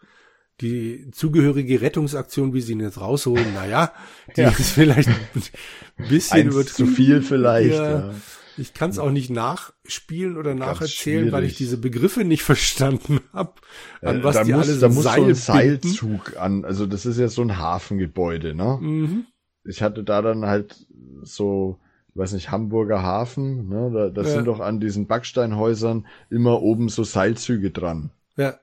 Die 0.62 1.10
zugehörige 1.12 1.82
Rettungsaktion, 1.82 2.54
wie 2.54 2.62
sie 2.62 2.74
ihn 2.74 2.82
jetzt 2.82 3.00
rausholen, 3.00 3.54
naja, 3.54 3.94
die 4.36 4.42
ja. 4.42 4.50
ist 4.50 4.72
vielleicht 4.72 5.08
ein 5.08 6.08
bisschen 6.10 6.48
Eins 6.48 6.54
übertrieben. 6.54 6.90
Zu 6.90 6.96
viel 6.96 7.22
vielleicht, 7.22 7.76
ja. 7.76 8.00
ja. 8.00 8.14
Ich 8.60 8.74
kann 8.74 8.90
es 8.90 9.00
auch 9.00 9.12
nicht 9.12 9.30
nachspielen 9.30 10.36
oder 10.36 10.54
nacherzählen, 10.54 11.32
weil 11.32 11.46
ich 11.46 11.56
diese 11.56 11.78
Begriffe 11.78 12.26
nicht 12.26 12.44
verstanden 12.44 13.22
habe. 13.32 13.54
An 14.02 14.22
was 14.22 14.36
da 14.36 14.44
die 14.44 14.52
muss, 14.52 14.70
alle 14.70 14.80
da 14.80 14.90
muss 14.90 15.04
Seil 15.04 15.22
so 15.22 15.26
ein 15.26 15.36
Seilzug 15.36 16.38
an. 16.38 16.66
Also 16.66 16.86
das 16.86 17.06
ist 17.06 17.18
ja 17.18 17.30
so 17.30 17.42
ein 17.42 17.58
Hafengebäude, 17.58 18.54
ne? 18.54 18.78
Mhm. 18.82 19.26
Ich 19.64 19.82
hatte 19.82 20.04
da 20.04 20.22
dann 20.22 20.46
halt 20.46 20.88
so, 21.22 21.80
ich 22.10 22.18
weiß 22.18 22.34
nicht, 22.34 22.52
Hamburger 22.52 23.02
Hafen, 23.02 23.70
ne? 23.70 23.92
Da, 23.94 24.10
da 24.10 24.22
ja. 24.24 24.28
sind 24.28 24.46
doch 24.46 24.60
an 24.60 24.82
diesen 24.82 25.08
Backsteinhäusern 25.08 26.06
immer 26.30 26.62
oben 26.62 26.90
so 26.90 27.06
Seilzüge 27.06 27.72
dran. 27.72 28.12
Ja. 28.36 28.60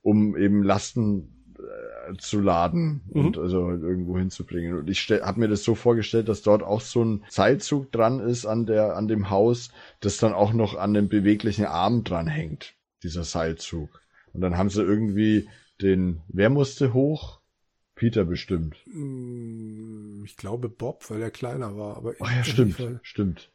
Um 0.00 0.38
eben 0.38 0.62
Lasten 0.62 1.33
zu 2.18 2.40
laden 2.40 3.02
mhm. 3.12 3.26
und 3.26 3.38
also 3.38 3.66
halt 3.66 3.82
irgendwo 3.82 4.18
hinzubringen. 4.18 4.78
Und 4.78 4.90
ich 4.90 5.08
habe 5.10 5.40
mir 5.40 5.48
das 5.48 5.64
so 5.64 5.74
vorgestellt, 5.74 6.28
dass 6.28 6.42
dort 6.42 6.62
auch 6.62 6.80
so 6.80 7.04
ein 7.04 7.24
Seilzug 7.28 7.90
dran 7.92 8.20
ist 8.20 8.46
an 8.46 8.66
der 8.66 8.96
an 8.96 9.08
dem 9.08 9.30
Haus, 9.30 9.70
das 10.00 10.18
dann 10.18 10.32
auch 10.32 10.52
noch 10.52 10.76
an 10.76 10.94
dem 10.94 11.08
beweglichen 11.08 11.66
Arm 11.66 12.04
dran 12.04 12.26
hängt, 12.26 12.74
dieser 13.02 13.24
Seilzug. 13.24 14.00
Und 14.32 14.40
dann 14.40 14.56
haben 14.58 14.70
sie 14.70 14.82
irgendwie 14.82 15.48
den, 15.80 16.22
wer 16.28 16.50
musste 16.50 16.92
hoch? 16.92 17.40
Peter 17.94 18.24
bestimmt. 18.24 18.76
Mm, 18.86 20.24
ich 20.24 20.36
glaube 20.36 20.68
Bob, 20.68 21.08
weil 21.10 21.22
er 21.22 21.30
kleiner 21.30 21.76
war. 21.76 21.96
Aber 21.96 22.14
oh 22.18 22.26
ja, 22.26 22.42
stimmt, 22.42 22.76
stimmt. 23.02 23.50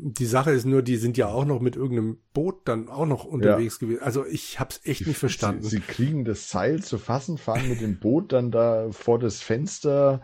Die 0.00 0.26
Sache 0.26 0.52
ist 0.52 0.64
nur, 0.64 0.82
die 0.82 0.96
sind 0.96 1.16
ja 1.16 1.26
auch 1.26 1.44
noch 1.44 1.60
mit 1.60 1.74
irgendeinem 1.74 2.18
Boot 2.32 2.60
dann 2.66 2.88
auch 2.88 3.06
noch 3.06 3.24
unterwegs 3.24 3.78
ja. 3.80 3.86
gewesen. 3.86 4.02
Also 4.02 4.24
ich 4.24 4.60
hab's 4.60 4.80
echt 4.84 5.00
die, 5.00 5.08
nicht 5.08 5.18
verstanden. 5.18 5.64
Sie, 5.64 5.76
sie, 5.76 5.80
kriegen 5.80 6.24
das 6.24 6.50
Seil 6.50 6.82
zu 6.82 6.98
fassen, 6.98 7.36
fahren 7.36 7.68
mit 7.68 7.80
dem 7.80 7.98
Boot 7.98 8.32
dann 8.32 8.52
da 8.52 8.92
vor 8.92 9.18
das 9.18 9.40
Fenster, 9.40 10.22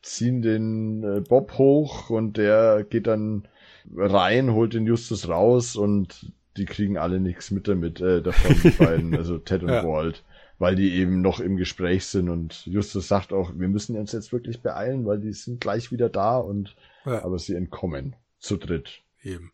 ziehen 0.00 0.40
den 0.40 1.04
äh, 1.04 1.20
Bob 1.20 1.58
hoch 1.58 2.08
und 2.08 2.38
der 2.38 2.84
geht 2.88 3.06
dann 3.06 3.46
rein, 3.94 4.52
holt 4.52 4.72
den 4.72 4.86
Justus 4.86 5.28
raus 5.28 5.76
und 5.76 6.32
die 6.56 6.64
kriegen 6.64 6.96
alle 6.96 7.20
nichts 7.20 7.50
mit 7.50 7.68
damit, 7.68 8.00
äh, 8.00 8.22
davon, 8.22 8.56
die 8.62 8.70
beiden, 8.70 9.14
also 9.16 9.38
Ted 9.38 9.62
und 9.62 9.68
ja. 9.68 9.84
Walt, 9.86 10.24
weil 10.58 10.76
die 10.76 10.94
eben 10.94 11.20
noch 11.20 11.40
im 11.40 11.56
Gespräch 11.56 12.06
sind 12.06 12.28
und 12.28 12.64
Justus 12.66 13.08
sagt 13.08 13.32
auch, 13.32 13.52
wir 13.54 13.68
müssen 13.68 13.96
uns 13.96 14.12
jetzt 14.12 14.32
wirklich 14.32 14.62
beeilen, 14.62 15.04
weil 15.04 15.20
die 15.20 15.32
sind 15.32 15.60
gleich 15.60 15.92
wieder 15.92 16.08
da 16.08 16.38
und 16.38 16.74
ja. 17.04 17.22
aber 17.22 17.38
sie 17.38 17.54
entkommen 17.54 18.16
zu 18.38 18.56
dritt. 18.56 19.02
Eben. 19.22 19.52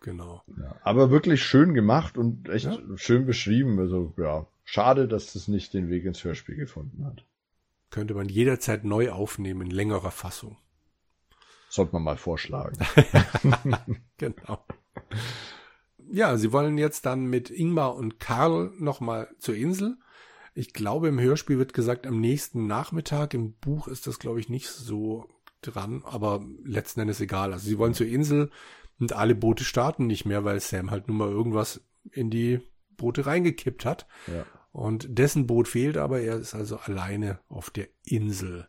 Genau. 0.00 0.42
Ja, 0.58 0.76
aber 0.82 1.10
wirklich 1.10 1.42
schön 1.42 1.74
gemacht 1.74 2.18
und 2.18 2.48
echt 2.48 2.66
ja. 2.66 2.78
schön 2.96 3.24
beschrieben. 3.24 3.78
Also 3.78 4.12
ja, 4.16 4.46
schade, 4.64 5.06
dass 5.06 5.32
das 5.32 5.48
nicht 5.48 5.74
den 5.74 5.88
Weg 5.88 6.04
ins 6.04 6.24
Hörspiel 6.24 6.56
gefunden 6.56 7.04
hat. 7.04 7.24
Könnte 7.90 8.14
man 8.14 8.28
jederzeit 8.28 8.84
neu 8.84 9.10
aufnehmen 9.12 9.62
in 9.62 9.70
längerer 9.70 10.10
Fassung. 10.10 10.56
Sollte 11.68 11.92
man 11.92 12.02
mal 12.02 12.16
vorschlagen. 12.16 12.76
genau. 14.18 14.64
Ja, 16.10 16.36
sie 16.36 16.52
wollen 16.52 16.78
jetzt 16.78 17.06
dann 17.06 17.26
mit 17.26 17.50
Ingmar 17.50 17.94
und 17.94 18.18
Karl 18.18 18.72
nochmal 18.78 19.28
zur 19.38 19.54
Insel. 19.54 19.96
Ich 20.54 20.74
glaube, 20.74 21.08
im 21.08 21.20
Hörspiel 21.20 21.58
wird 21.58 21.72
gesagt, 21.72 22.06
am 22.06 22.20
nächsten 22.20 22.66
Nachmittag. 22.66 23.32
Im 23.34 23.54
Buch 23.54 23.88
ist 23.88 24.06
das, 24.06 24.18
glaube 24.18 24.40
ich, 24.40 24.50
nicht 24.50 24.68
so 24.68 25.28
dran, 25.62 26.02
aber 26.04 26.44
letzten 26.64 27.00
Endes 27.00 27.20
egal. 27.20 27.52
Also 27.52 27.66
sie 27.66 27.78
wollen 27.78 27.94
zur 27.94 28.06
Insel 28.06 28.50
und 28.98 29.12
alle 29.12 29.34
Boote 29.34 29.64
starten 29.64 30.06
nicht 30.06 30.24
mehr, 30.24 30.44
weil 30.44 30.60
Sam 30.60 30.90
halt 30.90 31.08
nun 31.08 31.16
mal 31.16 31.30
irgendwas 31.30 31.82
in 32.10 32.30
die 32.30 32.60
Boote 32.96 33.26
reingekippt 33.26 33.84
hat. 33.84 34.06
Ja. 34.26 34.44
Und 34.72 35.18
dessen 35.18 35.46
Boot 35.46 35.68
fehlt, 35.68 35.98
aber 35.98 36.20
er 36.20 36.36
ist 36.36 36.54
also 36.54 36.76
alleine 36.76 37.40
auf 37.48 37.70
der 37.70 37.88
Insel. 38.04 38.68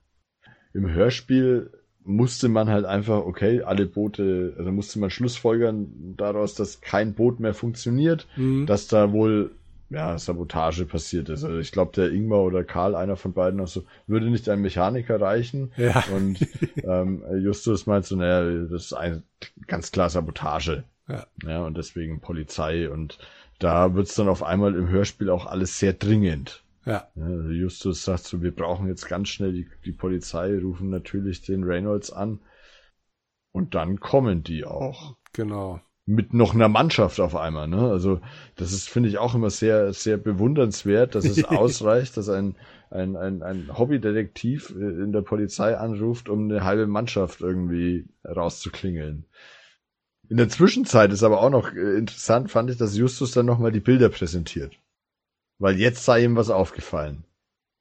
Im 0.74 0.90
Hörspiel 0.90 1.72
musste 2.04 2.50
man 2.50 2.70
halt 2.70 2.86
einfach, 2.86 3.26
okay, 3.26 3.62
alle 3.62 3.86
Boote, 3.86 4.56
also 4.58 4.72
musste 4.72 5.00
man 5.00 5.10
schlussfolgern 5.10 6.16
daraus, 6.18 6.56
dass 6.56 6.82
kein 6.82 7.14
Boot 7.14 7.40
mehr 7.40 7.54
funktioniert, 7.54 8.28
mhm. 8.36 8.66
dass 8.66 8.88
da 8.88 9.14
wohl 9.14 9.56
ja, 9.94 10.18
Sabotage 10.18 10.86
passiert 10.86 11.30
ist. 11.30 11.44
Also 11.44 11.60
ich 11.60 11.72
glaube, 11.72 11.92
der 11.94 12.12
Ingmar 12.12 12.42
oder 12.42 12.64
Karl, 12.64 12.96
einer 12.96 13.16
von 13.16 13.34
beiden, 13.34 13.60
auch 13.60 13.68
so, 13.68 13.84
würde 14.08 14.30
nicht 14.30 14.50
ein 14.50 14.62
Mechaniker 14.62 15.22
reichen. 15.22 15.72
Ja. 15.78 16.04
Und 16.16 16.40
ähm, 16.84 17.24
Justus 17.40 17.86
meint 17.86 18.06
so, 18.06 18.16
naja, 18.16 18.66
das 18.66 18.86
ist 18.86 18.94
ein 18.94 19.24
ganz 19.68 19.92
klar 19.92 20.10
Sabotage. 20.10 20.84
Ja. 21.08 21.28
ja 21.46 21.64
und 21.64 21.78
deswegen 21.78 22.22
Polizei. 22.22 22.90
Und 22.90 23.20
da 23.60 23.94
wird's 23.94 24.16
dann 24.16 24.30
auf 24.30 24.42
einmal 24.42 24.76
im 24.76 24.90
Hörspiel 24.90 25.30
auch 25.30 25.46
alles 25.46 25.78
sehr 25.78 25.94
dringend. 25.94 26.64
Ja. 26.86 27.08
ja 27.14 27.26
also 27.26 27.50
Justus 27.50 28.04
sagt 28.04 28.24
so, 28.24 28.42
wir 28.42 28.56
brauchen 28.56 28.88
jetzt 28.88 29.08
ganz 29.08 29.30
schnell 29.30 29.54
die, 29.54 29.70
die 29.86 29.92
Polizei, 29.92 30.58
rufen 30.58 30.90
natürlich 30.90 31.44
den 31.44 31.64
Reynolds 31.64 32.12
an. 32.12 32.40
Und 33.52 33.76
dann 33.76 34.00
kommen 34.00 34.44
die 34.44 34.66
auch. 34.66 35.16
Genau 35.34 35.82
mit 36.06 36.34
noch 36.34 36.54
einer 36.54 36.68
Mannschaft 36.68 37.20
auf 37.20 37.36
einmal. 37.36 37.68
Ne? 37.68 37.90
Also 37.90 38.20
das 38.56 38.74
ist, 38.74 38.90
finde 38.90 39.10
ich, 39.10 39.18
auch 39.18 39.36
immer 39.36 39.50
sehr, 39.50 39.94
sehr 39.94 40.18
bewundernswert, 40.18 41.16
dass 41.16 41.26
es 41.26 41.44
ausreicht, 41.46 42.18
dass 42.18 42.30
ein, 42.30 42.56
ein, 42.90 43.16
ein, 43.16 43.42
ein 43.42 43.78
Hobbydetektiv 43.78 44.74
äh, 44.78 45.04
in 45.04 45.12
der 45.12 45.22
Polizei 45.22 45.78
anruft, 45.78 46.30
um 46.30 46.50
eine 46.50 46.64
halbe 46.64 46.88
Mannschaft 46.88 47.42
irgendwie 47.42 48.06
rauszuklingeln. 48.26 49.26
In 50.30 50.38
der 50.38 50.50
Zwischenzeit 50.50 51.12
ist 51.12 51.24
aber 51.24 51.42
auch 51.42 51.50
noch 51.50 51.74
äh, 51.74 51.98
interessant, 51.98 52.52
fand 52.52 52.70
ich, 52.70 52.78
dass 52.78 52.98
Justus 52.98 53.32
dann 53.32 53.46
nochmal 53.46 53.72
die 53.72 53.80
Bilder 53.80 54.10
präsentiert. 54.10 54.74
Weil 55.60 55.80
jetzt 55.80 56.04
sei 56.04 56.24
ihm 56.24 56.36
was 56.36 56.50
aufgefallen. 56.50 57.24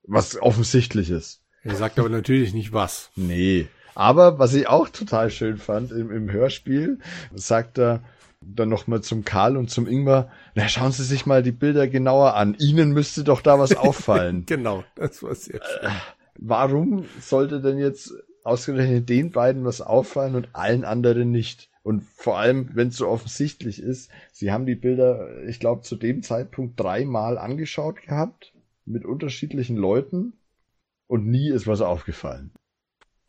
Was 0.04 0.40
offensichtlich 0.40 1.10
ist. 1.10 1.42
Er 1.62 1.76
sagt 1.76 1.98
aber 1.98 2.08
natürlich 2.08 2.54
nicht 2.54 2.72
was. 2.72 3.10
Nee. 3.16 3.68
Aber 3.94 4.38
was 4.38 4.54
ich 4.54 4.68
auch 4.68 4.88
total 4.88 5.30
schön 5.30 5.58
fand 5.58 5.92
im, 5.92 6.10
im 6.10 6.30
Hörspiel, 6.30 6.98
sagt 7.34 7.78
er 7.78 8.02
dann 8.40 8.68
nochmal 8.68 9.02
zum 9.02 9.24
Karl 9.24 9.56
und 9.56 9.70
zum 9.70 9.86
Ingmar, 9.86 10.30
na 10.54 10.68
schauen 10.68 10.92
Sie 10.92 11.04
sich 11.04 11.26
mal 11.26 11.42
die 11.42 11.52
Bilder 11.52 11.86
genauer 11.88 12.34
an. 12.34 12.56
Ihnen 12.58 12.92
müsste 12.92 13.24
doch 13.24 13.40
da 13.40 13.58
was 13.58 13.76
auffallen. 13.76 14.44
genau, 14.46 14.84
das 14.96 15.22
war 15.22 15.34
sehr 15.34 15.60
schön. 15.62 15.88
Äh, 15.88 15.94
warum 16.38 17.04
sollte 17.20 17.60
denn 17.60 17.78
jetzt 17.78 18.12
ausgerechnet 18.44 19.08
den 19.08 19.30
beiden 19.30 19.64
was 19.64 19.80
auffallen 19.80 20.34
und 20.34 20.48
allen 20.52 20.84
anderen 20.84 21.30
nicht? 21.30 21.70
Und 21.84 22.04
vor 22.04 22.38
allem, 22.38 22.70
wenn 22.74 22.88
es 22.88 22.96
so 22.96 23.08
offensichtlich 23.08 23.82
ist, 23.82 24.10
sie 24.32 24.52
haben 24.52 24.66
die 24.66 24.76
Bilder, 24.76 25.42
ich 25.44 25.58
glaube, 25.58 25.82
zu 25.82 25.96
dem 25.96 26.22
Zeitpunkt 26.22 26.78
dreimal 26.78 27.38
angeschaut 27.38 28.02
gehabt, 28.02 28.52
mit 28.84 29.04
unterschiedlichen 29.04 29.76
Leuten, 29.76 30.34
und 31.08 31.26
nie 31.26 31.50
ist 31.50 31.66
was 31.66 31.82
aufgefallen. 31.82 32.52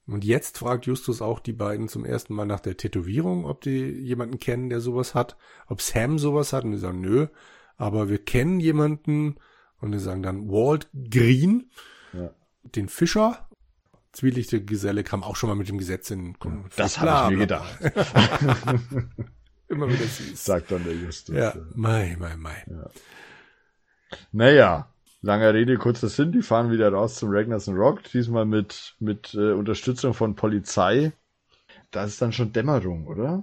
Und 0.05 0.25
jetzt 0.25 0.57
fragt 0.57 0.85
Justus 0.85 1.21
auch 1.21 1.39
die 1.39 1.53
beiden 1.53 1.87
zum 1.87 2.03
ersten 2.03 2.33
Mal 2.33 2.45
nach 2.45 2.59
der 2.59 2.75
Tätowierung, 2.75 3.45
ob 3.45 3.61
die 3.61 3.89
jemanden 3.89 4.37
kennen, 4.37 4.69
der 4.69 4.81
sowas 4.81 5.15
hat, 5.15 5.37
ob 5.67 5.81
Sam 5.81 6.19
sowas 6.19 6.51
hat. 6.51 6.65
Und 6.65 6.71
die 6.71 6.77
sagen, 6.77 6.99
nö, 6.99 7.27
aber 7.77 8.09
wir 8.09 8.23
kennen 8.23 8.59
jemanden. 8.59 9.35
Und 9.79 9.91
die 9.91 9.99
sagen 9.99 10.21
dann 10.21 10.49
Walt 10.49 10.89
Green, 10.93 11.69
ja. 12.11 12.31
den 12.63 12.89
Fischer. 12.89 13.49
Zwielichte 14.11 14.63
Geselle 14.63 15.03
kam 15.03 15.23
auch 15.23 15.35
schon 15.35 15.49
mal 15.49 15.55
mit 15.55 15.69
dem 15.69 15.77
Gesetz 15.77 16.11
in 16.11 16.37
Konflikt. 16.37 16.77
Das 16.77 16.99
habe 16.99 17.33
ich 17.33 17.37
mir 17.37 17.45
gedacht. 17.45 17.79
Immer 19.67 19.87
wieder 19.87 20.05
süß. 20.05 20.45
Sagt 20.45 20.71
dann 20.71 20.83
der 20.83 20.93
Justus. 20.93 21.35
Ja, 21.35 21.55
mei, 21.73 22.15
mei, 22.19 22.35
mei. 22.37 22.63
Ja. 22.69 22.89
Naja, 24.31 24.92
Lange 25.25 25.53
Rede, 25.53 25.77
kurzer 25.77 26.09
Sinn, 26.09 26.33
die 26.33 26.41
fahren 26.41 26.69
wieder 26.69 26.91
raus 26.91 27.15
zum 27.15 27.29
Ragnarsson 27.31 27.77
Rock, 27.77 28.03
diesmal 28.03 28.43
mit, 28.45 28.95
mit 28.99 29.33
äh, 29.33 29.53
Unterstützung 29.53 30.13
von 30.13 30.35
Polizei. 30.35 31.13
Da 31.91 32.03
ist 32.03 32.21
dann 32.21 32.33
schon 32.33 32.51
Dämmerung, 32.51 33.07
oder? 33.07 33.41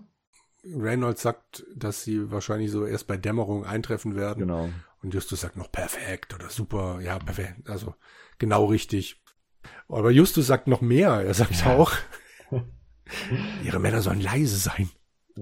Reynolds 0.62 1.22
sagt, 1.22 1.64
dass 1.74 2.04
sie 2.04 2.30
wahrscheinlich 2.30 2.70
so 2.70 2.84
erst 2.84 3.06
bei 3.06 3.16
Dämmerung 3.16 3.64
eintreffen 3.64 4.14
werden. 4.14 4.40
Genau. 4.40 4.68
Und 5.02 5.14
Justus 5.14 5.40
sagt 5.40 5.56
noch 5.56 5.72
perfekt 5.72 6.34
oder 6.34 6.50
super, 6.50 7.00
ja, 7.00 7.18
perfekt, 7.18 7.70
also 7.70 7.94
genau 8.38 8.66
richtig. 8.66 9.18
Aber 9.88 10.10
Justus 10.10 10.46
sagt 10.46 10.66
noch 10.66 10.82
mehr. 10.82 11.22
Er 11.24 11.32
sagt 11.32 11.62
ja. 11.62 11.74
auch, 11.74 11.92
ihre 13.64 13.80
Männer 13.80 14.02
sollen 14.02 14.20
leise 14.20 14.58
sein. 14.58 14.90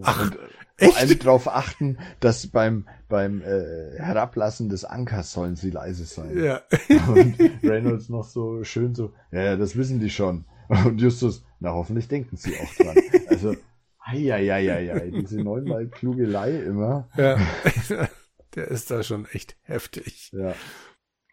Ach, 0.03 0.23
und, 0.23 0.39
Echt? 0.79 0.93
Vor 0.93 1.01
allem 1.01 1.19
darauf 1.19 1.49
achten, 1.49 1.99
dass 2.21 2.47
beim, 2.47 2.87
beim 3.09 3.43
äh, 3.43 3.99
Herablassen 3.99 4.69
des 4.69 4.85
Ankers 4.85 5.33
sollen 5.33 5.57
sie 5.57 5.71
leise 5.71 6.05
sein. 6.05 6.39
Ja. 6.39 6.63
Und 7.09 7.37
Reynolds 7.63 8.09
noch 8.09 8.25
so 8.25 8.63
schön 8.63 8.95
so, 8.95 9.13
ja, 9.33 9.43
ja, 9.43 9.57
das 9.57 9.77
wissen 9.77 9.99
die 9.99 10.11
schon. 10.11 10.45
Und 10.69 11.01
Justus, 11.01 11.45
na 11.59 11.73
hoffentlich 11.73 12.07
denken 12.09 12.37
sie 12.37 12.55
auch 12.61 12.75
dran. 12.75 12.97
Also, 13.29 13.57
ei, 13.99 15.11
diese 15.21 15.43
neunmal 15.43 15.89
Klugelei 15.89 16.61
immer. 16.61 17.09
Ja. 17.17 17.39
Der 18.55 18.69
ist 18.69 18.91
da 18.91 19.03
schon 19.03 19.27
echt 19.33 19.57
heftig. 19.63 20.31
Ja. 20.33 20.55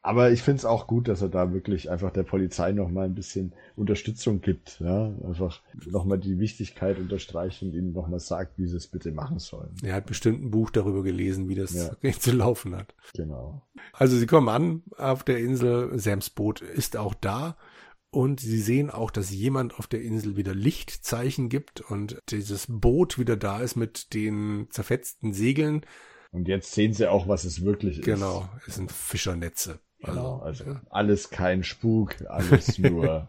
Aber 0.06 0.30
ich 0.30 0.44
finde 0.44 0.60
es 0.60 0.66
auch 0.66 0.86
gut, 0.86 1.08
dass 1.08 1.24
er 1.24 1.30
da 1.30 1.52
wirklich 1.52 1.90
einfach 1.90 2.12
der 2.12 2.22
Polizei 2.22 2.72
nochmal 2.74 3.06
ein 3.06 3.16
bisschen 3.16 3.54
Unterstützung 3.76 4.40
gibt. 4.40 4.80
Ja? 4.80 5.12
Einfach 5.26 5.62
nochmal 5.88 6.20
die 6.20 6.38
Wichtigkeit 6.38 7.00
unterstreicht 7.00 7.64
und 7.64 7.74
ihnen 7.74 7.92
nochmal 7.92 8.20
sagt, 8.20 8.60
wie 8.60 8.68
sie 8.68 8.78
es 8.78 8.86
bitte 8.86 9.12
machen 9.12 9.40
sollen. 9.40 9.74
Er 9.82 9.96
hat 9.96 10.06
bestimmt 10.06 10.44
ein 10.44 10.52
Buch 10.52 10.70
darüber 10.70 11.02
gelesen, 11.02 11.50
wie 11.50 11.56
das 11.56 11.74
ja. 11.74 12.12
zu 12.20 12.34
laufen 12.34 12.76
hat. 12.76 12.94
Genau. 13.16 13.64
Also 13.94 14.16
sie 14.16 14.28
kommen 14.28 14.48
an 14.48 14.84
auf 14.96 15.24
der 15.24 15.40
Insel, 15.40 15.98
Sams 15.98 16.30
Boot 16.30 16.62
ist 16.62 16.98
auch 16.98 17.16
da. 17.16 17.58
Und 18.12 18.40
sie 18.40 18.62
sehen 18.62 18.92
auch, 18.92 19.10
dass 19.10 19.32
jemand 19.32 19.80
auf 19.80 19.88
der 19.88 20.04
Insel 20.04 20.38
wieder 20.38 20.54
Lichtzeichen 20.54 21.50
gibt 21.50 21.82
und 21.82 22.22
dieses 22.30 22.68
Boot 22.70 23.18
wieder 23.18 23.38
da 23.38 23.60
ist 23.60 23.76
mit 23.76 24.14
den 24.14 24.68
zerfetzten 24.70 25.34
Segeln. 25.34 25.82
Und 26.32 26.48
jetzt 26.48 26.74
sehen 26.74 26.94
sie 26.94 27.08
auch, 27.08 27.28
was 27.28 27.44
es 27.44 27.66
wirklich 27.66 28.00
ist. 28.00 28.06
Genau, 28.06 28.48
es 28.68 28.76
sind 28.76 28.92
Fischernetze. 28.92 29.80
Genau, 30.00 30.40
also, 30.40 30.64
also 30.64 30.66
ja. 30.66 30.82
alles 30.90 31.30
kein 31.30 31.64
Spuk, 31.64 32.16
alles 32.28 32.78
nur 32.80 33.28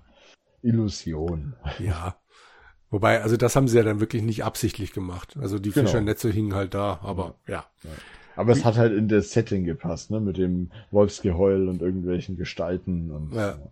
Illusion. 0.63 1.55
Ja. 1.79 2.17
Wobei, 2.91 3.23
also 3.23 3.37
das 3.37 3.57
haben 3.57 3.69
sie 3.69 3.77
ja 3.77 3.83
dann 3.83 4.01
wirklich 4.01 4.23
nicht 4.23 4.45
absichtlich 4.45 4.93
gemacht. 4.93 5.37
Also 5.41 5.59
die 5.59 5.71
genau. 5.71 5.87
Fischernetze 5.87 6.31
hingen 6.31 6.55
halt 6.55 6.75
da, 6.75 7.01
aber 7.03 7.35
ja. 7.47 7.67
ja. 7.83 7.91
Aber 8.37 8.53
es 8.53 8.65
hat 8.65 8.77
halt 8.77 8.93
in 8.93 9.09
das 9.09 9.33
Setting 9.33 9.65
gepasst, 9.65 10.11
ne, 10.11 10.21
mit 10.21 10.37
dem 10.37 10.71
Wolfsgeheul 10.91 11.69
und 11.69 11.83
irgendwelchen 11.83 12.37
Gestalten 12.37 13.11
und. 13.11 13.33
Ja. 13.33 13.49
ja. 13.49 13.71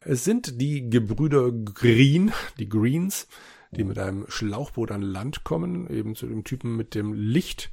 Es 0.00 0.24
sind 0.24 0.60
die 0.60 0.90
Gebrüder 0.90 1.50
Green, 1.52 2.32
die 2.58 2.68
Greens, 2.68 3.28
die 3.70 3.84
mit 3.84 3.98
einem 3.98 4.26
Schlauchboot 4.28 4.90
an 4.90 5.02
Land 5.02 5.44
kommen, 5.44 5.88
eben 5.88 6.14
zu 6.14 6.26
dem 6.26 6.44
Typen 6.44 6.76
mit 6.76 6.94
dem 6.94 7.12
Licht. 7.12 7.70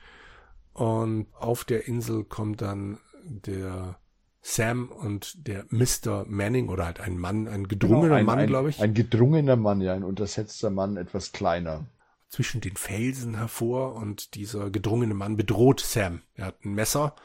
Und 0.73 1.27
auf 1.33 1.63
der 1.63 1.87
Insel 1.87 2.25
kommt 2.25 2.61
dann 2.61 2.97
der 3.25 3.99
Sam 4.41 4.89
und 4.89 5.47
der 5.47 5.65
Mr. 5.69 6.25
Manning 6.27 6.69
oder 6.69 6.85
halt 6.85 6.99
ein 6.99 7.17
Mann, 7.17 7.47
ein 7.47 7.67
gedrungener 7.67 8.03
genau, 8.03 8.15
ein, 8.15 8.25
Mann, 8.25 8.47
glaube 8.47 8.69
ich. 8.69 8.79
Ein 8.79 8.93
gedrungener 8.93 9.55
Mann, 9.55 9.81
ja, 9.81 9.93
ein 9.93 10.03
untersetzter 10.03 10.69
Mann, 10.69 10.97
etwas 10.97 11.31
kleiner. 11.31 11.87
Zwischen 12.29 12.61
den 12.61 12.75
Felsen 12.75 13.37
hervor 13.37 13.95
und 13.95 14.35
dieser 14.35 14.69
gedrungene 14.69 15.13
Mann 15.13 15.35
bedroht 15.35 15.79
Sam. 15.79 16.21
Er 16.35 16.45
hat 16.45 16.63
ein 16.63 16.73
Messer 16.73 17.15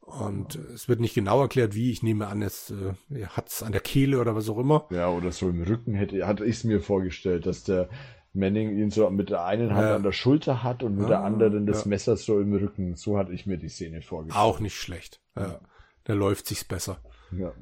und 0.00 0.56
ja. 0.56 0.60
es 0.74 0.88
wird 0.88 1.00
nicht 1.00 1.14
genau 1.14 1.40
erklärt, 1.40 1.74
wie. 1.74 1.90
Ich 1.90 2.02
nehme 2.02 2.26
an, 2.26 2.42
es 2.42 2.70
äh, 2.70 3.26
hat 3.28 3.48
es 3.48 3.62
an 3.62 3.72
der 3.72 3.80
Kehle 3.80 4.20
oder 4.20 4.34
was 4.34 4.48
auch 4.50 4.58
immer. 4.58 4.86
Ja, 4.90 5.08
oder 5.08 5.32
so 5.32 5.48
im 5.48 5.62
Rücken 5.62 5.94
hätte, 5.94 6.26
hatte 6.26 6.44
ich 6.44 6.56
es 6.56 6.64
mir 6.64 6.80
vorgestellt, 6.80 7.46
dass 7.46 7.64
der 7.64 7.88
Manning 8.34 8.78
ihn 8.78 8.90
so 8.90 9.08
mit 9.10 9.30
der 9.30 9.44
einen 9.44 9.74
Hand 9.74 9.88
ja. 9.88 9.96
an 9.96 10.02
der 10.02 10.12
Schulter 10.12 10.62
hat 10.62 10.82
und 10.82 10.96
mit 10.96 11.06
ah, 11.06 11.08
der 11.08 11.20
anderen 11.20 11.66
das 11.66 11.84
ja. 11.84 11.88
Messer 11.88 12.16
so 12.16 12.40
im 12.40 12.54
Rücken. 12.54 12.96
So 12.96 13.18
hatte 13.18 13.32
ich 13.32 13.46
mir 13.46 13.58
die 13.58 13.68
Szene 13.68 14.02
vorgestellt. 14.02 14.42
Auch 14.42 14.60
nicht 14.60 14.76
schlecht. 14.76 15.20
Ja. 15.36 15.60
Da 16.04 16.14
läuft 16.14 16.46
sich's 16.46 16.64
besser. 16.64 16.98
Ja, 17.30 17.52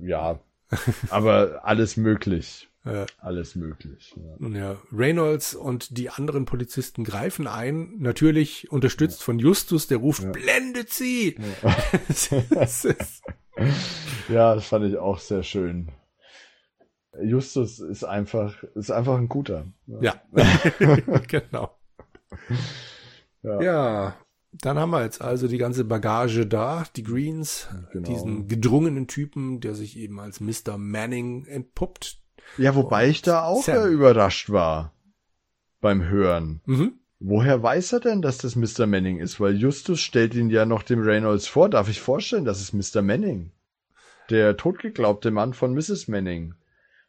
ja. 0.00 0.40
aber 1.10 1.60
alles 1.64 1.96
möglich. 1.96 2.68
Ja. 2.84 3.04
Alles 3.18 3.56
möglich. 3.56 4.14
Ja. 4.40 4.48
ja. 4.48 4.76
Reynolds 4.90 5.54
und 5.54 5.98
die 5.98 6.08
anderen 6.08 6.46
Polizisten 6.46 7.04
greifen 7.04 7.46
ein, 7.46 7.96
natürlich 7.98 8.70
unterstützt 8.72 9.20
ja. 9.20 9.24
von 9.24 9.38
Justus, 9.38 9.86
der 9.86 9.98
ruft, 9.98 10.22
ja. 10.22 10.30
blendet 10.30 10.90
sie! 10.90 11.36
das 12.50 12.88
ja, 14.28 14.54
das 14.54 14.66
fand 14.66 14.86
ich 14.86 14.96
auch 14.96 15.18
sehr 15.18 15.42
schön. 15.42 15.88
Justus 17.18 17.80
ist 17.80 18.04
einfach, 18.04 18.62
ist 18.74 18.90
einfach 18.90 19.16
ein 19.16 19.28
guter. 19.28 19.66
Ja, 19.86 20.20
genau. 21.28 21.76
Ja. 23.42 23.62
ja. 23.62 24.16
dann 24.52 24.78
haben 24.78 24.90
wir 24.90 25.02
jetzt 25.02 25.20
also 25.20 25.48
die 25.48 25.58
ganze 25.58 25.84
Bagage 25.84 26.46
da, 26.46 26.84
die 26.94 27.02
Greens, 27.02 27.68
genau. 27.92 28.08
diesen 28.08 28.46
gedrungenen 28.46 29.08
Typen, 29.08 29.60
der 29.60 29.74
sich 29.74 29.96
eben 29.96 30.20
als 30.20 30.40
Mr. 30.40 30.78
Manning 30.78 31.46
entpuppt. 31.46 32.20
Ja, 32.58 32.74
wobei 32.74 33.08
ich 33.08 33.22
da 33.22 33.44
auch 33.44 33.66
überrascht 33.68 34.50
war 34.50 34.92
beim 35.80 36.08
Hören. 36.08 36.60
Mhm. 36.66 36.94
Woher 37.18 37.62
weiß 37.62 37.92
er 37.92 38.00
denn, 38.00 38.22
dass 38.22 38.38
das 38.38 38.56
Mr. 38.56 38.86
Manning 38.86 39.18
ist? 39.18 39.40
Weil 39.40 39.56
Justus 39.56 40.00
stellt 40.00 40.34
ihn 40.34 40.48
ja 40.48 40.64
noch 40.64 40.82
dem 40.82 41.02
Reynolds 41.02 41.46
vor. 41.46 41.68
Darf 41.68 41.88
ich 41.88 42.00
vorstellen, 42.00 42.46
das 42.46 42.60
ist 42.60 42.72
Mr. 42.72 43.02
Manning? 43.02 43.52
Der 44.30 44.56
totgeglaubte 44.56 45.30
Mann 45.30 45.52
von 45.52 45.74
Mrs. 45.74 46.08
Manning 46.08 46.54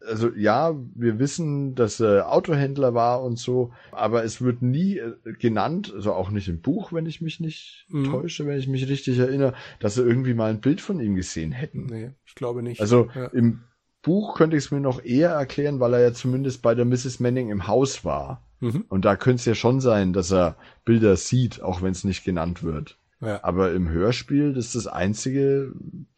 also 0.08 0.32
ja, 0.36 0.76
wir 0.96 1.20
wissen, 1.20 1.76
dass 1.76 2.00
er 2.00 2.32
Autohändler 2.32 2.94
war 2.94 3.24
und 3.24 3.38
so, 3.38 3.72
aber 3.92 4.24
es 4.24 4.42
wird 4.42 4.62
nie 4.62 4.98
äh, 4.98 5.14
genannt, 5.40 5.92
also 5.96 6.14
auch 6.14 6.30
nicht 6.30 6.48
im 6.48 6.62
Buch, 6.62 6.92
wenn 6.94 7.06
ich 7.06 7.22
mich 7.22 7.40
nicht 7.40 7.86
mhm. 7.90 8.06
täusche, 8.06 8.46
wenn 8.46 8.58
ich 8.58 8.68
mich 8.68 8.88
richtig 8.88 9.20
erinnere, 9.20 9.54
dass 9.80 9.96
sie 9.96 10.04
irgendwie 10.04 10.34
mal 10.34 10.50
ein 10.50 10.62
Bild 10.62 10.82
von 10.82 11.00
ihm 11.00 11.16
gesehen 11.16 11.52
hätten. 11.52 11.86
Nee, 11.86 12.12
ich 12.26 12.36
glaube 12.36 12.64
nicht. 12.64 12.82
Also 12.82 13.10
ja. 13.16 13.28
im 13.28 13.62
Buch 14.02 14.36
könnte 14.36 14.58
ich 14.58 14.66
es 14.66 14.72
mir 14.72 14.80
noch 14.80 15.04
eher 15.04 15.32
erklären, 15.32 15.80
weil 15.80 15.94
er 15.94 16.02
ja 16.02 16.14
zumindest 16.14 16.62
bei 16.62 16.74
der 16.74 16.86
Mrs. 16.86 17.20
Manning 17.20 17.50
im 17.50 17.68
Haus 17.68 18.04
war. 18.04 18.44
Mhm. 18.60 18.86
Und 18.90 19.06
da 19.06 19.16
könnte 19.16 19.40
es 19.40 19.46
ja 19.46 19.56
schon 19.56 19.80
sein, 19.80 20.14
dass 20.14 20.32
er 20.32 20.56
Bilder 20.86 21.16
sieht, 21.16 21.62
auch 21.62 21.82
wenn 21.82 21.92
es 21.92 22.04
nicht 22.04 22.24
genannt 22.24 22.64
wird. 22.64 22.98
Ja. 23.22 23.44
Aber 23.44 23.72
im 23.72 23.88
Hörspiel, 23.90 24.54
das 24.54 24.68
ist 24.68 24.76
das 24.76 24.88
einzige, 24.88 25.72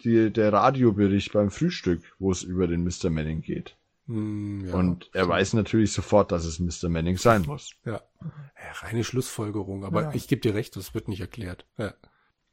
die, 0.03 0.31
der 0.31 0.53
Radiobericht 0.53 1.33
beim 1.33 1.51
Frühstück, 1.51 2.01
wo 2.17 2.31
es 2.31 2.43
über 2.43 2.67
den 2.67 2.83
Mr. 2.83 3.09
Manning 3.09 3.41
geht. 3.41 3.77
Mm, 4.05 4.65
ja, 4.65 4.73
und 4.73 5.09
er 5.13 5.25
so. 5.25 5.29
weiß 5.29 5.53
natürlich 5.53 5.91
sofort, 5.91 6.31
dass 6.31 6.45
es 6.45 6.59
Mr. 6.59 6.89
Manning 6.89 7.17
sein 7.17 7.43
muss. 7.45 7.71
Ja. 7.85 8.01
ja 8.21 8.71
reine 8.81 9.03
Schlussfolgerung, 9.03 9.83
aber 9.83 10.03
ja. 10.03 10.13
ich 10.13 10.27
gebe 10.27 10.41
dir 10.41 10.55
recht, 10.55 10.75
das 10.77 10.93
wird 10.93 11.09
nicht 11.09 11.21
erklärt. 11.21 11.65
Ja. 11.77 11.93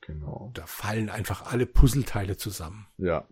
Genau. 0.01 0.51
Da 0.55 0.67
fallen 0.67 1.11
einfach 1.11 1.53
alle 1.53 1.67
Puzzleteile 1.67 2.37
zusammen. 2.37 2.89
Ja. 2.99 3.29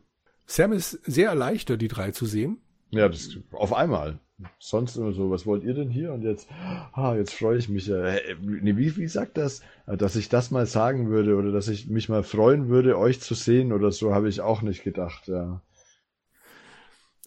Sam 0.47 0.73
ist 0.73 0.93
sehr 1.05 1.29
erleichtert, 1.31 1.83
die 1.83 1.89
drei 1.89 2.13
zu 2.13 2.27
sehen. 2.27 2.61
Ja, 2.91 3.09
das 3.09 3.37
auf 3.53 3.73
einmal 3.73 4.21
sonst 4.59 4.97
immer 4.97 5.13
so, 5.13 5.31
was 5.31 5.47
wollt 5.47 5.65
ihr 5.65 5.75
denn 5.75 5.91
hier? 5.91 6.13
Und 6.13 6.23
jetzt, 6.23 6.49
ah, 6.93 7.15
jetzt 7.17 7.35
freue 7.35 7.59
ich 7.59 7.69
mich. 7.69 7.87
ja. 7.87 8.15
nee, 8.41 8.77
wie, 8.77 8.97
wie 8.97 9.09
sagt 9.09 9.37
das? 9.37 9.63
Dass 9.87 10.17
ich 10.17 10.29
das 10.29 10.51
mal 10.51 10.67
sagen 10.67 11.09
würde 11.09 11.37
oder 11.37 11.53
dass 11.53 11.69
ich 11.69 11.89
mich 11.89 12.09
mal 12.09 12.23
freuen 12.23 12.69
würde, 12.69 12.99
euch 12.99 13.21
zu 13.21 13.35
sehen 13.35 13.73
oder 13.73 13.91
so, 13.91 14.15
habe 14.15 14.29
ich 14.29 14.41
auch 14.41 14.63
nicht 14.63 14.85
gedacht, 14.85 15.29
ja. 15.29 15.61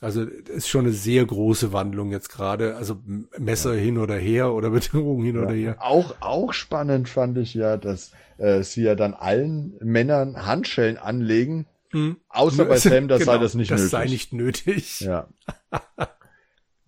Also 0.01 0.23
ist 0.23 0.67
schon 0.67 0.85
eine 0.85 0.93
sehr 0.93 1.23
große 1.23 1.73
Wandlung 1.73 2.11
jetzt 2.11 2.29
gerade. 2.29 2.75
Also 2.75 2.97
Messer 3.37 3.75
ja. 3.75 3.81
hin 3.81 3.99
oder 3.99 4.15
her 4.15 4.51
oder 4.51 4.71
Bedrohung 4.71 5.23
hin 5.23 5.35
ja. 5.35 5.41
oder 5.43 5.53
her. 5.53 5.77
Auch, 5.79 6.15
auch 6.21 6.53
spannend 6.53 7.07
fand 7.07 7.37
ich 7.37 7.53
ja, 7.53 7.77
dass 7.77 8.11
äh, 8.37 8.63
sie 8.63 8.81
ja 8.81 8.95
dann 8.95 9.13
allen 9.13 9.77
Männern 9.79 10.47
Handschellen 10.47 10.97
anlegen. 10.97 11.67
Hm. 11.91 12.17
Außer 12.29 12.65
bei 12.65 12.77
Sam, 12.77 13.09
das 13.09 13.19
genau, 13.19 13.33
sei 13.33 13.37
das 13.37 13.53
nicht 13.53 13.69
das 13.69 13.79
nötig. 13.79 13.91
Das 13.91 14.01
sei 14.01 14.05
nicht 14.07 14.33
nötig. 14.33 14.99
Ja. 15.01 15.27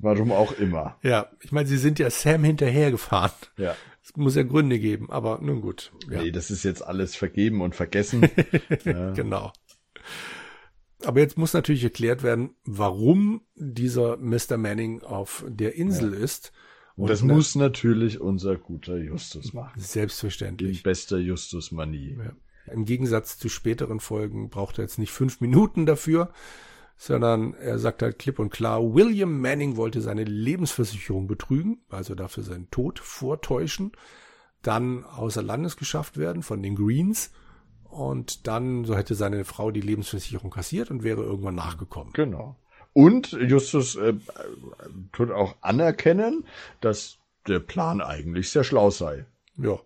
Warum 0.03 0.31
auch 0.31 0.51
immer. 0.51 0.97
Ja, 1.01 1.27
ich 1.41 1.51
meine, 1.51 1.67
sie 1.67 1.77
sind 1.77 1.97
ja 1.97 2.09
Sam 2.09 2.43
hinterhergefahren. 2.43 3.31
Ja. 3.57 3.75
Es 4.03 4.15
muss 4.17 4.35
ja 4.35 4.43
Gründe 4.43 4.79
geben, 4.79 5.09
aber 5.09 5.39
nun 5.41 5.61
gut. 5.61 5.93
Ja. 6.09 6.21
Nee, 6.21 6.31
das 6.31 6.51
ist 6.51 6.63
jetzt 6.63 6.85
alles 6.85 7.15
vergeben 7.15 7.61
und 7.61 7.73
vergessen. 7.73 8.27
ja. 8.83 9.11
Genau. 9.11 9.53
Aber 11.05 11.19
jetzt 11.19 11.37
muss 11.37 11.53
natürlich 11.53 11.83
erklärt 11.83 12.21
werden, 12.21 12.51
warum 12.65 13.41
dieser 13.55 14.17
Mr. 14.17 14.57
Manning 14.57 15.01
auf 15.03 15.45
der 15.47 15.75
Insel 15.75 16.13
ja. 16.13 16.19
ist. 16.19 16.51
Und 16.95 17.09
das 17.09 17.23
ne, 17.23 17.33
muss 17.33 17.55
natürlich 17.55 18.19
unser 18.19 18.57
guter 18.57 18.97
Justus 18.97 19.53
machen. 19.53 19.79
Selbstverständlich. 19.79 20.77
In 20.77 20.83
bester 20.83 21.17
Justus-Manie. 21.17 22.17
Ja. 22.19 22.73
Im 22.73 22.85
Gegensatz 22.85 23.37
zu 23.37 23.49
späteren 23.49 23.99
Folgen 23.99 24.49
braucht 24.49 24.77
er 24.77 24.83
jetzt 24.83 24.99
nicht 24.99 25.11
fünf 25.11 25.41
Minuten 25.41 25.85
dafür, 25.85 26.31
sondern 26.95 27.53
er 27.55 27.79
sagt 27.79 28.01
halt 28.01 28.19
klipp 28.19 28.39
und 28.39 28.49
klar, 28.49 28.93
William 28.93 29.39
Manning 29.39 29.75
wollte 29.77 30.01
seine 30.01 30.23
Lebensversicherung 30.23 31.27
betrügen, 31.27 31.81
also 31.89 32.15
dafür 32.15 32.43
seinen 32.43 32.69
Tod 32.71 32.99
vortäuschen, 32.99 33.91
dann 34.61 35.03
außer 35.03 35.43
Landes 35.43 35.77
geschafft 35.77 36.17
werden 36.17 36.43
von 36.43 36.63
den 36.63 36.75
Greens 36.75 37.31
und 37.83 38.47
dann, 38.47 38.85
so 38.85 38.95
hätte 38.95 39.15
seine 39.15 39.45
Frau 39.45 39.71
die 39.71 39.81
Lebensversicherung 39.81 40.49
kassiert 40.49 40.89
und 40.89 41.03
wäre 41.03 41.21
irgendwann 41.21 41.55
nachgekommen. 41.55 42.13
Genau. 42.13 42.57
Und 42.93 43.31
Justus 43.31 43.95
äh, 43.95 44.13
tut 45.11 45.31
auch 45.31 45.55
anerkennen, 45.61 46.45
dass 46.79 47.17
der 47.47 47.59
Plan 47.59 48.01
eigentlich 48.01 48.51
sehr 48.51 48.63
schlau 48.63 48.89
sei. 48.91 49.25
Ja, 49.57 49.79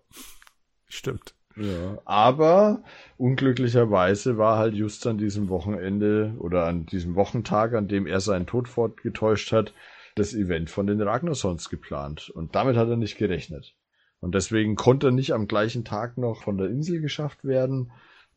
stimmt. 0.86 1.34
Ja, 1.60 1.98
aber 2.04 2.84
unglücklicherweise 3.16 4.38
war 4.38 4.58
halt 4.58 4.74
just 4.74 5.06
an 5.06 5.18
diesem 5.18 5.48
Wochenende 5.48 6.34
oder 6.38 6.66
an 6.66 6.86
diesem 6.86 7.16
Wochentag, 7.16 7.74
an 7.74 7.88
dem 7.88 8.06
er 8.06 8.20
seinen 8.20 8.46
Tod 8.46 8.68
fortgetäuscht 8.68 9.50
hat, 9.50 9.74
das 10.14 10.34
Event 10.34 10.70
von 10.70 10.86
den 10.86 11.00
Ragnarsons 11.00 11.68
geplant. 11.68 12.30
Und 12.30 12.54
damit 12.54 12.76
hat 12.76 12.88
er 12.88 12.96
nicht 12.96 13.18
gerechnet. 13.18 13.74
Und 14.20 14.34
deswegen 14.34 14.76
konnte 14.76 15.08
er 15.08 15.12
nicht 15.12 15.32
am 15.32 15.48
gleichen 15.48 15.84
Tag 15.84 16.16
noch 16.16 16.42
von 16.42 16.58
der 16.58 16.68
Insel 16.68 17.00
geschafft 17.00 17.44
werden. 17.44 17.90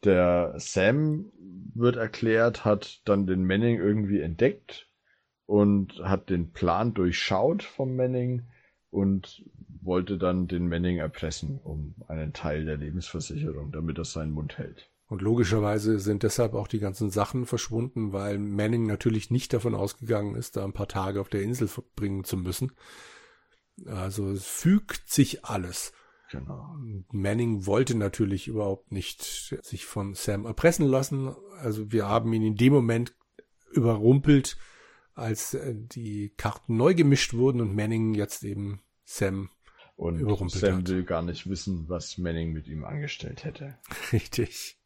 Der 0.03 0.53
Sam 0.57 1.26
wird 1.76 1.98
erklärt, 1.98 2.65
hat 2.65 3.02
dann 3.06 3.27
den 3.27 3.45
Manning 3.45 3.77
irgendwie 3.77 4.22
entdeckt 4.22 4.88
und 5.45 5.99
hat 6.03 6.30
den 6.31 6.53
Plan 6.53 6.95
durchschaut 6.95 7.61
vom 7.61 7.95
Manning 7.95 8.43
und 8.89 9.43
wollte 9.82 10.18
dann 10.18 10.48
den 10.48 10.68
Manning 10.68 10.98
erpressen 10.98 11.60
um 11.64 11.95
einen 12.08 12.34
Teil 12.34 12.66
der 12.66 12.78
Lebensversicherung, 12.78 13.72
damit 13.72 13.98
er 13.98 14.06
seinen 14.06 14.32
Mund 14.32 14.58
hält. 14.58 14.90
Und 15.08 15.22
logischerweise 15.22 15.99
sind 15.99 16.24
deshalb 16.24 16.53
auch 16.53 16.70
die 16.70 16.80
ganzen 16.80 17.10
Sachen 17.10 17.45
verschwunden, 17.45 18.14
weil 18.14 18.38
Manning 18.38 18.86
natürlich 18.86 19.30
nicht 19.30 19.52
davon 19.52 19.76
ausgegangen 19.76 20.36
ist, 20.36 20.56
da 20.56 20.64
ein 20.64 20.72
paar 20.72 20.88
Tage 20.88 21.20
auf 21.20 21.28
der 21.28 21.41
Insel 21.41 21.68
verbringen 21.68 22.24
zu 22.24 22.38
müssen. 22.38 22.72
Also 23.86 24.30
es 24.30 24.45
fügt 24.45 25.10
sich 25.10 25.44
alles. 25.44 25.91
Genau. 26.32 26.78
Manning 27.12 27.66
wollte 27.66 27.95
natürlich 27.95 28.48
überhaupt 28.48 28.94
nicht 28.94 29.22
sich 29.62 29.86
von 29.86 30.14
Sam 30.14 30.45
erpressen 30.45 30.88
lassen. 30.88 31.36
Also 31.58 31.91
wir 31.91 32.08
haben 32.08 32.32
ihn 32.32 32.44
in 32.44 32.56
dem 32.56 32.72
Moment 32.72 33.14
überrumpelt, 33.74 34.58
als 35.14 35.53
äh, 35.56 35.76
die 35.76 36.34
Karten 36.38 36.78
neu 36.78 36.94
gemischt 36.94 37.34
wurden 37.34 37.60
und 37.60 37.76
Manning 37.76 38.14
jetzt 38.14 38.44
eben 38.44 38.82
Sam 39.03 39.49
und 40.02 40.49
Sam 40.49 40.78
hat. 40.78 40.90
will 40.90 41.03
gar 41.03 41.22
nicht 41.22 41.48
wissen, 41.48 41.88
was 41.88 42.18
Manning 42.18 42.53
mit 42.53 42.68
ihm 42.68 42.84
angestellt 42.84 43.44
hätte. 43.44 43.78
Richtig. 44.11 44.78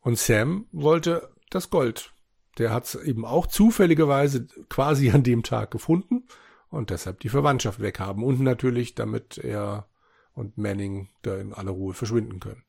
Und 0.00 0.18
Sam 0.18 0.66
wollte 0.72 1.30
das 1.48 1.70
Gold. 1.70 2.12
Der 2.58 2.72
hat 2.72 2.86
es 2.86 2.94
eben 2.96 3.24
auch 3.24 3.46
zufälligerweise 3.46 4.48
quasi 4.68 5.10
an 5.10 5.22
dem 5.22 5.44
Tag 5.44 5.70
gefunden 5.70 6.26
und 6.68 6.90
deshalb 6.90 7.20
die 7.20 7.28
Verwandtschaft 7.28 7.80
weghaben 7.80 8.24
und 8.24 8.40
natürlich, 8.40 8.96
damit 8.96 9.38
er 9.38 9.88
und 10.32 10.58
Manning 10.58 11.08
da 11.22 11.36
in 11.36 11.52
aller 11.54 11.70
Ruhe 11.70 11.94
verschwinden 11.94 12.40
können. 12.40 12.64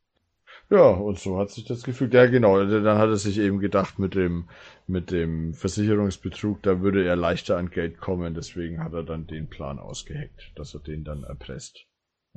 Ja, 0.72 0.90
und 0.90 1.18
so 1.18 1.40
hat 1.40 1.50
sich 1.50 1.66
das 1.66 1.84
gefühlt. 1.84 2.14
Ja, 2.14 2.28
genau. 2.28 2.64
Dann 2.64 2.98
hat 3.00 3.10
er 3.10 3.18
sich 3.18 3.40
eben 3.40 3.60
gedacht, 3.60 3.98
mit 3.98 4.14
dem, 4.14 4.46
mit 4.86 5.10
dem 5.10 5.54
Versicherungsbetrug, 5.54 6.62
da 6.62 6.82
würde 6.82 7.04
er 7.04 7.16
leichter 7.16 7.58
an 7.58 7.72
Geld 7.72 8.00
kommen. 8.00 8.36
Deswegen 8.36 8.84
hat 8.84 8.94
er 8.94 9.04
dann 9.04 9.26
den 9.26 9.48
Plan 9.48 9.80
ausgeheckt, 9.80 10.52
dass 10.56 10.76
er 10.76 10.80
den 10.80 11.04
dann 11.04 11.24
erpresst. 11.24 11.86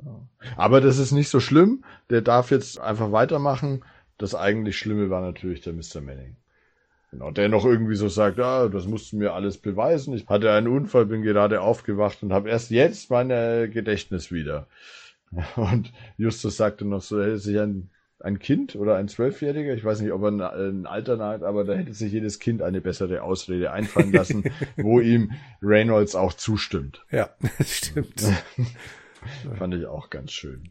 Ja. 0.03 0.27
Aber 0.57 0.81
das 0.81 0.97
ist 0.97 1.11
nicht 1.11 1.29
so 1.29 1.39
schlimm. 1.39 1.83
Der 2.09 2.21
darf 2.21 2.49
jetzt 2.49 2.79
einfach 2.79 3.11
weitermachen. 3.11 3.83
Das 4.17 4.33
eigentlich 4.33 4.77
Schlimme 4.77 5.11
war 5.11 5.21
natürlich 5.21 5.61
der 5.61 5.73
Mr. 5.73 6.01
Manning. 6.01 6.35
Genau, 7.11 7.29
der 7.29 7.47
noch 7.47 7.65
irgendwie 7.65 7.95
so 7.95 8.07
sagt, 8.07 8.39
ah, 8.39 8.69
das 8.69 8.87
musst 8.87 9.11
du 9.11 9.17
mir 9.17 9.33
alles 9.33 9.59
beweisen. 9.59 10.15
Ich 10.15 10.27
hatte 10.27 10.51
einen 10.51 10.67
Unfall, 10.67 11.05
bin 11.05 11.21
gerade 11.21 11.61
aufgewacht 11.61 12.23
und 12.23 12.33
habe 12.33 12.49
erst 12.49 12.71
jetzt 12.71 13.11
mein 13.11 13.29
Gedächtnis 13.71 14.31
wieder. 14.31 14.65
Und 15.55 15.91
Justus 16.17 16.57
sagte 16.57 16.85
noch 16.85 17.01
so, 17.01 17.17
er 17.17 17.27
hätte 17.27 17.39
sich 17.39 17.59
ein, 17.59 17.89
ein 18.23 18.39
Kind 18.39 18.75
oder 18.75 18.95
ein 18.95 19.09
Zwölfjähriger, 19.09 19.73
ich 19.73 19.83
weiß 19.83 19.99
nicht, 19.99 20.13
ob 20.13 20.23
er 20.23 20.53
ein, 20.53 20.85
Alter 20.85 21.19
hat, 21.19 21.43
aber 21.43 21.65
da 21.65 21.73
hätte 21.73 21.93
sich 21.93 22.13
jedes 22.13 22.39
Kind 22.39 22.61
eine 22.61 22.79
bessere 22.79 23.21
Ausrede 23.21 23.71
einfallen 23.71 24.11
lassen, 24.13 24.45
wo 24.77 25.01
ihm 25.01 25.33
Reynolds 25.61 26.15
auch 26.15 26.33
zustimmt. 26.33 27.05
Ja, 27.11 27.29
das 27.57 27.77
stimmt. 27.77 28.23
Fand 29.57 29.75
ich 29.75 29.85
auch 29.85 30.09
ganz 30.09 30.31
schön. 30.31 30.69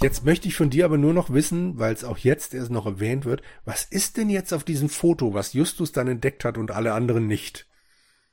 Jetzt 0.00 0.24
möchte 0.24 0.48
ich 0.48 0.56
von 0.56 0.70
dir 0.70 0.86
aber 0.86 0.96
nur 0.96 1.12
noch 1.12 1.30
wissen, 1.30 1.78
weil 1.78 1.92
es 1.92 2.04
auch 2.04 2.18
jetzt 2.18 2.54
erst 2.54 2.70
noch 2.70 2.86
erwähnt 2.86 3.26
wird, 3.26 3.42
was 3.64 3.84
ist 3.84 4.16
denn 4.16 4.30
jetzt 4.30 4.52
auf 4.52 4.64
diesem 4.64 4.88
Foto, 4.88 5.34
was 5.34 5.52
Justus 5.52 5.92
dann 5.92 6.08
entdeckt 6.08 6.44
hat 6.44 6.56
und 6.56 6.70
alle 6.70 6.92
anderen 6.92 7.26
nicht? 7.26 7.66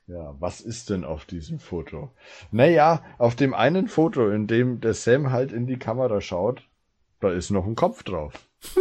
Ja, 0.06 0.36
was 0.38 0.60
ist 0.60 0.88
denn 0.90 1.04
auf 1.04 1.26
diesem 1.26 1.58
Foto? 1.58 2.12
Naja, 2.50 3.02
auf 3.18 3.36
dem 3.36 3.54
einen 3.54 3.88
Foto, 3.88 4.30
in 4.30 4.46
dem 4.46 4.80
der 4.80 4.94
Sam 4.94 5.32
halt 5.32 5.52
in 5.52 5.66
die 5.66 5.78
Kamera 5.78 6.20
schaut, 6.20 6.62
da 7.20 7.30
ist 7.30 7.50
noch 7.50 7.66
ein 7.66 7.74
Kopf 7.74 8.02
drauf. 8.02 8.32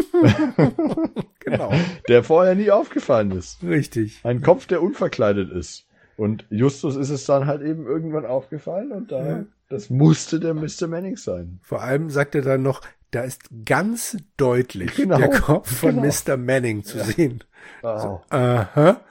genau. 1.39 1.71
Der 2.07 2.23
vorher 2.23 2.55
nie 2.55 2.71
aufgefallen 2.71 3.31
ist. 3.31 3.63
Richtig. 3.63 4.21
Ein 4.23 4.41
Kopf, 4.41 4.65
der 4.67 4.81
unverkleidet 4.81 5.51
ist. 5.51 5.87
Und 6.15 6.45
Justus 6.49 6.95
ist 6.95 7.09
es 7.09 7.25
dann 7.25 7.47
halt 7.47 7.61
eben 7.61 7.85
irgendwann 7.85 8.25
aufgefallen 8.25 8.91
und 8.91 9.11
da 9.11 9.25
ja. 9.27 9.45
Das 9.73 9.89
musste 9.89 10.39
der 10.39 10.53
Mr. 10.53 10.85
Manning 10.87 11.17
sein. 11.17 11.59
Vor 11.63 11.81
allem 11.81 12.11
sagt 12.11 12.35
er 12.35 12.43
dann 12.43 12.61
noch, 12.61 12.81
da 13.09 13.23
ist 13.23 13.49
ganz 13.65 14.15
deutlich 14.37 14.93
genau, 14.93 15.17
der 15.17 15.29
Kopf 15.29 15.79
von 15.79 15.95
genau. 15.95 16.07
Mr. 16.07 16.37
Manning 16.37 16.83
zu 16.83 16.99
ja. 16.99 17.03
sehen. 17.03 17.43
Oh. 17.81 17.97
So, 17.97 18.21
aha, 18.29 19.01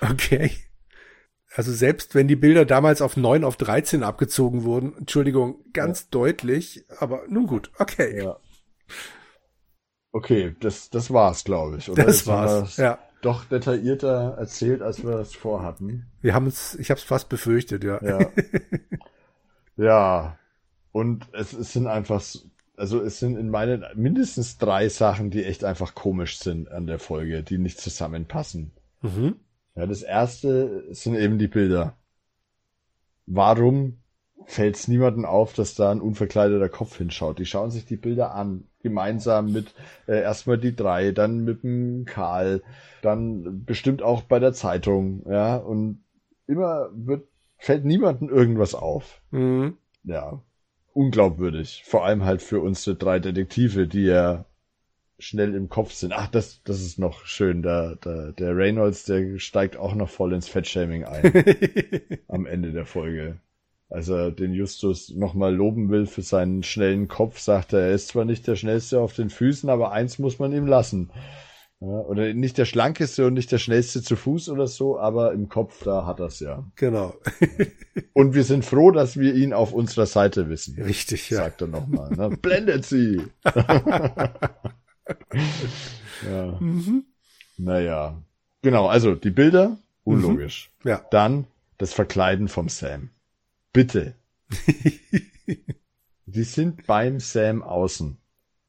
okay. 0.00 0.50
Also 1.54 1.70
selbst 1.72 2.16
wenn 2.16 2.26
die 2.26 2.34
Bilder 2.34 2.64
damals 2.64 3.00
auf 3.00 3.16
9 3.16 3.44
auf 3.44 3.56
13 3.56 4.02
abgezogen 4.02 4.64
wurden, 4.64 4.96
Entschuldigung, 4.98 5.64
ganz 5.72 6.00
ja. 6.00 6.06
deutlich, 6.10 6.84
aber 6.98 7.22
nun 7.28 7.46
gut, 7.46 7.70
okay. 7.78 8.24
Ja. 8.24 8.38
Okay, 10.12 10.56
das, 10.60 10.90
das 10.90 11.12
war's, 11.12 11.44
glaube 11.44 11.78
ich. 11.78 11.90
Oder? 11.90 12.04
Das 12.04 12.26
war's, 12.26 12.76
ja. 12.76 12.98
Doch 13.20 13.44
detaillierter 13.44 14.36
erzählt, 14.38 14.80
als 14.80 15.02
wir 15.02 15.12
das 15.12 15.34
vorhatten. 15.34 16.06
Wir 16.20 16.34
haben 16.34 16.46
es, 16.46 16.76
ich 16.76 16.90
habe 16.90 16.98
es 16.98 17.04
fast 17.04 17.28
befürchtet, 17.28 17.84
ja. 17.84 18.02
Ja. 18.02 18.30
Ja, 19.78 20.36
und 20.90 21.28
es, 21.32 21.52
es 21.52 21.72
sind 21.72 21.86
einfach, 21.86 22.22
also 22.76 23.00
es 23.00 23.20
sind 23.20 23.36
in 23.38 23.48
meinen 23.48 23.84
mindestens 23.94 24.58
drei 24.58 24.88
Sachen, 24.88 25.30
die 25.30 25.44
echt 25.44 25.64
einfach 25.64 25.94
komisch 25.94 26.38
sind 26.40 26.70
an 26.70 26.88
der 26.88 26.98
Folge, 26.98 27.44
die 27.44 27.58
nicht 27.58 27.80
zusammenpassen. 27.80 28.72
Mhm. 29.02 29.36
Ja, 29.76 29.86
das 29.86 30.02
erste 30.02 30.92
sind 30.92 31.14
eben 31.14 31.38
die 31.38 31.46
Bilder. 31.46 31.96
Warum 33.26 33.98
fällt 34.46 34.74
es 34.74 34.88
niemandem 34.88 35.24
auf, 35.24 35.52
dass 35.52 35.76
da 35.76 35.92
ein 35.92 36.00
unverkleideter 36.00 36.68
Kopf 36.68 36.96
hinschaut? 36.96 37.38
Die 37.38 37.46
schauen 37.46 37.70
sich 37.70 37.84
die 37.84 37.96
Bilder 37.96 38.34
an, 38.34 38.64
gemeinsam 38.82 39.52
mit 39.52 39.74
äh, 40.06 40.20
erstmal 40.20 40.58
die 40.58 40.74
drei, 40.74 41.12
dann 41.12 41.44
mit 41.44 41.62
dem 41.62 42.04
Karl, 42.04 42.62
dann 43.02 43.64
bestimmt 43.64 44.02
auch 44.02 44.22
bei 44.22 44.38
der 44.38 44.52
Zeitung, 44.52 45.24
ja, 45.28 45.56
und 45.56 46.04
immer 46.46 46.90
wird 46.92 47.28
fällt 47.58 47.84
niemandem 47.84 48.28
irgendwas 48.28 48.74
auf. 48.74 49.20
Mhm. 49.30 49.76
Ja, 50.04 50.40
unglaubwürdig. 50.94 51.82
Vor 51.84 52.04
allem 52.04 52.24
halt 52.24 52.40
für 52.40 52.60
unsere 52.60 52.96
drei 52.96 53.18
Detektive, 53.18 53.86
die 53.88 54.04
ja 54.04 54.44
schnell 55.18 55.54
im 55.54 55.68
Kopf 55.68 55.92
sind. 55.92 56.12
Ach, 56.12 56.28
das, 56.28 56.62
das 56.62 56.80
ist 56.80 56.98
noch 56.98 57.24
schön. 57.24 57.62
Der, 57.62 57.96
der, 57.96 58.32
der 58.32 58.56
Reynolds, 58.56 59.04
der 59.04 59.38
steigt 59.38 59.76
auch 59.76 59.94
noch 59.94 60.08
voll 60.08 60.32
ins 60.32 60.48
Fettshaming 60.48 61.04
ein. 61.04 61.32
am 62.28 62.46
Ende 62.46 62.72
der 62.72 62.86
Folge. 62.86 63.40
Als 63.90 64.08
er 64.08 64.30
den 64.30 64.52
Justus 64.52 65.14
nochmal 65.14 65.54
loben 65.54 65.88
will 65.88 66.06
für 66.06 66.20
seinen 66.20 66.62
schnellen 66.62 67.08
Kopf, 67.08 67.38
sagt 67.38 67.72
er, 67.72 67.80
er 67.80 67.92
ist 67.92 68.08
zwar 68.08 68.26
nicht 68.26 68.46
der 68.46 68.56
schnellste 68.56 69.00
auf 69.00 69.14
den 69.14 69.30
Füßen, 69.30 69.70
aber 69.70 69.92
eins 69.92 70.18
muss 70.18 70.38
man 70.38 70.52
ihm 70.52 70.66
lassen. 70.66 71.10
Ja, 71.80 71.86
oder 71.86 72.34
nicht 72.34 72.58
der 72.58 72.64
schlankeste 72.64 73.26
und 73.26 73.34
nicht 73.34 73.52
der 73.52 73.58
schnellste 73.58 74.02
zu 74.02 74.16
Fuß 74.16 74.48
oder 74.48 74.66
so, 74.66 74.98
aber 74.98 75.32
im 75.32 75.48
Kopf, 75.48 75.84
da 75.84 76.04
hat 76.06 76.18
er's 76.18 76.40
ja. 76.40 76.66
Genau. 76.74 77.14
und 78.14 78.34
wir 78.34 78.42
sind 78.42 78.64
froh, 78.64 78.90
dass 78.90 79.16
wir 79.16 79.34
ihn 79.34 79.52
auf 79.52 79.72
unserer 79.72 80.06
Seite 80.06 80.48
wissen. 80.48 80.82
Richtig, 80.82 81.30
ja. 81.30 81.38
Sagt 81.38 81.62
er 81.62 81.68
nochmal. 81.68 82.10
Ne? 82.10 82.36
Blendet 82.42 82.84
sie! 82.84 83.22
ja. 86.28 86.58
Mhm. 86.58 87.04
Naja. 87.56 88.20
Genau, 88.62 88.88
also 88.88 89.14
die 89.14 89.30
Bilder, 89.30 89.78
unlogisch. 90.02 90.70
Mhm. 90.82 90.90
Ja. 90.90 91.06
Dann 91.12 91.46
das 91.78 91.92
Verkleiden 91.92 92.48
vom 92.48 92.68
Sam. 92.68 93.10
Bitte. 93.78 94.16
die 96.26 96.42
sind 96.42 96.84
beim 96.88 97.20
Sam 97.20 97.62
außen. 97.62 98.18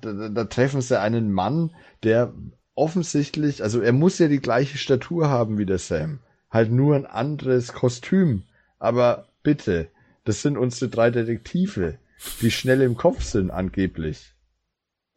Da, 0.01 0.13
da, 0.13 0.29
da 0.29 0.43
treffen 0.43 0.81
sie 0.81 0.99
einen 0.99 1.31
Mann, 1.31 1.73
der 2.03 2.31
offensichtlich, 2.75 3.63
also 3.63 3.81
er 3.81 3.91
muss 3.91 4.19
ja 4.19 4.27
die 4.27 4.39
gleiche 4.39 4.77
Statur 4.77 5.27
haben 5.27 5.57
wie 5.57 5.65
der 5.65 5.79
Sam. 5.79 6.19
Halt 6.51 6.71
nur 6.71 6.95
ein 6.95 7.07
anderes 7.07 7.73
Kostüm. 7.73 8.43
Aber 8.77 9.27
bitte, 9.41 9.87
das 10.25 10.43
sind 10.43 10.57
unsere 10.57 10.91
drei 10.91 11.09
Detektive, 11.09 11.97
die 12.41 12.51
schnell 12.51 12.81
im 12.81 12.95
Kopf 12.95 13.23
sind, 13.23 13.49
angeblich. 13.49 14.35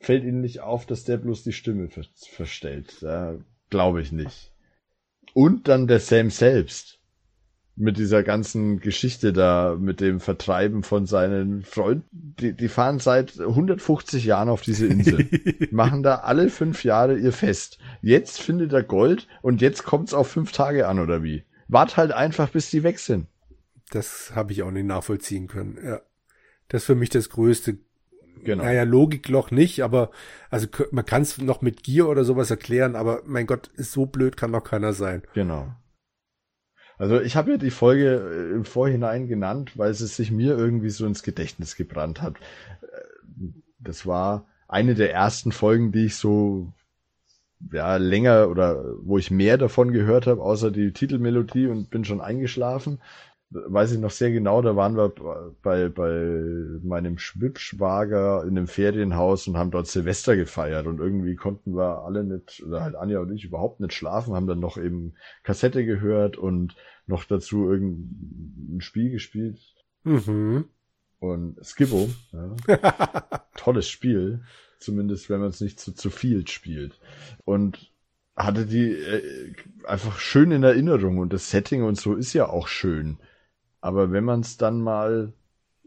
Fällt 0.00 0.24
ihnen 0.24 0.40
nicht 0.40 0.60
auf, 0.60 0.86
dass 0.86 1.04
der 1.04 1.18
bloß 1.18 1.42
die 1.42 1.52
Stimme 1.52 1.90
ver 1.90 2.06
verstellt. 2.30 3.04
Glaube 3.68 4.00
ich 4.00 4.10
nicht. 4.10 4.52
Und 5.34 5.68
dann 5.68 5.86
der 5.86 6.00
Sam 6.00 6.30
selbst 6.30 7.01
mit 7.74 7.96
dieser 7.96 8.22
ganzen 8.22 8.80
Geschichte 8.80 9.32
da, 9.32 9.76
mit 9.78 10.00
dem 10.00 10.20
Vertreiben 10.20 10.82
von 10.82 11.06
seinen 11.06 11.62
Freunden. 11.62 12.04
Die, 12.38 12.52
die 12.52 12.68
fahren 12.68 12.98
seit 12.98 13.40
150 13.40 14.24
Jahren 14.24 14.48
auf 14.48 14.60
diese 14.60 14.86
Insel, 14.86 15.28
machen 15.70 16.02
da 16.02 16.16
alle 16.16 16.50
fünf 16.50 16.84
Jahre 16.84 17.16
ihr 17.16 17.32
Fest. 17.32 17.78
Jetzt 18.02 18.40
findet 18.40 18.72
er 18.72 18.82
Gold 18.82 19.26
und 19.40 19.62
jetzt 19.62 19.84
kommt's 19.84 20.12
auf 20.12 20.28
fünf 20.28 20.52
Tage 20.52 20.86
an, 20.86 20.98
oder 20.98 21.22
wie? 21.22 21.44
Wart 21.68 21.96
halt 21.96 22.12
einfach, 22.12 22.50
bis 22.50 22.70
die 22.70 22.82
weg 22.82 22.98
sind. 22.98 23.26
Das 23.90 24.32
habe 24.34 24.52
ich 24.52 24.62
auch 24.62 24.70
nicht 24.70 24.86
nachvollziehen 24.86 25.48
können, 25.48 25.78
ja. 25.82 26.00
Das 26.68 26.82
ist 26.82 26.86
für 26.86 26.94
mich 26.94 27.10
das 27.10 27.28
größte 27.28 27.78
Genau. 28.44 28.64
Naja, 28.64 28.82
Logikloch 28.82 29.52
nicht, 29.52 29.84
aber 29.84 30.10
also 30.50 30.66
man 30.90 31.06
kann 31.06 31.22
es 31.22 31.38
noch 31.38 31.62
mit 31.62 31.84
Gier 31.84 32.08
oder 32.08 32.24
sowas 32.24 32.50
erklären, 32.50 32.96
aber 32.96 33.22
mein 33.24 33.46
Gott, 33.46 33.68
ist 33.76 33.92
so 33.92 34.06
blöd 34.06 34.36
kann 34.36 34.50
doch 34.50 34.64
keiner 34.64 34.92
sein. 34.92 35.22
Genau. 35.34 35.72
Also 36.98 37.20
ich 37.20 37.36
habe 37.36 37.52
ja 37.52 37.56
die 37.56 37.70
Folge 37.70 38.50
äh, 38.50 38.54
im 38.54 38.64
Vorhinein 38.64 39.26
genannt, 39.26 39.72
weil 39.76 39.94
sie 39.94 40.06
sich 40.06 40.30
mir 40.30 40.56
irgendwie 40.56 40.90
so 40.90 41.06
ins 41.06 41.22
Gedächtnis 41.22 41.76
gebrannt 41.76 42.22
hat. 42.22 42.36
Äh, 42.82 43.46
das 43.78 44.06
war 44.06 44.46
eine 44.68 44.94
der 44.94 45.12
ersten 45.12 45.52
Folgen, 45.52 45.92
die 45.92 46.06
ich 46.06 46.16
so 46.16 46.72
ja 47.70 47.96
länger 47.96 48.48
oder 48.48 48.84
wo 49.02 49.18
ich 49.18 49.30
mehr 49.30 49.58
davon 49.58 49.92
gehört 49.92 50.26
habe, 50.26 50.42
außer 50.42 50.70
die 50.70 50.92
Titelmelodie 50.92 51.66
und 51.66 51.90
bin 51.90 52.04
schon 52.04 52.20
eingeschlafen. 52.20 53.00
Weiß 53.52 53.92
ich 53.92 53.98
noch 53.98 54.10
sehr 54.10 54.30
genau, 54.30 54.62
da 54.62 54.76
waren 54.76 54.96
wir 54.96 55.12
bei, 55.62 55.88
bei 55.88 56.80
meinem 56.82 57.18
Schwibschwager 57.18 58.42
in 58.44 58.56
einem 58.56 58.66
Ferienhaus 58.66 59.46
und 59.46 59.56
haben 59.56 59.70
dort 59.70 59.86
Silvester 59.86 60.36
gefeiert 60.36 60.86
und 60.86 61.00
irgendwie 61.00 61.36
konnten 61.36 61.76
wir 61.76 62.04
alle 62.04 62.24
nicht, 62.24 62.62
oder 62.66 62.82
halt 62.82 62.96
Anja 62.96 63.20
und 63.20 63.32
ich 63.32 63.44
überhaupt 63.44 63.80
nicht 63.80 63.92
schlafen, 63.92 64.34
haben 64.34 64.46
dann 64.46 64.60
noch 64.60 64.78
eben 64.78 65.14
Kassette 65.42 65.84
gehört 65.84 66.36
und 66.36 66.76
noch 67.06 67.24
dazu 67.24 67.70
irgendein 67.70 68.80
Spiel 68.80 69.10
gespielt. 69.10 69.60
Mhm. 70.04 70.64
Und 71.18 71.64
Skibbo, 71.64 72.08
ja. 72.32 72.56
tolles 73.56 73.88
Spiel, 73.88 74.42
zumindest 74.78 75.30
wenn 75.30 75.40
man 75.40 75.50
es 75.50 75.60
nicht 75.60 75.78
zu, 75.78 75.92
zu 75.92 76.10
viel 76.10 76.48
spielt. 76.48 76.98
Und 77.44 77.92
hatte 78.36 78.66
die 78.66 78.92
äh, 78.92 79.52
einfach 79.84 80.18
schön 80.18 80.50
in 80.50 80.62
Erinnerung 80.62 81.18
und 81.18 81.32
das 81.32 81.50
Setting 81.50 81.82
und 81.82 81.98
so 81.98 82.14
ist 82.14 82.32
ja 82.32 82.48
auch 82.48 82.66
schön. 82.66 83.18
Aber 83.82 84.12
wenn 84.12 84.24
man 84.24 84.40
es 84.40 84.56
dann 84.56 84.80
mal 84.80 85.34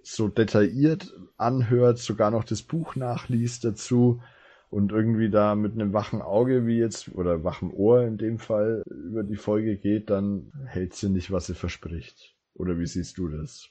so 0.03 0.27
detailliert 0.27 1.15
anhört, 1.37 1.97
sogar 1.97 2.29
noch 2.29 2.43
das 2.43 2.61
Buch 2.61 2.95
nachliest 2.95 3.63
dazu 3.63 4.21
und 4.69 4.91
irgendwie 4.91 5.29
da 5.29 5.55
mit 5.55 5.73
einem 5.73 5.93
wachen 5.93 6.21
Auge 6.21 6.67
wie 6.67 6.77
jetzt 6.77 7.15
oder 7.15 7.43
wachen 7.43 7.71
Ohr 7.71 8.03
in 8.03 8.17
dem 8.17 8.37
Fall 8.37 8.83
über 8.85 9.23
die 9.23 9.37
Folge 9.37 9.77
geht, 9.77 10.09
dann 10.09 10.51
hält 10.65 10.93
sie 10.93 11.09
nicht, 11.09 11.31
was 11.31 11.47
sie 11.47 11.55
verspricht. 11.55 12.35
Oder 12.53 12.77
wie 12.77 12.85
siehst 12.85 13.17
du 13.17 13.29
das? 13.29 13.69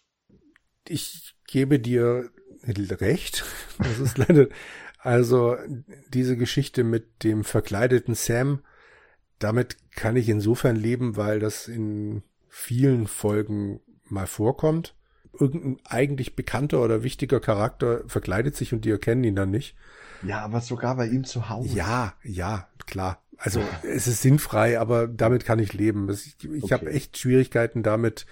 Ich 0.89 1.37
gebe 1.47 1.79
dir 1.79 2.31
recht. 2.67 3.45
Das 3.79 3.99
ist 3.99 4.17
leider, 4.17 4.49
also 4.99 5.57
diese 6.09 6.37
Geschichte 6.39 6.83
mit 6.83 7.23
dem 7.25 7.45
verkleideten 7.45 8.15
Sam, 8.15 8.61
damit 9.39 9.77
kann 9.91 10.17
ich 10.17 10.31
insofern 10.31 10.77
leben, 10.77 11.17
weil 11.17 11.41
das 11.41 11.69
in 11.69 12.23
vielen 12.49 13.07
Folgen 13.07 13.81
mal 14.15 14.27
vorkommt. 14.27 14.95
Irgendein 15.39 15.78
eigentlich 15.85 16.36
bekannter 16.36 16.81
oder 16.81 17.03
wichtiger 17.03 17.41
Charakter 17.41 18.03
verkleidet 18.07 18.57
sich 18.57 18.73
und 18.73 18.85
die 18.85 18.91
erkennen 18.91 19.24
ihn 19.24 19.36
dann 19.36 19.51
nicht. 19.51 19.77
Ja, 20.23 20.41
aber 20.41 20.61
sogar 20.61 20.97
bei 20.97 21.09
ihm 21.09 21.24
zu 21.24 21.49
Hause. 21.49 21.77
Ja, 21.77 22.15
ja, 22.23 22.69
klar. 22.86 23.23
Also 23.36 23.61
es 23.82 24.07
ist 24.07 24.23
sinnfrei, 24.23 24.78
aber 24.78 25.09
damit 25.09 25.45
kann 25.45 25.59
ich 25.59 25.73
leben. 25.73 26.09
Ich, 26.11 26.36
ich 26.43 26.62
okay. 26.62 26.74
habe 26.74 26.91
echt 26.91 27.19
Schwierigkeiten 27.19 27.82
damit, 27.82 28.27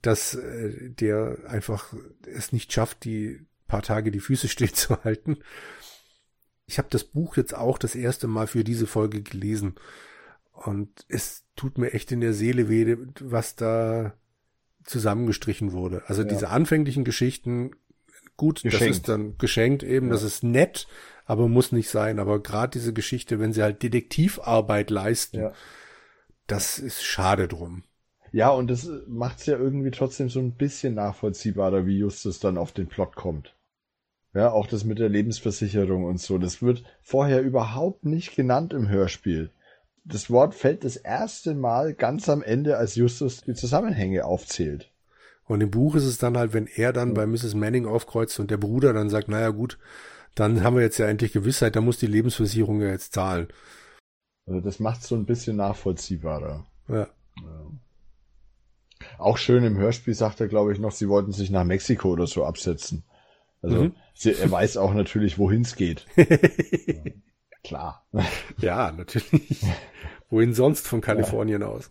dass 0.00 0.34
äh, 0.34 0.90
der 0.90 1.38
einfach 1.48 1.92
es 2.24 2.52
nicht 2.52 2.72
schafft, 2.72 3.04
die 3.04 3.40
paar 3.66 3.82
Tage 3.82 4.10
die 4.10 4.20
Füße 4.20 4.48
stillzuhalten. 4.48 5.38
Ich 6.66 6.78
habe 6.78 6.88
das 6.90 7.04
Buch 7.04 7.36
jetzt 7.36 7.54
auch 7.54 7.78
das 7.78 7.94
erste 7.94 8.28
Mal 8.28 8.46
für 8.46 8.62
diese 8.62 8.86
Folge 8.86 9.22
gelesen 9.22 9.74
und 10.52 11.06
es 11.08 11.44
tut 11.56 11.78
mir 11.78 11.92
echt 11.92 12.12
in 12.12 12.20
der 12.20 12.34
Seele 12.34 12.68
weh, 12.68 12.96
was 13.20 13.56
da 13.56 14.12
zusammengestrichen 14.88 15.72
wurde. 15.72 16.02
Also 16.06 16.22
ja. 16.22 16.28
diese 16.28 16.48
anfänglichen 16.48 17.04
Geschichten, 17.04 17.72
gut, 18.36 18.62
geschenkt. 18.62 18.82
das 18.82 18.96
ist 18.96 19.08
dann 19.08 19.38
geschenkt 19.38 19.82
eben, 19.82 20.06
ja. 20.06 20.12
das 20.12 20.22
ist 20.22 20.42
nett, 20.42 20.88
aber 21.26 21.48
muss 21.48 21.72
nicht 21.72 21.90
sein. 21.90 22.18
Aber 22.18 22.42
gerade 22.42 22.70
diese 22.78 22.92
Geschichte, 22.92 23.38
wenn 23.38 23.52
sie 23.52 23.62
halt 23.62 23.82
Detektivarbeit 23.82 24.90
leisten, 24.90 25.40
ja. 25.40 25.52
das 26.46 26.78
ist 26.78 27.04
schade 27.04 27.48
drum. 27.48 27.84
Ja, 28.32 28.50
und 28.50 28.68
das 28.68 28.90
macht 29.06 29.38
es 29.38 29.46
ja 29.46 29.56
irgendwie 29.56 29.90
trotzdem 29.90 30.28
so 30.28 30.40
ein 30.40 30.52
bisschen 30.52 30.94
nachvollziehbarer, 30.94 31.86
wie 31.86 31.98
Justus 31.98 32.40
dann 32.40 32.58
auf 32.58 32.72
den 32.72 32.86
Plot 32.86 33.16
kommt. 33.16 33.54
Ja, 34.34 34.52
auch 34.52 34.66
das 34.66 34.84
mit 34.84 34.98
der 34.98 35.08
Lebensversicherung 35.08 36.04
und 36.04 36.20
so. 36.20 36.36
Das 36.36 36.60
wird 36.60 36.84
vorher 37.00 37.40
überhaupt 37.40 38.04
nicht 38.04 38.36
genannt 38.36 38.74
im 38.74 38.88
Hörspiel 38.88 39.50
das 40.08 40.30
Wort 40.30 40.54
fällt 40.54 40.84
das 40.84 40.96
erste 40.96 41.54
Mal 41.54 41.94
ganz 41.94 42.28
am 42.28 42.42
Ende, 42.42 42.78
als 42.78 42.94
Justus 42.94 43.42
die 43.42 43.54
Zusammenhänge 43.54 44.24
aufzählt. 44.24 44.90
Und 45.44 45.60
im 45.60 45.70
Buch 45.70 45.94
ist 45.94 46.04
es 46.04 46.18
dann 46.18 46.36
halt, 46.36 46.52
wenn 46.52 46.66
er 46.66 46.92
dann 46.92 47.14
bei 47.14 47.26
Mrs. 47.26 47.54
Manning 47.54 47.86
aufkreuzt 47.86 48.38
und 48.40 48.50
der 48.50 48.56
Bruder 48.58 48.92
dann 48.92 49.10
sagt, 49.10 49.28
naja 49.28 49.50
gut, 49.50 49.78
dann 50.34 50.62
haben 50.62 50.76
wir 50.76 50.82
jetzt 50.82 50.98
ja 50.98 51.06
endlich 51.06 51.32
Gewissheit, 51.32 51.76
da 51.76 51.80
muss 51.80 51.98
die 51.98 52.06
Lebensversicherung 52.06 52.80
ja 52.80 52.88
jetzt 52.88 53.14
zahlen. 53.14 53.48
Also 54.46 54.60
das 54.60 54.78
macht 54.78 55.02
es 55.02 55.08
so 55.08 55.14
ein 55.14 55.26
bisschen 55.26 55.56
nachvollziehbarer. 55.56 56.66
Ja. 56.88 56.94
ja. 56.96 57.08
Auch 59.18 59.36
schön 59.36 59.64
im 59.64 59.76
Hörspiel 59.76 60.14
sagt 60.14 60.40
er, 60.40 60.48
glaube 60.48 60.72
ich, 60.72 60.78
noch, 60.78 60.92
sie 60.92 61.08
wollten 61.08 61.32
sich 61.32 61.50
nach 61.50 61.64
Mexiko 61.64 62.10
oder 62.10 62.26
so 62.26 62.44
absetzen. 62.44 63.04
Also 63.62 63.84
mhm. 63.84 63.94
sie, 64.14 64.34
er 64.34 64.50
weiß 64.50 64.76
auch 64.76 64.94
natürlich, 64.94 65.38
wohin 65.38 65.62
es 65.62 65.76
geht. 65.76 66.06
ja. 66.16 66.26
Klar. 67.64 68.06
Ja, 68.58 68.92
natürlich. 68.92 69.64
Wohin 70.30 70.54
sonst 70.54 70.86
von 70.86 71.00
Kalifornien 71.00 71.62
ja. 71.62 71.68
aus? 71.68 71.90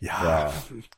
Ja. 0.00 0.24
ja. 0.24 0.52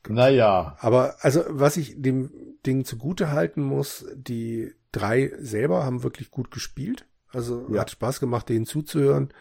Naja. 0.09 0.77
Aber 0.79 1.15
also, 1.21 1.43
was 1.47 1.77
ich 1.77 2.01
dem 2.01 2.31
Ding 2.65 2.85
zugute 2.85 3.31
halten 3.31 3.61
muss, 3.61 4.05
die 4.15 4.73
drei 4.91 5.31
selber 5.39 5.83
haben 5.83 6.03
wirklich 6.03 6.31
gut 6.31 6.51
gespielt. 6.51 7.05
Also 7.31 7.67
ja. 7.71 7.81
hat 7.81 7.91
Spaß 7.91 8.19
gemacht, 8.19 8.49
denen 8.49 8.65
zuzuhören. 8.65 9.33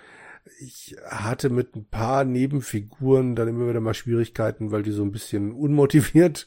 Ich 0.61 0.97
hatte 1.09 1.51
mit 1.51 1.75
ein 1.75 1.87
paar 1.87 2.25
Nebenfiguren 2.25 3.35
dann 3.35 3.49
immer 3.49 3.69
wieder 3.69 3.81
mal 3.81 3.95
Schwierigkeiten, 3.95 4.71
weil 4.71 4.83
die 4.83 4.93
so 4.93 5.03
ein 5.03 5.13
bisschen 5.13 5.53
unmotiviert 5.53 6.47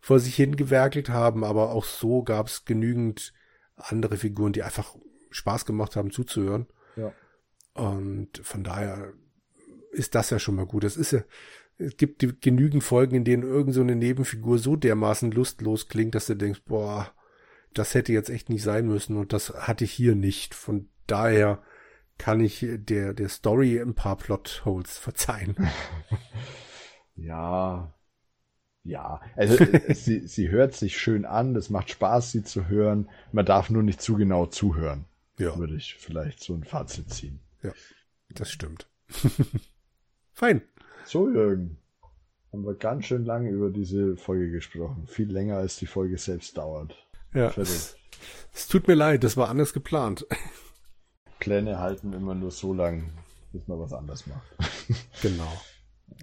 vor 0.00 0.18
sich 0.18 0.34
hingewerkelt 0.34 1.08
haben, 1.08 1.44
aber 1.44 1.70
auch 1.70 1.84
so 1.84 2.22
gab 2.22 2.48
es 2.48 2.64
genügend 2.64 3.32
andere 3.76 4.16
Figuren, 4.16 4.52
die 4.52 4.62
einfach 4.62 4.96
Spaß 5.32 5.64
gemacht 5.64 5.96
haben 5.96 6.10
zuzuhören. 6.10 6.66
Ja. 6.96 7.12
Und 7.74 8.38
von 8.42 8.62
daher 8.62 9.12
ist 9.92 10.14
das 10.14 10.30
ja 10.30 10.38
schon 10.38 10.54
mal 10.54 10.66
gut. 10.66 10.84
Es 10.84 10.96
ist 10.96 11.12
ja, 11.12 11.22
es 11.78 11.96
gibt 11.96 12.24
genügend 12.42 12.84
Folgen, 12.84 13.16
in 13.16 13.24
denen 13.24 13.42
irgend 13.42 13.74
so 13.74 13.80
eine 13.80 13.96
Nebenfigur 13.96 14.58
so 14.58 14.76
dermaßen 14.76 15.30
lustlos 15.30 15.88
klingt, 15.88 16.14
dass 16.14 16.26
du 16.26 16.34
denkst, 16.34 16.62
boah, 16.66 17.12
das 17.74 17.94
hätte 17.94 18.12
jetzt 18.12 18.30
echt 18.30 18.50
nicht 18.50 18.62
sein 18.62 18.86
müssen 18.86 19.16
und 19.16 19.32
das 19.32 19.50
hatte 19.50 19.84
ich 19.84 19.92
hier 19.92 20.14
nicht. 20.14 20.54
Von 20.54 20.88
daher 21.06 21.62
kann 22.18 22.40
ich 22.40 22.66
der, 22.68 23.14
der 23.14 23.28
Story 23.28 23.80
ein 23.80 23.94
paar 23.94 24.16
Plotholes 24.16 24.98
verzeihen. 24.98 25.56
ja, 27.16 27.94
ja, 28.84 29.20
also 29.36 29.64
sie, 29.90 30.26
sie 30.26 30.48
hört 30.50 30.74
sich 30.74 30.98
schön 30.98 31.24
an, 31.24 31.54
es 31.56 31.70
macht 31.70 31.90
Spaß, 31.90 32.32
sie 32.32 32.42
zu 32.42 32.68
hören. 32.68 33.08
Man 33.30 33.46
darf 33.46 33.70
nur 33.70 33.82
nicht 33.82 34.00
zu 34.02 34.16
genau 34.16 34.46
zuhören. 34.46 35.06
Ja. 35.38 35.56
Würde 35.56 35.76
ich 35.76 35.94
vielleicht 35.94 36.42
so 36.42 36.54
ein 36.54 36.64
Fazit 36.64 37.10
ziehen. 37.10 37.40
Ja, 37.62 37.72
das 38.30 38.50
stimmt. 38.50 38.88
Fein. 40.32 40.62
So, 41.04 41.28
Jürgen. 41.28 41.78
Haben 42.52 42.66
wir 42.66 42.74
ganz 42.74 43.06
schön 43.06 43.24
lange 43.24 43.50
über 43.50 43.70
diese 43.70 44.16
Folge 44.16 44.50
gesprochen. 44.50 45.06
Viel 45.06 45.30
länger 45.30 45.56
als 45.56 45.76
die 45.76 45.86
Folge 45.86 46.18
selbst 46.18 46.58
dauert. 46.58 46.94
Ja. 47.32 47.50
Es, 47.56 47.96
es 48.52 48.68
tut 48.68 48.88
mir 48.88 48.94
leid, 48.94 49.24
das 49.24 49.36
war 49.36 49.48
anders 49.48 49.72
geplant. 49.72 50.26
Pläne 51.40 51.78
halten 51.78 52.12
immer 52.12 52.34
nur 52.34 52.50
so 52.50 52.74
lang, 52.74 53.10
bis 53.52 53.66
man 53.66 53.80
was 53.80 53.92
anders 53.92 54.26
macht. 54.26 54.46
genau. 55.22 55.52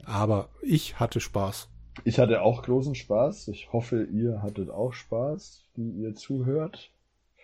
Aber 0.06 0.50
ich 0.62 1.00
hatte 1.00 1.20
Spaß. 1.20 1.68
Ich 2.06 2.20
hatte 2.20 2.42
auch 2.42 2.64
großen 2.64 2.96
Spaß. 2.96 3.50
Ich 3.50 3.74
hoffe, 3.74 4.04
ihr 4.04 4.42
hattet 4.42 4.70
auch 4.70 4.94
Spaß, 4.94 5.64
die 5.76 5.90
ihr 5.90 6.16
zuhört. 6.16 6.92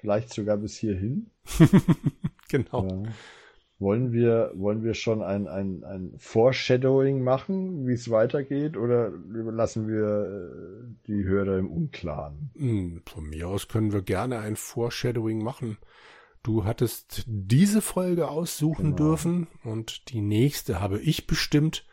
Vielleicht 0.06 0.32
sogar 0.32 0.58
bis 0.58 0.78
hierhin. 0.78 1.32
genau. 2.48 2.88
Ja. 2.88 3.12
Wollen 3.80 4.14
wir, 4.14 4.52
wollen 4.54 4.84
wir 4.84 4.94
schon 4.94 5.24
ein, 5.24 5.48
ein, 5.48 5.84
ein 5.84 6.14
Foreshadowing 6.20 7.24
machen, 7.24 7.88
wie 7.88 7.94
es 7.94 8.12
weitergeht, 8.12 8.78
oder 8.78 9.10
lassen 9.10 9.88
wir 9.88 10.06
äh, 10.06 10.96
die 11.08 11.24
Hörer 11.24 11.58
im 11.58 11.72
Unklaren? 11.72 12.52
Hm, 12.56 13.02
von 13.08 13.28
mir 13.28 13.48
aus 13.48 13.68
können 13.68 13.92
wir 13.94 14.04
gerne 14.04 14.38
ein 14.40 14.56
Foreshadowing 14.56 15.44
machen. 15.44 15.78
Du 16.44 16.66
hattest 16.66 17.24
diese 17.26 17.82
Folge 17.82 18.28
aussuchen 18.28 18.96
genau. 18.96 19.10
dürfen 19.10 19.48
und 19.64 20.10
die 20.12 20.22
nächste 20.22 20.80
habe 20.80 21.00
ich 21.00 21.26
bestimmt. 21.26 21.88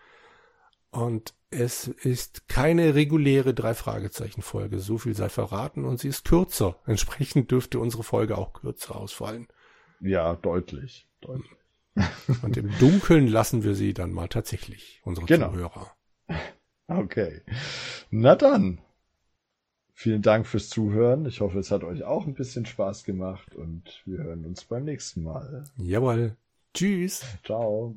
Und 0.91 1.35
es 1.53 1.89
ist 1.89 2.49
keine 2.49 2.95
reguläre 2.95 3.55
Drei-Fragezeichen-Folge. 3.55 4.79
So 4.79 4.99
viel 4.99 5.15
sei 5.15 5.29
verraten 5.29 5.85
und 5.85 6.01
sie 6.01 6.09
ist 6.09 6.25
kürzer. 6.25 6.77
Entsprechend 6.87 7.51
dürfte 7.51 7.79
unsere 7.79 8.03
Folge 8.03 8.39
auch 8.39 8.53
kürzer 8.53 8.97
ausfallen. 8.97 9.49
Ja, 10.01 10.35
deutlich. 10.35 11.09
deutlich. 11.21 11.51
Und 12.43 12.57
im 12.57 12.71
Dunkeln 12.79 13.27
lassen 13.27 13.65
wir 13.65 13.75
sie 13.75 13.93
dann 13.93 14.13
mal 14.13 14.29
tatsächlich, 14.29 15.01
unsere 15.05 15.27
genau. 15.27 15.51
Zuhörer. 15.51 15.93
Okay. 16.89 17.41
Na 18.11 18.35
dann. 18.35 18.79
Vielen 19.95 20.21
Dank 20.21 20.47
fürs 20.47 20.69
Zuhören. 20.69 21.25
Ich 21.27 21.41
hoffe, 21.41 21.59
es 21.59 21.71
hat 21.71 21.85
euch 21.85 22.03
auch 22.03 22.27
ein 22.27 22.35
bisschen 22.35 22.67
Spaß 22.67 23.05
gemacht 23.05 23.55
und 23.55 24.03
wir 24.05 24.19
hören 24.19 24.45
uns 24.45 24.65
beim 24.65 24.85
nächsten 24.85 25.23
Mal. 25.23 25.65
Jawohl. 25.77 26.37
Tschüss. 26.75 27.25
Ciao. 27.45 27.97